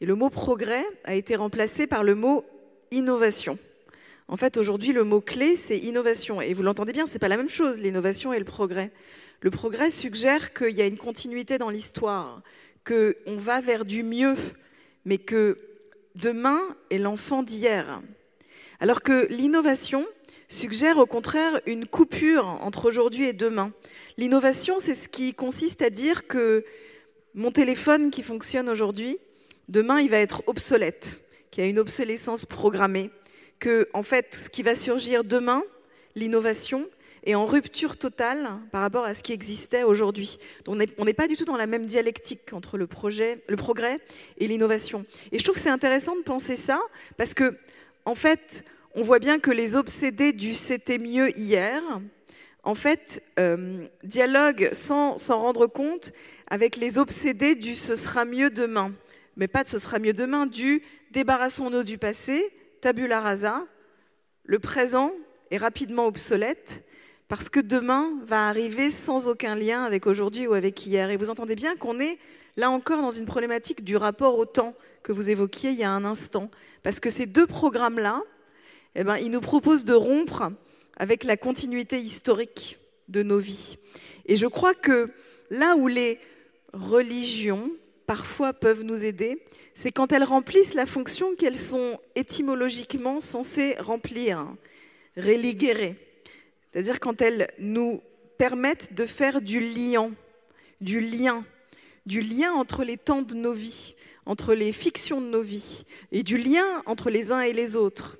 Et 0.00 0.06
le 0.06 0.14
mot 0.14 0.28
progrès 0.28 0.84
a 1.04 1.14
été 1.14 1.36
remplacé 1.36 1.86
par 1.86 2.04
le 2.04 2.14
mot 2.14 2.44
innovation. 2.90 3.58
En 4.26 4.36
fait, 4.36 4.56
aujourd'hui, 4.56 4.92
le 4.92 5.04
mot-clé, 5.04 5.56
c'est 5.56 5.78
innovation. 5.78 6.40
Et 6.40 6.54
vous 6.54 6.62
l'entendez 6.62 6.92
bien, 6.92 7.06
ce 7.06 7.12
n'est 7.12 7.18
pas 7.18 7.28
la 7.28 7.36
même 7.36 7.48
chose, 7.48 7.78
l'innovation 7.78 8.32
et 8.32 8.38
le 8.38 8.44
progrès. 8.44 8.90
Le 9.40 9.50
progrès 9.50 9.90
suggère 9.90 10.54
qu'il 10.54 10.70
y 10.70 10.82
a 10.82 10.86
une 10.86 10.96
continuité 10.96 11.58
dans 11.58 11.68
l'histoire, 11.68 12.42
qu'on 12.86 13.36
va 13.36 13.60
vers 13.60 13.84
du 13.84 14.02
mieux, 14.02 14.36
mais 15.04 15.18
que 15.18 15.58
demain 16.14 16.60
est 16.90 16.98
l'enfant 16.98 17.42
d'hier. 17.42 18.00
Alors 18.80 19.02
que 19.02 19.26
l'innovation 19.30 20.06
suggère 20.48 20.98
au 20.98 21.06
contraire 21.06 21.60
une 21.66 21.86
coupure 21.86 22.46
entre 22.46 22.86
aujourd'hui 22.86 23.24
et 23.24 23.32
demain. 23.32 23.72
L'innovation, 24.16 24.78
c'est 24.78 24.94
ce 24.94 25.08
qui 25.08 25.34
consiste 25.34 25.82
à 25.82 25.90
dire 25.90 26.26
que 26.26 26.64
mon 27.34 27.50
téléphone 27.50 28.10
qui 28.10 28.22
fonctionne 28.22 28.68
aujourd'hui, 28.68 29.18
demain, 29.68 30.00
il 30.00 30.08
va 30.08 30.18
être 30.18 30.42
obsolète, 30.46 31.20
qu'il 31.50 31.64
y 31.64 31.66
a 31.66 31.70
une 31.70 31.78
obsolescence 31.78 32.46
programmée, 32.46 33.10
que 33.58 33.88
en 33.92 34.02
fait, 34.02 34.38
ce 34.44 34.48
qui 34.48 34.62
va 34.62 34.74
surgir 34.74 35.24
demain, 35.24 35.62
l'innovation, 36.14 36.88
est 37.24 37.34
en 37.34 37.46
rupture 37.46 37.96
totale 37.96 38.50
par 38.70 38.82
rapport 38.82 39.04
à 39.04 39.14
ce 39.14 39.22
qui 39.22 39.32
existait 39.32 39.82
aujourd'hui. 39.82 40.38
On 40.66 40.76
n'est 40.76 41.14
pas 41.14 41.26
du 41.26 41.36
tout 41.36 41.44
dans 41.44 41.56
la 41.56 41.66
même 41.66 41.86
dialectique 41.86 42.52
entre 42.52 42.76
le, 42.76 42.86
projet, 42.86 43.42
le 43.48 43.56
progrès 43.56 43.98
et 44.38 44.46
l'innovation. 44.46 45.06
Et 45.32 45.38
je 45.38 45.44
trouve 45.44 45.56
que 45.56 45.60
c'est 45.60 45.70
intéressant 45.70 46.16
de 46.16 46.22
penser 46.22 46.56
ça, 46.56 46.80
parce 47.16 47.34
que, 47.34 47.56
en 48.04 48.14
fait, 48.14 48.64
on 48.94 49.02
voit 49.02 49.18
bien 49.18 49.38
que 49.38 49.50
les 49.50 49.76
obsédés 49.76 50.32
du 50.32 50.54
c'était 50.54 50.98
mieux 50.98 51.36
hier, 51.38 51.82
en 52.62 52.74
fait, 52.74 53.22
euh, 53.38 53.86
dialoguent 54.02 54.70
sans 54.72 55.16
s'en 55.16 55.40
rendre 55.40 55.66
compte 55.66 56.12
avec 56.48 56.76
les 56.76 56.98
obsédés 56.98 57.54
du 57.54 57.74
ce 57.74 57.94
sera 57.94 58.24
mieux 58.24 58.50
demain. 58.50 58.92
Mais 59.36 59.48
pas 59.48 59.64
de 59.64 59.68
ce 59.68 59.78
sera 59.78 59.98
mieux 59.98 60.12
demain, 60.12 60.46
du 60.46 60.82
débarrassons-nous 61.10 61.84
du 61.84 61.96
passé, 61.96 62.52
tabula 62.84 63.22
rasa, 63.22 63.66
le 64.42 64.58
présent 64.58 65.10
est 65.50 65.56
rapidement 65.56 66.06
obsolète 66.06 66.84
parce 67.28 67.48
que 67.48 67.58
demain 67.58 68.12
va 68.26 68.46
arriver 68.48 68.90
sans 68.90 69.26
aucun 69.30 69.54
lien 69.54 69.84
avec 69.84 70.06
aujourd'hui 70.06 70.46
ou 70.46 70.52
avec 70.52 70.84
hier. 70.84 71.08
Et 71.08 71.16
vous 71.16 71.30
entendez 71.30 71.54
bien 71.54 71.76
qu'on 71.76 71.98
est 71.98 72.18
là 72.58 72.68
encore 72.68 73.00
dans 73.00 73.10
une 73.10 73.24
problématique 73.24 73.84
du 73.84 73.96
rapport 73.96 74.36
au 74.36 74.44
temps 74.44 74.74
que 75.02 75.12
vous 75.12 75.30
évoquiez 75.30 75.70
il 75.70 75.78
y 75.78 75.82
a 75.82 75.90
un 75.90 76.04
instant. 76.04 76.50
Parce 76.82 77.00
que 77.00 77.08
ces 77.08 77.24
deux 77.24 77.46
programmes-là, 77.46 78.20
eh 78.96 79.02
ben, 79.02 79.16
ils 79.16 79.30
nous 79.30 79.40
proposent 79.40 79.86
de 79.86 79.94
rompre 79.94 80.52
avec 80.98 81.24
la 81.24 81.38
continuité 81.38 81.98
historique 81.98 82.78
de 83.08 83.22
nos 83.22 83.38
vies. 83.38 83.78
Et 84.26 84.36
je 84.36 84.46
crois 84.46 84.74
que 84.74 85.08
là 85.48 85.74
où 85.74 85.88
les 85.88 86.20
religions 86.74 87.70
parfois 88.06 88.52
peuvent 88.52 88.82
nous 88.82 89.04
aider, 89.04 89.42
c'est 89.74 89.92
quand 89.92 90.12
elles 90.12 90.24
remplissent 90.24 90.74
la 90.74 90.86
fonction 90.86 91.34
qu'elles 91.34 91.58
sont 91.58 91.98
étymologiquement 92.14 93.20
censées 93.20 93.76
remplir, 93.78 94.46
religere. 95.16 95.94
C'est-à-dire 96.72 97.00
quand 97.00 97.20
elles 97.20 97.50
nous 97.58 98.00
permettent 98.38 98.94
de 98.94 99.06
faire 99.06 99.40
du 99.40 99.60
lien, 99.60 100.12
du 100.80 101.00
lien, 101.00 101.44
du 102.06 102.20
lien 102.20 102.52
entre 102.52 102.84
les 102.84 102.96
temps 102.96 103.22
de 103.22 103.34
nos 103.34 103.52
vies, 103.52 103.94
entre 104.26 104.54
les 104.54 104.72
fictions 104.72 105.20
de 105.20 105.26
nos 105.26 105.42
vies, 105.42 105.84
et 106.12 106.22
du 106.22 106.38
lien 106.38 106.82
entre 106.86 107.10
les 107.10 107.32
uns 107.32 107.40
et 107.40 107.52
les 107.52 107.76
autres, 107.76 108.18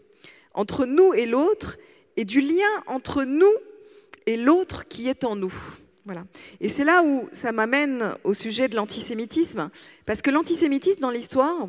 entre 0.52 0.86
nous 0.86 1.14
et 1.14 1.26
l'autre, 1.26 1.76
et 2.16 2.24
du 2.24 2.40
lien 2.40 2.70
entre 2.86 3.24
nous 3.24 3.52
et 4.26 4.36
l'autre 4.36 4.86
qui 4.86 5.08
est 5.08 5.24
en 5.24 5.36
nous. 5.36 5.54
Voilà. 6.04 6.24
Et 6.60 6.68
c'est 6.68 6.84
là 6.84 7.02
où 7.02 7.28
ça 7.32 7.52
m'amène 7.52 8.14
au 8.24 8.34
sujet 8.34 8.68
de 8.68 8.76
l'antisémitisme, 8.76 9.70
parce 10.04 10.20
que 10.20 10.30
l'antisémitisme 10.30 11.00
dans 11.00 11.10
l'histoire, 11.10 11.68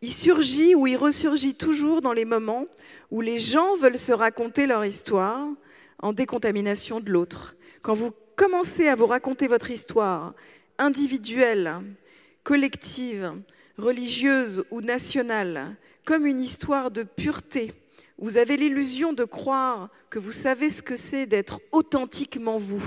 il 0.00 0.12
surgit 0.12 0.74
ou 0.74 0.86
il 0.86 0.96
ressurgit 0.96 1.54
toujours 1.54 2.00
dans 2.00 2.12
les 2.12 2.24
moments 2.24 2.66
où 3.10 3.20
les 3.20 3.38
gens 3.38 3.74
veulent 3.76 3.98
se 3.98 4.12
raconter 4.12 4.66
leur 4.66 4.84
histoire 4.84 5.48
en 5.98 6.12
décontamination 6.12 7.00
de 7.00 7.10
l'autre. 7.10 7.56
Quand 7.82 7.94
vous 7.94 8.12
commencez 8.36 8.86
à 8.86 8.94
vous 8.94 9.06
raconter 9.06 9.48
votre 9.48 9.70
histoire 9.70 10.34
individuelle, 10.78 11.80
collective, 12.44 13.32
religieuse 13.76 14.64
ou 14.70 14.82
nationale, 14.82 15.76
comme 16.04 16.26
une 16.26 16.40
histoire 16.40 16.90
de 16.90 17.02
pureté, 17.02 17.72
vous 18.18 18.36
avez 18.36 18.56
l'illusion 18.56 19.12
de 19.12 19.24
croire 19.24 19.88
que 20.10 20.18
vous 20.18 20.32
savez 20.32 20.70
ce 20.70 20.82
que 20.82 20.96
c'est 20.96 21.26
d'être 21.26 21.60
authentiquement 21.72 22.58
vous, 22.58 22.84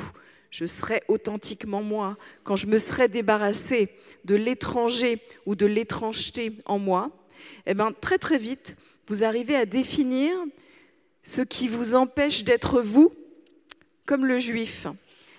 je 0.58 0.66
serai 0.66 1.04
authentiquement 1.08 1.84
moi, 1.84 2.18
quand 2.44 2.56
je 2.56 2.66
me 2.66 2.78
serai 2.78 3.08
débarrassé 3.08 3.90
de 4.26 4.36
l'étranger 4.36 5.22
ou 5.46 5.54
de 5.54 5.68
l'étrangeté 5.68 6.58
en 6.66 6.80
moi, 6.80 7.12
eh 7.68 7.76
bien, 7.76 7.92
très 7.92 8.18
très 8.18 8.40
vite, 8.40 8.76
vous 9.08 9.24
arrivez 9.24 9.56
à 9.56 9.68
définir 9.68 10.36
ce 11.22 11.44
qui 11.44 11.68
vous 11.68 11.94
empêche 11.94 12.44
d'être 12.44 12.82
vous 12.82 13.14
comme 14.08 14.26
le 14.26 14.40
juif. 14.40 14.88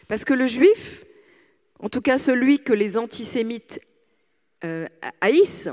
Parce 0.06 0.24
que 0.24 0.34
le 0.34 0.46
juif, 0.46 1.04
en 1.80 1.88
tout 1.88 2.00
cas 2.00 2.16
celui 2.16 2.60
que 2.60 2.72
les 2.72 2.96
antisémites 2.96 3.80
euh, 4.62 4.86
haïssent, 5.20 5.68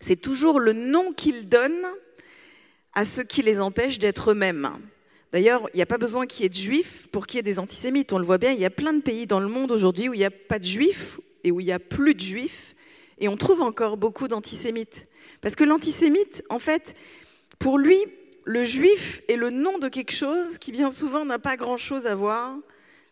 c'est 0.00 0.20
toujours 0.20 0.60
le 0.60 0.74
nom 0.74 1.14
qu'ils 1.14 1.48
donnent 1.48 1.88
à 2.92 3.06
ce 3.06 3.22
qui 3.22 3.40
les 3.40 3.58
empêche 3.58 3.98
d'être 3.98 4.32
eux-mêmes. 4.32 4.68
D'ailleurs, 5.32 5.68
il 5.72 5.76
n'y 5.76 5.82
a 5.82 5.86
pas 5.86 5.98
besoin 5.98 6.26
qu'il 6.26 6.42
y 6.42 6.46
ait 6.46 6.48
de 6.48 6.54
juifs 6.54 7.06
pour 7.12 7.26
qu'il 7.26 7.38
y 7.38 7.40
ait 7.40 7.42
des 7.42 7.58
antisémites. 7.58 8.12
On 8.12 8.18
le 8.18 8.24
voit 8.24 8.38
bien, 8.38 8.52
il 8.52 8.60
y 8.60 8.64
a 8.64 8.70
plein 8.70 8.92
de 8.92 9.00
pays 9.00 9.26
dans 9.26 9.40
le 9.40 9.48
monde 9.48 9.70
aujourd'hui 9.70 10.08
où 10.08 10.14
il 10.14 10.18
n'y 10.18 10.24
a 10.24 10.30
pas 10.30 10.58
de 10.58 10.64
juifs 10.64 11.20
et 11.44 11.50
où 11.50 11.60
il 11.60 11.66
n'y 11.66 11.72
a 11.72 11.78
plus 11.78 12.14
de 12.14 12.20
juifs. 12.20 12.74
Et 13.18 13.28
on 13.28 13.36
trouve 13.36 13.60
encore 13.60 13.96
beaucoup 13.96 14.28
d'antisémites. 14.28 15.06
Parce 15.40 15.54
que 15.54 15.64
l'antisémite, 15.64 16.42
en 16.48 16.58
fait, 16.58 16.94
pour 17.58 17.78
lui, 17.78 17.96
le 18.44 18.64
juif 18.64 19.22
est 19.28 19.36
le 19.36 19.50
nom 19.50 19.78
de 19.78 19.88
quelque 19.88 20.12
chose 20.12 20.58
qui 20.58 20.72
bien 20.72 20.90
souvent 20.90 21.24
n'a 21.24 21.38
pas 21.38 21.56
grand-chose 21.56 22.06
à 22.06 22.14
voir 22.14 22.56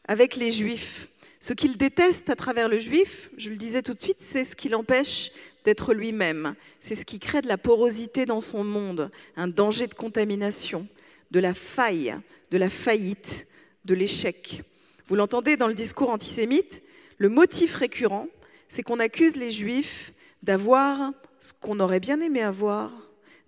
avec 0.08 0.34
les 0.34 0.50
juifs. 0.50 1.08
Ce 1.40 1.52
qu'il 1.52 1.76
déteste 1.76 2.30
à 2.30 2.34
travers 2.34 2.68
le 2.68 2.80
juif, 2.80 3.30
je 3.36 3.50
le 3.50 3.56
disais 3.56 3.82
tout 3.82 3.94
de 3.94 4.00
suite, 4.00 4.18
c'est 4.18 4.44
ce 4.44 4.56
qui 4.56 4.68
l'empêche 4.68 5.30
d'être 5.64 5.94
lui-même. 5.94 6.56
C'est 6.80 6.96
ce 6.96 7.04
qui 7.04 7.20
crée 7.20 7.42
de 7.42 7.46
la 7.46 7.58
porosité 7.58 8.26
dans 8.26 8.40
son 8.40 8.64
monde, 8.64 9.10
un 9.36 9.46
danger 9.46 9.86
de 9.86 9.94
contamination, 9.94 10.88
de 11.30 11.40
la 11.40 11.54
faille, 11.54 12.16
de 12.50 12.58
la 12.58 12.70
faillite, 12.70 13.46
de 13.84 13.94
l'échec. 13.94 14.62
Vous 15.06 15.14
l'entendez 15.14 15.56
dans 15.56 15.68
le 15.68 15.74
discours 15.74 16.10
antisémite, 16.10 16.82
le 17.16 17.28
motif 17.28 17.74
récurrent, 17.74 18.28
c'est 18.68 18.82
qu'on 18.82 19.00
accuse 19.00 19.36
les 19.36 19.50
juifs 19.50 20.12
d'avoir 20.42 21.12
ce 21.40 21.52
qu'on 21.60 21.80
aurait 21.80 22.00
bien 22.00 22.20
aimé 22.20 22.42
avoir, 22.42 22.90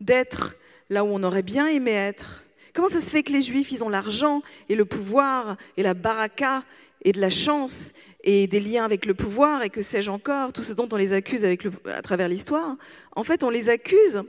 d'être 0.01 0.57
là 0.89 1.05
où 1.05 1.09
on 1.09 1.23
aurait 1.23 1.43
bien 1.43 1.67
aimé 1.67 1.93
être. 1.93 2.45
Comment 2.73 2.89
ça 2.89 3.01
se 3.01 3.11
fait 3.11 3.23
que 3.23 3.33
les 3.33 3.43
juifs, 3.43 3.73
ils 3.73 3.85
ont 3.85 3.89
l'argent 3.89 4.43
et 4.69 4.75
le 4.75 4.85
pouvoir 4.85 5.57
et 5.77 5.83
la 5.83 5.95
baraka 5.95 6.65
et 7.03 7.13
de 7.13 7.21
la 7.21 7.31
chance 7.31 7.93
et 8.23 8.47
des 8.47 8.61
liens 8.61 8.85
avec 8.85 9.07
le 9.07 9.15
pouvoir 9.15 9.63
et 9.63 9.71
que 9.71 9.83
sais-je 9.83 10.11
encore, 10.11 10.53
tout 10.53 10.63
ce 10.63 10.73
dont 10.73 10.89
on 10.93 10.97
les 10.97 11.13
accuse 11.13 11.45
à 11.45 12.03
travers 12.03 12.29
l'histoire? 12.29 12.77
En 13.17 13.25
fait, 13.25 13.45
on 13.45 13.51
les 13.51 13.69
accuse, 13.69 14.23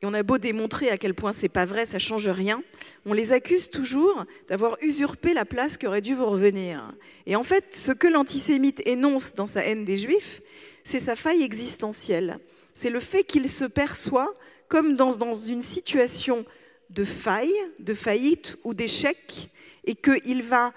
et 0.00 0.06
on 0.06 0.14
a 0.14 0.22
beau 0.22 0.38
démontrer 0.38 0.90
à 0.90 0.98
quel 0.98 1.14
point 1.14 1.32
c'est 1.32 1.48
pas 1.48 1.64
vrai, 1.64 1.86
ça 1.86 1.98
change 1.98 2.28
rien, 2.28 2.62
on 3.04 3.12
les 3.12 3.32
accuse 3.32 3.70
toujours 3.70 4.24
d'avoir 4.48 4.76
usurpé 4.80 5.34
la 5.34 5.44
place 5.44 5.76
qui 5.76 5.86
aurait 5.86 6.00
dû 6.00 6.14
vous 6.14 6.26
revenir. 6.26 6.94
Et 7.26 7.34
en 7.34 7.42
fait, 7.42 7.74
ce 7.74 7.92
que 7.92 8.06
l'antisémite 8.06 8.80
énonce 8.86 9.34
dans 9.34 9.46
sa 9.46 9.64
haine 9.64 9.84
des 9.84 9.96
juifs, 9.96 10.40
c'est 10.84 11.00
sa 11.00 11.16
faille 11.16 11.42
existentielle. 11.42 12.38
C'est 12.74 12.90
le 12.90 13.00
fait 13.00 13.24
qu'il 13.24 13.48
se 13.50 13.64
perçoit 13.64 14.32
comme 14.68 14.94
dans, 14.94 15.16
dans 15.16 15.34
une 15.34 15.62
situation 15.62 16.44
de 16.90 17.04
faille, 17.04 17.54
de 17.80 17.94
faillite 17.94 18.56
ou 18.64 18.74
d'échec, 18.74 19.50
et 19.84 19.94
qu'il 19.94 20.42
va 20.42 20.72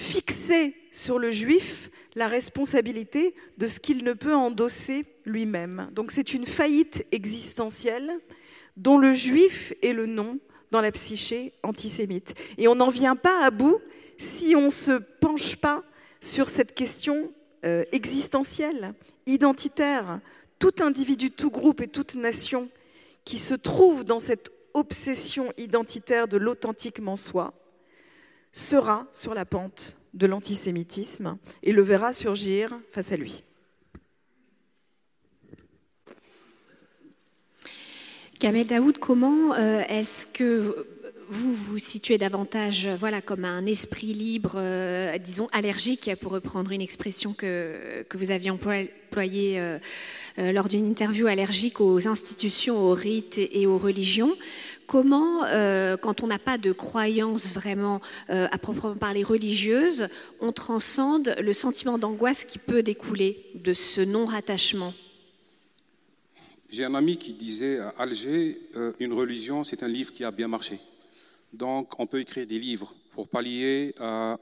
fixer 0.00 0.74
sur 0.90 1.18
le 1.18 1.30
juif 1.30 1.90
la 2.14 2.26
responsabilité 2.26 3.34
de 3.58 3.66
ce 3.66 3.78
qu'il 3.78 4.02
ne 4.02 4.14
peut 4.14 4.34
endosser 4.34 5.04
lui-même. 5.24 5.90
Donc 5.92 6.10
c'est 6.10 6.32
une 6.32 6.46
faillite 6.46 7.06
existentielle 7.12 8.18
dont 8.76 8.98
le 8.98 9.14
juif 9.14 9.72
est 9.82 9.92
le 9.92 10.06
nom 10.06 10.38
dans 10.70 10.80
la 10.80 10.90
psyché 10.90 11.52
antisémite. 11.62 12.34
Et 12.56 12.66
on 12.66 12.74
n'en 12.74 12.88
vient 12.88 13.14
pas 13.14 13.44
à 13.44 13.50
bout 13.50 13.78
si 14.16 14.54
on 14.56 14.66
ne 14.66 14.70
se 14.70 14.92
penche 14.92 15.56
pas 15.56 15.84
sur 16.20 16.48
cette 16.48 16.74
question 16.74 17.32
euh, 17.64 17.84
existentielle, 17.92 18.94
identitaire. 19.26 20.20
Tout 20.58 20.74
individu, 20.80 21.30
tout 21.30 21.50
groupe 21.50 21.80
et 21.80 21.88
toute 21.88 22.14
nation 22.14 22.68
qui 23.24 23.38
se 23.38 23.54
trouve 23.54 24.04
dans 24.04 24.18
cette 24.18 24.50
obsession 24.72 25.52
identitaire 25.58 26.26
de 26.26 26.36
l'authentiquement 26.36 27.16
soi 27.16 27.52
sera 28.52 29.06
sur 29.12 29.34
la 29.34 29.44
pente 29.44 29.96
de 30.14 30.26
l'antisémitisme 30.26 31.38
et 31.62 31.72
le 31.72 31.82
verra 31.82 32.12
surgir 32.12 32.78
face 32.90 33.12
à 33.12 33.16
lui. 33.16 33.44
Kamel 38.38 38.66
Daoud, 38.66 38.98
comment 38.98 39.52
euh, 39.52 39.82
est-ce 39.88 40.26
que 40.26 40.86
vous 41.28 41.54
vous 41.54 41.78
situez 41.78 42.18
davantage 42.18 42.88
voilà, 42.98 43.20
comme 43.20 43.44
un 43.44 43.66
esprit 43.66 44.14
libre, 44.14 44.54
euh, 44.56 45.16
disons 45.18 45.46
allergique, 45.52 46.10
pour 46.20 46.32
reprendre 46.32 46.72
une 46.72 46.80
expression 46.80 47.34
que, 47.34 48.04
vous 48.14 48.30
aviez 48.30 48.50
employée 48.50 49.60
euh, 49.60 49.78
lors 50.38 50.68
d'une 50.68 50.86
interview 50.86 51.26
allergique 51.26 51.80
aux 51.80 52.08
institutions, 52.08 52.78
aux 52.78 52.94
rites 52.94 53.38
et 53.38 53.66
aux 53.66 53.78
religions? 53.78 54.34
Comment, 54.90 55.44
euh, 55.44 55.96
quand 55.96 56.24
on 56.24 56.26
n'a 56.26 56.40
pas 56.40 56.58
de 56.58 56.72
croyance 56.72 57.52
vraiment 57.54 58.00
euh, 58.28 58.48
à 58.50 58.58
proprement 58.58 58.96
parler 58.96 59.22
religieuse, 59.22 60.08
on 60.40 60.50
transcende 60.50 61.36
le 61.40 61.52
sentiment 61.52 61.96
d'angoisse 61.96 62.42
qui 62.44 62.58
peut 62.58 62.82
découler 62.82 63.40
de 63.54 63.72
ce 63.72 64.00
non-rattachement? 64.00 64.92
J'ai 66.68 66.84
un 66.84 66.96
ami 66.96 67.16
qui 67.18 67.34
disait 67.34 67.78
à 67.78 67.94
Alger, 68.00 68.58
euh, 68.74 68.92
une 68.98 69.12
religion, 69.12 69.62
c'est 69.62 69.84
un 69.84 69.88
livre 69.88 70.12
qui 70.12 70.24
a 70.24 70.32
bien 70.32 70.48
marché. 70.48 70.80
Donc 71.52 72.00
on 72.00 72.08
peut 72.08 72.18
écrire 72.18 72.48
des 72.48 72.58
livres 72.58 72.92
pour 73.12 73.28
pallier 73.28 73.92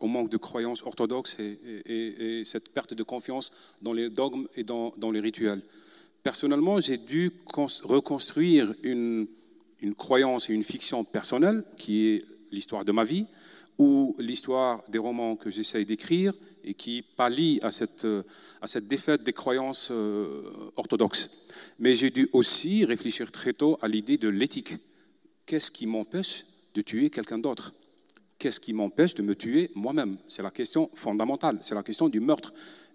au 0.00 0.06
manque 0.06 0.30
de 0.30 0.36
croyances 0.38 0.82
orthodoxes 0.82 1.38
et, 1.40 2.42
cette 2.44 2.72
perte 2.72 2.94
de 2.94 3.02
confiance 3.02 3.74
dans 3.82 3.92
les 3.92 4.08
dogmes 4.08 4.46
et 4.56 4.62
dans 4.64 5.10
les 5.12 5.20
rituels. 5.20 5.62
Personnellement, 6.22 6.78
j'ai 6.80 6.98
dû 6.98 7.32
reconstruire 7.84 8.74
une, 8.82 9.26
une 9.80 9.94
croyance 9.94 10.50
et 10.50 10.54
une 10.54 10.64
fiction 10.64 11.04
personnelle, 11.04 11.64
qui 11.76 12.08
est 12.08 12.24
l'histoire 12.50 12.84
de 12.84 12.92
ma 12.92 13.04
vie, 13.04 13.26
ou 13.78 14.16
l'histoire 14.18 14.82
des 14.88 14.98
romans 14.98 15.36
que 15.36 15.50
j'essaye 15.50 15.84
d'écrire 15.84 16.32
et 16.64 16.74
qui 16.74 17.02
pallie 17.16 17.60
à 17.62 17.70
cette, 17.70 18.06
à 18.60 18.66
cette 18.66 18.88
défaite 18.88 19.22
des 19.22 19.32
croyances 19.32 19.90
euh, 19.92 20.42
orthodoxes. 20.76 21.30
Mais 21.78 21.94
j'ai 21.94 22.10
dû 22.10 22.28
aussi 22.32 22.84
réfléchir 22.84 23.30
très 23.30 23.52
tôt 23.52 23.78
à 23.80 23.88
l'idée 23.88 24.18
de 24.18 24.28
l'éthique. 24.28 24.74
Qu'est-ce 25.46 25.70
qui 25.70 25.86
m'empêche 25.86 26.44
de 26.74 26.82
tuer 26.82 27.08
quelqu'un 27.08 27.38
d'autre? 27.38 27.72
Qu'est-ce 28.38 28.60
qui 28.60 28.72
m'empêche 28.72 29.14
de 29.14 29.22
me 29.22 29.34
tuer 29.34 29.70
moi-même? 29.74 30.18
C'est 30.28 30.42
la 30.42 30.50
question 30.50 30.90
fondamentale, 30.94 31.58
c'est 31.62 31.74
la 31.74 31.82
question 31.82 32.08
du 32.08 32.20
meurtre. 32.20 32.52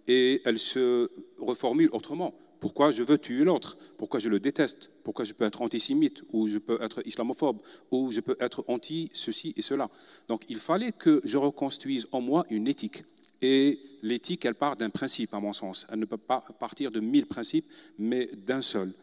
Et 0.07 0.41
elle 0.43 0.59
se 0.59 1.09
reformule 1.39 1.89
autrement 1.93 2.34
pourquoi 2.64 2.91
je 2.91 3.03
veux 3.03 3.18
tuer 3.18 3.43
l'autre, 3.43 3.78
pourquoi 3.97 4.22
je 4.22 4.30
le 4.30 4.39
déteste, 4.39 4.89
pourquoi 5.03 5.26
je 5.26 5.34
peux 5.34 5.43
être 5.43 5.61
antisémite, 5.61 6.24
ou 6.32 6.47
je 6.47 6.59
peux 6.59 6.82
être 6.82 7.05
islamophobe, 7.05 7.57
ou 7.91 8.09
je 8.09 8.22
peux 8.22 8.38
être 8.39 8.64
anti-ceci 8.70 9.53
et 9.57 9.61
cela? 9.61 9.89
Donc 10.30 10.43
il 10.47 10.55
fallait 10.55 10.93
que 10.93 11.20
je 11.26 11.38
reconstruise 11.38 12.07
en 12.14 12.22
moi 12.22 12.45
une 12.49 12.70
éthique. 12.70 13.03
Et 13.41 13.78
l'éthique, 14.01 14.45
elle 14.45 14.55
part 14.55 14.78
d'un 14.78 14.89
principe, 14.89 15.34
à 15.34 15.41
mon 15.41 15.51
sens. 15.51 15.86
Elle 15.91 15.99
ne 15.99 16.05
peut 16.05 16.16
pas 16.16 16.39
partir 16.57 16.89
de 16.89 17.01
mille 17.01 17.26
principes, 17.26 17.66
mais 17.99 18.30
d'un 18.47 18.61
seul. 18.61 18.93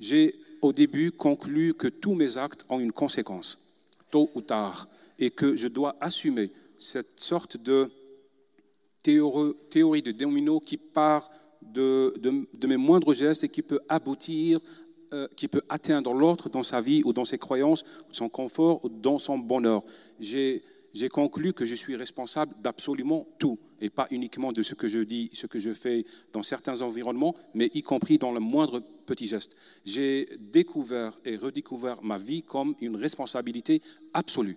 J'ai 0.00 0.34
au 0.60 0.72
début 0.72 1.12
conclu 1.12 1.72
que 1.74 1.86
tous 1.86 2.14
mes 2.14 2.36
actes 2.36 2.66
ont 2.68 2.80
une 2.80 2.90
conséquence, 2.90 3.78
tôt 4.10 4.28
ou 4.34 4.40
tard, 4.40 4.88
et 5.20 5.30
que 5.30 5.54
je 5.54 5.68
dois 5.68 5.94
assumer 6.00 6.50
cette 6.78 7.20
sorte 7.20 7.58
de 7.58 7.92
théorie 9.04 10.02
de 10.02 10.10
domino 10.10 10.58
qui 10.58 10.78
part 10.78 11.30
de, 11.74 12.66
mes 12.66 12.76
moindres 12.76 13.12
gestes 13.12 13.44
et 13.44 13.48
qui 13.48 13.62
peut 13.62 13.80
aboutir, 13.88 14.60
euh, 15.12 15.28
qui 15.36 15.48
peut 15.48 15.62
atteindre 15.68 16.12
l'autre 16.12 16.48
dans 16.48 16.62
sa 16.62 16.80
vie 16.80 17.02
ou 17.04 17.12
dans 17.12 17.24
ses 17.24 17.38
croyances, 17.38 17.84
son 18.10 18.28
confort 18.28 18.84
ou 18.84 18.88
dans 18.88 19.18
son 19.18 19.38
bonheur. 19.38 19.82
J'ai 20.20 21.08
conclu 21.10 21.52
que 21.52 21.64
je 21.64 21.74
suis 21.74 21.96
responsable 21.96 22.52
d'absolument 22.62 23.26
tout 23.38 23.58
et 23.80 23.90
pas 23.90 24.06
uniquement 24.10 24.52
de 24.52 24.62
ce 24.62 24.74
que 24.74 24.88
je 24.88 25.00
dis, 25.00 25.28
ce 25.34 25.46
que 25.46 25.58
je 25.58 25.74
fais 25.74 26.04
dans 26.32 26.42
certains 26.42 26.80
environnements, 26.82 27.34
mais 27.52 27.70
y 27.74 27.82
compris 27.82 28.16
dans 28.16 28.32
le 28.32 28.40
moindre 28.40 28.80
petit 29.04 29.26
geste. 29.26 29.56
J'ai 29.84 30.28
découvert 30.38 31.16
et 31.24 31.36
redécouvert 31.36 32.02
ma 32.02 32.16
vie 32.16 32.42
comme 32.42 32.74
une 32.80 32.96
responsabilité 32.96 33.82
absolue. 34.14 34.56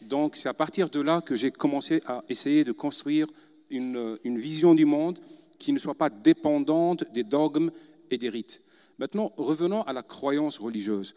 Donc 0.00 0.36
c'est 0.36 0.48
à 0.48 0.54
partir 0.54 0.88
de 0.88 1.00
là 1.00 1.20
que 1.20 1.36
j'ai 1.36 1.50
commencé 1.50 2.02
à 2.06 2.24
essayer 2.28 2.64
de 2.64 2.72
construire 2.72 3.26
une, 3.70 4.18
une 4.24 4.38
vision 4.38 4.74
du 4.74 4.84
monde 4.84 5.20
qui 5.58 5.72
ne 5.72 5.78
soit 5.78 5.94
pas 5.94 6.10
dépendante 6.10 7.04
des 7.12 7.24
dogmes 7.24 7.70
et 8.10 8.18
des 8.18 8.28
rites. 8.28 8.62
Maintenant, 8.98 9.32
revenons 9.36 9.82
à 9.82 9.92
la 9.92 10.02
croyance 10.02 10.58
religieuse. 10.58 11.14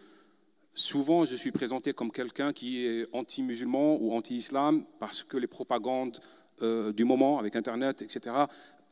Souvent, 0.74 1.26
je 1.26 1.36
suis 1.36 1.52
présenté 1.52 1.94
comme 1.94 2.12
quelqu'un 2.12 2.54
qui 2.54 2.86
est 2.86 3.08
anti-musulman 3.14 3.98
ou 4.02 4.14
anti-islam 4.14 4.84
parce 5.00 5.24
que 5.24 5.38
les 5.38 5.48
propagandes 5.48 6.20
euh, 6.62 6.92
du 6.94 7.06
moment, 7.06 7.40
avec 7.40 7.56
Internet, 7.56 8.02
etc., 8.02 8.36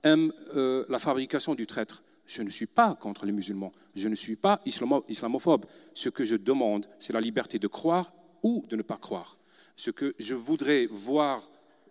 aiment 0.04 0.32
euh, 0.56 0.86
la 0.90 1.00
fabrication 1.00 1.56
du 1.56 1.68
traître. 1.68 2.04
Je 2.26 2.42
ne 2.42 2.50
suis 2.50 2.66
pas 2.66 2.96
contre 2.96 3.26
les 3.26 3.32
musulmans, 3.32 3.72
je 3.96 4.08
ne 4.10 4.16
suis 4.16 4.36
pas 4.36 4.62
islamophobe. 4.66 5.66
Ce 5.94 6.10
que 6.10 6.24
je 6.24 6.36
demande, 6.36 6.86
c'est 7.00 7.14
la 7.14 7.22
liberté 7.22 7.58
de 7.58 7.68
croire 7.68 8.12
ou 8.44 8.66
de 8.70 8.76
ne 8.76 8.82
pas 8.82 8.98
croire. 8.98 9.38
Ce 9.76 9.92
que 9.92 10.14
je 10.20 10.36
voudrais 10.36 10.88
voir 10.88 11.42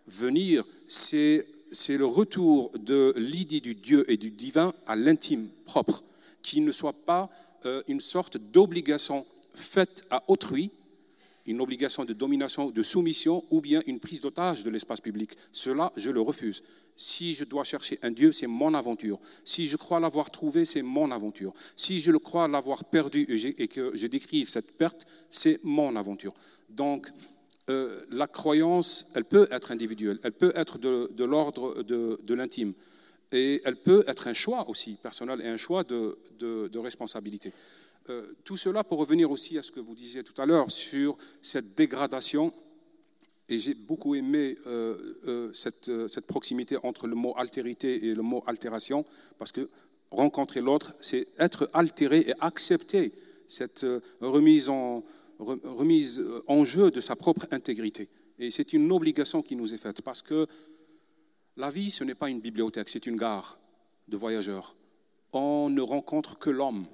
venir, 0.07 0.65
c'est 0.89 1.47
c'est 1.73 1.97
le 1.97 2.07
retour 2.07 2.71
de 2.79 3.15
l'idée 3.17 3.61
du 3.61 3.75
Dieu 3.75 4.11
et 4.11 4.17
du 4.17 4.31
divin 4.31 4.75
à 4.87 4.97
l'intime 4.97 5.49
propre, 5.65 6.03
qui 6.43 6.61
ne 6.61 6.73
soit 6.73 7.05
pas 7.05 7.31
euh, 7.65 7.83
une 7.89 8.01
sorte 8.01 8.37
d'obligation 8.37 9.27
faite 9.55 10.05
à 10.11 10.23
autrui, 10.29 10.71
une 11.47 11.61
obligation 11.61 12.05
de 12.05 12.13
domination, 12.13 12.71
de 12.71 12.83
soumission, 12.83 13.43
ou 13.51 13.61
bien 13.61 13.81
une 13.87 14.01
prise 14.01 14.21
d'otage 14.21 14.65
de 14.65 14.71
l'espace 14.71 15.01
public. 15.01 15.31
Cela, 15.53 15.93
je 15.97 16.11
le 16.11 16.21
refuse. 16.21 16.63
Si 16.97 17.35
je 17.35 17.45
dois 17.45 17.65
chercher 17.65 17.99
un 18.03 18.11
Dieu, 18.11 18.33
c'est 18.33 18.47
mon 18.47 18.75
aventure. 18.75 19.19
Si 19.45 19.67
je 19.67 19.77
crois 19.77 20.01
l'avoir 20.01 20.31
trouvé, 20.31 20.65
c'est 20.65 20.83
mon 20.83 21.11
aventure. 21.11 21.53
Si 21.77 22.01
je 22.01 22.11
le 22.11 22.19
crois 22.19 22.49
l'avoir 22.49 22.85
perdu 22.85 23.27
et 23.59 23.69
que 23.69 23.93
je 23.95 24.07
décrive 24.07 24.49
cette 24.49 24.77
perte, 24.77 25.07
c'est 25.31 25.63
mon 25.63 25.95
aventure. 25.95 26.33
Donc, 26.69 27.09
euh, 27.69 28.05
la 28.11 28.29
croyance, 28.29 29.11
elle 29.17 29.25
peut 29.25 29.49
être 29.51 29.73
individuelle, 29.73 30.21
elle 30.23 30.33
peut 30.33 30.53
être 30.55 30.79
de, 30.79 31.25
l'ordre 31.25 31.83
de, 31.83 32.35
l'intime, 32.35 32.73
et 33.33 33.61
elle 33.65 33.77
peut 33.77 34.05
être 34.07 34.29
un 34.29 34.33
choix 34.33 34.69
aussi 34.69 34.97
personnel 35.03 35.41
et 35.41 35.49
un 35.49 35.57
choix 35.57 35.83
de, 35.83 36.79
responsabilité. 36.79 37.53
Euh, 38.09 38.25
tout 38.45 38.57
cela 38.57 38.85
pour 38.85 38.99
revenir 39.01 39.33
aussi 39.33 39.59
à 39.59 39.65
ce 39.65 39.73
que 39.73 39.81
vous 39.81 39.97
disiez 39.97 40.23
tout 40.23 40.41
à 40.41 40.47
l'heure 40.47 40.71
sur 40.71 41.19
cette 41.43 41.75
dégradation 41.75 42.53
Et 43.49 43.59
j'ai 43.59 43.75
beaucoup 43.75 44.15
aimé 44.15 44.57
cette, 45.53 45.91
cette, 46.09 46.27
proximité 46.27 46.77
entre 46.85 47.09
le 47.09 47.17
mot 47.17 47.35
altérité 47.37 48.07
et 48.07 48.15
le 48.15 48.23
mot 48.23 48.45
altération, 48.47 49.05
parce 49.39 49.51
que 49.51 49.69
rencontrer 50.13 50.61
l'autre, 50.61 50.95
c'est 51.01 51.27
être 51.39 51.69
altéré 51.73 52.21
et 52.29 52.35
accepter 52.41 53.13
cette 53.49 53.85
remise 54.21 54.69
en, 54.69 55.03
remise 55.39 56.25
en 56.47 56.65
jeu 56.65 56.91
de 56.91 57.01
sa 57.01 57.17
propre 57.17 57.47
intégrité. 57.51 58.09
Et 58.39 58.51
c'est 58.51 58.73
une 58.73 58.91
obligation 58.93 59.43
qui 59.43 59.57
nous 59.57 59.73
est 59.73 59.79
faite, 59.79 60.03
parce 60.03 60.23
que 60.23 60.47
la 61.57 61.71
vie, 61.71 61.91
ce 61.91 62.05
n'est 62.05 62.15
pas 62.15 62.29
une 62.29 62.41
bibliothèque, 62.41 62.89
c'est 62.89 63.07
une 63.07 63.17
gare 63.17 63.59
de 64.09 64.17
voyageurs. 64.17 64.75
On 65.33 65.71
ne 65.71 65.81
rencontre 65.81 66.39
que 66.39 66.51
l'homme. 66.51 66.87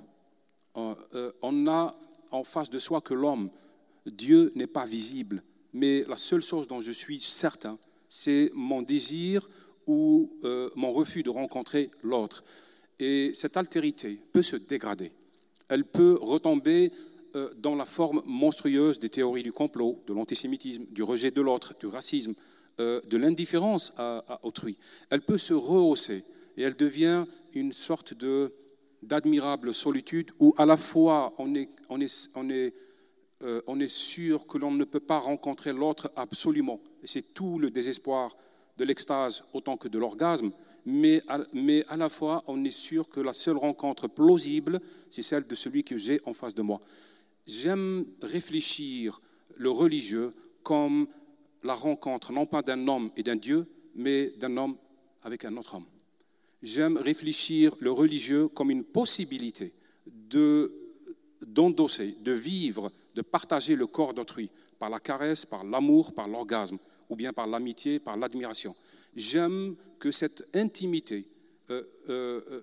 Euh, 0.77 0.95
euh, 1.15 1.33
on 1.43 1.67
a 1.69 1.99
en 2.31 2.45
face 2.45 2.71
de 2.71 2.79
soi 2.79 3.01
que 3.01 3.15
l'homme. 3.15 3.51
Dieu 4.07 4.53
n'est 4.55 4.67
pas 4.67 4.85
visible. 4.85 5.43
Mais 5.73 6.05
la 6.09 6.17
seule 6.17 6.43
chose 6.43 6.69
dont 6.69 6.81
je 6.81 6.93
suis 6.93 7.21
certain, 7.21 7.79
c'est 8.09 8.51
mon 8.55 8.83
désir 8.83 9.49
ou 9.87 10.31
euh, 10.45 10.71
mon 10.77 10.93
refus 10.93 11.23
de 11.23 11.31
rencontrer 11.31 11.91
l'autre. 12.03 12.45
Et 12.99 13.33
cette 13.35 13.57
altérité 13.57 14.19
peut 14.33 14.43
se 14.43 14.57
dégrader. 14.57 15.13
Elle 15.69 15.85
peut 15.85 16.19
retomber 16.21 16.93
dans 17.57 17.75
la 17.75 17.85
forme 17.85 18.23
monstrueuse 18.27 18.99
des 18.99 19.09
théories 19.09 19.43
du 19.43 19.53
complot, 19.53 20.03
de 20.07 20.13
l'antisémitisme, 20.13 20.85
du 20.91 21.03
rejet 21.03 21.31
de 21.31 21.41
l'autre, 21.41 21.75
du 21.81 21.87
racisme, 21.87 22.35
euh, 22.81 23.03
de 23.03 23.19
l'indifférence 23.19 23.93
à, 23.99 24.41
autrui. 24.45 24.79
Elle 25.11 25.21
peut 25.21 25.37
se 25.37 25.53
rehausser 25.53 26.25
et 26.57 26.63
elle 26.63 26.75
devient 26.75 27.27
une 27.53 27.71
sorte 27.71 28.15
de, 28.15 28.51
d'admirable 29.03 29.75
solitude 29.75 30.31
où 30.39 30.55
à 30.57 30.65
la 30.65 30.79
fois 30.79 31.35
on 31.37 31.55
est, 31.55 31.69
on 31.91 32.01
est, 32.01 32.31
on 32.35 32.49
est, 32.49 32.73
euh, 33.43 33.61
on 33.67 33.79
est 33.79 33.93
sûr 33.93 34.47
que 34.47 34.57
l'on 34.57 34.71
ne 34.71 34.85
peut 34.85 35.01
pas 35.01 35.19
rencontrer 35.19 35.75
l'autre 35.75 36.11
absolument. 36.17 36.81
Et 37.03 37.07
c'est 37.07 37.35
tout 37.35 37.59
le 37.59 37.71
désespoir 37.71 38.35
de 38.79 38.85
l'extase 38.85 39.45
autant 39.53 39.77
que 39.77 39.89
de 39.89 39.99
l'orgasme. 39.99 40.51
Mais 40.87 41.23
mais 41.53 41.85
à 41.89 41.99
la 41.99 42.09
fois, 42.09 42.43
on 42.47 42.65
est 42.65 42.71
sûr 42.71 43.11
que 43.11 43.21
la 43.21 43.35
seule 43.35 43.59
rencontre 43.59 44.09
plausible, 44.09 44.81
c'est 45.11 45.21
celle 45.21 45.47
de 45.47 45.55
celui 45.55 45.85
que 45.85 45.99
j'ai 45.99 46.23
en 46.25 46.33
face 46.33 46.55
de 46.55 46.63
moi. 46.63 46.81
J'aime 47.47 48.07
réfléchir 48.23 49.21
le 49.57 49.71
religieux 49.71 50.33
comme 50.63 51.07
la 51.63 51.75
rencontre 51.75 52.33
non 52.33 52.47
pas 52.47 52.63
d'un 52.63 52.87
homme 52.89 53.11
et 53.17 53.23
d'un 53.23 53.37
Dieu, 53.37 53.67
mais 53.95 54.31
d'un 54.39 54.57
homme 54.57 54.77
avec 55.23 55.45
un 55.45 55.57
autre 55.57 55.75
homme. 55.77 55.87
J'aime 56.63 56.97
réfléchir 56.97 57.75
le 57.81 57.91
religieux 57.91 58.49
comme 58.49 58.71
une 58.71 58.85
possibilité 58.85 59.73
de 60.07 60.73
d'endosser, 61.43 62.15
de 62.23 62.31
vivre, 62.31 62.93
de 63.17 63.23
partager 63.23 63.75
le 63.75 63.87
corps 63.87 64.15
d'autrui 64.15 64.49
par 64.79 64.91
la 64.91 65.01
caresse, 65.01 65.45
par 65.45 65.65
l'amour, 65.65 66.15
par 66.15 66.29
l'orgasme, 66.29 66.79
ou 67.09 67.17
bien 67.17 67.33
par 67.33 67.49
l'amitié, 67.49 67.99
par 67.99 68.17
l'admiration. 68.17 68.75
J'aime 69.17 69.75
que 69.99 70.11
cette 70.11 70.49
intimité 70.55 71.27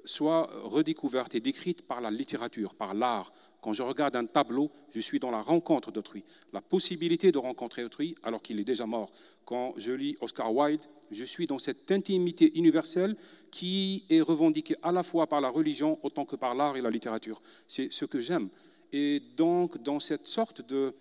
soit 0.06 0.50
redécouverte 0.64 1.36
et 1.36 1.40
décrite 1.40 1.88
par 1.88 2.02
la 2.02 2.12
littérature, 2.12 2.76
par 2.76 2.94
l'art. 2.94 3.32
Quand 3.62 3.74
je 3.74 3.84
regarde 3.84 4.16
un 4.16 4.26
tableau, 4.26 4.72
je 4.92 5.00
suis 5.00 5.20
dans 5.20 5.32
la 5.32 5.42
rencontre 5.42 5.92
d'autrui, 5.92 6.24
la 6.54 6.62
possibilité 6.62 7.32
de 7.32 7.38
rencontrer 7.38 7.84
autrui 7.84 8.16
alors 8.24 8.42
qu'il 8.42 8.60
est 8.60 8.64
déjà 8.64 8.86
mort. 8.86 9.12
Quand 9.46 9.74
je 9.78 9.92
lis 9.92 10.16
Oscar 10.22 10.54
Wilde, 10.54 10.82
je 11.12 11.24
suis 11.26 11.46
dans 11.46 11.60
cette 11.60 11.92
intimité 11.92 12.58
universelle 12.58 13.16
qui 13.52 14.06
est 14.10 14.22
revendiquée 14.22 14.76
à 14.82 14.92
la 14.92 15.04
fois 15.04 15.28
par 15.28 15.42
la 15.42 15.50
religion 15.50 15.98
autant 16.04 16.26
que 16.26 16.36
par 16.36 16.56
l'art 16.56 16.78
et 16.78 16.82
la 16.82 16.90
littérature. 16.90 17.42
C'est 17.68 17.92
ce 17.92 18.06
que 18.06 18.20
j'aime. 18.20 18.50
Et 18.94 19.22
donc, 19.36 19.82
dans 19.84 20.00
cette 20.00 20.28
sorte 20.28 20.68
de, 20.68 20.94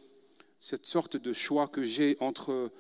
cette 0.59 0.87
sorte 0.87 1.17
de 1.17 1.33
choix 1.33 1.69
que 1.69 1.85
j'ai 1.85 2.17
entre 2.21 2.71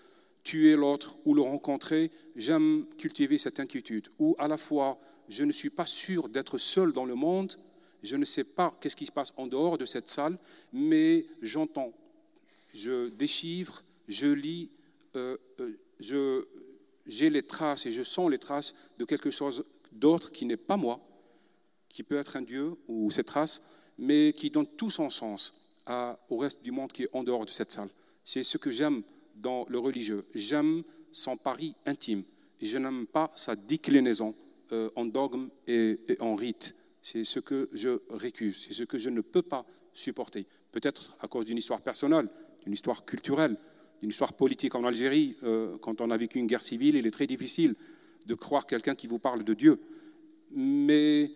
tuer 0.43 0.76
l'autre 0.76 1.16
ou 1.24 1.35
le 1.35 1.43
rencontrer, 1.43 2.11
j'aime 2.37 2.87
cultiver 2.97 3.39
cette 3.39 3.61
inquiétude, 3.61 4.09
où 4.18 4.35
à 4.39 4.49
la 4.49 4.57
fois 4.57 4.99
je 5.29 5.45
ne 5.45 5.53
suis 5.53 5.70
pas 5.70 5.87
sûr 5.87 6.29
d'être 6.29 6.59
seul 6.59 6.93
dans 6.93 7.05
le 7.05 7.14
monde, 7.14 7.57
je 8.03 8.16
ne 8.16 8.24
sais 8.24 8.45
pas 8.45 8.76
qu'est-ce 8.81 8.97
qui 8.97 9.07
se 9.07 9.12
passe 9.12 9.33
en 9.37 9.47
dehors 9.47 9.79
de 9.79 9.87
cette 9.87 10.09
salle, 10.09 10.37
mais 10.72 11.26
j'entends, 11.43 11.93
je 12.72 13.09
déchiffre, 13.11 13.85
je 14.07 14.26
lis, 14.26 14.70
euh, 15.16 15.37
euh, 15.61 16.47
j'ai 17.07 17.31
les 17.31 17.43
traces 17.43 17.87
et 17.87 17.91
je 17.91 18.03
sens 18.03 18.31
les 18.31 18.39
traces 18.39 18.74
de 18.99 19.05
quelque 19.05 19.31
chose 19.31 19.64
d'autre 19.93 20.31
qui 20.31 20.45
n'est 20.47 20.57
pas 20.57 20.76
moi, 20.76 21.01
qui 21.89 22.03
peut 22.03 22.18
être 22.18 22.37
un 22.37 22.43
Dieu 22.43 22.74
ou 22.87 23.11
ces 23.11 23.24
traces, 23.24 23.93
mais 23.99 24.33
qui 24.33 24.51
donne 24.51 24.66
tout 24.66 24.91
son 24.91 25.11
sens 25.11 25.74
au 26.29 26.37
reste 26.37 26.62
du 26.62 26.70
monde 26.70 26.93
qui 26.93 27.05
est 27.05 27.09
en 27.14 27.24
dehors 27.24 27.47
de 27.47 27.51
cette 27.51 27.72
salle. 27.72 27.89
C'est 28.22 28.43
ce 28.43 28.59
que 28.59 28.70
j'aime 28.70 29.03
dans 29.37 29.64
le 29.70 29.79
religieux. 29.79 30.22
J'aime 30.35 30.83
son 31.12 31.37
pari 31.39 31.74
intime 31.87 32.22
je 32.61 32.79
n'aime 32.79 33.07
pas 33.07 33.31
sa 33.35 33.55
déclinaison 33.57 34.35
euh, 34.73 34.91
en 34.97 35.05
dogme 35.05 35.49
et, 35.66 35.99
en 36.21 36.35
rite. 36.35 36.75
C'est 37.03 37.25
ce 37.25 37.41
que 37.41 37.69
je 37.73 38.01
récuse, 38.11 38.66
c'est 38.66 38.75
ce 38.75 38.85
que 38.85 38.99
je 38.99 39.11
ne 39.11 39.21
peux 39.21 39.43
pas 39.43 39.64
supporter. 39.95 40.47
Peut-être 40.73 41.16
à 41.21 41.29
cause 41.29 41.45
d'une 41.45 41.59
histoire 41.59 41.81
personnelle, 41.81 42.29
d'une 42.64 42.73
histoire 42.73 43.05
culturelle, 43.05 43.57
d'une 44.01 44.11
histoire 44.11 44.35
politique 44.35 44.75
en 44.75 44.85
Algérie. 44.85 45.37
Euh, 45.43 45.79
quand 45.79 46.01
on 46.01 46.11
a 46.11 46.16
vécu 46.16 46.39
une 46.39 46.47
guerre 46.47 46.62
civile, 46.62 46.97
il 46.97 47.07
est 47.07 47.11
très 47.11 47.27
difficile 47.27 47.75
de 48.27 48.35
croire 48.35 48.66
quelqu'un 48.66 48.95
qui 48.95 49.07
vous 49.07 49.19
parle 49.19 49.43
de 49.43 49.55
Dieu. 49.55 49.81
Mais 50.51 51.31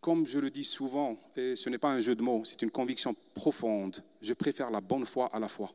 comme 0.00 0.26
je 0.26 0.38
le 0.38 0.50
dis 0.50 0.64
souvent, 0.64 1.18
et 1.36 1.56
ce 1.56 1.68
n'est 1.68 1.78
pas 1.78 1.90
un 1.90 1.98
jeu 1.98 2.14
de 2.14 2.22
mots, 2.22 2.42
c'est 2.44 2.62
une 2.62 2.70
conviction 2.70 3.14
profonde, 3.34 4.02
je 4.22 4.34
préfère 4.34 4.70
la 4.70 4.80
bonne 4.80 5.04
foi 5.04 5.28
à 5.32 5.38
la 5.38 5.48
foi. 5.48 5.72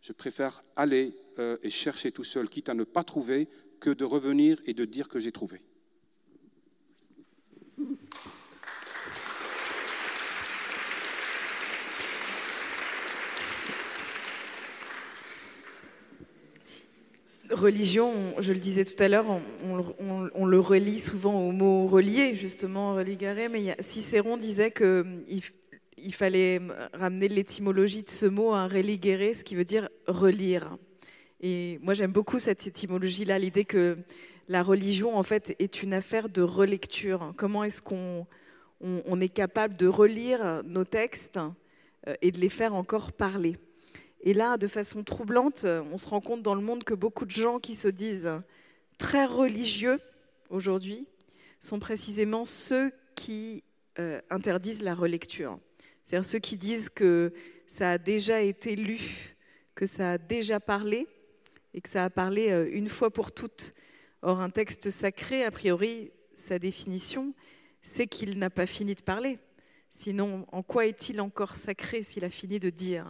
Je 0.00 0.12
préfère 0.12 0.62
aller 0.76 1.14
euh, 1.38 1.56
et 1.62 1.70
chercher 1.70 2.12
tout 2.12 2.24
seul, 2.24 2.48
quitte 2.48 2.68
à 2.68 2.74
ne 2.74 2.84
pas 2.84 3.04
trouver, 3.04 3.48
que 3.80 3.90
de 3.90 4.04
revenir 4.04 4.60
et 4.66 4.74
de 4.74 4.84
dire 4.84 5.08
que 5.08 5.18
j'ai 5.18 5.32
trouvé. 5.32 5.60
Religion, 17.50 18.12
je 18.40 18.52
le 18.52 18.58
disais 18.58 18.84
tout 18.84 19.00
à 19.02 19.08
l'heure, 19.08 19.26
on, 19.62 20.46
le 20.46 20.60
relie 20.60 20.98
souvent 20.98 21.46
au 21.46 21.52
mot 21.52 21.86
relier, 21.86 22.34
justement, 22.34 22.94
religaré, 22.94 23.48
mais 23.48 23.76
Cicéron 23.80 24.36
disait 24.36 24.70
que 24.70 25.04
il 25.98 26.14
fallait 26.14 26.60
ramener 26.94 27.28
l'étymologie 27.28 28.02
de 28.02 28.10
ce 28.10 28.26
mot 28.26 28.52
à 28.52 28.66
religere, 28.66 29.36
ce 29.36 29.44
qui 29.44 29.54
veut 29.54 29.64
dire 29.64 29.88
relire. 30.06 30.76
Et 31.42 31.78
moi, 31.82 31.94
j'aime 31.94 32.12
beaucoup 32.12 32.38
cette 32.38 32.66
étymologie-là, 32.68 33.38
l'idée 33.38 33.64
que 33.64 33.98
la 34.48 34.62
religion, 34.62 35.16
en 35.16 35.24
fait, 35.24 35.56
est 35.58 35.82
une 35.82 35.92
affaire 35.92 36.28
de 36.28 36.40
relecture. 36.40 37.34
Comment 37.36 37.64
est-ce 37.64 37.82
qu'on 37.82 38.26
on, 38.80 39.20
est 39.20 39.28
capable 39.28 39.76
de 39.76 39.88
relire 39.88 40.62
nos 40.64 40.84
textes 40.84 41.40
euh, 42.06 42.14
et 42.22 42.30
de 42.30 42.38
les 42.38 42.48
faire 42.48 42.74
encore 42.74 43.12
parler? 43.12 43.56
Et 44.20 44.34
là, 44.34 44.56
de 44.56 44.68
façon 44.68 45.02
troublante, 45.02 45.64
on 45.64 45.98
se 45.98 46.08
rend 46.08 46.20
compte 46.20 46.42
dans 46.42 46.54
le 46.54 46.60
monde 46.60 46.84
que 46.84 46.94
beaucoup 46.94 47.24
de 47.24 47.32
gens 47.32 47.58
qui 47.58 47.74
se 47.74 47.88
disent 47.88 48.30
très 48.96 49.26
religieux 49.26 49.98
aujourd'hui 50.48 51.08
sont 51.58 51.80
précisément 51.80 52.44
ceux 52.44 52.92
qui 53.16 53.64
euh, 53.98 54.20
interdisent 54.30 54.82
la 54.82 54.94
relecture. 54.94 55.58
C'est-à-dire 56.04 56.28
ceux 56.28 56.38
qui 56.38 56.56
disent 56.56 56.88
que 56.88 57.32
ça 57.66 57.92
a 57.92 57.98
déjà 57.98 58.42
été 58.42 58.76
lu, 58.76 59.36
que 59.74 59.86
ça 59.86 60.12
a 60.12 60.18
déjà 60.18 60.60
parlé 60.60 61.08
et 61.74 61.80
que 61.80 61.88
ça 61.88 62.04
a 62.04 62.10
parlé 62.10 62.50
euh, 62.50 62.68
une 62.72 62.88
fois 62.88 63.10
pour 63.10 63.32
toutes. 63.32 63.74
Or, 64.22 64.40
un 64.40 64.50
texte 64.50 64.90
sacré, 64.90 65.44
a 65.44 65.50
priori, 65.50 66.12
sa 66.34 66.58
définition, 66.58 67.34
c'est 67.82 68.06
qu'il 68.06 68.38
n'a 68.38 68.50
pas 68.50 68.66
fini 68.66 68.94
de 68.94 69.02
parler. 69.02 69.38
Sinon, 69.90 70.46
en 70.52 70.62
quoi 70.62 70.86
est-il 70.86 71.20
encore 71.20 71.56
sacré 71.56 72.02
s'il 72.02 72.24
a 72.24 72.30
fini 72.30 72.58
de 72.58 72.70
dire? 72.70 73.06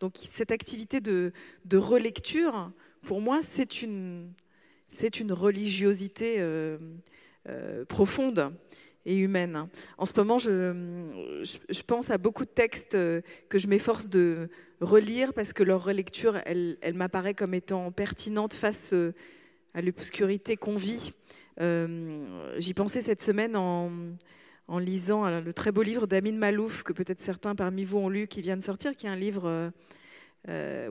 Donc, 0.00 0.16
cette 0.18 0.50
activité 0.50 1.00
de, 1.00 1.32
relecture, 1.72 2.70
pour 3.02 3.20
moi, 3.20 3.40
c'est 3.42 3.82
une, 3.82 4.32
religiosité 5.30 6.36
euh, 6.38 6.78
euh, 7.48 7.84
profonde 7.84 8.52
et 9.06 9.16
humaine. 9.16 9.68
En 9.96 10.04
ce 10.04 10.12
moment, 10.16 10.38
je, 10.38 11.82
pense 11.86 12.10
à 12.10 12.18
beaucoup 12.18 12.44
de 12.44 12.50
textes 12.50 12.96
euh, 12.96 13.22
que 13.48 13.58
je 13.58 13.68
m'efforce 13.68 14.08
de 14.08 14.50
relire 14.80 15.32
parce 15.32 15.52
que 15.52 15.62
leur 15.62 15.84
relecture, 15.84 16.38
elle, 16.44 16.76
elle 16.82 16.94
m'apparaît 16.94 17.32
comme 17.32 17.54
étant 17.54 17.90
pertinente 17.92 18.52
face 18.52 18.92
euh, 18.92 19.14
à 19.74 19.80
l'obscurité 19.80 20.56
qu'on 20.56 20.76
vit. 20.76 21.12
Euh, 21.60 22.58
j'y 22.58 22.74
pensais 22.74 23.00
cette 23.00 23.22
semaine 23.22 23.56
en, 23.56 23.88
lisant 24.78 25.40
le 25.40 25.52
très 25.52 25.70
beau 25.70 25.82
livre 25.82 26.08
d'Amin 26.08 26.32
Malouf, 26.32 26.82
que 26.82 26.92
peut-être 26.92 27.20
certains 27.20 27.54
parmi 27.54 27.84
vous 27.84 27.98
ont 27.98 28.08
lu, 28.08 28.26
qui 28.26 28.42
vient 28.42 28.56
de 28.56 28.62
sortir, 28.62 28.96
qui 28.96 29.06
est 29.06 29.10
un 29.10 29.16
livre 29.16 29.70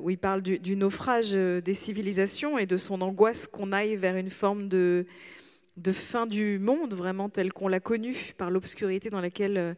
où 0.01 0.09
il 0.09 0.17
parle 0.17 0.41
du, 0.41 0.59
du, 0.59 0.75
naufrage 0.75 1.31
des 1.33 1.73
civilisations 1.73 2.57
et 2.57 2.65
de 2.65 2.77
son 2.77 3.01
angoisse 3.01 3.47
qu'on 3.47 3.73
aille 3.73 3.97
vers 3.97 4.15
une 4.15 4.29
forme 4.29 4.69
de 4.69 5.05
de 5.77 5.91
fin 5.91 6.25
du 6.25 6.59
monde, 6.59 6.93
vraiment 6.93 7.29
tel 7.29 7.51
qu'on 7.51 7.67
l'a 7.67 7.79
connu, 7.79 8.33
par 8.37 8.49
l'obscurité 8.49 9.09
dans 9.09 9.21
laquelle 9.21 9.57
euh, 9.57 9.73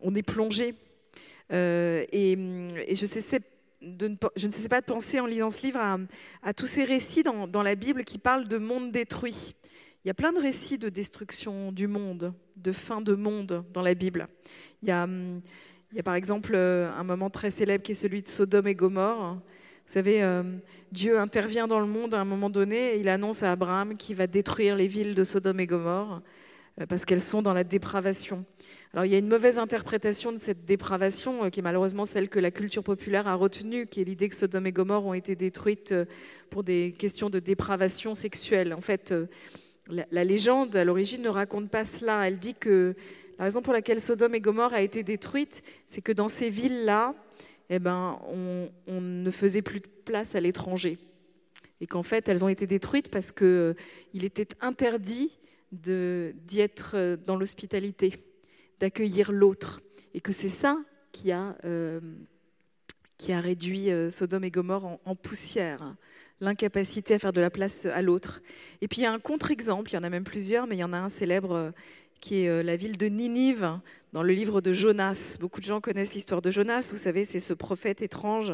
on 0.00 0.14
est 0.14 0.22
plongé. 0.22 0.74
Euh, 1.52 2.04
et, 2.12 2.36
je 2.36 3.02
ne 4.46 4.50
sais 4.50 4.68
pas 4.68 4.80
de 4.80 4.86
penser 4.86 5.20
en 5.20 5.26
lisant 5.26 5.50
ce 5.50 5.62
livre 5.62 5.80
à, 6.42 6.54
tous 6.54 6.66
ces 6.66 6.84
récits 6.84 7.22
dans, 7.22 7.62
la 7.62 7.74
Bible 7.74 8.04
qui 8.04 8.18
parlent 8.18 8.48
de 8.48 8.58
monde 8.58 8.92
détruit. 8.92 9.54
Il 10.04 10.08
y 10.08 10.10
a 10.10 10.14
plein 10.14 10.32
de 10.32 10.40
récits 10.40 10.78
de 10.78 10.88
destruction 10.88 11.72
du 11.72 11.86
monde, 11.86 12.32
de 12.56 12.72
fin 12.72 13.00
de 13.00 13.14
monde 13.14 13.64
dans 13.72 13.82
la 13.82 13.94
Bible. 13.94 14.28
Il 14.82 14.88
y 14.88 14.92
a, 14.92 15.04
hum, 15.04 15.42
il 15.92 15.96
y 15.96 16.00
a 16.00 16.02
par 16.02 16.14
exemple 16.14 16.52
euh, 16.54 16.90
un 16.92 17.04
moment 17.04 17.30
très 17.30 17.50
célèbre 17.50 17.82
qui 17.82 17.92
est 17.92 17.96
celui 17.96 18.22
de 18.22 18.28
Sodome 18.28 18.68
et 18.68 18.74
Gomorre. 18.74 19.38
Vous 19.90 19.94
savez, 19.94 20.22
euh, 20.22 20.44
Dieu 20.92 21.18
intervient 21.18 21.66
dans 21.66 21.80
le 21.80 21.86
monde 21.86 22.14
à 22.14 22.20
un 22.20 22.24
moment 22.24 22.48
donné 22.48 22.94
et 22.94 23.00
il 23.00 23.08
annonce 23.08 23.42
à 23.42 23.50
Abraham 23.50 23.96
qu'il 23.96 24.14
va 24.14 24.28
détruire 24.28 24.76
les 24.76 24.86
villes 24.86 25.16
de 25.16 25.24
Sodome 25.24 25.58
et 25.58 25.66
Gomorre 25.66 26.22
euh, 26.80 26.86
parce 26.86 27.04
qu'elles 27.04 27.20
sont 27.20 27.42
dans 27.42 27.54
la 27.54 27.64
dépravation. 27.64 28.44
Alors 28.92 29.04
il 29.04 29.10
y 29.10 29.16
a 29.16 29.18
une 29.18 29.26
mauvaise 29.26 29.58
interprétation 29.58 30.30
de 30.30 30.38
cette 30.38 30.64
dépravation 30.64 31.50
qui 31.50 31.58
est 31.58 31.62
malheureusement 31.64 32.04
celle 32.04 32.28
que 32.28 32.38
la 32.38 32.52
culture 32.52 32.84
populaire 32.84 33.26
a 33.26 33.34
retenue, 33.34 33.88
qui 33.88 34.00
est 34.00 34.04
l'idée 34.04 34.28
que 34.28 34.36
Sodome 34.36 34.68
et 34.68 34.70
Gomorre 34.70 35.06
ont 35.06 35.14
été 35.14 35.34
détruites 35.34 35.92
pour 36.50 36.62
des 36.62 36.94
questions 36.96 37.28
de 37.28 37.40
dépravation 37.40 38.14
sexuelle. 38.14 38.74
En 38.74 38.80
fait, 38.80 39.12
la, 39.88 40.06
la 40.12 40.22
légende 40.22 40.76
à 40.76 40.84
l'origine 40.84 41.22
ne 41.22 41.28
raconte 41.28 41.68
pas 41.68 41.84
cela. 41.84 42.28
Elle 42.28 42.38
dit 42.38 42.54
que 42.54 42.94
la 43.40 43.46
raison 43.46 43.60
pour 43.60 43.72
laquelle 43.72 44.00
Sodome 44.00 44.36
et 44.36 44.40
Gomorre 44.40 44.72
a 44.72 44.82
été 44.82 45.02
détruite, 45.02 45.64
c'est 45.88 46.00
que 46.00 46.12
dans 46.12 46.28
ces 46.28 46.48
villes-là, 46.48 47.16
eh 47.70 47.78
ben, 47.78 48.18
on, 48.26 49.00
ne 49.00 49.30
faisait 49.30 49.62
plus 49.62 49.78
de 49.78 49.86
place 50.04 50.34
à 50.34 50.40
l'étranger. 50.40 50.98
Et 51.80 51.86
qu'en 51.86 52.02
fait, 52.02 52.28
elles 52.28 52.44
ont 52.44 52.48
été 52.48 52.66
détruites 52.66 53.10
parce 53.10 53.30
qu'il 53.30 53.46
euh, 53.46 53.74
était 54.12 54.48
interdit 54.60 55.30
d'y 55.72 56.60
être 56.60 56.92
euh, 56.94 57.16
dans 57.16 57.36
l'hospitalité, 57.36 58.24
d'accueillir 58.80 59.30
l'autre. 59.30 59.80
Et 60.14 60.20
que 60.20 60.32
c'est 60.32 60.48
ça 60.48 60.78
qui 61.12 61.30
a, 61.30 61.56
euh, 61.64 62.00
qui 63.16 63.32
a 63.32 63.40
réduit 63.40 63.88
Sodome 64.10 64.44
et 64.44 64.50
Gomorre 64.50 64.98
en, 65.04 65.14
poussière 65.14 65.94
l'incapacité 66.40 67.14
à 67.14 67.18
faire 67.18 67.32
de 67.32 67.40
la 67.40 67.50
place 67.50 67.86
à 67.86 68.02
l'autre. 68.02 68.42
Et 68.80 68.88
puis 68.88 69.02
il 69.02 69.04
y 69.04 69.06
a 69.06 69.12
un 69.12 69.20
contre-exemple, 69.20 69.90
il 69.90 69.94
y 69.94 69.98
en 69.98 70.02
a 70.02 70.10
même 70.10 70.24
plusieurs, 70.24 70.66
mais 70.66 70.74
il 70.74 70.80
y 70.80 70.84
en 70.84 70.92
a 70.92 70.98
un 70.98 71.10
célèbre 71.10 71.72
qui 72.20 72.44
est 72.44 72.48
euh, 72.48 72.62
la 72.62 72.76
ville 72.76 72.96
de 72.98 73.06
Ninive, 73.06 73.78
dans 74.12 74.22
le 74.22 74.32
livre 74.32 74.60
de 74.60 74.72
Jonas. 74.72 75.36
Beaucoup 75.40 75.60
de 75.60 75.64
gens 75.64 75.80
connaissent 75.80 76.14
l'histoire 76.14 76.42
de 76.42 76.50
Jonas. 76.50 76.88
Vous 76.90 76.98
savez, 76.98 77.24
c'est 77.24 77.40
ce 77.40 77.54
prophète 77.54 78.02
étrange 78.02 78.52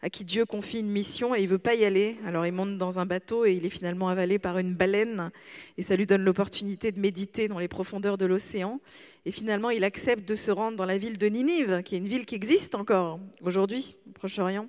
à 0.00 0.10
qui 0.10 0.24
Dieu 0.24 0.46
confie 0.46 0.80
une 0.80 0.88
mission 0.88 1.34
et 1.34 1.40
il 1.40 1.48
veut 1.48 1.58
pas 1.58 1.74
y 1.74 1.84
aller. 1.84 2.16
Alors 2.24 2.46
il 2.46 2.52
monte 2.52 2.78
dans 2.78 2.98
un 2.98 3.06
bateau 3.06 3.44
et 3.44 3.52
il 3.52 3.66
est 3.66 3.70
finalement 3.70 4.08
avalé 4.08 4.38
par 4.38 4.58
une 4.58 4.74
baleine 4.74 5.30
et 5.76 5.82
ça 5.82 5.96
lui 5.96 6.06
donne 6.06 6.22
l'opportunité 6.22 6.92
de 6.92 7.00
méditer 7.00 7.48
dans 7.48 7.58
les 7.58 7.68
profondeurs 7.68 8.16
de 8.16 8.26
l'océan. 8.26 8.80
Et 9.26 9.32
finalement, 9.32 9.70
il 9.70 9.84
accepte 9.84 10.28
de 10.28 10.34
se 10.34 10.50
rendre 10.50 10.76
dans 10.76 10.86
la 10.86 10.98
ville 10.98 11.18
de 11.18 11.26
Ninive, 11.26 11.82
qui 11.84 11.96
est 11.96 11.98
une 11.98 12.08
ville 12.08 12.24
qui 12.24 12.34
existe 12.34 12.74
encore 12.74 13.20
aujourd'hui 13.42 13.96
au 14.08 14.12
Proche-Orient. 14.12 14.68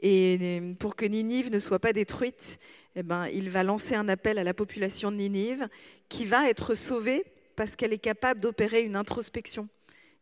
Et 0.00 0.60
pour 0.80 0.96
que 0.96 1.06
Ninive 1.06 1.50
ne 1.50 1.60
soit 1.60 1.78
pas 1.78 1.92
détruite, 1.92 2.58
eh 2.96 3.04
ben, 3.04 3.28
il 3.28 3.48
va 3.48 3.62
lancer 3.62 3.94
un 3.94 4.08
appel 4.08 4.38
à 4.38 4.44
la 4.44 4.52
population 4.52 5.12
de 5.12 5.16
Ninive 5.16 5.68
qui 6.08 6.24
va 6.24 6.50
être 6.50 6.74
sauvée 6.74 7.24
parce 7.56 7.76
qu'elle 7.76 7.92
est 7.92 7.98
capable 7.98 8.40
d'opérer 8.40 8.82
une 8.82 8.96
introspection 8.96 9.68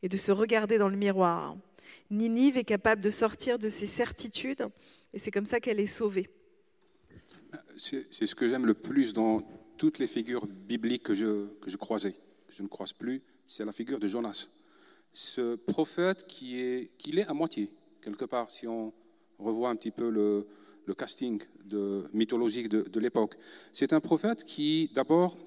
et 0.02 0.08
de 0.08 0.16
se 0.16 0.32
regarder 0.32 0.78
dans 0.78 0.88
le 0.88 0.96
miroir. 0.96 1.56
Ninive 2.10 2.56
est 2.56 2.64
capable 2.64 3.02
de 3.02 3.10
sortir 3.10 3.58
de 3.58 3.68
ses 3.68 3.86
certitudes 3.86 4.68
et 5.12 5.18
c'est 5.18 5.30
comme 5.30 5.46
ça 5.46 5.60
qu'elle 5.60 5.80
est 5.80 5.86
sauvée. 5.86 6.28
C'est 7.76 8.26
ce 8.26 8.34
que 8.34 8.46
j'aime 8.46 8.66
le 8.66 8.74
plus 8.74 9.12
dans 9.12 9.42
toutes 9.78 9.98
les 9.98 10.06
figures 10.06 10.46
bibliques 10.46 11.02
que 11.02 11.14
je, 11.14 11.48
que 11.60 11.70
je 11.70 11.76
croisais, 11.76 12.12
que 12.12 12.52
je 12.52 12.62
ne 12.62 12.68
croise 12.68 12.92
plus, 12.92 13.22
c'est 13.46 13.64
la 13.64 13.72
figure 13.72 13.98
de 13.98 14.06
Jonas. 14.06 14.48
Ce 15.12 15.56
prophète 15.56 16.26
qui 16.26 16.60
est, 16.60 16.90
qui 16.98 17.18
est 17.18 17.26
à 17.26 17.32
moitié, 17.32 17.68
quelque 18.02 18.24
part, 18.24 18.50
si 18.50 18.68
on 18.68 18.92
revoit 19.38 19.70
un 19.70 19.76
petit 19.76 19.90
peu 19.90 20.10
le, 20.10 20.46
casting 20.98 21.40
mythologique 22.12 22.68
de 22.68 23.00
l'époque. 23.00 23.36
C'est 23.72 23.92
un 23.92 24.00
prophète 24.00 24.42
qui, 24.42 24.90
d'abord, 24.92 25.38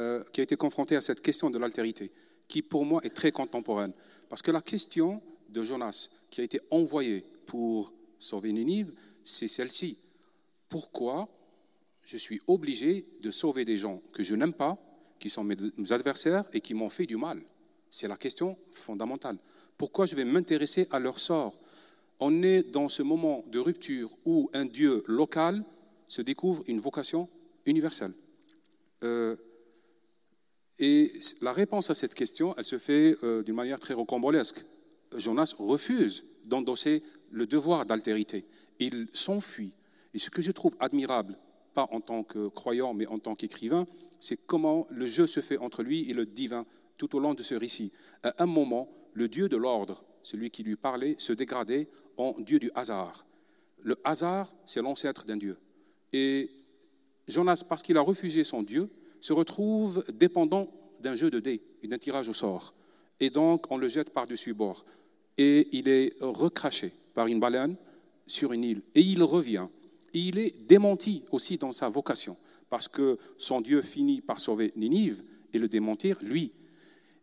euh, 0.00 0.22
qui 0.32 0.40
a 0.40 0.44
été 0.44 0.56
confronté 0.56 0.96
à 0.96 1.00
cette 1.00 1.20
question 1.20 1.50
de 1.50 1.58
l'altérité, 1.58 2.10
qui 2.48 2.62
pour 2.62 2.84
moi 2.84 3.00
est 3.04 3.14
très 3.14 3.32
contemporaine. 3.32 3.92
Parce 4.28 4.42
que 4.42 4.50
la 4.50 4.62
question 4.62 5.22
de 5.48 5.62
Jonas, 5.62 6.08
qui 6.30 6.40
a 6.40 6.44
été 6.44 6.60
envoyé 6.70 7.24
pour 7.46 7.92
sauver 8.18 8.52
Ninive, 8.52 8.92
c'est 9.24 9.48
celle-ci. 9.48 9.98
Pourquoi 10.68 11.28
je 12.04 12.16
suis 12.16 12.40
obligé 12.46 13.04
de 13.20 13.30
sauver 13.30 13.64
des 13.64 13.76
gens 13.76 14.00
que 14.12 14.22
je 14.22 14.34
n'aime 14.34 14.54
pas, 14.54 14.78
qui 15.18 15.28
sont 15.28 15.44
mes 15.44 15.56
adversaires 15.90 16.44
et 16.52 16.60
qui 16.60 16.74
m'ont 16.74 16.88
fait 16.88 17.06
du 17.06 17.16
mal? 17.16 17.40
C'est 17.90 18.08
la 18.08 18.16
question 18.16 18.56
fondamentale. 18.70 19.36
Pourquoi 19.76 20.06
je 20.06 20.16
vais 20.16 20.24
m'intéresser 20.24 20.88
à 20.90 20.98
leur 20.98 21.18
sort? 21.18 21.54
On 22.18 22.42
est 22.42 22.62
dans 22.62 22.88
ce 22.88 23.02
moment 23.02 23.44
de 23.48 23.58
rupture 23.58 24.10
où 24.24 24.48
un 24.54 24.64
Dieu 24.64 25.04
local 25.06 25.64
se 26.08 26.22
découvre 26.22 26.62
une 26.66 26.80
vocation 26.80 27.28
universelle. 27.66 28.12
Euh, 29.02 29.36
et 30.82 31.12
la 31.42 31.52
réponse 31.52 31.90
à 31.90 31.94
cette 31.94 32.12
question, 32.12 32.56
elle 32.58 32.64
se 32.64 32.76
fait 32.76 33.16
euh, 33.22 33.44
d'une 33.44 33.54
manière 33.54 33.78
très 33.78 33.94
rocambolesque. 33.94 34.60
Jonas 35.16 35.54
refuse 35.56 36.24
d'endosser 36.44 37.04
le 37.30 37.46
devoir 37.46 37.86
d'altérité. 37.86 38.44
Il 38.80 39.06
s'enfuit. 39.12 39.70
Et 40.12 40.18
ce 40.18 40.28
que 40.28 40.42
je 40.42 40.50
trouve 40.50 40.74
admirable, 40.80 41.38
pas 41.72 41.86
en 41.92 42.00
tant 42.00 42.24
que 42.24 42.48
croyant, 42.48 42.94
mais 42.94 43.06
en 43.06 43.20
tant 43.20 43.36
qu'écrivain, 43.36 43.86
c'est 44.18 44.44
comment 44.48 44.88
le 44.90 45.06
jeu 45.06 45.28
se 45.28 45.38
fait 45.38 45.56
entre 45.56 45.84
lui 45.84 46.10
et 46.10 46.14
le 46.14 46.26
divin 46.26 46.66
tout 46.96 47.14
au 47.14 47.20
long 47.20 47.34
de 47.34 47.44
ce 47.44 47.54
récit. 47.54 47.92
À 48.24 48.42
un 48.42 48.46
moment, 48.46 48.88
le 49.14 49.28
Dieu 49.28 49.48
de 49.48 49.56
l'ordre, 49.56 50.02
celui 50.24 50.50
qui 50.50 50.64
lui 50.64 50.74
parlait, 50.74 51.14
se 51.16 51.32
dégradait 51.32 51.86
en 52.16 52.34
Dieu 52.40 52.58
du 52.58 52.72
hasard. 52.74 53.24
Le 53.84 53.96
hasard, 54.02 54.52
c'est 54.66 54.82
l'ancêtre 54.82 55.26
d'un 55.26 55.36
Dieu. 55.36 55.56
Et 56.12 56.50
Jonas, 57.28 57.62
parce 57.68 57.82
qu'il 57.82 57.96
a 57.98 58.00
refusé 58.00 58.42
son 58.42 58.64
Dieu, 58.64 58.90
se 59.22 59.32
retrouve 59.32 60.04
dépendant 60.12 60.68
d'un 61.00 61.14
jeu 61.14 61.30
de 61.30 61.40
dés 61.40 61.62
et 61.82 61.88
d'un 61.88 61.96
tirage 61.96 62.28
au 62.28 62.34
sort. 62.34 62.74
Et 63.20 63.30
donc, 63.30 63.70
on 63.70 63.78
le 63.78 63.88
jette 63.88 64.12
par-dessus 64.12 64.52
bord. 64.52 64.84
Et 65.38 65.68
il 65.72 65.88
est 65.88 66.14
recraché 66.20 66.92
par 67.14 67.28
une 67.28 67.40
baleine 67.40 67.76
sur 68.26 68.52
une 68.52 68.64
île. 68.64 68.82
Et 68.94 69.00
il 69.00 69.22
revient. 69.22 69.68
Et 70.12 70.18
il 70.18 70.38
est 70.38 70.66
démenti 70.66 71.24
aussi 71.30 71.56
dans 71.56 71.72
sa 71.72 71.88
vocation, 71.88 72.36
parce 72.68 72.88
que 72.88 73.18
son 73.38 73.60
Dieu 73.60 73.80
finit 73.80 74.20
par 74.20 74.40
sauver 74.40 74.72
Ninive 74.76 75.22
et 75.54 75.58
le 75.58 75.68
démentir, 75.68 76.18
lui. 76.22 76.52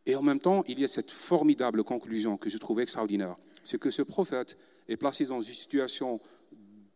Et 0.05 0.15
en 0.15 0.23
même 0.23 0.39
temps, 0.39 0.63
il 0.67 0.79
y 0.79 0.83
a 0.83 0.87
cette 0.87 1.11
formidable 1.11 1.83
conclusion 1.83 2.37
que 2.37 2.49
je 2.49 2.57
trouve 2.57 2.79
extraordinaire. 2.79 3.35
C'est 3.63 3.79
que 3.79 3.91
ce 3.91 4.01
prophète 4.01 4.57
est 4.87 4.97
placé 4.97 5.25
dans 5.25 5.41
une 5.41 5.53
situation 5.53 6.19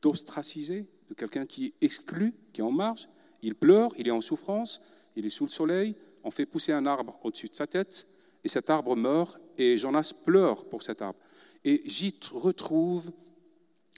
d'ostracisé, 0.01 0.87
de 1.09 1.13
quelqu'un 1.13 1.45
qui 1.45 1.65
est 1.65 1.73
exclu, 1.81 2.33
qui 2.53 2.61
est 2.61 2.63
en 2.63 2.71
marge. 2.71 3.07
Il 3.41 3.53
pleure, 3.53 3.91
il 3.97 4.07
est 4.07 4.11
en 4.11 4.21
souffrance, 4.21 4.81
il 5.16 5.26
est 5.26 5.30
sous 5.30 5.45
le 5.45 5.51
soleil, 5.51 5.95
on 6.24 6.32
fait 6.32 6.45
pousser 6.45 6.72
un 6.72 6.86
arbre 6.86 7.20
au-dessus 7.24 7.49
de 7.49 7.55
sa 7.55 7.68
tête, 7.68 8.07
et 8.43 8.49
cet 8.49 8.70
arbre 8.70 8.95
meurt, 8.95 9.38
et 9.57 9.78
Jonas 9.78 10.14
pleure 10.26 10.66
pour 10.66 10.84
cet 10.84 11.01
arbre. 11.01 11.20
Et 11.64 11.82
j'y 11.86 12.14
retrouve 12.32 13.11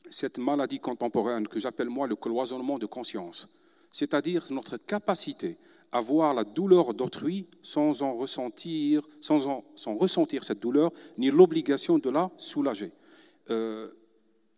cette 0.09 0.38
maladie 0.38 0.80
contemporaine 0.80 1.47
que 1.47 1.59
j'appelle 1.59 1.89
moi 1.89 2.07
le 2.07 2.16
cloisonnement 2.16 2.78
de 2.78 2.86
conscience, 2.86 3.47
c'est-à-dire 3.91 4.45
notre 4.51 4.78
capacité 4.78 5.57
à 5.91 5.99
voir 5.99 6.34
la 6.34 6.43
douleur 6.43 6.93
d'autrui 6.93 7.47
sans 7.61 8.01
en 8.01 8.16
ressentir, 8.18 9.07
sans, 9.22 9.47
en, 9.47 9.63
ressentir 9.97 10.43
cette 10.43 10.59
douleur, 10.59 10.91
ni 11.18 11.32
l'obligation 11.32 11.97
de 11.97 12.09
la 12.09 12.30
soulager. 12.38 12.91
Euh, 13.49 13.89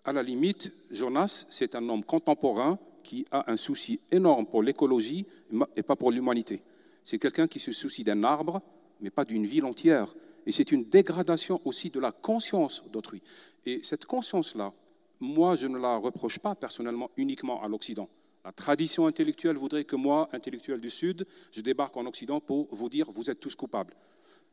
à 0.03 0.13
la 0.13 0.23
limite, 0.23 0.71
Jonas, 0.89 1.45
c'est 1.51 1.75
un 1.75 1.87
homme 1.89 2.03
contemporain 2.03 2.79
qui 3.03 3.25
a 3.31 3.51
un 3.51 3.57
souci 3.57 3.99
énorme 4.11 4.47
pour 4.47 4.63
l'écologie 4.63 5.27
et 5.75 5.83
pas 5.83 5.95
pour 5.95 6.11
l'humanité. 6.11 6.61
C'est 7.03 7.19
quelqu'un 7.19 7.47
qui 7.47 7.59
se 7.59 7.71
soucie 7.71 8.03
d'un 8.03 8.23
arbre, 8.23 8.61
mais 9.01 9.09
pas 9.09 9.25
d'une 9.25 9.45
ville 9.45 9.65
entière. 9.65 10.13
Et 10.45 10.51
c'est 10.51 10.71
une 10.71 10.85
dégradation 10.85 11.61
aussi 11.65 11.89
de 11.89 11.99
la 11.99 12.11
conscience 12.11 12.83
d'autrui. 12.91 13.21
Et 13.65 13.81
cette 13.83 14.05
conscience-là, 14.05 14.71
moi, 15.19 15.55
je 15.55 15.67
ne 15.67 15.77
la 15.77 15.97
reproche 15.97 16.39
pas 16.39 16.55
personnellement 16.55 17.09
uniquement 17.17 17.61
à 17.63 17.67
l'Occident. 17.67 18.07
La 18.45 18.51
tradition 18.51 19.07
intellectuelle 19.07 19.57
voudrait 19.57 19.83
que 19.83 19.97
moi, 19.97 20.29
intellectuel 20.31 20.79
du 20.79 20.89
Sud, 20.89 21.25
je 21.51 21.61
débarque 21.61 21.97
en 21.97 22.05
Occident 22.05 22.39
pour 22.39 22.67
vous 22.71 22.87
dire, 22.87 23.11
vous 23.11 23.29
êtes 23.29 23.39
tous 23.39 23.55
coupables. 23.55 23.93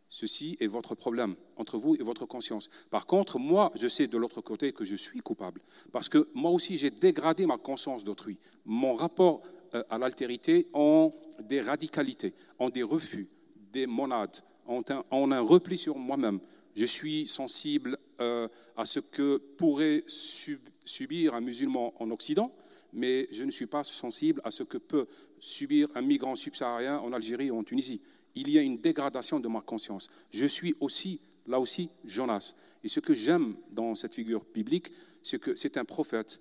Ceci 0.08 0.56
est 0.60 0.66
votre 0.66 0.94
problème 0.94 1.34
entre 1.56 1.78
vous 1.78 1.96
et 1.96 2.02
votre 2.02 2.26
conscience. 2.26 2.68
Par 2.90 3.06
contre, 3.06 3.38
moi, 3.38 3.72
je 3.74 3.88
sais 3.88 4.06
de 4.06 4.18
l'autre 4.18 4.40
côté 4.40 4.72
que 4.72 4.84
je 4.84 4.94
suis 4.94 5.20
coupable. 5.20 5.60
Parce 5.92 6.08
que 6.08 6.28
moi 6.34 6.50
aussi, 6.50 6.76
j'ai 6.76 6.90
dégradé 6.90 7.46
ma 7.46 7.58
conscience 7.58 8.04
d'autrui. 8.04 8.38
Mon 8.64 8.94
rapport 8.94 9.42
à 9.90 9.98
l'altérité 9.98 10.66
en 10.72 11.12
des 11.40 11.60
radicalités, 11.60 12.32
en 12.58 12.70
des 12.70 12.82
refus, 12.82 13.28
des 13.72 13.86
monades, 13.86 14.36
un, 14.68 14.82
un 15.10 15.40
repli 15.40 15.76
sur 15.76 15.98
moi-même. 15.98 16.40
Je 16.74 16.86
suis 16.86 17.26
sensible 17.26 17.96
euh, 18.20 18.48
à 18.76 18.84
ce 18.84 19.00
que 19.00 19.36
pourrait 19.56 20.04
subir 20.06 21.34
un 21.34 21.40
musulman 21.40 21.94
en 22.00 22.10
Occident, 22.10 22.50
mais 22.92 23.28
je 23.30 23.44
ne 23.44 23.50
suis 23.50 23.66
pas 23.66 23.84
sensible 23.84 24.40
à 24.44 24.50
ce 24.50 24.62
que 24.62 24.78
peut 24.78 25.06
subir 25.40 25.88
un 25.94 26.02
migrant 26.02 26.36
subsaharien 26.36 26.98
en 26.98 27.12
Algérie 27.12 27.50
ou 27.50 27.58
en 27.58 27.64
Tunisie. 27.64 28.00
Il 28.34 28.50
y 28.50 28.58
a 28.58 28.62
une 28.62 28.78
dégradation 28.78 29.38
de 29.38 29.48
ma 29.48 29.60
conscience. 29.60 30.08
Je 30.30 30.46
suis 30.46 30.74
aussi 30.80 31.20
là 31.46 31.60
aussi 31.60 31.90
Jonas. 32.04 32.54
Et 32.82 32.88
ce 32.88 33.00
que 33.00 33.14
j'aime 33.14 33.54
dans 33.70 33.94
cette 33.94 34.14
figure 34.14 34.44
biblique, 34.52 34.92
c'est 35.22 35.40
que 35.40 35.54
c'est 35.54 35.76
un 35.76 35.84
prophète 35.84 36.40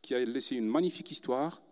qui 0.00 0.14
a 0.14 0.24
laissé 0.24 0.56
une 0.56 0.68
magnifique 0.68 1.10
histoire 1.10 1.62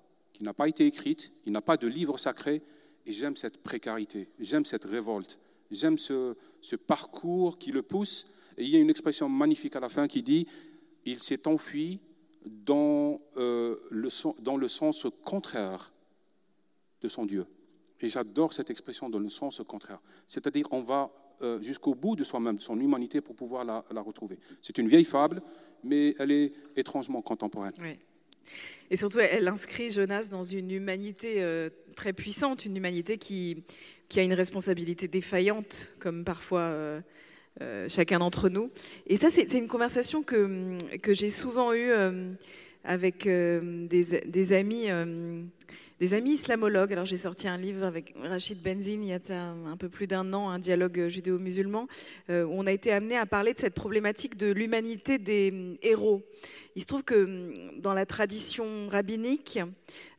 qui 0.41 0.45
n'a 0.45 0.55
pas 0.55 0.71
été 0.71 0.87
écrite, 0.87 1.31
il 1.45 1.53
n'a 1.53 1.61
pas 1.61 1.77
de 1.77 1.87
livre 1.87 2.17
sacré, 2.19 2.63
et 3.05 3.13
j'aime 3.13 3.37
cette 3.37 3.63
précarité, 3.63 4.27
j'aime 4.39 4.65
cette 4.65 4.87
révolte, 4.87 5.39
j'aime 5.71 5.99
ce, 5.99 6.35
parcours 6.89 7.59
qui 7.59 7.73
le 7.73 7.83
pousse. 7.83 8.37
Et 8.57 8.65
il 8.65 8.71
y 8.71 8.77
a 8.77 8.79
une 8.79 8.89
expression 8.89 9.29
magnifique 9.29 9.77
à 9.77 9.81
la 9.81 9.91
fin 9.91 10.09
qui 10.09 10.23
dit, 10.23 10.47
il 11.05 11.19
s'est 11.19 11.47
enfui 11.47 12.01
dans, 12.47 13.21
euh, 13.37 13.77
le, 13.91 14.09
sens 14.09 15.07
contraire 15.27 15.93
de 17.03 17.09
son 17.09 17.27
Dieu. 17.27 17.45
Et 18.01 18.09
j'adore 18.09 18.55
cette 18.55 18.71
expression 18.71 19.11
dans 19.11 19.19
le 19.19 19.29
sens 19.29 19.61
contraire. 19.69 20.01
C'est-à-dire, 20.27 20.67
on 20.71 20.81
va 20.81 21.11
euh, 21.43 21.61
jusqu'au 21.61 21.95
bout 21.95 22.17
de 22.17 22.25
soi-même, 22.25 22.57
de 22.57 22.63
son 22.63 22.81
humanité, 22.81 23.21
pour 23.21 23.37
pouvoir 23.37 23.63
la, 23.63 24.01
retrouver. 24.01 24.39
C'est 24.63 24.79
une 24.79 24.89
vieille 24.89 25.05
fable, 25.05 25.43
mais 25.85 26.15
elle 26.19 26.31
est 26.31 26.55
étrangement 26.77 27.21
contemporaine. 27.21 27.75
Et 28.91 28.97
surtout, 28.97 29.21
elle 29.21 29.47
inscrit 29.47 29.91
Jonas 29.91 30.29
dans 30.31 30.43
une 30.43 30.71
humanité 30.73 31.35
euh, 31.39 31.71
très 31.95 32.13
puissante, 32.13 32.65
une 32.65 32.77
humanité 32.77 33.19
qui, 33.19 33.63
a 34.17 34.23
une 34.23 34.33
responsabilité 34.33 35.07
défaillante, 35.07 35.89
comme 36.01 36.25
parfois 36.25 36.63
euh, 36.63 37.01
euh, 37.61 37.89
chacun 37.89 38.19
d'entre 38.19 38.49
nous. 38.49 38.71
Et 39.07 39.17
ça, 39.17 39.29
c'est 39.33 39.53
une 39.55 39.69
conversation 39.69 40.25
que, 40.25 40.77
j'ai 41.09 41.31
souvent 41.31 41.73
eue 41.73 41.93
avec 42.83 43.29
des, 43.29 44.53
amis. 44.53 44.89
Des 46.01 46.15
amis 46.15 46.33
islamologues. 46.33 46.93
Alors 46.93 47.07
j'ai 47.07 47.17
sorti 47.17 47.47
un 47.47 47.59
livre 47.59 47.85
avec 47.85 48.15
Rachid 48.21 48.63
Benzine 48.63 49.05
il 49.05 49.11
y 49.11 49.13
a 49.13 49.21
un, 49.33 49.77
peu 49.77 49.89
plus 49.89 50.07
d'un 50.07 50.33
an, 50.33 50.49
un 50.49 50.59
dialogue 50.59 51.09
judéo-musulman, 51.09 51.87
où 52.29 52.33
on 52.33 52.67
a 52.67 52.73
été 52.73 52.93
amené 52.93 53.17
à 53.17 53.27
parler 53.27 53.55
de 53.55 53.61
cette 53.61 53.75
problématique 53.75 54.37
de 54.37 54.51
l'humanité 54.51 55.19
des 55.19 55.79
héros. 55.83 56.25
Il 56.77 56.83
se 56.83 56.87
trouve 56.87 57.03
que 57.03 57.25
hum, 57.25 57.53
dans 57.79 57.95
la 57.95 58.07
tradition 58.07 58.89
rabbinique, 58.89 59.59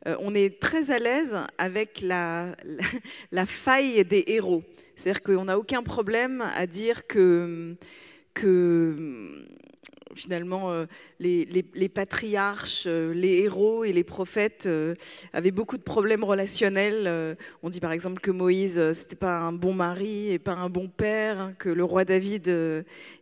euh, 0.06 0.16
on 0.20 0.34
est 0.34 0.60
très 0.60 0.90
à 0.90 0.98
l'aise 0.98 1.36
avec 1.58 2.00
la, 2.02 2.54
faille 3.46 4.04
des 4.04 4.24
héros. 4.26 4.62
C'est-à-dire 4.96 5.22
qu'on 5.22 5.46
n'a 5.46 5.58
aucun 5.58 5.82
problème 5.82 6.42
à 6.54 6.66
dire 6.66 7.06
que, 7.06 7.76
hum, 8.44 9.46
finalement, 10.14 10.70
euh, 10.70 10.86
les, 11.18 11.88
patriarches, 11.88 12.84
euh, 12.86 13.12
les 13.12 13.42
héros 13.42 13.84
et 13.84 13.92
les 13.92 14.04
prophètes 14.04 14.64
euh, 14.66 14.94
avaient 15.32 15.50
beaucoup 15.50 15.76
de 15.76 15.82
problèmes 15.82 16.24
relationnels. 16.24 17.36
on 17.62 17.70
dit 17.70 17.80
par 17.80 17.92
exemple 17.92 18.20
que 18.20 18.30
Moïse, 18.30 18.92
c'était 18.92 19.16
pas 19.16 19.38
un 19.38 19.52
bon 19.52 19.74
mari 19.74 20.32
et 20.32 20.38
pas 20.38 20.52
un 20.52 20.68
bon 20.68 20.88
père, 20.88 21.40
hein, 21.40 21.54
que 21.58 21.68
le 21.68 21.84
roi 21.84 22.04
David, 22.04 22.52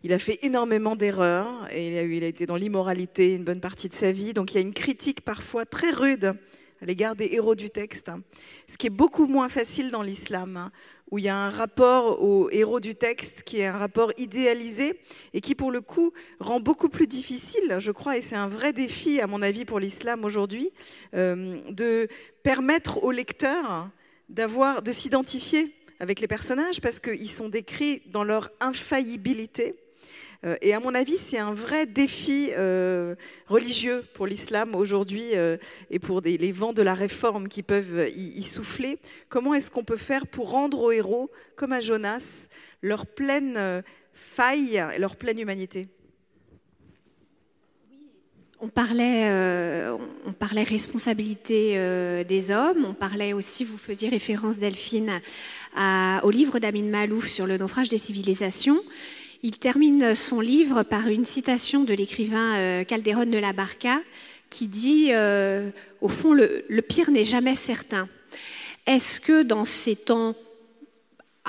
il 0.02 0.12
a 0.12 0.18
fait 0.18 0.38
énormément 0.42 0.96
d'erreurs 0.96 1.68
et 1.70 1.88
il 1.88 1.98
a, 1.98 2.02
il 2.02 2.24
a 2.24 2.26
été 2.26 2.46
dans 2.46 2.56
l'immoralité 2.56 3.34
une 3.34 3.44
bonne 3.44 3.60
partie 3.60 3.88
de 3.88 3.94
sa 3.94 4.12
vie. 4.12 4.32
Donc 4.32 4.52
il 4.52 4.54
y 4.56 4.58
a 4.58 4.62
une 4.62 4.74
critique 4.74 5.22
parfois 5.22 5.64
très 5.64 5.90
rude 5.90 6.34
à 6.82 6.86
l'égard 6.86 7.14
des 7.14 7.28
héros 7.32 7.54
du 7.54 7.68
texte, 7.68 8.08
hein. 8.08 8.22
ce 8.66 8.78
qui 8.78 8.86
est 8.86 8.90
beaucoup 8.90 9.26
moins 9.26 9.50
facile 9.50 9.90
dans 9.90 10.02
l'islam, 10.02 10.56
hein 10.56 10.72
où 11.10 11.18
il 11.18 11.24
y 11.24 11.28
a 11.28 11.36
un 11.36 11.50
rapport 11.50 12.22
au 12.22 12.48
héros 12.50 12.80
du 12.80 12.94
texte 12.94 13.42
qui 13.42 13.60
est 13.60 13.66
un 13.66 13.78
rapport 13.78 14.12
idéalisé 14.16 15.00
et 15.34 15.40
qui, 15.40 15.54
pour 15.54 15.70
le 15.70 15.80
coup, 15.80 16.12
rend 16.38 16.60
beaucoup 16.60 16.88
plus 16.88 17.06
difficile, 17.06 17.76
je 17.78 17.90
crois, 17.90 18.16
et 18.16 18.20
c'est 18.20 18.36
un 18.36 18.48
vrai 18.48 18.72
défi, 18.72 19.20
à 19.20 19.26
mon 19.26 19.42
avis, 19.42 19.64
pour 19.64 19.80
l'islam 19.80 20.24
aujourd'hui, 20.24 20.70
euh, 21.14 21.58
de 21.70 22.08
permettre 22.42 23.02
aux 23.02 23.10
lecteurs 23.10 23.90
d'avoir, 24.28 24.82
de 24.82 24.92
s'identifier 24.92 25.74
avec 25.98 26.20
les 26.20 26.28
personnages 26.28 26.80
parce 26.80 27.00
qu'ils 27.00 27.30
sont 27.30 27.48
décrits 27.48 28.02
dans 28.06 28.24
leur 28.24 28.50
infaillibilité 28.60 29.76
et 30.62 30.72
à 30.72 30.80
mon 30.80 30.94
avis, 30.94 31.18
c'est 31.18 31.38
un 31.38 31.52
vrai 31.52 31.84
défi 31.84 32.50
euh, 32.56 33.14
religieux 33.46 34.04
pour 34.14 34.26
l'islam 34.26 34.74
aujourd'hui 34.74 35.36
euh, 35.36 35.58
et 35.90 35.98
pour 35.98 36.22
les 36.22 36.52
vents 36.52 36.72
de 36.72 36.80
la 36.80 36.94
réforme 36.94 37.48
qui 37.48 37.62
peuvent 37.62 38.08
y, 38.16 38.42
souffler. 38.42 38.98
Comment 39.28 39.52
est-ce 39.52 39.70
qu'on 39.70 39.84
peut 39.84 39.98
faire 39.98 40.26
pour 40.26 40.50
rendre 40.50 40.80
aux 40.80 40.92
héros, 40.92 41.30
comme 41.56 41.72
à 41.72 41.80
Jonas, 41.80 42.48
leur 42.80 43.04
pleine 43.06 43.82
faille 44.14 44.82
et 44.94 44.98
leur 44.98 45.16
pleine 45.16 45.38
humanité? 45.38 45.88
On 48.62 48.68
parlait, 48.68 49.88
on 50.26 50.32
parlait 50.32 50.62
responsabilité 50.62 52.24
des 52.24 52.50
hommes, 52.50 52.84
on 52.84 52.94
parlait 52.94 53.32
aussi, 53.32 53.64
vous 53.64 53.78
faisiez 53.78 54.08
référence 54.08 54.58
Delphine, 54.58 55.20
au 56.22 56.30
livre 56.30 56.58
d'Amin 56.58 56.84
Malouf 56.84 57.28
sur 57.28 57.46
le 57.46 57.58
naufrage 57.58 57.88
des 57.88 57.98
civilisations. 57.98 58.78
Il 59.42 59.56
termine 59.56 60.14
son 60.14 60.40
livre 60.40 60.82
par 60.82 61.08
une 61.08 61.24
citation 61.24 61.82
de 61.82 61.94
l'écrivain 61.94 62.56
euh, 62.56 62.84
Calderon 62.84 63.24
de 63.24 63.38
la 63.38 63.54
Barca 63.54 64.00
qui 64.50 64.66
dit, 64.66 65.08
euh, 65.12 65.70
au 66.02 66.08
fond, 66.08 66.34
le, 66.34 66.64
le 66.68 66.82
pire 66.82 67.10
n'est 67.10 67.24
jamais 67.24 67.54
certain. 67.54 68.08
Est-ce 68.86 69.18
que 69.20 69.42
dans 69.42 69.64
ces 69.64 69.96
temps 69.96 70.34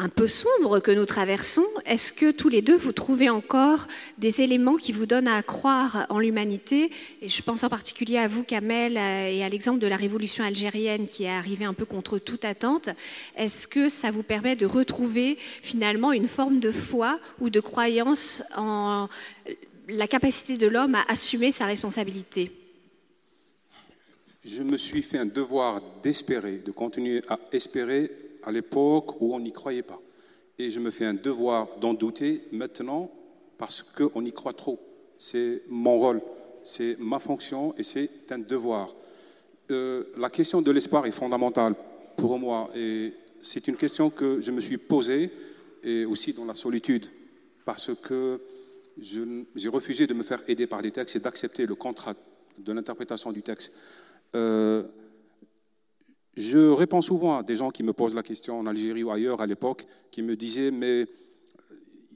un 0.01 0.09
peu 0.09 0.27
sombre 0.27 0.79
que 0.79 0.89
nous 0.89 1.05
traversons, 1.05 1.65
est-ce 1.85 2.11
que 2.11 2.31
tous 2.31 2.49
les 2.49 2.63
deux, 2.63 2.75
vous 2.75 2.91
trouvez 2.91 3.29
encore 3.29 3.87
des 4.17 4.41
éléments 4.41 4.77
qui 4.77 4.91
vous 4.93 5.05
donnent 5.05 5.27
à 5.27 5.43
croire 5.43 6.07
en 6.09 6.17
l'humanité? 6.17 6.89
Et 7.21 7.29
je 7.29 7.43
pense 7.43 7.63
en 7.63 7.69
particulier 7.69 8.17
à 8.17 8.27
vous, 8.27 8.41
Kamel, 8.41 8.97
euh, 8.97 9.27
et 9.27 9.43
à 9.43 9.49
l'exemple 9.49 9.77
de 9.77 9.85
la 9.85 9.97
révolution 9.97 10.43
algérienne 10.43 11.05
qui 11.05 11.25
est 11.25 11.29
arrivée 11.29 11.65
un 11.65 11.75
peu 11.75 11.85
contre 11.85 12.17
toute 12.17 12.45
attente. 12.45 12.89
Est-ce 13.37 13.67
que 13.67 13.89
ça 13.89 14.09
vous 14.09 14.23
permet 14.23 14.55
de 14.55 14.65
retrouver 14.65 15.37
finalement 15.61 16.13
une 16.13 16.27
forme 16.27 16.59
de 16.59 16.71
foi 16.71 17.19
ou 17.39 17.51
de 17.51 17.59
croyance 17.59 18.41
en 18.57 19.07
la 19.87 20.07
capacité 20.07 20.57
de 20.57 20.65
l'homme 20.65 20.95
à 20.95 21.05
assumer 21.09 21.51
sa 21.51 21.67
responsabilité? 21.67 22.51
Je 24.43 24.63
me 24.63 24.77
suis 24.77 25.03
fait 25.03 25.19
un 25.19 25.27
devoir 25.27 25.79
d'espérer, 26.01 26.57
de 26.57 26.71
continuer 26.71 27.21
à 27.29 27.37
espérer 27.51 28.09
à 28.43 28.51
l'époque 28.51 29.21
où 29.21 29.33
on 29.33 29.39
n'y 29.39 29.51
croyait 29.51 29.83
pas. 29.83 29.99
Et 30.57 30.69
je 30.69 30.79
me 30.79 30.91
fais 30.91 31.05
un 31.05 31.13
devoir 31.13 31.67
d'en 31.79 31.93
douter 31.93 32.43
maintenant 32.51 33.11
parce 33.57 33.83
qu'on 33.83 34.25
y 34.25 34.31
croit 34.31 34.53
trop. 34.53 34.79
C'est 35.17 35.63
mon 35.69 35.99
rôle, 35.99 36.21
c'est 36.63 36.99
ma 36.99 37.19
fonction 37.19 37.75
et 37.77 37.83
c'est 37.83 38.31
un 38.31 38.39
devoir. 38.39 38.93
Euh, 39.69 40.03
la 40.17 40.29
question 40.29 40.61
de 40.61 40.71
l'espoir 40.71 41.05
est 41.05 41.11
fondamentale 41.11 41.75
pour 42.17 42.37
moi 42.37 42.69
et 42.75 43.13
c'est 43.41 43.67
une 43.67 43.77
question 43.77 44.09
que 44.09 44.39
je 44.39 44.51
me 44.51 44.61
suis 44.61 44.77
posée 44.77 45.31
et 45.83 46.05
aussi 46.05 46.33
dans 46.33 46.45
la 46.45 46.55
solitude 46.55 47.07
parce 47.65 47.91
que 48.01 48.41
j'ai 48.97 49.69
refusé 49.69 50.07
de 50.07 50.13
me 50.13 50.23
faire 50.23 50.43
aider 50.47 50.67
par 50.67 50.81
des 50.81 50.91
textes 50.91 51.15
et 51.15 51.19
d'accepter 51.19 51.65
le 51.65 51.75
contrat 51.75 52.13
de 52.57 52.73
l'interprétation 52.73 53.31
du 53.31 53.41
texte. 53.41 53.73
Euh, 54.35 54.83
je 56.35 56.69
réponds 56.69 57.01
souvent 57.01 57.39
à 57.39 57.43
des 57.43 57.55
gens 57.55 57.71
qui 57.71 57.83
me 57.83 57.93
posent 57.93 58.15
la 58.15 58.23
question 58.23 58.59
en 58.59 58.65
Algérie 58.65 59.03
ou 59.03 59.11
ailleurs 59.11 59.41
à 59.41 59.45
l'époque, 59.45 59.85
qui 60.11 60.21
me 60.21 60.35
disaient, 60.35 60.71
mais 60.71 61.05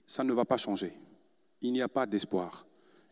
ça 0.07 0.23
ne 0.23 0.31
va 0.31 0.45
pas 0.45 0.57
changer. 0.57 0.91
Il 1.61 1.73
n'y 1.73 1.81
a 1.81 1.89
pas 1.89 2.05
d'espoir. 2.05 2.65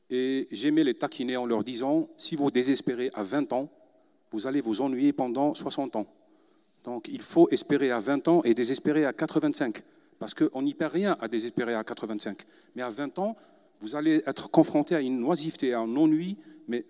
Et 0.09 0.47
j'aimais 0.51 0.83
les 0.83 0.93
taquiner 0.93 1.37
en 1.37 1.45
leur 1.45 1.63
disant, 1.63 2.07
si 2.17 2.35
vous 2.35 2.51
désespérez 2.51 3.09
à 3.13 3.23
20 3.23 3.51
ans, 3.53 3.69
vous 4.31 4.47
allez 4.47 4.61
vous 4.61 4.81
ennuyer 4.81 5.11
pendant 5.11 5.53
60 5.53 5.95
ans. 5.95 6.07
Donc 6.83 7.07
il 7.07 7.21
faut 7.21 7.49
espérer 7.49 7.91
à 7.91 7.99
20 7.99 8.27
ans 8.27 8.43
et 8.43 8.53
désespérer 8.53 9.05
à 9.05 9.13
85, 9.13 9.81
parce 10.19 10.33
qu'on 10.33 10.61
n'y 10.61 10.73
perd 10.73 10.93
rien 10.93 11.17
à 11.19 11.27
désespérer 11.27 11.73
à 11.75 11.83
85. 11.83 12.37
Mais 12.75 12.81
à 12.81 12.89
20 12.89 13.19
ans, 13.19 13.35
vous 13.79 13.95
allez 13.95 14.23
être 14.25 14.49
confronté 14.49 14.95
à 14.95 15.01
une 15.01 15.23
oisiveté, 15.23 15.73
à 15.73 15.79
un 15.79 15.95
ennui, 15.95 16.37
mais 16.67 16.85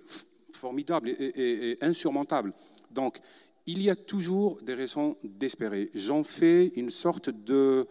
formidable 0.51 1.09
et, 1.09 1.71
et 1.71 1.77
insurmontable. 1.83 2.53
Donc 2.91 3.19
il 3.65 3.81
y 3.81 3.89
a 3.89 3.95
toujours 3.95 4.61
des 4.61 4.73
raisons 4.73 5.17
d'espérer. 5.23 5.89
J'en 5.93 6.23
fais 6.23 6.67
une 6.75 6.89
sorte 6.89 7.29
de, 7.29 7.87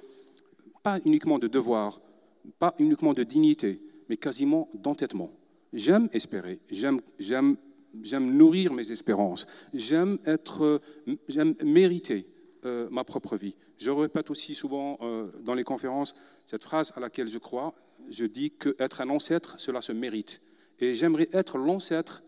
pas 0.83 0.99
uniquement 1.05 1.39
de 1.39 1.49
devoir, 1.49 2.01
pas 2.59 2.75
uniquement 2.79 3.13
de 3.13 3.23
dignité, 3.23 3.81
mais 4.09 4.17
quasiment 4.17 4.69
d'entêtement. 4.75 5.33
J'aime 5.73 6.09
espérer, 6.13 6.61
j'aime, 6.71 7.57
nourrir 8.21 8.75
mes 8.75 8.91
espérances, 8.91 9.47
j'aime, 9.73 10.19
être, 10.27 10.81
mériter 11.65 12.27
euh, 12.67 12.89
ma 12.91 13.05
propre 13.05 13.37
vie. 13.37 13.55
Je 13.79 13.91
répète 13.91 14.31
aussi 14.31 14.55
souvent 14.55 14.99
euh, 15.01 15.29
dans 15.41 15.55
les 15.55 15.65
conférences 15.65 16.15
cette 16.45 16.65
phrase 16.65 16.93
à 16.95 17.01
laquelle 17.01 17.29
je 17.29 17.39
crois. 17.39 17.75
Je 18.11 18.27
dis 18.27 18.51
que 18.51 18.77
être 18.79 19.01
un 19.01 19.09
ancêtre, 19.09 19.59
cela 19.59 19.81
se 19.81 19.93
mérite. 19.93 20.43
Et 20.79 20.93
j'aimerais 20.93 21.29
être 21.33 21.57
l'ancêtre 21.57 22.23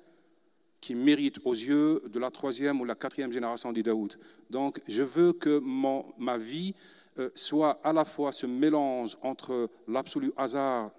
qui 0.85 0.95
mérite 0.95 1.41
aux 1.47 1.55
yeux 1.55 2.03
de 2.13 2.19
la 2.19 2.31
troisième 2.31 2.79
ou 2.79 2.85
la 2.85 2.95
quatrième 2.95 3.33
génération 3.33 3.73
des 3.73 3.83
Daoud. 3.83 4.19
Donc, 4.51 4.83
je 4.87 5.03
veux 5.03 5.33
que 5.33 5.59
mon, 5.59 6.05
ma 6.19 6.37
vie 6.37 6.75
euh, 7.19 7.31
soit 7.35 7.81
à 7.83 7.95
la 7.95 8.05
fois 8.05 8.33
ce 8.33 8.45
mélange 8.45 9.17
entre 9.23 9.71
l'absolu 9.89 10.31
hasard 10.37 10.91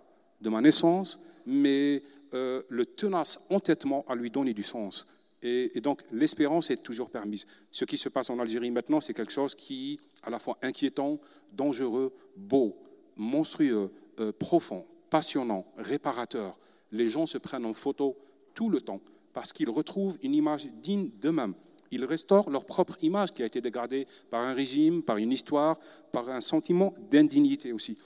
de 0.42 0.50
ma 0.50 0.60
naissance, 0.60 1.20
mais 1.46 2.02
euh, 2.34 2.64
le 2.68 2.88
tenace 2.88 3.46
entêtement 3.52 4.04
à 4.08 4.16
lui 4.16 4.32
donner 4.32 4.56
du 4.56 4.64
sens. 4.64 5.06
Et, 5.44 5.78
et 5.78 5.82
donc, 5.82 6.02
l'espérance 6.12 6.72
est 6.72 6.82
toujours 6.82 7.12
permise. 7.12 7.46
Ce 7.70 7.86
qui 7.86 7.98
se 7.98 8.10
passe 8.10 8.32
en 8.32 8.40
Algérie 8.40 8.72
maintenant, 8.72 9.02
c'est 9.02 9.14
quelque 9.14 9.34
chose 9.34 9.54
qui 9.54 9.94
est 9.94 10.26
à 10.28 10.32
la 10.32 10.40
fois 10.40 10.58
inquiétant, 10.64 11.20
dangereux, 11.54 12.12
beau, 12.36 12.76
monstrueux, 13.18 13.92
euh, 14.20 14.32
profond, 14.32 14.84
passionnant, 15.12 15.64
réparateur. 15.78 16.58
Les 16.92 17.06
gens 17.06 17.28
se 17.28 17.38
prennent 17.38 17.68
en 17.68 17.74
photo 17.76 18.18
tout 18.56 18.72
le 18.72 18.82
temps 18.82 19.00
parce 19.36 19.52
qu'ils 19.52 19.70
retrouvent 19.70 20.18
une 20.24 20.34
image 20.34 20.66
digne 20.82 21.10
d'eux-mêmes. 21.22 21.54
Ils 21.92 22.06
restaurent 22.06 22.50
leur 22.50 22.66
propre 22.66 22.96
image 23.04 23.34
qui 23.34 23.44
a 23.44 23.46
été 23.46 23.60
dégradée 23.60 24.08
par 24.30 24.42
un 24.42 24.54
régime, 24.54 25.04
par 25.04 25.18
une 25.18 25.34
histoire, 25.34 25.78
par 26.14 26.30
un 26.30 26.40
sentiment 26.40 26.94
d'indignité 27.12 27.74
aussi. 27.74 27.98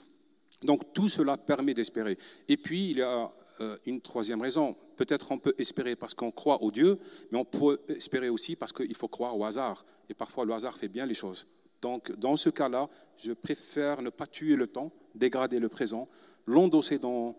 Donc 0.64 0.92
tout 0.92 1.08
cela 1.08 1.36
permet 1.36 1.72
d'espérer. 1.72 2.18
Et 2.48 2.56
puis 2.56 2.90
il 2.90 2.98
y 2.98 3.02
a 3.02 3.30
euh, 3.60 3.76
une 3.86 4.00
troisième 4.00 4.42
raison. 4.42 4.74
Peut-être 4.96 5.30
on 5.30 5.38
peut 5.38 5.54
espérer 5.56 5.94
parce 5.94 6.14
qu'on 6.14 6.32
croit 6.32 6.62
au 6.64 6.72
Dieu, 6.72 6.98
mais 7.30 7.38
on 7.38 7.44
peut 7.44 7.80
espérer 7.88 8.28
aussi 8.28 8.56
parce 8.56 8.72
qu'il 8.72 8.96
faut 8.96 9.08
croire 9.08 9.38
au 9.38 9.44
hasard. 9.44 9.84
Et 10.08 10.14
parfois 10.14 10.44
le 10.44 10.52
hasard 10.52 10.76
fait 10.76 10.88
bien 10.88 11.06
les 11.06 11.14
choses. 11.14 11.46
Donc 11.80 12.10
dans 12.18 12.36
ce 12.36 12.50
cas-là, 12.50 12.88
je 13.16 13.32
préfère 13.32 14.02
ne 14.02 14.10
pas 14.10 14.26
tuer 14.26 14.56
le 14.56 14.66
temps, 14.66 14.90
dégrader 15.14 15.60
le 15.60 15.68
présent, 15.68 16.08
l'endosser 16.46 16.98
dans, 16.98 17.36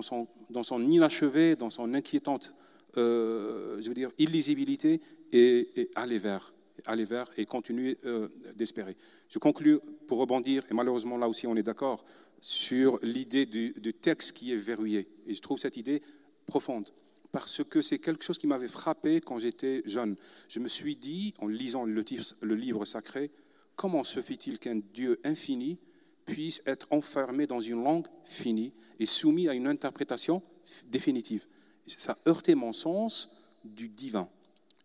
son, 0.00 0.28
dans 0.50 0.62
son 0.62 0.80
inachevé, 0.88 1.56
dans 1.56 1.70
son 1.70 1.92
inquiétante, 1.94 2.52
euh, 2.96 3.80
je 3.80 3.88
veux 3.88 3.94
dire, 3.94 4.10
illisibilité 4.18 5.00
et, 5.32 5.90
aller 5.94 6.18
vers, 6.18 6.52
aller 6.86 7.04
vers 7.04 7.30
et 7.36 7.46
continuer 7.46 7.98
euh, 8.04 8.28
d'espérer. 8.54 8.96
Je 9.28 9.38
conclue 9.38 9.78
pour 10.06 10.18
rebondir, 10.18 10.64
et 10.70 10.74
malheureusement 10.74 11.18
là 11.18 11.28
aussi 11.28 11.46
on 11.46 11.56
est 11.56 11.62
d'accord, 11.62 12.04
sur 12.40 12.98
l'idée 13.02 13.46
du, 13.46 13.94
texte 13.94 14.32
qui 14.32 14.52
est 14.52 14.56
verrouillé. 14.56 15.08
Et 15.26 15.32
je 15.32 15.40
trouve 15.40 15.58
cette 15.58 15.76
idée 15.76 16.02
profonde, 16.46 16.86
parce 17.32 17.64
que 17.64 17.80
c'est 17.80 17.98
quelque 17.98 18.22
chose 18.22 18.38
qui 18.38 18.46
m'avait 18.46 18.68
frappé 18.68 19.20
quand 19.20 19.38
j'étais 19.38 19.82
jeune. 19.86 20.16
Je 20.48 20.60
me 20.60 20.68
suis 20.68 20.94
dit, 20.94 21.34
en 21.40 21.48
lisant 21.48 21.84
le, 21.84 22.04
le 22.42 22.54
livre 22.54 22.84
sacré, 22.84 23.30
comment 23.76 24.04
se 24.04 24.20
fait-il 24.20 24.58
qu'un 24.58 24.80
Dieu 24.92 25.18
infini 25.24 25.78
puisse 26.26 26.62
être 26.66 26.86
enfermé 26.90 27.46
dans 27.46 27.60
une 27.60 27.82
langue 27.82 28.06
finie 28.24 28.72
et 28.98 29.06
soumis 29.06 29.48
à 29.48 29.54
une 29.54 29.66
interprétation 29.66 30.42
définitive? 30.86 31.46
Ça 31.86 32.16
heurtait 32.26 32.54
mon 32.54 32.72
sens 32.72 33.42
du 33.64 33.88
divin. 33.88 34.28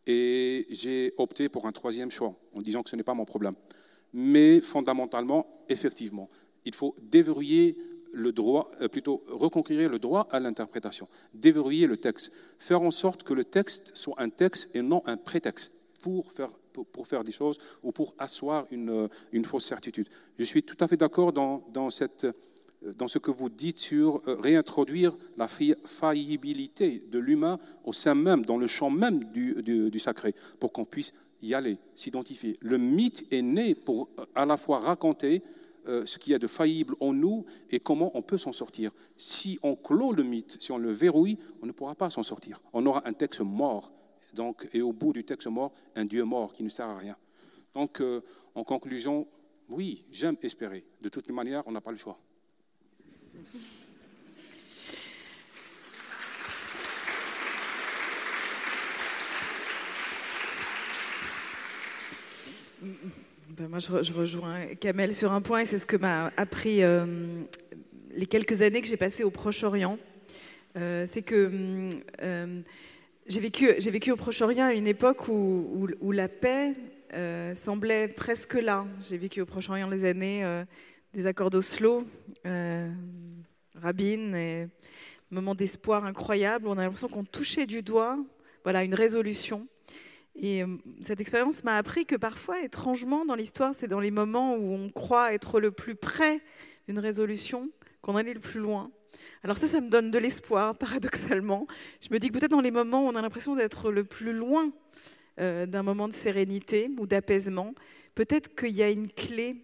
Et 0.08 0.66
j'ai 0.70 1.14
opté 1.18 1.50
pour 1.50 1.68
un 1.68 1.72
troisième 1.72 2.12
choix, 2.12 2.34
en 2.54 2.62
disant 2.62 2.84
que 2.84 2.89
ce 2.89 2.95
n'est 2.95 3.04
pas 3.04 3.14
mon 3.14 3.26
problème. 3.26 3.56
Mais 4.14 4.60
fondamentalement, 4.62 5.45
effectivement, 5.70 6.30
il 6.66 6.74
faut 6.74 6.95
déverrouiller 7.02 7.78
le 8.12 8.32
droit, 8.32 8.72
euh, 8.82 8.88
plutôt 8.88 9.24
reconquérir 9.28 9.89
le 9.89 10.00
droit 10.00 10.28
à 10.32 10.39
l'interprétation, 10.39 11.08
déverrouiller 11.34 11.88
le 11.88 11.97
texte, 11.97 12.34
faire 12.58 12.82
en 12.82 12.91
sorte 12.91 13.24
que 13.24 13.34
le 13.34 13.43
texte 13.43 13.95
soit 13.95 14.20
un 14.20 14.30
texte 14.30 14.76
et 14.76 14.82
non 14.82 15.04
un 15.06 15.18
prétexte 15.18 15.72
pour 16.02 16.32
faire, 16.32 16.50
pour, 16.74 17.08
faire 17.08 17.24
des 17.24 17.32
choses 17.32 17.60
ou 17.84 17.91
pour 17.91 18.14
asseoir 18.18 18.66
une, 18.72 18.89
euh, 18.89 19.08
une, 19.32 19.45
fausse 19.45 19.66
certitude. 19.66 20.08
Je 20.38 20.43
suis 20.43 20.64
tout 20.64 20.78
à 20.80 20.88
fait 20.88 20.97
d'accord 20.97 21.34
dans, 21.34 21.64
dans, 21.74 21.89
cette, 21.89 22.28
dans 22.82 23.08
ce 23.08 23.20
que 23.20 23.32
vous 23.32 23.50
dites 23.50 23.80
sur 23.80 24.22
réintroduire 24.26 25.16
la 25.38 25.48
faillibilité 25.48 27.04
de 27.12 27.20
l'humain 27.20 27.60
au 27.84 27.94
sein 27.94 28.16
même, 28.16 28.46
dans 28.46 28.58
le 28.58 28.68
champ 28.68 28.90
même 28.90 29.24
du, 29.26 30.00
sacré, 30.00 30.34
pour 30.60 30.72
qu'on 30.72 30.86
puisse 30.86 31.14
y 31.42 31.54
aller, 31.54 31.78
s'identifier. 31.94 32.56
Le 32.62 32.78
mythe 32.78 33.26
est 33.32 33.42
né 33.42 33.76
pour 33.76 34.10
à 34.36 34.46
la 34.46 34.58
fois 34.58 34.80
raconter 34.80 35.42
euh, 35.88 36.06
ce 36.06 36.18
qu'il 36.20 36.34
y 36.34 36.36
a 36.36 36.40
de 36.40 36.48
faillible 36.48 36.96
en 37.00 37.14
nous 37.14 37.46
et 37.72 37.80
comment 37.80 38.12
on 38.14 38.22
peut 38.22 38.38
s'en 38.38 38.52
sortir. 38.52 38.92
Si 39.18 39.58
on 39.64 39.76
clôt 39.76 40.12
le 40.12 40.24
mythe, 40.24 40.58
si 40.60 40.72
on 40.72 40.78
le 40.78 40.92
verrouille, 40.92 41.38
on 41.62 41.66
ne 41.66 41.72
pourra 41.72 41.96
pas 41.96 42.10
s'en 42.10 42.22
sortir. 42.22 42.62
On 42.74 42.86
aura 42.86 43.08
un 43.08 43.14
texte 43.14 43.42
mort, 43.42 43.92
donc, 44.34 44.68
et 44.74 44.82
au 44.82 44.94
bout 44.94 45.14
du 45.14 45.24
texte 45.24 45.48
mort, 45.48 45.72
un 45.96 46.06
Dieu 46.06 46.24
mort 46.26 46.54
qui 46.54 46.64
ne 46.64 46.70
sert 46.70 46.88
à 46.88 46.98
rien. 46.98 47.16
Donc, 47.74 48.02
euh, 48.02 48.22
en 48.56 48.64
conclusion, 48.64 49.26
oui, 49.70 50.04
j'aime 50.12 50.36
espérer. 50.44 50.86
De 51.02 51.10
toute 51.10 51.30
manière, 51.32 51.64
on 51.66 51.72
n'a 51.72 51.82
pas 51.82 51.92
le 51.92 51.98
choix. 51.98 52.20
Ben, 62.82 63.68
moi, 63.68 63.80
je, 63.80 64.14
rejoins 64.14 64.76
Kamel 64.80 65.14
sur 65.14 65.34
un 65.34 65.42
point, 65.42 65.62
et 65.62 65.66
c'est 65.66 65.80
ce 65.80 65.86
que 65.86 65.98
m'a 65.98 66.32
appris 66.38 66.82
euh, 66.82 67.06
les 68.12 68.26
quelques 68.26 68.62
années 68.62 68.82
que 68.82 68.88
j'ai 68.88 68.96
passées 68.96 69.24
au 69.24 69.32
Proche-Orient. 69.32 69.98
Euh, 70.78 71.06
c'est 71.10 71.22
que 71.22 71.90
euh, 72.22 72.62
j'ai 73.28 73.40
vécu, 73.42 73.72
vécu, 73.72 74.12
au 74.12 74.16
Proche-Orient 74.16 74.66
à 74.66 74.74
une 74.74 74.88
époque 74.88 75.28
où, 75.28 76.12
la 76.12 76.30
paix 76.30 76.76
semblait 77.56 78.08
presque 78.08 78.54
là. 78.54 78.86
J'ai 79.02 79.18
vécu 79.18 79.42
au 79.42 79.46
Proche-Orient 79.46 79.90
les 79.90 80.06
années 80.06 80.64
des 81.14 81.28
accords 81.28 81.50
d'Oslo, 81.50 82.06
Rabin, 83.76 84.34
et 84.36 84.68
moment 85.32 85.56
d'espoir 85.56 86.06
incroyable. 86.06 86.68
On 86.68 86.78
a 86.78 86.84
l'impression 86.84 87.10
qu'on 87.10 87.26
touchait 87.26 87.66
du 87.66 87.82
doigt 87.82 88.18
voilà, 88.64 88.84
une 88.84 88.94
résolution. 88.94 89.68
Et 90.36 90.64
euh, 90.64 90.68
cette 91.02 91.20
expérience 91.20 91.64
m'a 91.64 91.78
appris 91.78 92.06
que 92.06 92.16
parfois, 92.16 92.62
étrangement, 92.62 93.26
dans 93.26 93.36
l'histoire, 93.36 93.74
c'est 93.74 93.88
dans 93.88 94.00
les 94.00 94.12
moments 94.12 94.56
où 94.56 94.74
on 94.74 94.90
croit 94.90 95.34
être 95.34 95.60
le 95.60 95.72
plus 95.72 95.96
près 95.96 96.42
d'une 96.88 97.00
résolution 97.00 97.70
qu'on 98.02 98.16
allait 98.16 98.34
le 98.34 98.40
plus 98.40 98.60
loin. 98.60 98.92
Alors 99.44 99.58
ça, 99.58 99.68
ça 99.68 99.82
me 99.82 99.90
donne 99.90 100.12
de 100.12 100.20
l'espoir, 100.20 100.76
paradoxalement. 100.78 101.68
Je 102.02 102.14
me 102.14 102.20
dis 102.20 102.30
que 102.30 102.34
peut-être 102.40 102.52
dans 102.52 102.62
les 102.62 102.72
moments 102.72 103.06
où 103.06 103.10
on 103.10 103.16
a 103.16 103.22
l'impression 103.22 103.56
d'être 103.56 103.92
le 103.92 104.04
plus 104.04 104.34
loin 104.34 104.72
euh, 105.40 105.66
d'un 105.66 105.84
moment 105.84 106.08
de 106.08 106.14
sérénité 106.14 106.90
ou 106.98 107.06
d'apaisement, 107.06 107.74
peut-être 108.16 108.56
qu'il 108.56 108.76
y 108.76 108.84
a 108.84 108.90
une 108.90 109.10
clé 109.10 109.56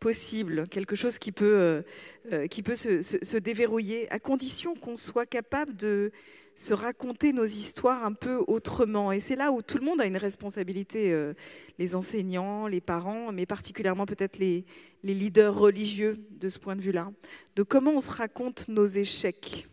possible, 0.00 0.66
quelque 0.68 0.96
chose 0.96 1.20
qui 1.20 1.30
peut, 1.30 1.84
euh, 2.32 2.46
qui 2.48 2.64
peut 2.64 2.74
se, 2.74 3.02
se, 3.02 3.36
déverrouiller, 3.36 4.10
à 4.10 4.18
condition 4.18 4.74
qu'on 4.74 4.96
soit 4.96 5.26
capable 5.26 5.76
de 5.76 6.10
se 6.54 6.74
raconter 6.74 7.32
nos 7.32 7.44
histoires 7.44 8.04
un 8.04 8.12
peu 8.12 8.42
autrement. 8.46 9.12
Et 9.12 9.20
c'est 9.20 9.36
là 9.36 9.52
où 9.52 9.62
tout 9.62 9.78
le 9.78 9.84
monde 9.84 10.00
a 10.00 10.06
une 10.06 10.16
responsabilité, 10.16 11.12
euh, 11.12 11.34
les 11.78 11.94
enseignants, 11.94 12.66
les 12.66 12.80
parents, 12.80 13.32
mais 13.32 13.46
particulièrement 13.46 14.06
peut-être 14.06 14.38
les, 14.38 14.64
leaders 15.02 15.54
religieux 15.54 16.24
de 16.30 16.48
ce 16.48 16.58
point 16.58 16.76
de 16.76 16.80
vue-là, 16.80 17.10
de 17.56 17.62
comment 17.62 17.92
on 17.92 18.00
se 18.00 18.10
raconte 18.10 18.68
nos 18.68 18.86
échecs, 18.86 19.68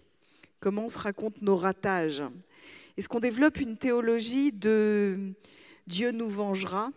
comment 0.59 0.85
on 0.85 0.89
se 0.89 0.97
raconte 0.97 1.41
nos 1.41 1.55
ratages. 1.55 2.23
Est-ce 2.97 3.07
qu'on 3.07 3.19
développe 3.19 3.59
une 3.59 3.77
théologie 3.77 4.51
de 4.51 5.33
Dieu 5.85 6.11
nous 6.11 6.29
vengera? 6.29 6.91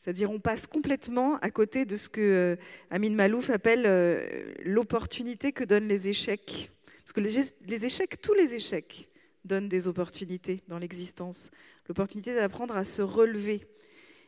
C'est-à-dire 0.00 0.32
on 0.32 0.40
passe 0.40 0.66
complètement 0.66 1.36
à 1.36 1.50
côté 1.50 1.84
de 1.84 1.96
ce 1.96 2.08
que 2.08 2.20
euh, 2.20 2.56
Amin 2.90 3.10
Malouf 3.10 3.50
appelle 3.50 3.84
euh, 3.86 4.52
l'opportunité 4.64 5.52
que 5.52 5.62
donnent 5.62 5.86
les 5.86 6.08
échecs 6.08 6.72
parce 7.04 7.12
que 7.12 7.20
les, 7.20 7.86
échecs, 7.86 8.20
tous 8.20 8.34
les 8.34 8.54
échecs, 8.54 9.08
donnent 9.44 9.68
des 9.68 9.88
opportunités 9.88 10.62
dans 10.68 10.78
l'existence. 10.78 11.50
L'opportunité 11.88 12.34
d'apprendre 12.34 12.76
à 12.76 12.84
se 12.84 13.02
relever. 13.02 13.66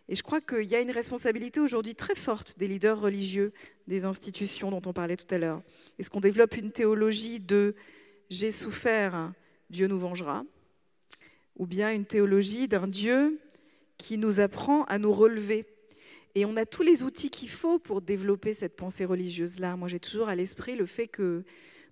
Et 0.09 0.15
je 0.17 0.23
crois 0.23 0.41
qu'il 0.41 0.65
y 0.65 0.75
a 0.75 0.81
une 0.81 0.91
responsabilité 0.91 1.61
aujourd'hui 1.61 1.95
très 1.95 2.17
forte 2.17 2.59
des 2.59 2.67
leaders 2.67 3.01
religieux, 3.01 3.53
des 3.87 4.05
institutions 4.05 4.71
dont 4.71 4.83
on 4.87 4.93
parlait 4.93 5.17
tout 5.17 5.33
à 5.33 5.39
l'heure. 5.39 5.63
Est-ce 5.99 6.11
qu'on 6.11 6.21
développe 6.21 6.57
une 6.57 6.73
théologie 6.73 7.39
de 7.39 7.75
j'ai 8.29 8.51
souffert, 8.51 9.33
Dieu 9.71 9.87
nous 9.87 9.99
vengera 9.99 10.45
Ou 11.57 11.67
bien 11.67 11.93
une 11.93 12.05
théologie 12.05 12.69
d'un 12.69 12.89
Dieu 12.89 13.39
qui 13.97 14.19
nous 14.19 14.41
apprend 14.41 14.85
à 14.85 14.99
nous 14.99 15.13
relever? 15.13 15.67
Et 16.35 16.45
on 16.45 16.57
a 16.57 16.67
tous 16.67 16.83
les 16.83 17.05
outils 17.05 17.31
qu'il 17.31 17.49
faut 17.49 17.79
pour 17.79 18.03
développer 18.03 18.53
cette 18.53 18.75
pensée 18.75 19.05
religieuse-là. 19.05 19.77
Moi, 19.77 19.87
j'ai 19.87 20.01
toujours 20.01 20.29
à 20.29 20.35
l'esprit 20.35 20.75
le 20.75 20.87
fait 20.87 21.07
que 21.07 21.45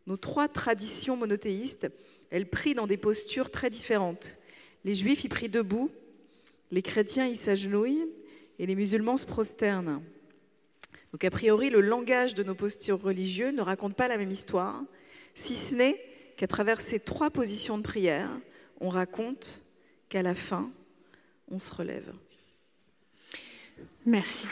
nos 0.07 0.17
trois 0.17 0.49
traditions 0.49 1.17
monothéistes, 1.17 1.89
elles 2.31 2.49
prient 2.49 2.75
dans 2.75 2.87
des 2.87 2.97
postures 2.97 3.51
très 3.51 3.71
différentes. 3.71 4.37
Les 4.85 4.95
juifs 4.95 5.25
y 5.25 5.29
prient 5.29 5.49
debout, 5.49 5.91
les 6.71 6.83
chrétiens 6.83 7.27
y 7.27 7.37
s'agenouillent 7.37 8.09
et 8.59 8.67
les 8.67 8.75
musulmans 8.75 9.17
se 9.17 9.27
prosternent. 9.27 10.03
Donc 11.13 11.25
a 11.25 11.31
priori, 11.31 11.69
le 11.69 11.81
langage 11.81 12.35
de 12.35 12.43
nos 12.43 12.55
postures 12.55 13.01
religieuses 13.01 13.55
ne 13.55 13.61
raconte 13.61 13.95
pas 13.95 14.09
la 14.09 14.17
même 14.17 14.31
histoire, 14.31 14.83
si 15.35 15.55
ce 15.55 15.75
n'est 15.75 16.01
qu'à 16.37 16.47
travers 16.47 16.81
ces 16.81 16.99
trois 16.99 17.31
positions 17.31 17.79
de 17.79 17.83
prière, 17.83 18.31
on 18.81 18.89
raconte 18.89 19.61
qu'à 20.09 20.23
la 20.23 20.35
fin, 20.35 20.71
on 21.51 21.59
se 21.59 21.73
relève. 21.73 22.13
Merci. 24.05 24.49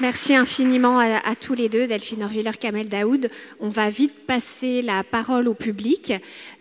Merci 0.00 0.36
infiniment 0.36 1.00
à, 1.00 1.34
tous 1.34 1.54
les 1.54 1.68
deux, 1.68 1.88
Delphine 1.88 2.22
Orviller, 2.22 2.52
Kamel 2.52 2.88
Daoud. 2.88 3.28
On 3.58 3.68
va 3.68 3.90
vite 3.90 4.26
passer 4.26 4.80
la 4.80 5.02
parole 5.02 5.48
au 5.48 5.54
public. 5.54 6.12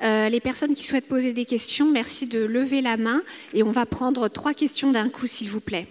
Euh, 0.01 0.27
les 0.27 0.39
personnes 0.39 0.73
qui 0.73 0.83
souhaitent 0.83 1.07
poser 1.07 1.33
des 1.33 1.45
questions, 1.45 1.91
merci 1.91 2.25
de 2.25 2.39
lever 2.39 2.81
la 2.81 2.97
main 2.97 3.21
et 3.53 3.61
on 3.61 3.71
va 3.71 3.85
prendre 3.85 4.27
trois 4.27 4.55
questions 4.55 4.91
d'un 4.91 5.09
coup, 5.09 5.27
s'il 5.27 5.51
vous 5.51 5.59
plaît. 5.59 5.87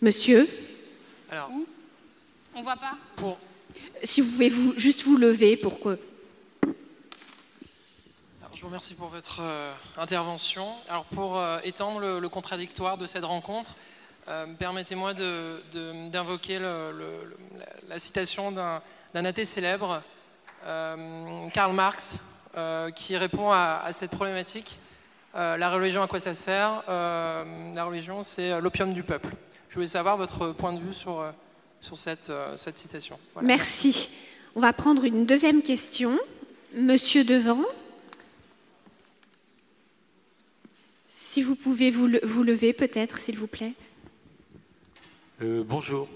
Monsieur 0.00 0.48
Alors, 1.32 1.50
on 2.54 2.62
voit 2.62 2.76
pas 2.76 2.96
Si 4.04 4.20
vous 4.20 4.30
pouvez 4.30 4.50
vous, 4.50 4.72
juste 4.76 5.02
vous 5.02 5.16
lever 5.16 5.56
pour 5.56 5.80
que. 5.80 5.98
Alors, 8.40 8.54
je 8.54 8.60
vous 8.60 8.68
remercie 8.68 8.94
pour 8.94 9.08
votre 9.08 9.40
euh, 9.40 9.72
intervention. 9.96 10.64
Alors 10.88 11.06
pour 11.06 11.38
euh, 11.38 11.58
étendre 11.64 12.20
le, 12.20 12.28
contradictoire 12.28 12.98
de 12.98 13.06
cette 13.06 13.24
rencontre, 13.24 13.74
euh, 14.28 14.46
permettez-moi 14.58 15.14
d'invoquer 16.12 16.58
la, 16.58 17.98
citation 17.98 18.52
d'un 18.52 19.24
athée 19.24 19.44
célèbre, 19.44 20.02
Karl 21.52 21.72
Marx, 21.72 22.20
qui 22.94 23.16
répond 23.16 23.52
à, 23.52 23.88
cette 23.92 24.10
problématique. 24.10 24.78
la 25.34 25.70
religion, 25.70 26.02
à 26.02 26.08
quoi 26.08 26.18
ça 26.18 26.34
sert? 26.34 26.82
La 26.88 27.84
religion, 27.84 28.22
c'est 28.22 28.60
l'opium 28.60 28.92
du 28.92 29.02
peuple. 29.02 29.28
Je 29.68 29.74
voulais 29.74 29.86
savoir 29.86 30.16
votre 30.16 30.52
point 30.52 30.72
de 30.72 30.80
vue 30.80 30.94
sur, 30.94 31.24
cette 31.80 32.78
citation. 32.78 33.18
Merci. 33.42 34.08
On 34.56 34.60
va 34.60 34.72
prendre 34.72 35.04
une 35.04 35.26
deuxième 35.26 35.62
question. 35.62 36.18
Monsieur 36.74 37.24
Devant. 37.24 37.64
Si 41.36 41.42
vous 41.42 41.54
pouvez 41.54 41.90
vous, 41.90 42.06
lever 42.06 42.72
peut-être, 42.72 43.18
s'il 43.18 43.36
vous 43.36 43.46
plaît. 43.46 43.74
Euh, 45.42 45.62
bonjour. 45.66 46.08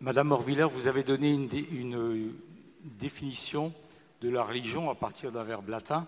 Madame 0.00 0.30
Orviller, 0.30 0.68
vous 0.70 0.86
avez 0.86 1.02
donné 1.02 1.30
une, 1.32 1.96
euh, 1.96 2.32
définition 2.84 3.72
de 4.20 4.30
la 4.30 4.44
religion 4.44 4.90
à 4.90 4.94
partir 4.94 5.32
d'un 5.32 5.42
verbe 5.42 5.68
latin, 5.68 6.06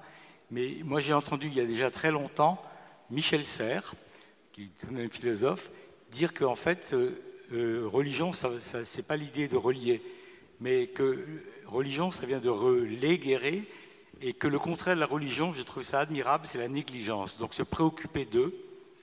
mais 0.52 0.76
moi 0.84 1.00
j'ai 1.00 1.12
entendu 1.12 1.48
il 1.48 1.54
y 1.54 1.60
a 1.60 1.64
déjà 1.66 1.90
très 1.90 2.12
longtemps 2.12 2.62
Michel 3.10 3.44
Serres, 3.44 3.94
qui 4.52 4.62
est 4.62 4.86
un 4.96 5.08
philosophe, 5.08 5.72
dire 6.12 6.32
qu'en 6.32 6.54
fait, 6.54 6.94
euh, 6.94 7.88
religion, 7.92 8.32
ce 8.32 8.46
n'est 8.46 9.02
pas 9.02 9.16
l'idée 9.16 9.48
de 9.48 9.56
relier, 9.56 10.00
mais 10.60 10.86
que 10.86 11.26
religion, 11.66 12.12
ça 12.12 12.26
vient 12.26 12.38
de 12.38 12.48
reléguer 12.48 13.64
et 14.22 14.34
que 14.34 14.46
le 14.46 14.60
contraire 14.60 14.94
de 14.94 15.00
la 15.00 15.06
religion, 15.06 15.50
je 15.50 15.64
trouve 15.64 15.82
ça 15.82 15.98
admirable, 15.98 16.46
c'est 16.46 16.58
la 16.58 16.68
négligence. 16.68 17.38
Donc 17.38 17.54
se 17.54 17.64
préoccuper 17.64 18.24
d'eux, 18.24 18.54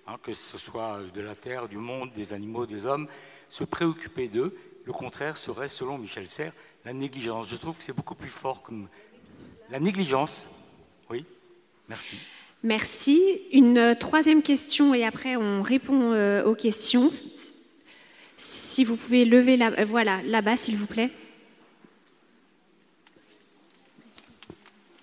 hein, 0.08 0.18
que 0.24 0.34
ce 0.34 0.58
soit 0.58 1.00
de 1.14 1.22
la 1.22 1.36
terre, 1.36 1.68
du 1.68 1.78
monde, 1.78 2.12
des 2.14 2.34
animaux, 2.34 2.66
des 2.66 2.86
hommes, 2.86 3.08
se 3.50 3.64
préoccuper 3.64 4.28
d'eux, 4.28 4.56
le 4.86 4.94
contraire 4.94 5.38
serait, 5.38 5.68
selon 5.68 5.98
Michel 5.98 6.28
Serres, 6.28 6.54
la 6.86 6.94
négligence. 6.94 7.50
Je 7.50 7.58
trouve 7.58 7.78
que 7.78 7.84
c'est 7.84 7.96
beaucoup 7.96 8.16
plus 8.16 8.30
fort 8.30 8.62
comme 8.62 8.88
la 9.70 9.80
négligence. 9.80 10.48
Oui, 11.10 11.26
merci. 11.90 12.18
Merci. 12.64 13.22
Une 13.52 13.96
troisième 14.00 14.42
question 14.42 14.94
et 14.94 15.06
après 15.06 15.36
on 15.36 15.62
répond 15.62 16.14
euh, 16.14 16.44
aux 16.44 16.56
questions. 16.56 17.10
Si 18.38 18.84
vous 18.84 18.96
pouvez 18.96 19.26
lever 19.26 19.58
la, 19.58 19.72
euh, 19.80 19.86
voilà, 19.86 20.22
là-bas, 20.24 20.58
s'il 20.58 20.78
vous 20.78 20.86
plaît. 20.86 21.12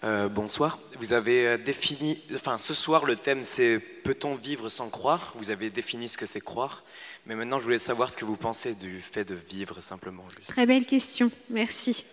Euh, 0.05 0.28
bonsoir. 0.28 0.78
Vous 0.98 1.14
avez 1.14 1.46
euh, 1.46 1.57
défini, 1.57 2.20
enfin 2.34 2.59
ce 2.59 2.74
soir 2.74 3.07
le 3.07 3.16
thème 3.16 3.42
c'est 3.42 3.78
peut-on 3.78 4.34
vivre 4.34 4.68
sans 4.68 4.90
croire? 4.90 5.32
Vous 5.38 5.50
avez 5.50 5.70
défini 5.70 6.11
ce 6.11 6.18
que 6.18 6.26
c'est 6.26 6.42
croire, 6.42 6.84
mais 7.24 7.34
maintenant 7.34 7.59
je 7.59 7.64
voulais 7.64 7.78
savoir 7.78 8.11
ce 8.11 8.18
que 8.18 8.26
vous 8.26 8.36
pensez 8.36 8.74
du 8.74 9.00
fait 9.00 9.24
de 9.24 9.34
vivre 9.34 9.80
simplement. 9.80 10.22
Très 10.46 10.66
belle 10.66 10.84
question, 10.84 11.30
merci. 11.48 12.05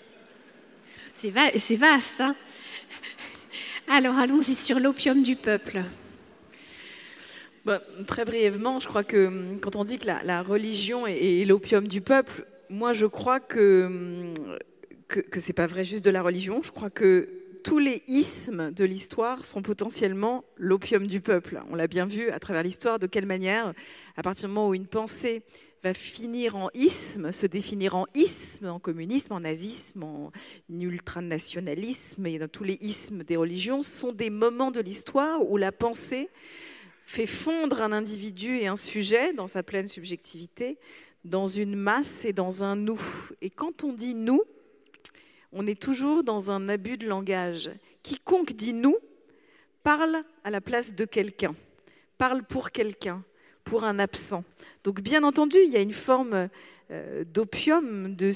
C'est 1.13 1.31
vaste. 1.31 2.21
Hein 2.21 2.33
Alors 3.89 4.17
allons-y 4.17 4.55
sur 4.55 4.79
l'opium 4.79 5.21
du 5.21 5.35
peuple. 5.35 5.83
Bah, 7.65 7.81
très 8.07 8.23
brièvement, 8.23 8.79
je 8.79 8.87
crois 8.87 9.03
que 9.03 9.27
hum, 9.27 9.59
quand 9.59 9.75
on 9.75 9.83
dit 9.83 9.99
que 9.99 10.07
la, 10.07 10.41
religion 10.41 11.07
est, 11.07 11.43
l'opium 11.43 11.89
du 11.89 11.99
peuple, 11.99 12.45
moi 12.69 12.93
je 12.93 13.05
crois 13.05 13.41
que, 13.41 13.83
hum, 13.87 14.33
que, 15.09 15.19
que 15.19 15.41
ce 15.41 15.47
n'est 15.47 15.53
pas 15.53 15.67
vrai 15.67 15.83
juste 15.83 16.05
de 16.05 16.09
la 16.09 16.21
religion. 16.21 16.61
Je 16.63 16.71
crois 16.71 16.89
que 16.89 17.40
tous 17.64 17.80
les 17.80 18.03
ismes 18.07 18.72
de 18.72 18.86
l'histoire 18.86 19.45
sont 19.45 19.62
potentiellement 19.62 20.43
l'opium 20.57 21.07
du 21.07 21.22
peuple. 21.22 21.62
On 21.70 21.76
l'a 21.76 21.88
bien 21.88 22.05
vu 22.05 22.30
à 22.30 22.39
travers 22.39 22.64
l'histoire, 22.64 22.99
de 22.99 23.07
quelle 23.07 23.26
manière, 23.26 23.74
à 24.16 24.24
partir 24.24 24.47
du 24.47 24.53
moment 24.53 24.70
où 24.70 24.74
une 24.74 24.88
pensée 24.88 25.43
va 25.84 25.93
finir 25.93 26.55
en 26.55 26.70
isme, 26.74 27.32
se 27.32 27.45
définir 27.45 27.95
en 27.95 28.05
isme, 28.14 28.68
en 28.68 28.80
communisme, 28.80 29.34
en 29.34 29.39
nazisme, 29.39 30.03
en 30.03 30.32
ultranationalisme 30.70 32.26
et 32.28 32.38
dans 32.38 32.47
tous 32.47 32.64
les 32.64 32.78
ismes 32.82 33.24
des 33.24 33.36
religions, 33.36 33.82
sont 33.82 34.12
des 34.12 34.30
moments 34.30 34.72
de 34.72 34.80
l'histoire 34.80 35.49
où 35.49 35.57
la 35.57 35.72
pensée 35.72 36.30
fait 37.03 37.26
fondre 37.26 37.82
un 37.82 37.91
individu 37.91 38.57
et 38.57 38.68
un 38.68 38.76
sujet 38.76 39.34
dans 39.34 39.47
sa 39.47 39.64
pleine 39.64 39.88
subjectivité, 39.88 40.78
dans 41.26 41.47
une 41.47 41.76
masse 41.76 42.26
et 42.26 42.34
dans 42.34 42.64
un 42.64 42.76
nous. 42.76 43.01
Et 43.41 43.49
quand 43.49 43.84
on 43.84 43.93
dit 43.93 44.16
nous, 44.16 44.41
on 45.54 45.68
est 45.68 45.80
toujours 45.80 46.24
dans 46.24 46.52
un 46.52 46.70
abus 46.70 46.97
de 46.97 47.08
langage. 47.08 47.72
Quiconque 48.04 48.54
dit 48.54 48.74
nous 48.74 48.97
parle 49.84 50.24
à 50.43 50.52
la 50.52 50.62
place 50.62 50.93
de 50.95 51.06
quelqu'un, 51.06 51.56
parle 52.18 52.43
pour 52.43 52.72
quelqu'un, 52.72 53.24
pour 53.64 53.84
un 53.84 53.99
absent. 53.99 54.43
Donc 54.84 55.02
bien 55.02 55.24
entendu, 55.24 55.58
il 55.66 55.72
y 55.72 55.78
a 55.78 55.82
une 55.82 55.93
forme 55.93 56.49
euh, 56.91 57.24
d'opium, 57.26 58.16
de, 58.16 58.32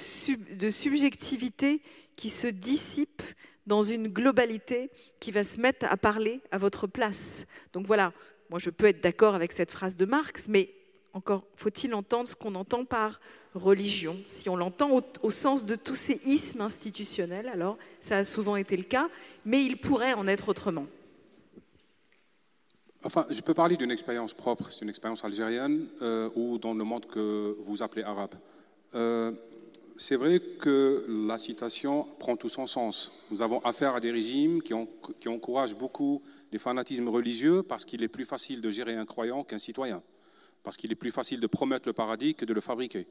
de 0.55 0.69
subjectivité 0.69 1.81
qui 2.15 2.29
se 2.29 2.47
dissipe 2.47 3.21
dans 3.67 3.81
une 3.81 4.07
globalité 4.07 4.91
qui 5.19 5.31
va 5.31 5.43
se 5.43 5.59
mettre 5.59 5.85
à 5.89 5.97
parler 5.97 6.41
à 6.51 6.57
votre 6.57 6.87
place. 6.87 7.45
Donc 7.73 7.87
voilà, 7.87 8.13
moi 8.49 8.59
je 8.59 8.69
peux 8.69 8.85
être 8.87 9.01
d'accord 9.01 9.35
avec 9.35 9.51
cette 9.51 9.71
phrase 9.71 9.95
de 9.95 10.05
Marx, 10.05 10.47
mais 10.47 10.73
encore 11.13 11.45
faut-il 11.55 11.93
entendre 11.93 12.27
ce 12.27 12.35
qu'on 12.35 12.55
entend 12.55 12.85
par 12.85 13.19
religion. 13.55 14.17
Si 14.27 14.49
on 14.49 14.55
l'entend 14.55 15.01
au, 15.21 15.31
sens 15.31 15.65
de 15.65 15.75
tous 15.75 15.95
ces 15.95 16.19
ismes 16.25 16.61
institutionnels, 16.61 17.47
alors 17.47 17.77
ça 18.01 18.17
a 18.17 18.23
souvent 18.23 18.55
été 18.55 18.77
le 18.77 18.83
cas, 18.83 19.09
mais 19.45 19.63
il 19.63 19.77
pourrait 19.77 20.13
en 20.13 20.27
être 20.27 20.49
autrement. 20.49 20.85
Enfin, 23.03 23.25
je 23.29 23.41
peux 23.41 23.53
parler 23.53 23.77
d'une 23.77 23.91
expérience 23.91 24.33
propre, 24.33 24.71
c'est 24.71 24.81
une 24.81 24.89
expérience 24.89 25.23
algérienne 25.23 25.87
euh, 26.01 26.29
ou 26.35 26.57
dans 26.57 26.73
le 26.73 26.83
monde 26.83 27.05
que 27.05 27.55
vous 27.59 27.83
appelez 27.83 28.03
arabe. 28.03 28.33
Euh, 28.95 29.31
c'est 29.95 30.15
vrai 30.15 30.39
que 30.39 31.05
la 31.27 31.37
citation 31.37 32.05
prend 32.19 32.35
tout 32.35 32.49
son 32.49 32.67
sens. 32.67 33.23
Nous 33.31 33.41
avons 33.41 33.59
affaire 33.59 33.95
à 33.95 33.99
des 33.99 34.11
régimes 34.11 34.61
qui, 34.61 34.73
qui 35.19 35.29
encouragent 35.29 35.75
beaucoup 35.75 36.21
les 36.51 36.57
fanatismes 36.57 37.07
religieux 37.07 37.61
parce 37.63 37.85
qu'il 37.85 38.03
est 38.03 38.07
plus 38.07 38.25
facile 38.25 38.59
de 38.61 38.69
gérer 38.71 38.95
un 38.95 39.05
croyant 39.05 39.43
qu'un 39.43 39.59
citoyen, 39.59 40.01
parce 40.63 40.75
qu'il 40.75 40.91
est 40.91 40.95
plus 40.95 41.11
facile 41.11 41.39
de 41.39 41.47
promettre 41.47 41.87
le 41.87 41.93
paradis 41.93 42.33
que 42.33 42.45
de 42.45 42.53
le 42.53 42.61
fabriquer 42.61 43.07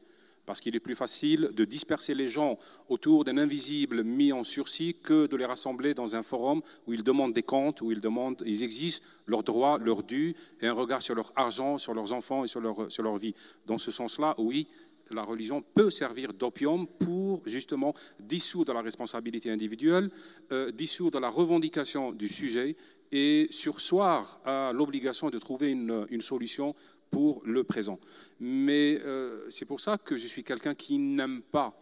parce 0.47 0.61
qu'il 0.61 0.77
est 0.77 0.81
plus 0.81 0.95
facile 0.95 1.51
de 1.55 1.65
disperser 1.65 2.15
les 2.15 2.29
gens 2.29 2.59
autour 2.89 3.25
d'un 3.25 3.39
invisible 3.39 4.05
mis 4.05 4.33
en 4.33 4.45
sursis 4.45 4.97
que 5.03 5.27
de 5.27 5.37
les 5.37 5.47
rassembler 5.47 5.95
dans 5.95 6.17
un 6.17 6.23
forum 6.23 6.63
où 6.87 6.93
ils 6.93 7.03
demandent 7.03 7.33
des 7.33 7.43
comptes, 7.43 7.81
où 7.81 7.93
ils, 7.93 8.01
demandent, 8.01 8.43
ils 8.47 8.63
exigent 8.63 9.01
leurs 9.27 9.43
droits, 9.43 9.79
leurs 9.79 10.03
dûs, 10.03 10.35
et 10.61 10.67
un 10.67 10.73
regard 10.73 11.03
sur 11.03 11.15
leur 11.15 11.33
argent, 11.37 11.79
sur 11.79 11.95
leurs 11.95 12.13
enfants 12.13 12.45
et 12.45 12.49
sur 12.49 12.61
leur, 12.61 12.91
sur 12.91 13.03
leur 13.03 13.17
vie. 13.17 13.35
Dans 13.67 13.79
ce 13.79 13.91
sens-là, 13.91 14.35
oui, 14.39 14.69
la 15.11 15.23
religion 15.23 15.63
peut 15.75 15.91
servir 15.91 16.33
d'opium 16.33 16.87
pour 16.87 17.43
justement 17.47 17.95
dissoudre 18.21 18.73
la 18.73 18.83
responsabilité 18.83 19.51
individuelle, 19.51 20.11
euh, 20.53 20.71
dissoudre 20.71 21.21
la 21.21 21.29
revendication 21.29 22.13
du 22.13 22.29
sujet 22.29 22.77
et 23.13 23.47
sursoir 23.51 24.41
à 24.45 24.73
l'obligation 24.73 25.31
de 25.31 25.39
trouver 25.39 25.71
une, 25.71 26.07
une 26.11 26.23
solution 26.23 26.75
pour 27.15 27.43
le 27.45 27.63
présent. 27.63 28.01
Mais 28.41 29.01
euh, 29.05 29.47
c'est 29.49 29.67
pour 29.67 29.81
ça 29.81 29.99
que 29.99 30.17
je 30.17 30.27
suis 30.27 30.43
quelqu'un 30.43 30.75
qui 30.75 30.99
n'aime 30.99 31.43
pas 31.43 31.73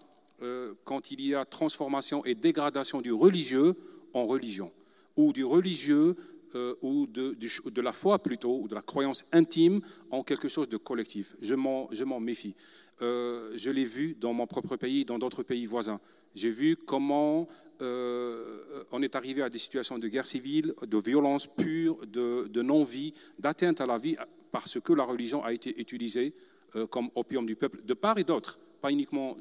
euh, 0.43 0.75
quand 0.85 1.11
il 1.11 1.23
y 1.23 1.35
a 1.35 1.47
transformation 1.47 2.23
et 2.27 2.35
dégradation 2.35 3.01
du 3.01 3.13
religieux 3.13 3.75
en 4.13 4.27
religion, 4.27 4.71
ou 5.17 5.33
du 5.33 5.43
religieux 5.43 6.17
euh, 6.55 6.75
ou 6.83 7.07
de, 7.07 7.35
de, 7.35 7.81
la 7.81 7.93
foi 7.93 8.19
plutôt, 8.19 8.59
ou 8.61 8.69
de 8.69 8.75
la 8.75 8.83
croyance 8.83 9.25
intime 9.33 9.81
en 10.11 10.23
quelque 10.23 10.49
chose 10.49 10.69
de 10.69 10.77
collectif. 10.77 11.35
Je 11.41 11.55
m'en 11.55 12.21
méfie. 12.21 12.55
je 13.01 13.71
l'ai 13.71 13.87
vu 13.87 14.15
dans 14.21 14.35
mon 14.35 14.47
propre 14.47 14.77
pays, 14.77 15.07
dans 15.07 15.19
d'autres 15.19 15.45
pays 15.45 15.65
voisins. 15.65 15.99
J'ai 16.35 16.51
vu 16.51 16.77
comment 16.77 17.49
on 17.81 19.03
est 19.03 19.17
arrivé 19.17 19.41
à 19.43 19.49
des 19.49 19.59
situations 19.59 19.99
de 19.99 20.09
guerre 20.09 20.27
civile, 20.27 20.75
de 20.83 20.99
violence 20.99 21.47
pure, 21.47 22.07
de, 22.07 22.49
de 22.49 22.63
non-vie, 22.63 23.15
d'atteinte 23.39 23.81
à 23.81 23.87
la 23.87 23.97
vie 23.97 24.17
parce 24.53 24.79
que 24.79 24.93
la 24.93 25.05
religion 25.05 25.43
a 25.43 25.53
été 25.53 25.81
utilisée 25.81 26.33
euh, 26.77 26.87
comme 26.87 27.09
opium 27.17 27.45
du 27.45 27.57
peuple 27.57 27.83
de 27.85 27.95
part 27.95 28.19
et 28.19 28.25
d'autre, 28.25 28.59
pas 28.81 28.93
uniquement 28.93 29.37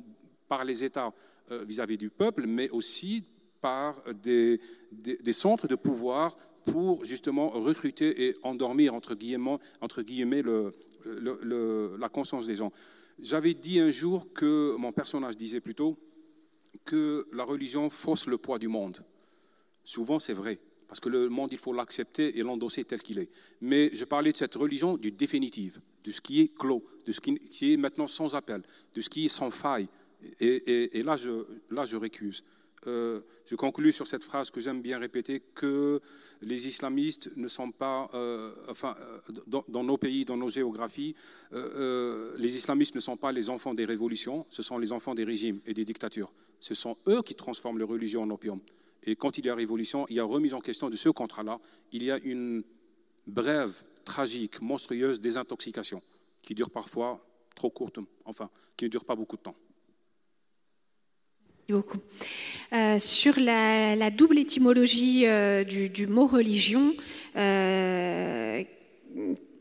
par 0.48 0.66
les 0.66 0.84
États 0.84 1.14
euh, 1.52 1.64
vis-à-vis 1.64 1.98
du 1.98 2.10
peuple, 2.10 2.48
mais 2.48 2.70
aussi 2.70 3.24
par 3.62 4.02
des, 4.24 4.60
centres 5.32 5.68
de 5.68 5.76
pouvoir 5.76 6.36
pour 6.64 7.06
justement 7.06 7.50
recruter 7.50 8.28
et 8.28 8.36
endormir, 8.44 8.94
entre 8.94 9.14
guillemets, 9.14 10.44
la 11.06 12.10
conscience 12.10 12.48
des 12.48 12.56
gens. 12.56 12.72
J'avais 13.20 13.54
dit 13.54 13.80
un 13.80 13.92
jour 13.92 14.34
que, 14.34 14.76
mon 14.78 14.92
personnage 14.92 15.38
disait 15.38 15.60
plutôt, 15.60 15.98
que 16.86 17.28
la 17.34 17.44
religion 17.44 17.90
fausse 17.90 18.26
le 18.28 18.38
poids 18.38 18.58
du 18.58 18.68
monde. 18.68 19.04
Souvent, 19.84 20.20
c'est 20.20 20.34
vrai. 20.34 20.58
Parce 20.92 21.00
que 21.00 21.08
le 21.08 21.30
monde, 21.30 21.54
il 21.54 21.58
faut 21.58 21.72
l'accepter 21.72 22.38
et 22.38 22.44
l'endosser 22.44 22.84
tel 22.84 23.02
qu'il 23.02 23.18
est. 23.18 23.30
Mais 23.62 23.92
je 23.94 24.04
parlais 24.04 24.34
de 24.34 24.36
cette 24.36 24.54
religion 24.56 24.98
du 24.98 25.10
définitif, 25.10 25.80
de 26.04 26.12
ce 26.12 26.20
qui 26.20 26.42
est 26.42 26.54
clos, 26.54 26.84
de 27.06 27.14
ce 27.14 27.22
qui 27.22 27.74
est 27.74 27.78
maintenant 27.78 28.08
sans 28.08 28.36
appel, 28.36 28.62
de 28.94 29.00
ce 29.00 29.10
qui 29.10 29.24
est 29.24 29.30
sans 29.30 29.52
faille. 29.52 29.88
Et, 30.42 31.02
là, 31.02 31.16
je, 31.16 31.46
là, 31.70 31.86
je 31.86 31.96
récuse. 31.96 32.44
euh, 32.88 33.22
je 33.46 33.56
conclus 33.56 33.94
sur 33.94 34.06
cette 34.06 34.26
phrase 34.26 34.52
que 34.52 34.60
j'aime 34.60 34.82
bien 34.82 35.00
répéter, 35.00 35.42
que 35.56 36.02
les 36.42 36.68
islamistes 36.68 37.38
ne 37.38 37.48
sont 37.48 37.72
pas, 37.72 38.10
euh, 38.14 38.54
enfin, 38.68 38.94
euh, 39.00 39.62
dans, 39.70 39.84
nos 39.86 39.98
pays, 39.98 40.26
dans 40.26 40.36
nos 40.36 40.50
géographies, 40.50 41.16
les 41.54 42.56
islamistes 42.58 42.96
ne 42.96 43.00
sont 43.00 43.16
pas 43.16 43.32
les 43.32 43.50
enfants 43.50 43.74
des 43.74 43.86
révolutions, 43.86 44.46
ce 44.50 44.62
sont 44.62 44.78
les 44.78 44.92
enfants 44.92 45.16
des 45.16 45.24
régimes 45.24 45.62
et 45.68 45.74
des 45.74 45.86
dictatures. 45.86 46.34
Ce 46.60 46.74
sont 46.74 46.98
eux 47.08 47.22
qui 47.22 47.36
transforment 47.36 47.78
les 47.78 47.86
religions 47.86 48.24
en 48.24 48.30
opium. 48.30 48.60
Et 49.04 49.16
quand 49.16 49.38
il 49.38 49.46
y 49.46 49.50
a 49.50 49.56
révolution, 49.56 50.06
il 50.10 50.16
y 50.16 50.20
a 50.20 50.24
remise 50.24 50.54
en 50.54 50.60
question 50.60 50.90
de 50.90 50.96
ce 50.96 51.10
contrat-là. 51.10 51.60
Il 51.92 52.04
y 52.04 52.12
a 52.12 52.18
une 52.20 52.64
brève, 53.28 53.84
tragique, 54.06 54.62
monstrueuse 54.62 55.20
désintoxication 55.20 56.02
qui 56.42 56.56
dure 56.56 56.70
parfois 56.70 57.26
trop 57.56 57.70
courte, 57.70 58.00
enfin, 58.26 58.50
qui 58.78 58.86
ne 58.86 58.90
dure 58.90 59.06
pas 59.06 59.16
beaucoup 59.16 59.38
de 59.38 59.42
temps 59.42 59.56
beaucoup. 61.72 62.00
Euh, 62.74 63.00
sur 63.00 63.40
la, 63.40 64.10
double 64.12 64.40
étymologie 64.40 65.26
euh, 65.26 65.64
du, 65.64 66.08
mot 66.08 66.28
religion, 66.28 66.94
euh, 67.36 68.64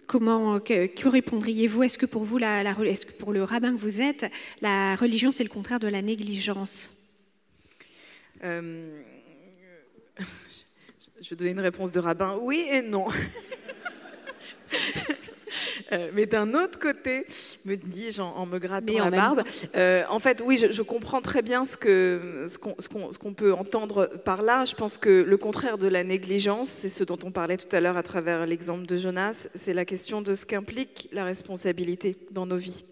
comment, 0.06 0.60
que, 0.60 1.08
répondriez-vous? 1.08 1.82
Est-ce 1.82 1.98
que 1.98 2.06
pour 2.06 2.24
vous, 2.24 2.38
la, 2.38 2.62
est-ce 2.84 3.06
que 3.06 3.12
pour 3.12 3.32
le 3.32 3.44
rabbin 3.44 3.70
que 3.70 3.80
vous 3.80 4.00
êtes, 4.00 4.26
la 4.60 4.96
religion 4.96 5.32
c'est 5.32 5.44
le 5.44 5.50
contraire 5.50 5.80
de 5.80 5.88
la 5.88 6.02
négligence? 6.02 6.96
Je 11.22 11.30
vais 11.30 11.36
donner 11.36 11.50
une 11.50 11.60
réponse 11.60 11.92
de 11.92 12.00
rabbin. 12.00 12.38
Oui 12.40 12.66
et 12.70 12.82
non. 12.82 13.06
Euh, 15.92 16.10
mais 16.14 16.26
d'un 16.26 16.54
autre 16.54 16.78
côté, 16.78 17.26
me 17.64 17.74
dis-je 17.74 18.22
en, 18.22 18.46
me 18.46 18.58
grattant 18.58 18.92
la 18.92 19.10
barbe, 19.10 19.42
euh, 19.74 20.04
en 20.08 20.20
fait, 20.20 20.40
oui, 20.44 20.56
je, 20.56 20.82
comprends 20.82 21.20
très 21.20 21.42
bien 21.42 21.64
ce 21.64 21.76
qu'on 21.76 22.76
ce 22.78 23.18
qu'on 23.18 23.34
peut 23.34 23.52
entendre 23.52 24.06
par 24.24 24.42
là. 24.42 24.64
Je 24.64 24.76
pense 24.76 24.98
que 24.98 25.22
le 25.22 25.36
contraire 25.36 25.78
de 25.78 25.88
la 25.88 26.04
négligence, 26.04 26.68
c'est 26.68 26.88
ce 26.88 27.02
dont 27.02 27.18
on 27.24 27.32
parlait 27.32 27.56
tout 27.56 27.74
à 27.74 27.80
l'heure 27.80 27.96
à 27.96 28.04
travers 28.04 28.46
l'exemple 28.46 28.86
de 28.86 28.96
Jonas, 28.96 29.48
c'est 29.56 29.74
la 29.74 29.84
question 29.84 30.22
de 30.22 30.34
ce 30.34 30.46
qu'implique 30.46 31.08
la 31.12 31.24
responsabilité 31.24 32.16
dans 32.30 32.46
nos 32.46 32.56
vies. 32.56 32.84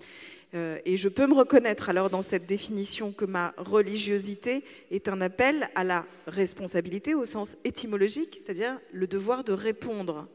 Euh, 0.55 0.79
et 0.85 0.97
je 0.97 1.09
peux 1.09 1.27
me 1.27 1.35
reconnaître 1.35 1.91
alors 1.91 2.09
dans 2.09 2.23
cette 2.23 2.47
définition 2.47 3.13
que 3.13 3.25
ma 3.25 3.53
religiosité 3.59 4.65
est 4.91 5.09
un 5.09 5.21
appel 5.21 5.69
à 5.75 5.85
la 5.85 6.07
responsabilité 6.27 7.15
au 7.15 7.25
sens 7.25 7.57
étymologique, 7.65 8.41
c'est-à-dire 8.45 8.79
le 8.93 9.07
devoir 9.07 9.45
de 9.45 9.53
répondre 9.53 10.27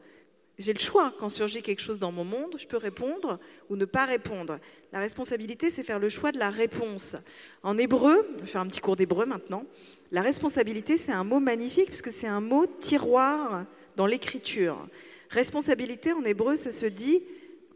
j'ai 0.58 0.72
le 0.72 0.78
choix. 0.78 1.12
Quand 1.18 1.28
surgit 1.28 1.62
quelque 1.62 1.82
chose 1.82 1.98
dans 1.98 2.12
mon 2.12 2.24
monde, 2.24 2.56
je 2.58 2.66
peux 2.66 2.76
répondre 2.76 3.38
ou 3.68 3.76
ne 3.76 3.84
pas 3.84 4.04
répondre. 4.04 4.58
La 4.92 5.00
responsabilité, 5.00 5.70
c'est 5.70 5.82
faire 5.82 5.98
le 5.98 6.08
choix 6.08 6.32
de 6.32 6.38
la 6.38 6.50
réponse. 6.50 7.16
En 7.62 7.76
hébreu, 7.76 8.26
je 8.36 8.40
vais 8.42 8.46
faire 8.46 8.60
un 8.60 8.68
petit 8.68 8.80
cours 8.80 8.96
d'hébreu 8.96 9.26
maintenant. 9.26 9.64
La 10.12 10.22
responsabilité, 10.22 10.96
c'est 10.96 11.12
un 11.12 11.24
mot 11.24 11.40
magnifique 11.40 11.88
puisque 11.88 12.10
c'est 12.10 12.28
un 12.28 12.40
mot 12.40 12.66
tiroir 12.66 13.64
dans 13.96 14.06
l'écriture. 14.06 14.86
Responsabilité 15.30 16.12
en 16.12 16.22
hébreu, 16.24 16.56
ça 16.56 16.70
se 16.70 16.86
dit 16.86 17.22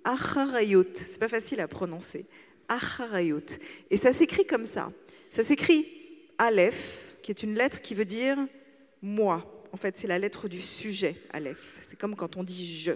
acharayot. 0.04 0.86
C'est 0.94 1.18
pas 1.18 1.28
facile 1.28 1.60
à 1.60 1.68
prononcer. 1.68 2.26
Acharayot. 2.68 3.46
Et 3.90 3.96
ça 3.96 4.12
s'écrit 4.12 4.46
comme 4.46 4.66
ça. 4.66 4.92
Ça 5.30 5.42
s'écrit 5.42 5.86
Aleph, 6.38 7.16
qui 7.22 7.30
est 7.30 7.42
une 7.42 7.54
lettre 7.54 7.80
qui 7.80 7.94
veut 7.94 8.04
dire 8.04 8.38
moi 9.02 9.54
en 9.72 9.76
fait, 9.76 9.98
c'est 9.98 10.06
la 10.06 10.18
lettre 10.18 10.48
du 10.48 10.60
sujet, 10.62 11.16
Aleph. 11.30 11.78
C'est 11.82 11.98
comme 11.98 12.16
quand 12.16 12.36
on 12.36 12.44
dit 12.44 12.74
je, 12.74 12.92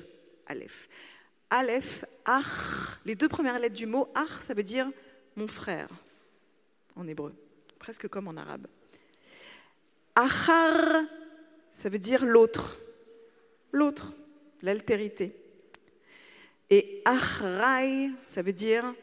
Aleph. 0.47 0.89
Aleph, 1.51 2.05
Ach, 2.25 2.99
les 3.05 3.15
deux 3.15 3.29
premières 3.29 3.59
lettres 3.59 3.75
du 3.75 3.87
mot 3.87 4.09
Ach, 4.15 4.43
ça 4.43 4.55
veut 4.55 4.63
dire 4.63 4.89
mon 5.37 5.47
frère 5.47 5.89
en 6.97 7.07
hébreu, 7.07 7.35
presque 7.79 8.09
comme 8.09 8.29
en 8.29 8.37
arabe. 8.37 8.67
Achar, 10.15 11.05
ça 11.73 11.89
veut 11.89 11.99
dire 11.99 12.25
l'autre, 12.25 12.79
l'autre, 13.73 14.13
l'altérité. 14.63 15.35
Et 16.73 17.03
Achrai, 17.05 18.09
ça 18.27 18.41
veut 18.41 18.55
dire 18.55 18.95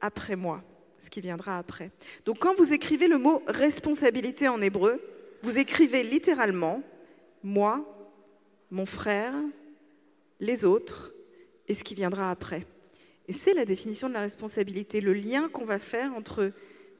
après 0.00 0.36
moi, 0.36 0.62
ce 1.00 1.10
qui 1.10 1.20
viendra 1.20 1.58
après. 1.58 1.90
Donc 2.24 2.38
quand 2.38 2.54
vous 2.54 2.72
écrivez 2.72 3.08
le 3.08 3.18
mot 3.18 3.42
responsabilité 3.46 4.48
en 4.48 4.62
hébreu, 4.62 5.02
vous 5.42 5.58
écrivez 5.58 6.02
littéralement 6.02 6.82
moi, 7.42 7.84
mon 8.70 8.86
frère, 8.86 9.34
les 10.40 10.64
autres 10.64 11.12
et 11.68 11.74
ce 11.74 11.84
qui 11.84 11.94
viendra 11.94 12.30
après. 12.30 12.64
Et 13.28 13.34
c'est 13.34 13.52
la 13.52 13.66
définition 13.66 14.08
de 14.08 14.14
la 14.14 14.22
responsabilité, 14.22 15.02
le 15.02 15.12
lien 15.12 15.50
qu'on 15.50 15.66
va 15.66 15.78
faire 15.78 16.14
entre 16.14 16.52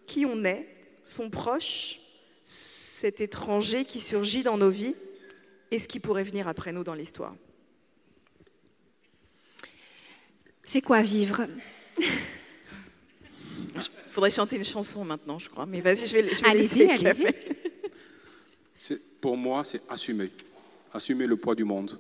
qui 0.06 0.26
on 0.26 0.44
est, 0.44 0.66
son 1.02 1.30
proche, 1.30 1.98
cet 2.44 3.22
étranger 3.22 3.86
qui 3.86 4.00
surgit 4.00 4.42
dans 4.42 4.58
nos 4.58 4.68
vies 4.68 4.96
et 5.70 5.78
ce 5.78 5.88
qui 5.88 5.98
pourrait 5.98 6.24
venir 6.24 6.46
après 6.46 6.72
nous 6.72 6.84
dans 6.84 6.92
l'histoire. 6.92 7.34
C'est 10.70 10.82
quoi 10.82 11.02
vivre? 11.02 11.48
Il 11.98 12.06
faudrait 14.10 14.30
chanter 14.30 14.54
une 14.54 14.64
chanson 14.64 15.04
maintenant, 15.04 15.40
je 15.40 15.50
crois. 15.50 15.66
Mais 15.66 15.80
vas-y, 15.80 16.06
je 16.06 16.12
vais, 16.12 16.28
je 16.32 16.40
vais 16.40 16.48
Allez-y, 16.48 16.88
allez-y. 16.88 17.26
Pour 19.20 19.36
moi, 19.36 19.64
c'est 19.64 19.82
assumer. 19.88 20.30
Assumer 20.92 21.26
le 21.26 21.34
poids 21.34 21.56
du 21.56 21.64
monde 21.64 21.98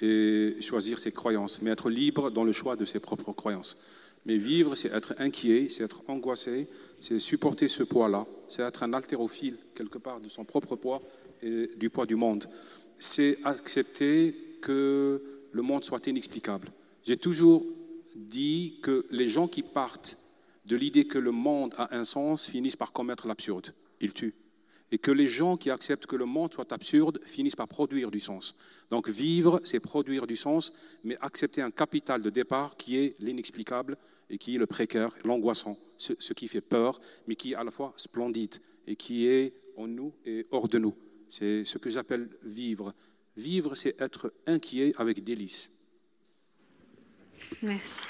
et 0.00 0.54
choisir 0.60 1.00
ses 1.00 1.10
croyances, 1.10 1.60
mais 1.60 1.72
être 1.72 1.90
libre 1.90 2.30
dans 2.30 2.44
le 2.44 2.52
choix 2.52 2.76
de 2.76 2.84
ses 2.84 3.00
propres 3.00 3.32
croyances. 3.32 3.82
Mais 4.26 4.36
vivre, 4.36 4.76
c'est 4.76 4.92
être 4.92 5.16
inquiet, 5.18 5.66
c'est 5.68 5.82
être 5.82 6.02
angoissé, 6.06 6.68
c'est 7.00 7.18
supporter 7.18 7.66
ce 7.66 7.82
poids-là, 7.82 8.26
c'est 8.46 8.62
être 8.62 8.84
un 8.84 8.92
haltérophile 8.92 9.56
quelque 9.74 9.98
part 9.98 10.20
de 10.20 10.28
son 10.28 10.44
propre 10.44 10.76
poids 10.76 11.02
et 11.42 11.68
du 11.76 11.90
poids 11.90 12.06
du 12.06 12.14
monde. 12.14 12.48
C'est 12.96 13.38
accepter 13.44 14.36
que 14.62 15.20
le 15.50 15.62
monde 15.62 15.82
soit 15.82 16.06
inexplicable. 16.06 16.68
J'ai 17.02 17.16
toujours 17.16 17.64
dit 18.14 18.78
que 18.82 19.06
les 19.10 19.26
gens 19.26 19.48
qui 19.48 19.62
partent 19.62 20.18
de 20.66 20.76
l'idée 20.76 21.06
que 21.06 21.18
le 21.18 21.32
monde 21.32 21.74
a 21.76 21.94
un 21.96 22.04
sens 22.04 22.46
finissent 22.46 22.76
par 22.76 22.92
commettre 22.92 23.26
l'absurde. 23.26 23.74
Ils 24.00 24.12
tuent 24.12 24.34
et 24.94 24.98
que 24.98 25.10
les 25.10 25.26
gens 25.26 25.56
qui 25.56 25.70
acceptent 25.70 26.06
que 26.06 26.14
le 26.14 26.24
monde 26.24 26.54
soit 26.54 26.72
absurde 26.72 27.18
finissent 27.24 27.56
par 27.56 27.66
produire 27.66 28.12
du 28.12 28.20
sens. 28.20 28.54
Donc 28.90 29.08
vivre, 29.08 29.60
c'est 29.64 29.80
produire 29.80 30.24
du 30.24 30.36
sens, 30.36 30.72
mais 31.02 31.16
accepter 31.20 31.62
un 31.62 31.72
capital 31.72 32.22
de 32.22 32.30
départ 32.30 32.76
qui 32.76 32.98
est 32.98 33.18
l'inexplicable 33.18 33.96
et 34.30 34.38
qui 34.38 34.54
est 34.54 34.58
le 34.58 34.66
précaire, 34.66 35.10
l'angoissant, 35.24 35.76
ce, 35.98 36.32
qui 36.32 36.46
fait 36.46 36.60
peur, 36.60 37.00
mais 37.26 37.34
qui 37.34 37.52
est 37.52 37.56
à 37.56 37.64
la 37.64 37.72
fois 37.72 37.92
splendide 37.96 38.54
et 38.86 38.94
qui 38.94 39.26
est 39.26 39.54
en 39.76 39.88
nous 39.88 40.12
et 40.24 40.46
hors 40.52 40.68
de 40.68 40.78
nous. 40.78 40.94
C'est 41.28 41.64
ce 41.64 41.78
que 41.78 41.90
j'appelle 41.90 42.28
vivre. 42.44 42.94
Vivre, 43.36 43.74
c'est 43.74 44.00
être 44.00 44.32
inquiet 44.46 44.92
avec 44.96 45.24
délice. 45.24 45.83
Merci. 47.62 48.06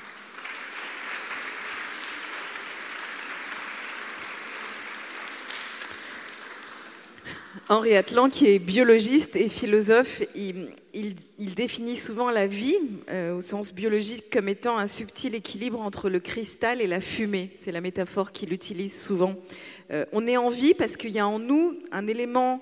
Henri 7.70 7.97
Atlan, 7.97 8.28
qui 8.28 8.49
est 8.49 8.59
biologiste 8.59 9.37
et 9.37 9.49
philosophe, 9.49 10.22
il, 10.35 11.55
définit 11.55 11.97
souvent 11.97 12.30
la 12.30 12.47
vie, 12.47 12.76
euh, 13.09 13.37
au 13.37 13.41
sens 13.41 13.72
biologique, 13.72 14.24
comme 14.30 14.51
étant 14.51 14.76
un 14.76 14.87
subtil 14.87 15.35
équilibre 15.35 15.80
entre 15.80 16.11
le 16.11 16.20
cristal 16.20 16.82
et 16.82 16.87
la 16.87 17.01
fumée. 17.01 17.51
C'est 17.61 17.72
la 17.72 17.80
métaphore 17.80 18.32
qu'il 18.32 18.53
utilise 18.53 19.01
souvent. 19.01 19.37
Euh, 19.91 20.05
on 20.12 20.26
est 20.26 20.37
en 20.37 20.51
vie 20.51 20.75
parce 20.75 20.99
qu'il 20.99 21.13
y 21.13 21.18
a 21.18 21.26
en 21.26 21.38
nous 21.38 21.79
un 21.91 22.07
élément 22.07 22.61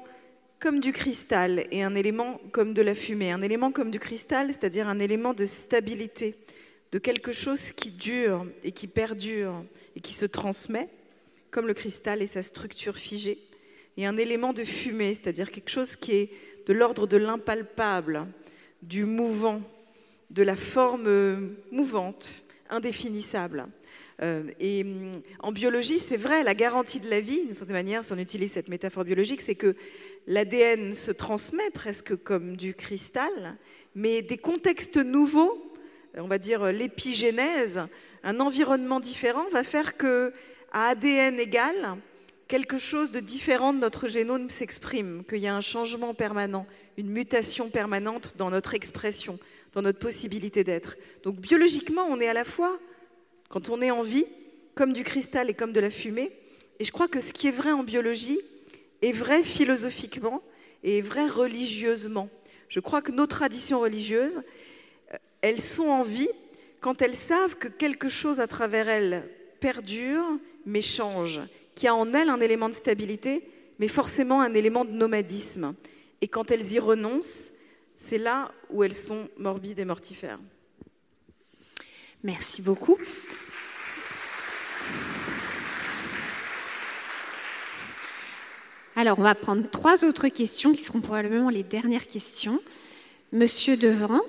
comme 0.61 0.79
du 0.79 0.93
cristal 0.93 1.65
et 1.73 1.83
un 1.83 1.97
élément 1.97 2.41
comme 2.53 2.73
de 2.73 2.83
la 2.83 2.95
fumée. 2.95 3.33
Un 3.33 3.43
élément 3.43 3.73
comme 3.73 3.91
du 3.91 3.99
cristal, 3.99 4.49
c'est-à-dire 4.49 4.89
un 4.89 5.01
élément 5.01 5.35
de 5.35 5.47
stabilité, 5.47 6.37
de 6.93 6.99
quelque 6.99 7.33
chose 7.33 7.73
qui 7.73 7.91
dure 7.91 8.47
et 8.63 8.73
qui 8.73 8.87
perdure 8.87 9.65
et 9.97 10.01
qui 10.01 10.13
se 10.13 10.27
transmet, 10.27 10.89
comme 11.51 11.67
le 11.67 11.75
cristal 11.75 12.23
et 12.23 12.27
sa 12.27 12.43
structure 12.43 12.97
figée 12.97 13.39
et 13.97 14.07
un 14.07 14.17
élément 14.17 14.53
de 14.53 14.65
fumée, 14.65 15.15
c'est-à-dire 15.15 15.51
quelque 15.51 15.71
chose 15.71 15.97
qui 15.97 16.13
est 16.13 16.31
de 16.67 16.73
l'ordre 16.73 17.07
de 17.07 17.17
l'impalpable, 17.17 18.27
du 18.83 19.05
mouvant, 19.05 19.61
de 20.31 20.43
la 20.43 20.57
forme 20.57 21.55
mouvante, 21.71 22.35
indéfinissable. 22.71 23.67
Euh, 24.23 24.45
et 24.61 24.85
mm, 24.85 25.13
en 25.41 25.53
biologie, 25.53 25.99
c'est 25.99 26.17
vrai, 26.17 26.43
la 26.43 26.55
garantie 26.55 27.01
de 27.01 27.11
la 27.11 27.21
vie, 27.21 27.45
d'une 27.45 27.55
certaine 27.55 27.77
manière, 27.77 28.05
si 28.05 28.13
on 28.13 28.19
utilise 28.19 28.53
cette 28.53 28.69
métaphore 28.69 29.05
biologique, 29.05 29.41
c'est 29.43 29.55
que 29.55 29.77
l'ADN 30.27 30.95
se 30.95 31.11
transmet 31.11 31.71
presque 31.71 32.17
comme 32.17 32.57
du 32.57 32.75
cristal, 32.75 33.57
mais 33.95 34.23
des 34.23 34.39
contextes 34.39 34.97
nouveaux, 34.97 35.72
on 36.17 36.27
va 36.27 36.39
dire 36.39 36.65
l'épigénèse, 36.67 37.81
un 38.23 38.41
environnement 38.41 39.01
différent 39.01 39.45
va 39.53 39.65
faire 39.65 39.97
que 39.97 40.33
à 40.73 40.89
ADN 40.89 41.39
égal, 41.39 41.97
quelque 42.49 42.79
chose 42.79 43.11
de 43.11 43.21
différent 43.21 43.73
de 43.73 43.79
notre 43.79 44.09
génome 44.09 44.51
s'exprime, 44.51 45.25
qu'il 45.29 45.39
y 45.39 45.47
a 45.47 45.55
un 45.55 45.61
changement 45.61 46.15
permanent, 46.15 46.67
une 46.97 47.11
mutation 47.11 47.69
permanente 47.71 48.35
dans 48.37 48.51
notre 48.51 48.75
expression, 48.75 49.39
dans 49.73 49.83
notre 49.83 49.99
possibilité 49.99 50.65
d'être. 50.65 50.97
Donc 51.25 51.37
biologiquement, 51.37 52.07
on 52.09 52.21
est 52.21 52.29
à 52.29 52.35
la 52.35 52.45
fois, 52.45 52.79
quand 53.49 53.69
on 53.69 53.81
est 53.81 53.91
en 53.91 54.03
vie, 54.03 54.27
comme 54.75 54.93
du 54.93 55.05
cristal 55.05 55.51
et 55.51 55.55
comme 55.55 55.73
de 55.73 55.81
la 55.81 55.91
fumée. 55.91 56.33
Et 56.79 56.85
je 56.85 56.93
crois 56.93 57.09
que 57.09 57.21
ce 57.21 57.33
qui 57.33 57.49
est 57.49 57.53
vrai 57.53 57.73
en 57.73 57.83
biologie 57.83 58.41
est 59.03 59.13
vrai 59.13 59.43
philosophiquement 59.43 60.43
et 60.85 60.99
est 60.99 61.03
vrai 61.03 61.27
religieusement. 61.27 62.29
Je 62.69 62.81
crois 62.81 63.03
que 63.03 63.13
nos 63.13 63.27
traditions 63.27 63.81
religieuses, 63.81 64.39
euh, 64.39 64.43
elles 65.43 65.61
sont 65.61 65.89
en 65.89 66.03
vie 66.03 66.31
quand 66.81 67.03
elles 67.03 67.17
savent 67.17 67.57
que 67.57 67.69
quelque 67.69 68.09
chose 68.09 68.41
à 68.41 68.47
travers 68.47 68.89
elles 68.89 69.29
perdure, 69.61 70.25
mais 70.67 70.83
change, 70.83 71.41
qui 71.75 71.87
a 71.87 71.95
en 71.95 72.13
elles 72.15 72.29
un 72.29 72.41
élément 72.41 72.69
de 72.69 72.75
stabilité, 72.75 73.49
mais 73.79 73.89
forcément 73.89 74.41
un 74.41 74.55
élément 74.55 74.85
de 74.85 74.91
nomadisme. 74.91 75.75
Et 76.21 76.29
quand 76.29 76.51
elles 76.51 76.73
y 76.73 76.79
renoncent, 76.79 77.51
c'est 77.97 78.19
là 78.19 78.51
où 78.71 78.83
elles 78.83 78.95
sont 78.95 79.29
morbides 79.39 79.79
et 79.79 79.85
mortifères. 79.85 80.41
Merci 82.23 82.63
beaucoup. 82.63 82.97
Alors, 88.95 89.19
on 89.19 89.23
va 89.23 89.35
prendre 89.35 89.69
trois 89.71 90.05
autres 90.05 90.29
questions 90.29 90.73
qui 90.73 90.83
seront 90.83 91.01
probablement 91.01 91.51
les 91.51 91.63
dernières 91.63 92.07
questions. 92.07 92.61
Monsieur 93.33 93.77
Devran. 93.77 94.21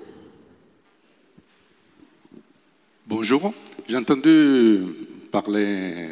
Bonjour. 3.06 3.52
J'ai 3.86 3.98
entendu 3.98 4.80
parler 5.30 6.08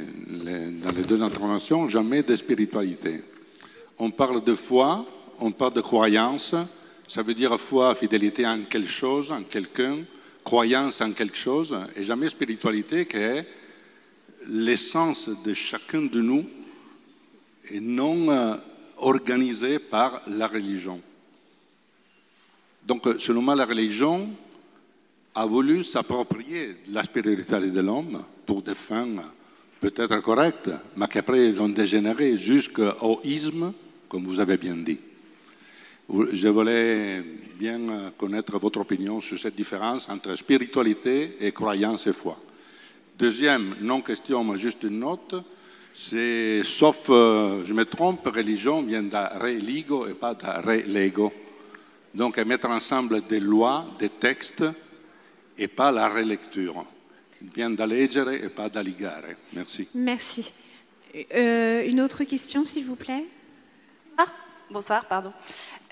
dans 0.83 0.91
les 0.91 1.05
deux 1.05 1.23
interventions 1.23 1.89
jamais 1.89 2.23
de 2.23 2.37
spiritualité. 2.37 3.23
On 3.99 4.11
parle 4.11 4.45
de 4.45 4.55
foi, 4.55 5.07
on 5.39 5.53
parle 5.53 5.73
de 5.73 5.81
croyance. 5.81 6.55
Ça 7.09 7.23
veut 7.23 7.33
dire 7.33 7.59
foi, 7.59 7.95
fidélité 7.95 8.47
en 8.47 8.65
quelque 8.65 8.91
chose, 8.91 9.33
en 9.33 9.43
quelqu'un, 9.43 10.01
croyance 10.45 11.01
en 11.01 11.13
quelque 11.13 11.39
chose, 11.39 11.75
et 11.97 12.05
jamais 12.05 12.29
spiritualité 12.29 13.07
qui 13.07 13.17
est 13.17 13.47
l'essence 14.49 15.31
de 15.47 15.55
chacun 15.55 16.03
de 16.03 16.21
nous 16.21 16.45
et 17.71 17.81
non 17.81 18.29
euh, 18.29 18.57
organisée 18.99 19.79
par 19.79 20.21
la 20.27 20.47
religion. 20.47 21.01
Donc, 22.87 23.09
selon 23.17 23.41
moi, 23.41 23.55
la 23.55 23.65
religion 23.65 24.29
a 25.35 25.47
voulu 25.47 25.83
s'approprier 25.83 26.77
de 26.87 26.95
la 26.95 27.05
spiritualité 27.05 27.77
de 27.77 27.81
l'homme 27.81 28.23
pour 28.45 28.63
des 28.63 28.75
fins 28.75 29.33
peut-être 29.81 30.21
correctes, 30.21 30.71
mais 30.97 31.09
qui 31.09 31.19
après 31.19 31.49
ils 31.49 31.61
ont 31.61 31.69
dégénéré 31.69 32.37
jusqu'au 32.37 33.21
isme, 33.25 33.73
comme 34.09 34.25
vous 34.25 34.41
avez 34.41 34.57
bien 34.57 34.77
dit. 34.77 35.01
Je 36.33 36.49
voulais 36.49 37.23
bien 37.59 38.13
connaître 38.19 38.59
votre 38.59 38.81
opinion 38.81 39.21
sur 39.21 39.39
cette 39.39 39.55
différence 39.55 40.09
entre 40.09 40.35
spiritualité 40.35 41.37
et 41.41 41.53
croyance 41.53 42.07
et 42.07 42.13
foi. 42.13 42.37
Deuxième, 43.19 43.77
non 43.81 44.03
question, 44.03 44.45
mais 44.45 44.59
juste 44.59 44.83
une 44.83 44.99
note, 44.99 45.37
c'est, 45.95 46.63
sauf, 46.65 47.07
euh, 47.11 47.65
je 47.65 47.75
me 47.75 47.85
trompe, 47.85 48.27
religion 48.27 48.83
vient 48.83 49.03
de 49.03 49.41
religo 49.41 50.07
et 50.07 50.15
pas 50.15 50.35
de 50.35 50.45
relego. 50.45 51.33
Donc, 52.15 52.39
mettre 52.39 52.69
ensemble 52.69 53.23
des 53.27 53.41
lois, 53.41 53.87
des 53.99 54.09
textes, 54.09 54.65
et 55.59 55.69
pas 55.69 55.91
la 55.91 56.09
relecture. 56.09 56.85
Vient 57.55 57.71
da 57.71 57.87
leggere 57.87 58.35
et 58.35 58.49
pas 58.49 58.69
da 58.69 58.83
ligare. 58.83 59.37
Merci. 59.53 59.89
Merci. 59.95 60.53
Euh, 61.35 61.85
une 61.87 62.01
autre 62.01 62.25
question, 62.25 62.65
s'il 62.65 62.87
vous 62.87 62.97
plaît? 62.97 63.25
Ah, 64.17 64.27
bonsoir, 64.71 65.05
pardon. 65.07 65.33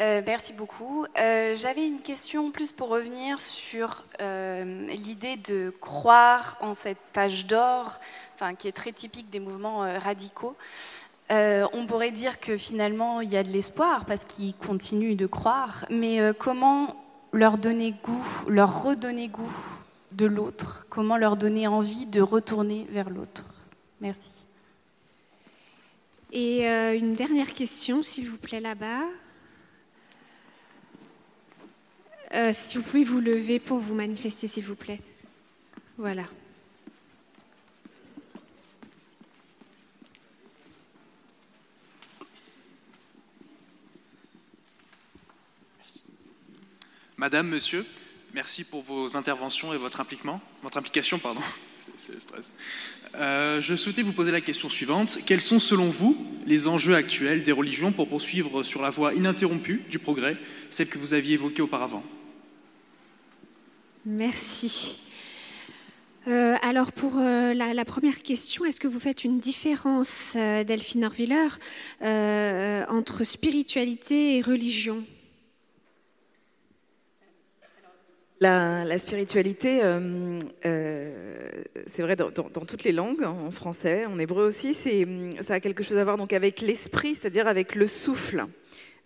Euh, 0.00 0.22
merci 0.26 0.52
beaucoup. 0.52 1.04
Euh, 1.18 1.56
j'avais 1.56 1.86
une 1.86 2.00
question 2.00 2.50
plus 2.50 2.72
pour 2.72 2.88
revenir 2.88 3.40
sur 3.40 4.04
l'idée 4.20 5.36
de 5.36 5.72
croire 5.80 6.56
en 6.60 6.74
cet 6.74 6.98
âge 7.16 7.46
d'or, 7.46 8.00
enfin, 8.34 8.54
qui 8.54 8.68
est 8.68 8.72
très 8.72 8.92
typique 8.92 9.30
des 9.30 9.40
mouvements 9.40 9.80
radicaux. 9.98 10.56
on 11.30 11.86
pourrait 11.86 12.10
dire 12.10 12.40
que 12.40 12.56
finalement 12.56 13.20
il 13.20 13.30
y 13.30 13.36
a 13.36 13.42
de 13.42 13.50
l'espoir 13.50 14.04
parce 14.04 14.24
qu'ils 14.24 14.54
continuent 14.54 15.16
de 15.16 15.26
croire, 15.26 15.86
mais 15.90 16.18
comment 16.38 16.99
leur 17.32 17.58
donner 17.58 17.94
goût, 18.02 18.24
leur 18.48 18.82
redonner 18.82 19.28
goût 19.28 19.52
de 20.12 20.26
l'autre 20.26 20.86
Comment 20.90 21.16
leur 21.16 21.36
donner 21.36 21.66
envie 21.66 22.06
de 22.06 22.20
retourner 22.20 22.86
vers 22.90 23.10
l'autre 23.10 23.44
Merci. 24.00 24.46
Et 26.32 26.68
euh, 26.68 26.96
une 26.96 27.14
dernière 27.14 27.54
question, 27.54 28.02
s'il 28.02 28.28
vous 28.28 28.36
plaît, 28.36 28.60
là-bas. 28.60 29.02
Euh, 32.32 32.50
si 32.52 32.78
vous 32.78 32.84
pouvez 32.84 33.04
vous 33.04 33.20
lever 33.20 33.58
pour 33.58 33.78
vous 33.78 33.94
manifester, 33.94 34.46
s'il 34.46 34.64
vous 34.64 34.76
plaît. 34.76 35.00
Voilà. 35.98 36.24
Madame, 47.20 47.48
monsieur, 47.48 47.84
merci 48.32 48.64
pour 48.64 48.80
vos 48.80 49.14
interventions 49.14 49.74
et 49.74 49.76
votre 49.76 50.00
impliquement, 50.00 50.40
votre 50.62 50.78
implication, 50.78 51.18
pardon. 51.18 51.42
C'est 51.98 52.18
stress. 52.18 52.56
Euh, 53.14 53.60
je 53.60 53.74
souhaitais 53.74 54.00
vous 54.00 54.14
poser 54.14 54.32
la 54.32 54.40
question 54.40 54.70
suivante. 54.70 55.18
Quels 55.26 55.42
sont, 55.42 55.60
selon 55.60 55.90
vous, 55.90 56.16
les 56.46 56.66
enjeux 56.66 56.94
actuels 56.94 57.42
des 57.42 57.52
religions 57.52 57.92
pour 57.92 58.08
poursuivre 58.08 58.62
sur 58.62 58.80
la 58.80 58.88
voie 58.88 59.12
ininterrompue 59.12 59.82
du 59.90 59.98
progrès, 59.98 60.38
celle 60.70 60.88
que 60.88 60.96
vous 60.96 61.12
aviez 61.12 61.34
évoquée 61.34 61.60
auparavant? 61.60 62.02
Merci. 64.06 65.06
Euh, 66.26 66.56
alors 66.62 66.90
pour 66.90 67.18
euh, 67.18 67.52
la, 67.52 67.84
première 67.84 68.22
question, 68.22 68.64
est-ce 68.64 68.80
que 68.80 68.88
vous 68.88 68.98
faites 68.98 69.24
une 69.24 69.40
différence, 69.40 70.36
Delphine 70.36 71.04
Orviller, 71.04 71.48
entre 72.88 73.24
spiritualité 73.24 74.38
et 74.38 74.40
religion? 74.40 75.04
La, 78.42 78.96
spiritualité, 78.96 79.80
euh, 79.84 80.40
euh, 80.64 81.50
c'est 81.86 82.00
vrai 82.00 82.16
dans, 82.16 82.30
toutes 82.30 82.84
les 82.84 82.92
langues, 82.92 83.22
en 83.22 83.50
français, 83.50 84.06
en 84.06 84.18
hébreu 84.18 84.46
aussi, 84.46 84.72
ça 84.72 85.54
a 85.54 85.60
quelque 85.60 85.82
chose 85.82 85.98
à 85.98 86.04
voir 86.04 86.16
donc 86.16 86.32
avec 86.32 86.62
l'esprit, 86.62 87.14
c'est-à-dire 87.14 87.46
avec 87.46 87.74
le 87.74 87.86
souffle. 87.86 88.46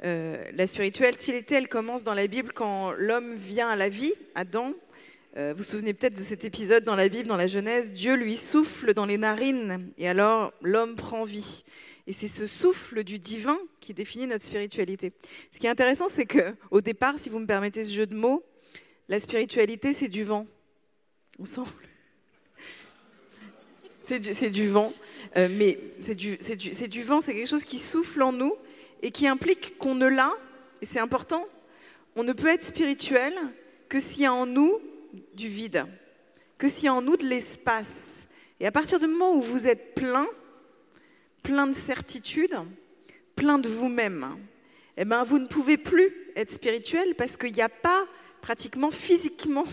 Euh, 0.04 0.36
la 0.54 0.68
spiritualité, 0.68 1.56
elle 1.56 1.66
commence 1.66 2.04
dans 2.04 2.14
la 2.14 2.28
Bible 2.28 2.52
quand 2.54 2.92
l'homme 2.92 3.34
vient 3.34 3.68
à 3.68 3.74
la 3.74 3.88
vie, 3.88 4.12
Adam. 4.36 4.72
vous 5.36 5.42
vous 5.56 5.64
souvenez 5.64 5.94
peut-être 5.94 6.14
de 6.14 6.20
cet 6.20 6.44
épisode 6.44 6.84
dans 6.84 6.94
la 6.94 7.08
Bible, 7.08 7.26
dans 7.26 7.36
la 7.36 7.48
Genèse, 7.48 7.90
Dieu 7.90 8.14
lui 8.14 8.36
souffle 8.36 8.94
dans 8.94 9.06
les 9.06 9.18
narines 9.18 9.90
et 9.98 10.08
alors 10.08 10.52
l'homme 10.62 10.94
prend 10.94 11.24
vie. 11.24 11.64
Et 12.06 12.12
c'est 12.12 12.28
ce 12.28 12.46
souffle 12.46 13.02
du 13.02 13.18
divin 13.18 13.58
qui 13.80 13.94
définit 13.94 14.28
notre 14.28 14.44
spiritualité. 14.44 15.12
Ce 15.50 15.58
qui 15.58 15.66
est 15.66 15.70
intéressant, 15.70 16.06
c'est 16.08 16.26
que 16.26 16.54
au 16.70 16.80
départ, 16.80 17.18
si 17.18 17.30
vous 17.30 17.40
me 17.40 17.46
permettez 17.46 17.82
ce 17.82 17.92
jeu 17.92 18.06
de 18.06 18.14
mots, 18.14 18.44
la 19.08 19.18
spiritualité, 19.20 19.92
c'est 19.92 20.08
du 20.08 20.24
vent. 20.24 20.46
On 21.38 21.44
sent 21.44 21.62
C'est 24.06 24.50
du, 24.50 24.68
vent, 24.68 24.92
euh, 25.36 25.48
mais 25.50 25.78
c'est 26.00 26.14
du, 26.14 27.02
vent, 27.02 27.20
c'est 27.20 27.34
quelque 27.34 27.48
chose 27.48 27.64
qui 27.64 27.78
souffle 27.78 28.22
en 28.22 28.32
nous 28.32 28.54
et 29.02 29.10
qui 29.10 29.26
implique 29.26 29.78
qu'on 29.78 29.94
ne 29.94 30.06
l'a, 30.06 30.32
et 30.82 30.86
c'est 30.86 31.00
important, 31.00 31.46
on 32.14 32.22
ne 32.22 32.32
peut 32.32 32.48
être 32.48 32.64
spirituel 32.64 33.34
que 33.88 34.00
s'il 34.00 34.22
y 34.22 34.26
a 34.26 34.32
en 34.32 34.46
nous 34.46 34.80
du 35.34 35.48
vide, 35.48 35.86
que 36.58 36.68
s'il 36.68 36.84
y 36.84 36.88
a 36.88 36.94
en 36.94 37.02
nous 37.02 37.16
de 37.16 37.24
l'espace. 37.24 38.26
Et 38.60 38.66
à 38.66 38.72
partir 38.72 39.00
du 39.00 39.06
moment 39.06 39.34
où 39.34 39.42
vous 39.42 39.66
êtes 39.66 39.94
plein, 39.94 40.26
plein 41.42 41.66
de 41.66 41.74
certitude, 41.74 42.56
plein 43.36 43.58
de 43.58 43.68
vous-même, 43.68 44.36
eh 44.96 45.04
ben, 45.04 45.24
vous 45.24 45.38
ne 45.38 45.46
pouvez 45.46 45.76
plus 45.76 46.14
être 46.36 46.50
spirituel 46.50 47.14
parce 47.16 47.36
qu'il 47.36 47.52
n'y 47.52 47.62
a 47.62 47.68
pas 47.68 48.06
pratiquement 48.44 48.90
physiquement 48.90 49.64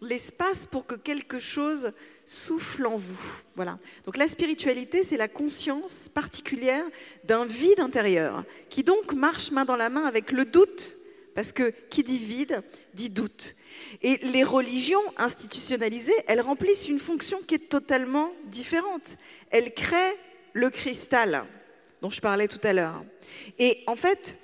l'espace 0.00 0.64
pour 0.64 0.86
que 0.86 0.94
quelque 0.94 1.38
chose 1.38 1.92
souffle 2.24 2.86
en 2.86 2.96
vous. 2.96 3.20
Voilà. 3.54 3.78
Donc 4.06 4.16
la 4.16 4.28
spiritualité, 4.28 5.04
c'est 5.04 5.18
la 5.18 5.28
conscience 5.28 6.08
particulière 6.08 6.86
d'un 7.24 7.44
vide 7.44 7.80
intérieur, 7.80 8.44
qui 8.70 8.82
donc 8.82 9.12
marche 9.12 9.50
main 9.50 9.66
dans 9.66 9.76
la 9.76 9.90
main 9.90 10.04
avec 10.06 10.32
le 10.32 10.46
doute, 10.46 10.94
parce 11.34 11.52
que 11.52 11.74
qui 11.90 12.02
dit 12.02 12.16
vide 12.16 12.62
dit 12.94 13.10
doute. 13.10 13.56
Et 14.00 14.16
les 14.22 14.42
religions 14.42 15.04
institutionnalisées, 15.18 16.14
elles 16.26 16.40
remplissent 16.40 16.88
une 16.88 17.00
fonction 17.00 17.40
qui 17.46 17.56
est 17.56 17.68
totalement 17.68 18.32
différente. 18.46 19.18
Elles 19.50 19.74
créent 19.74 20.16
le 20.54 20.70
cristal 20.70 21.44
dont 22.00 22.08
je 22.08 22.22
parlais 22.22 22.48
tout 22.48 22.66
à 22.66 22.72
l'heure. 22.72 23.04
Et 23.58 23.84
en 23.86 23.96
fait, 23.96 24.38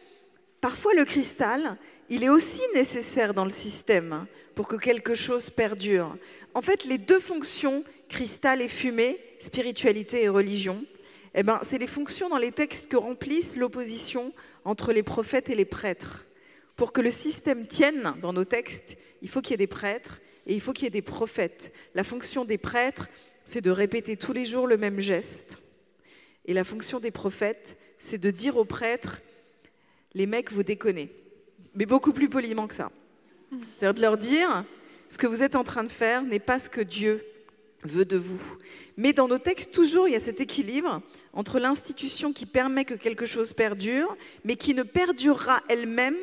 parfois 0.60 0.92
le 0.92 1.06
cristal, 1.06 1.78
il 2.10 2.24
est 2.24 2.28
aussi 2.28 2.60
nécessaire 2.74 3.32
dans 3.32 3.44
le 3.44 3.50
système 3.50 4.26
pour 4.56 4.66
que 4.66 4.76
quelque 4.76 5.14
chose 5.14 5.48
perdure. 5.48 6.16
En 6.54 6.60
fait, 6.60 6.84
les 6.84 6.98
deux 6.98 7.20
fonctions, 7.20 7.84
cristal 8.08 8.60
et 8.60 8.68
fumée, 8.68 9.18
spiritualité 9.38 10.24
et 10.24 10.28
religion, 10.28 10.84
eh 11.34 11.44
ben, 11.44 11.60
c'est 11.62 11.78
les 11.78 11.86
fonctions 11.86 12.28
dans 12.28 12.38
les 12.38 12.50
textes 12.50 12.90
que 12.90 12.96
remplissent 12.96 13.56
l'opposition 13.56 14.34
entre 14.64 14.92
les 14.92 15.04
prophètes 15.04 15.48
et 15.48 15.54
les 15.54 15.64
prêtres. 15.64 16.26
Pour 16.74 16.92
que 16.92 17.00
le 17.00 17.12
système 17.12 17.66
tienne 17.68 18.14
dans 18.20 18.32
nos 18.32 18.44
textes, 18.44 18.96
il 19.22 19.28
faut 19.28 19.40
qu'il 19.40 19.52
y 19.52 19.54
ait 19.54 19.58
des 19.58 19.66
prêtres 19.68 20.20
et 20.48 20.54
il 20.54 20.60
faut 20.60 20.72
qu'il 20.72 20.84
y 20.84 20.86
ait 20.88 20.90
des 20.90 21.02
prophètes. 21.02 21.72
La 21.94 22.02
fonction 22.02 22.44
des 22.44 22.58
prêtres, 22.58 23.08
c'est 23.44 23.60
de 23.60 23.70
répéter 23.70 24.16
tous 24.16 24.32
les 24.32 24.46
jours 24.46 24.66
le 24.66 24.76
même 24.76 24.98
geste. 24.98 25.58
Et 26.46 26.54
la 26.54 26.64
fonction 26.64 26.98
des 26.98 27.12
prophètes, 27.12 27.78
c'est 28.00 28.18
de 28.18 28.30
dire 28.32 28.56
aux 28.56 28.64
prêtres, 28.64 29.20
les 30.14 30.26
mecs, 30.26 30.50
vous 30.50 30.64
déconnez. 30.64 31.19
Mais 31.74 31.86
beaucoup 31.86 32.12
plus 32.12 32.28
poliment 32.28 32.66
que 32.66 32.74
ça. 32.74 32.90
C'est-à-dire 33.50 33.94
de 33.94 34.00
leur 34.00 34.16
dire, 34.16 34.64
ce 35.08 35.18
que 35.18 35.26
vous 35.26 35.42
êtes 35.42 35.56
en 35.56 35.64
train 35.64 35.84
de 35.84 35.90
faire 35.90 36.22
n'est 36.22 36.38
pas 36.38 36.58
ce 36.58 36.70
que 36.70 36.80
Dieu 36.80 37.24
veut 37.82 38.04
de 38.04 38.16
vous. 38.16 38.42
Mais 38.96 39.12
dans 39.12 39.28
nos 39.28 39.38
textes, 39.38 39.72
toujours, 39.72 40.08
il 40.08 40.12
y 40.12 40.16
a 40.16 40.20
cet 40.20 40.40
équilibre 40.40 41.02
entre 41.32 41.58
l'institution 41.58 42.32
qui 42.32 42.46
permet 42.46 42.84
que 42.84 42.94
quelque 42.94 43.26
chose 43.26 43.52
perdure, 43.52 44.16
mais 44.44 44.56
qui 44.56 44.74
ne 44.74 44.82
perdurera 44.82 45.62
elle-même 45.68 46.18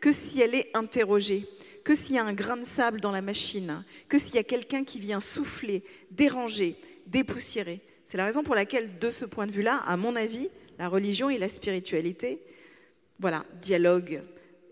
que 0.00 0.10
si 0.10 0.40
elle 0.40 0.54
est 0.54 0.70
interrogée, 0.74 1.46
que 1.84 1.94
s'il 1.94 2.16
y 2.16 2.18
a 2.18 2.24
un 2.24 2.32
grain 2.32 2.56
de 2.56 2.64
sable 2.64 3.00
dans 3.00 3.12
la 3.12 3.22
machine, 3.22 3.84
que 4.08 4.18
s'il 4.18 4.34
y 4.34 4.38
a 4.38 4.44
quelqu'un 4.44 4.84
qui 4.84 4.98
vient 4.98 5.20
souffler, 5.20 5.82
déranger, 6.10 6.76
dépoussiérer. 7.06 7.80
C'est 8.04 8.16
la 8.16 8.24
raison 8.24 8.42
pour 8.42 8.54
laquelle, 8.54 8.98
de 8.98 9.10
ce 9.10 9.24
point 9.24 9.46
de 9.46 9.52
vue-là, 9.52 9.82
à 9.86 9.96
mon 9.96 10.16
avis, 10.16 10.48
la 10.78 10.88
religion 10.88 11.30
et 11.30 11.38
la 11.38 11.48
spiritualité, 11.48 12.40
voilà, 13.20 13.44
dialogue 13.60 14.22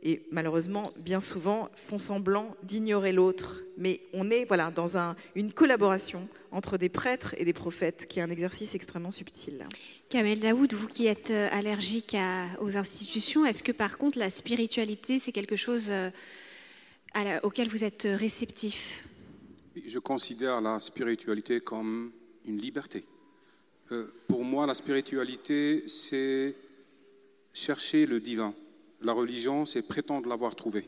et 0.02 0.22
malheureusement, 0.30 0.84
bien 0.96 1.20
souvent, 1.20 1.68
font 1.74 1.98
semblant 1.98 2.56
d'ignorer 2.62 3.12
l'autre. 3.12 3.62
Mais 3.76 4.00
on 4.12 4.30
est 4.30 4.44
voilà, 4.44 4.70
dans 4.70 4.96
une 5.34 5.52
collaboration 5.52 6.28
entre 6.52 6.78
des 6.78 6.88
prêtres 6.88 7.34
et 7.38 7.44
des 7.44 7.52
prophètes, 7.52 8.06
qui 8.08 8.18
est 8.18 8.22
un 8.22 8.30
exercice 8.30 8.74
extrêmement 8.74 9.10
subtil. 9.10 9.66
Kamel 10.08 10.40
Daoud, 10.40 10.72
vous 10.72 10.88
qui 10.88 11.06
êtes 11.06 11.30
euh, 11.30 11.48
allergique 11.52 12.16
aux 12.60 12.76
institutions, 12.76 13.46
est-ce 13.46 13.62
que 13.62 13.72
par 13.72 13.98
contre 13.98 14.18
la 14.18 14.30
spiritualité, 14.30 15.18
c'est 15.18 15.32
quelque 15.32 15.56
chose 15.56 15.90
euh, 15.90 16.10
auquel 17.42 17.68
vous 17.68 17.84
êtes 17.84 18.08
réceptif? 18.10 19.04
Je 19.86 19.98
considère 19.98 20.60
la 20.60 20.80
spiritualité 20.80 21.60
comme 21.60 22.10
une 22.46 22.56
liberté. 22.56 23.04
Euh, 23.92 24.12
pour 24.28 24.44
moi, 24.44 24.66
la 24.66 24.74
spiritualité, 24.74 25.84
c'est 25.86 26.54
chercher 27.52 28.06
le 28.06 28.20
divin. 28.20 28.54
La 29.02 29.12
religion, 29.12 29.64
c'est 29.66 29.86
prétendre 29.86 30.28
l'avoir 30.28 30.54
trouvé. 30.54 30.84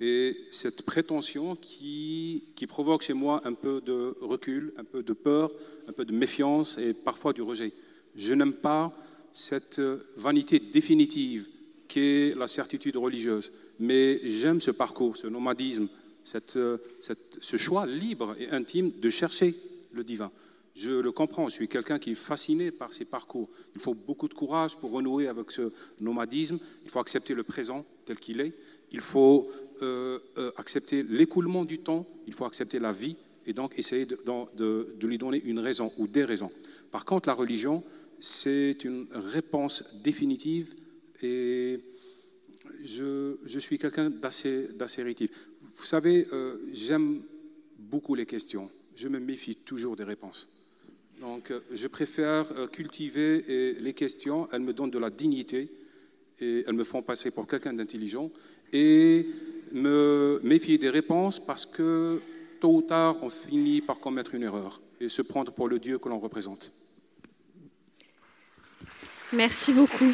Et 0.00 0.36
cette 0.50 0.82
prétention 0.82 1.56
qui, 1.56 2.44
qui, 2.54 2.66
provoque 2.66 3.02
chez 3.02 3.14
moi 3.14 3.40
un 3.44 3.54
peu 3.54 3.80
de 3.80 4.14
recul, 4.20 4.72
un 4.76 4.84
peu 4.84 5.02
de 5.02 5.12
peur, 5.12 5.50
un 5.88 5.92
peu 5.92 6.04
de 6.04 6.12
méfiance 6.12 6.76
et 6.78 6.92
parfois 6.92 7.32
du 7.32 7.42
rejet. 7.42 7.72
Je 8.14 8.34
n'aime 8.34 8.52
pas 8.52 8.92
cette 9.32 9.80
vanité 10.16 10.58
définitive 10.58 11.48
qu'est 11.88 12.34
la 12.36 12.46
certitude 12.46 12.96
religieuse, 12.96 13.52
mais 13.78 14.20
j'aime 14.24 14.60
ce 14.60 14.70
parcours, 14.70 15.16
ce 15.16 15.26
nomadisme, 15.26 15.88
cette, 16.22 16.58
ce 17.00 17.56
choix 17.56 17.86
libre 17.86 18.34
et 18.38 18.50
intime 18.50 18.92
de 19.00 19.10
chercher 19.10 19.54
le 19.92 20.04
divin. 20.04 20.30
Je 20.76 20.90
le 20.90 21.10
comprends, 21.10 21.48
je 21.48 21.54
suis 21.54 21.68
quelqu'un 21.68 21.98
qui 21.98 22.10
est 22.10 22.14
fasciné 22.14 22.70
par 22.70 22.92
ces 22.92 23.06
parcours. 23.06 23.48
Il 23.74 23.80
faut 23.80 23.94
beaucoup 23.94 24.28
de 24.28 24.34
courage 24.34 24.76
pour 24.76 24.90
renouer 24.92 25.26
avec 25.26 25.50
ce 25.50 25.72
nomadisme. 26.02 26.58
Il 26.84 26.90
faut 26.90 26.98
accepter 26.98 27.32
le 27.32 27.42
présent 27.44 27.82
tel 28.04 28.18
qu'il 28.18 28.42
est. 28.42 28.52
Il 28.92 29.00
faut 29.00 29.48
euh, 29.80 30.18
euh, 30.36 30.52
accepter 30.58 31.02
l'écoulement 31.02 31.64
du 31.64 31.78
temps. 31.78 32.06
Il 32.26 32.34
faut 32.34 32.44
accepter 32.44 32.78
la 32.78 32.92
vie 32.92 33.16
et 33.46 33.54
donc 33.54 33.78
essayer 33.78 34.04
de, 34.04 35.06
lui 35.06 35.16
donner 35.16 35.42
une 35.46 35.60
raison 35.60 35.90
ou 35.96 36.06
des 36.06 36.24
raisons. 36.24 36.50
Par 36.90 37.06
contre, 37.06 37.30
la 37.30 37.34
religion, 37.34 37.82
c'est 38.18 38.84
une 38.84 39.06
réponse 39.12 40.02
définitive 40.02 40.74
et 41.22 41.80
je, 42.82 43.36
je 43.46 43.58
suis 43.58 43.78
quelqu'un 43.78 44.10
d'assez 44.10 44.68
rétif. 44.98 45.30
Vous 45.74 45.84
savez, 45.84 46.28
euh, 46.34 46.58
j'aime 46.70 47.22
beaucoup 47.78 48.14
les 48.14 48.26
questions. 48.26 48.70
Je 48.94 49.08
me 49.08 49.18
méfie 49.18 49.56
toujours 49.56 49.96
des 49.96 50.04
réponses. 50.04 50.55
Donc, 51.20 51.50
euh, 51.50 51.60
je 51.72 51.86
préfère 51.86 52.46
euh, 52.52 52.66
cultiver 52.66 53.76
les 53.80 53.92
questions. 53.92 54.48
Elles 54.52 54.60
me 54.60 54.72
donnent 54.72 54.90
de 54.90 54.98
la 54.98 55.10
dignité 55.10 55.68
et 56.40 56.64
elles 56.66 56.74
me 56.74 56.84
font 56.84 57.02
passer 57.02 57.30
pour 57.30 57.46
quelqu'un 57.46 57.72
d'intelligent 57.72 58.30
et 58.72 59.26
me 59.72 60.40
méfier 60.42 60.78
des 60.78 60.90
réponses 60.90 61.40
parce 61.40 61.64
que 61.64 62.20
tôt 62.60 62.74
ou 62.74 62.82
tard, 62.82 63.16
on 63.22 63.30
finit 63.30 63.80
par 63.80 63.98
commettre 63.98 64.34
une 64.34 64.42
erreur 64.42 64.80
et 65.00 65.08
se 65.08 65.22
prendre 65.22 65.52
pour 65.52 65.68
le 65.68 65.78
Dieu 65.78 65.98
que 65.98 66.08
l'on 66.08 66.18
représente. 66.18 66.72
Merci 69.32 69.72
beaucoup. 69.72 70.12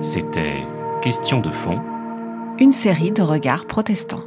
C'était 0.00 0.62
Question 1.02 1.40
de 1.40 1.48
fond. 1.48 1.80
Une 2.58 2.72
série 2.72 3.12
de 3.12 3.22
regards 3.22 3.66
protestants. 3.66 4.24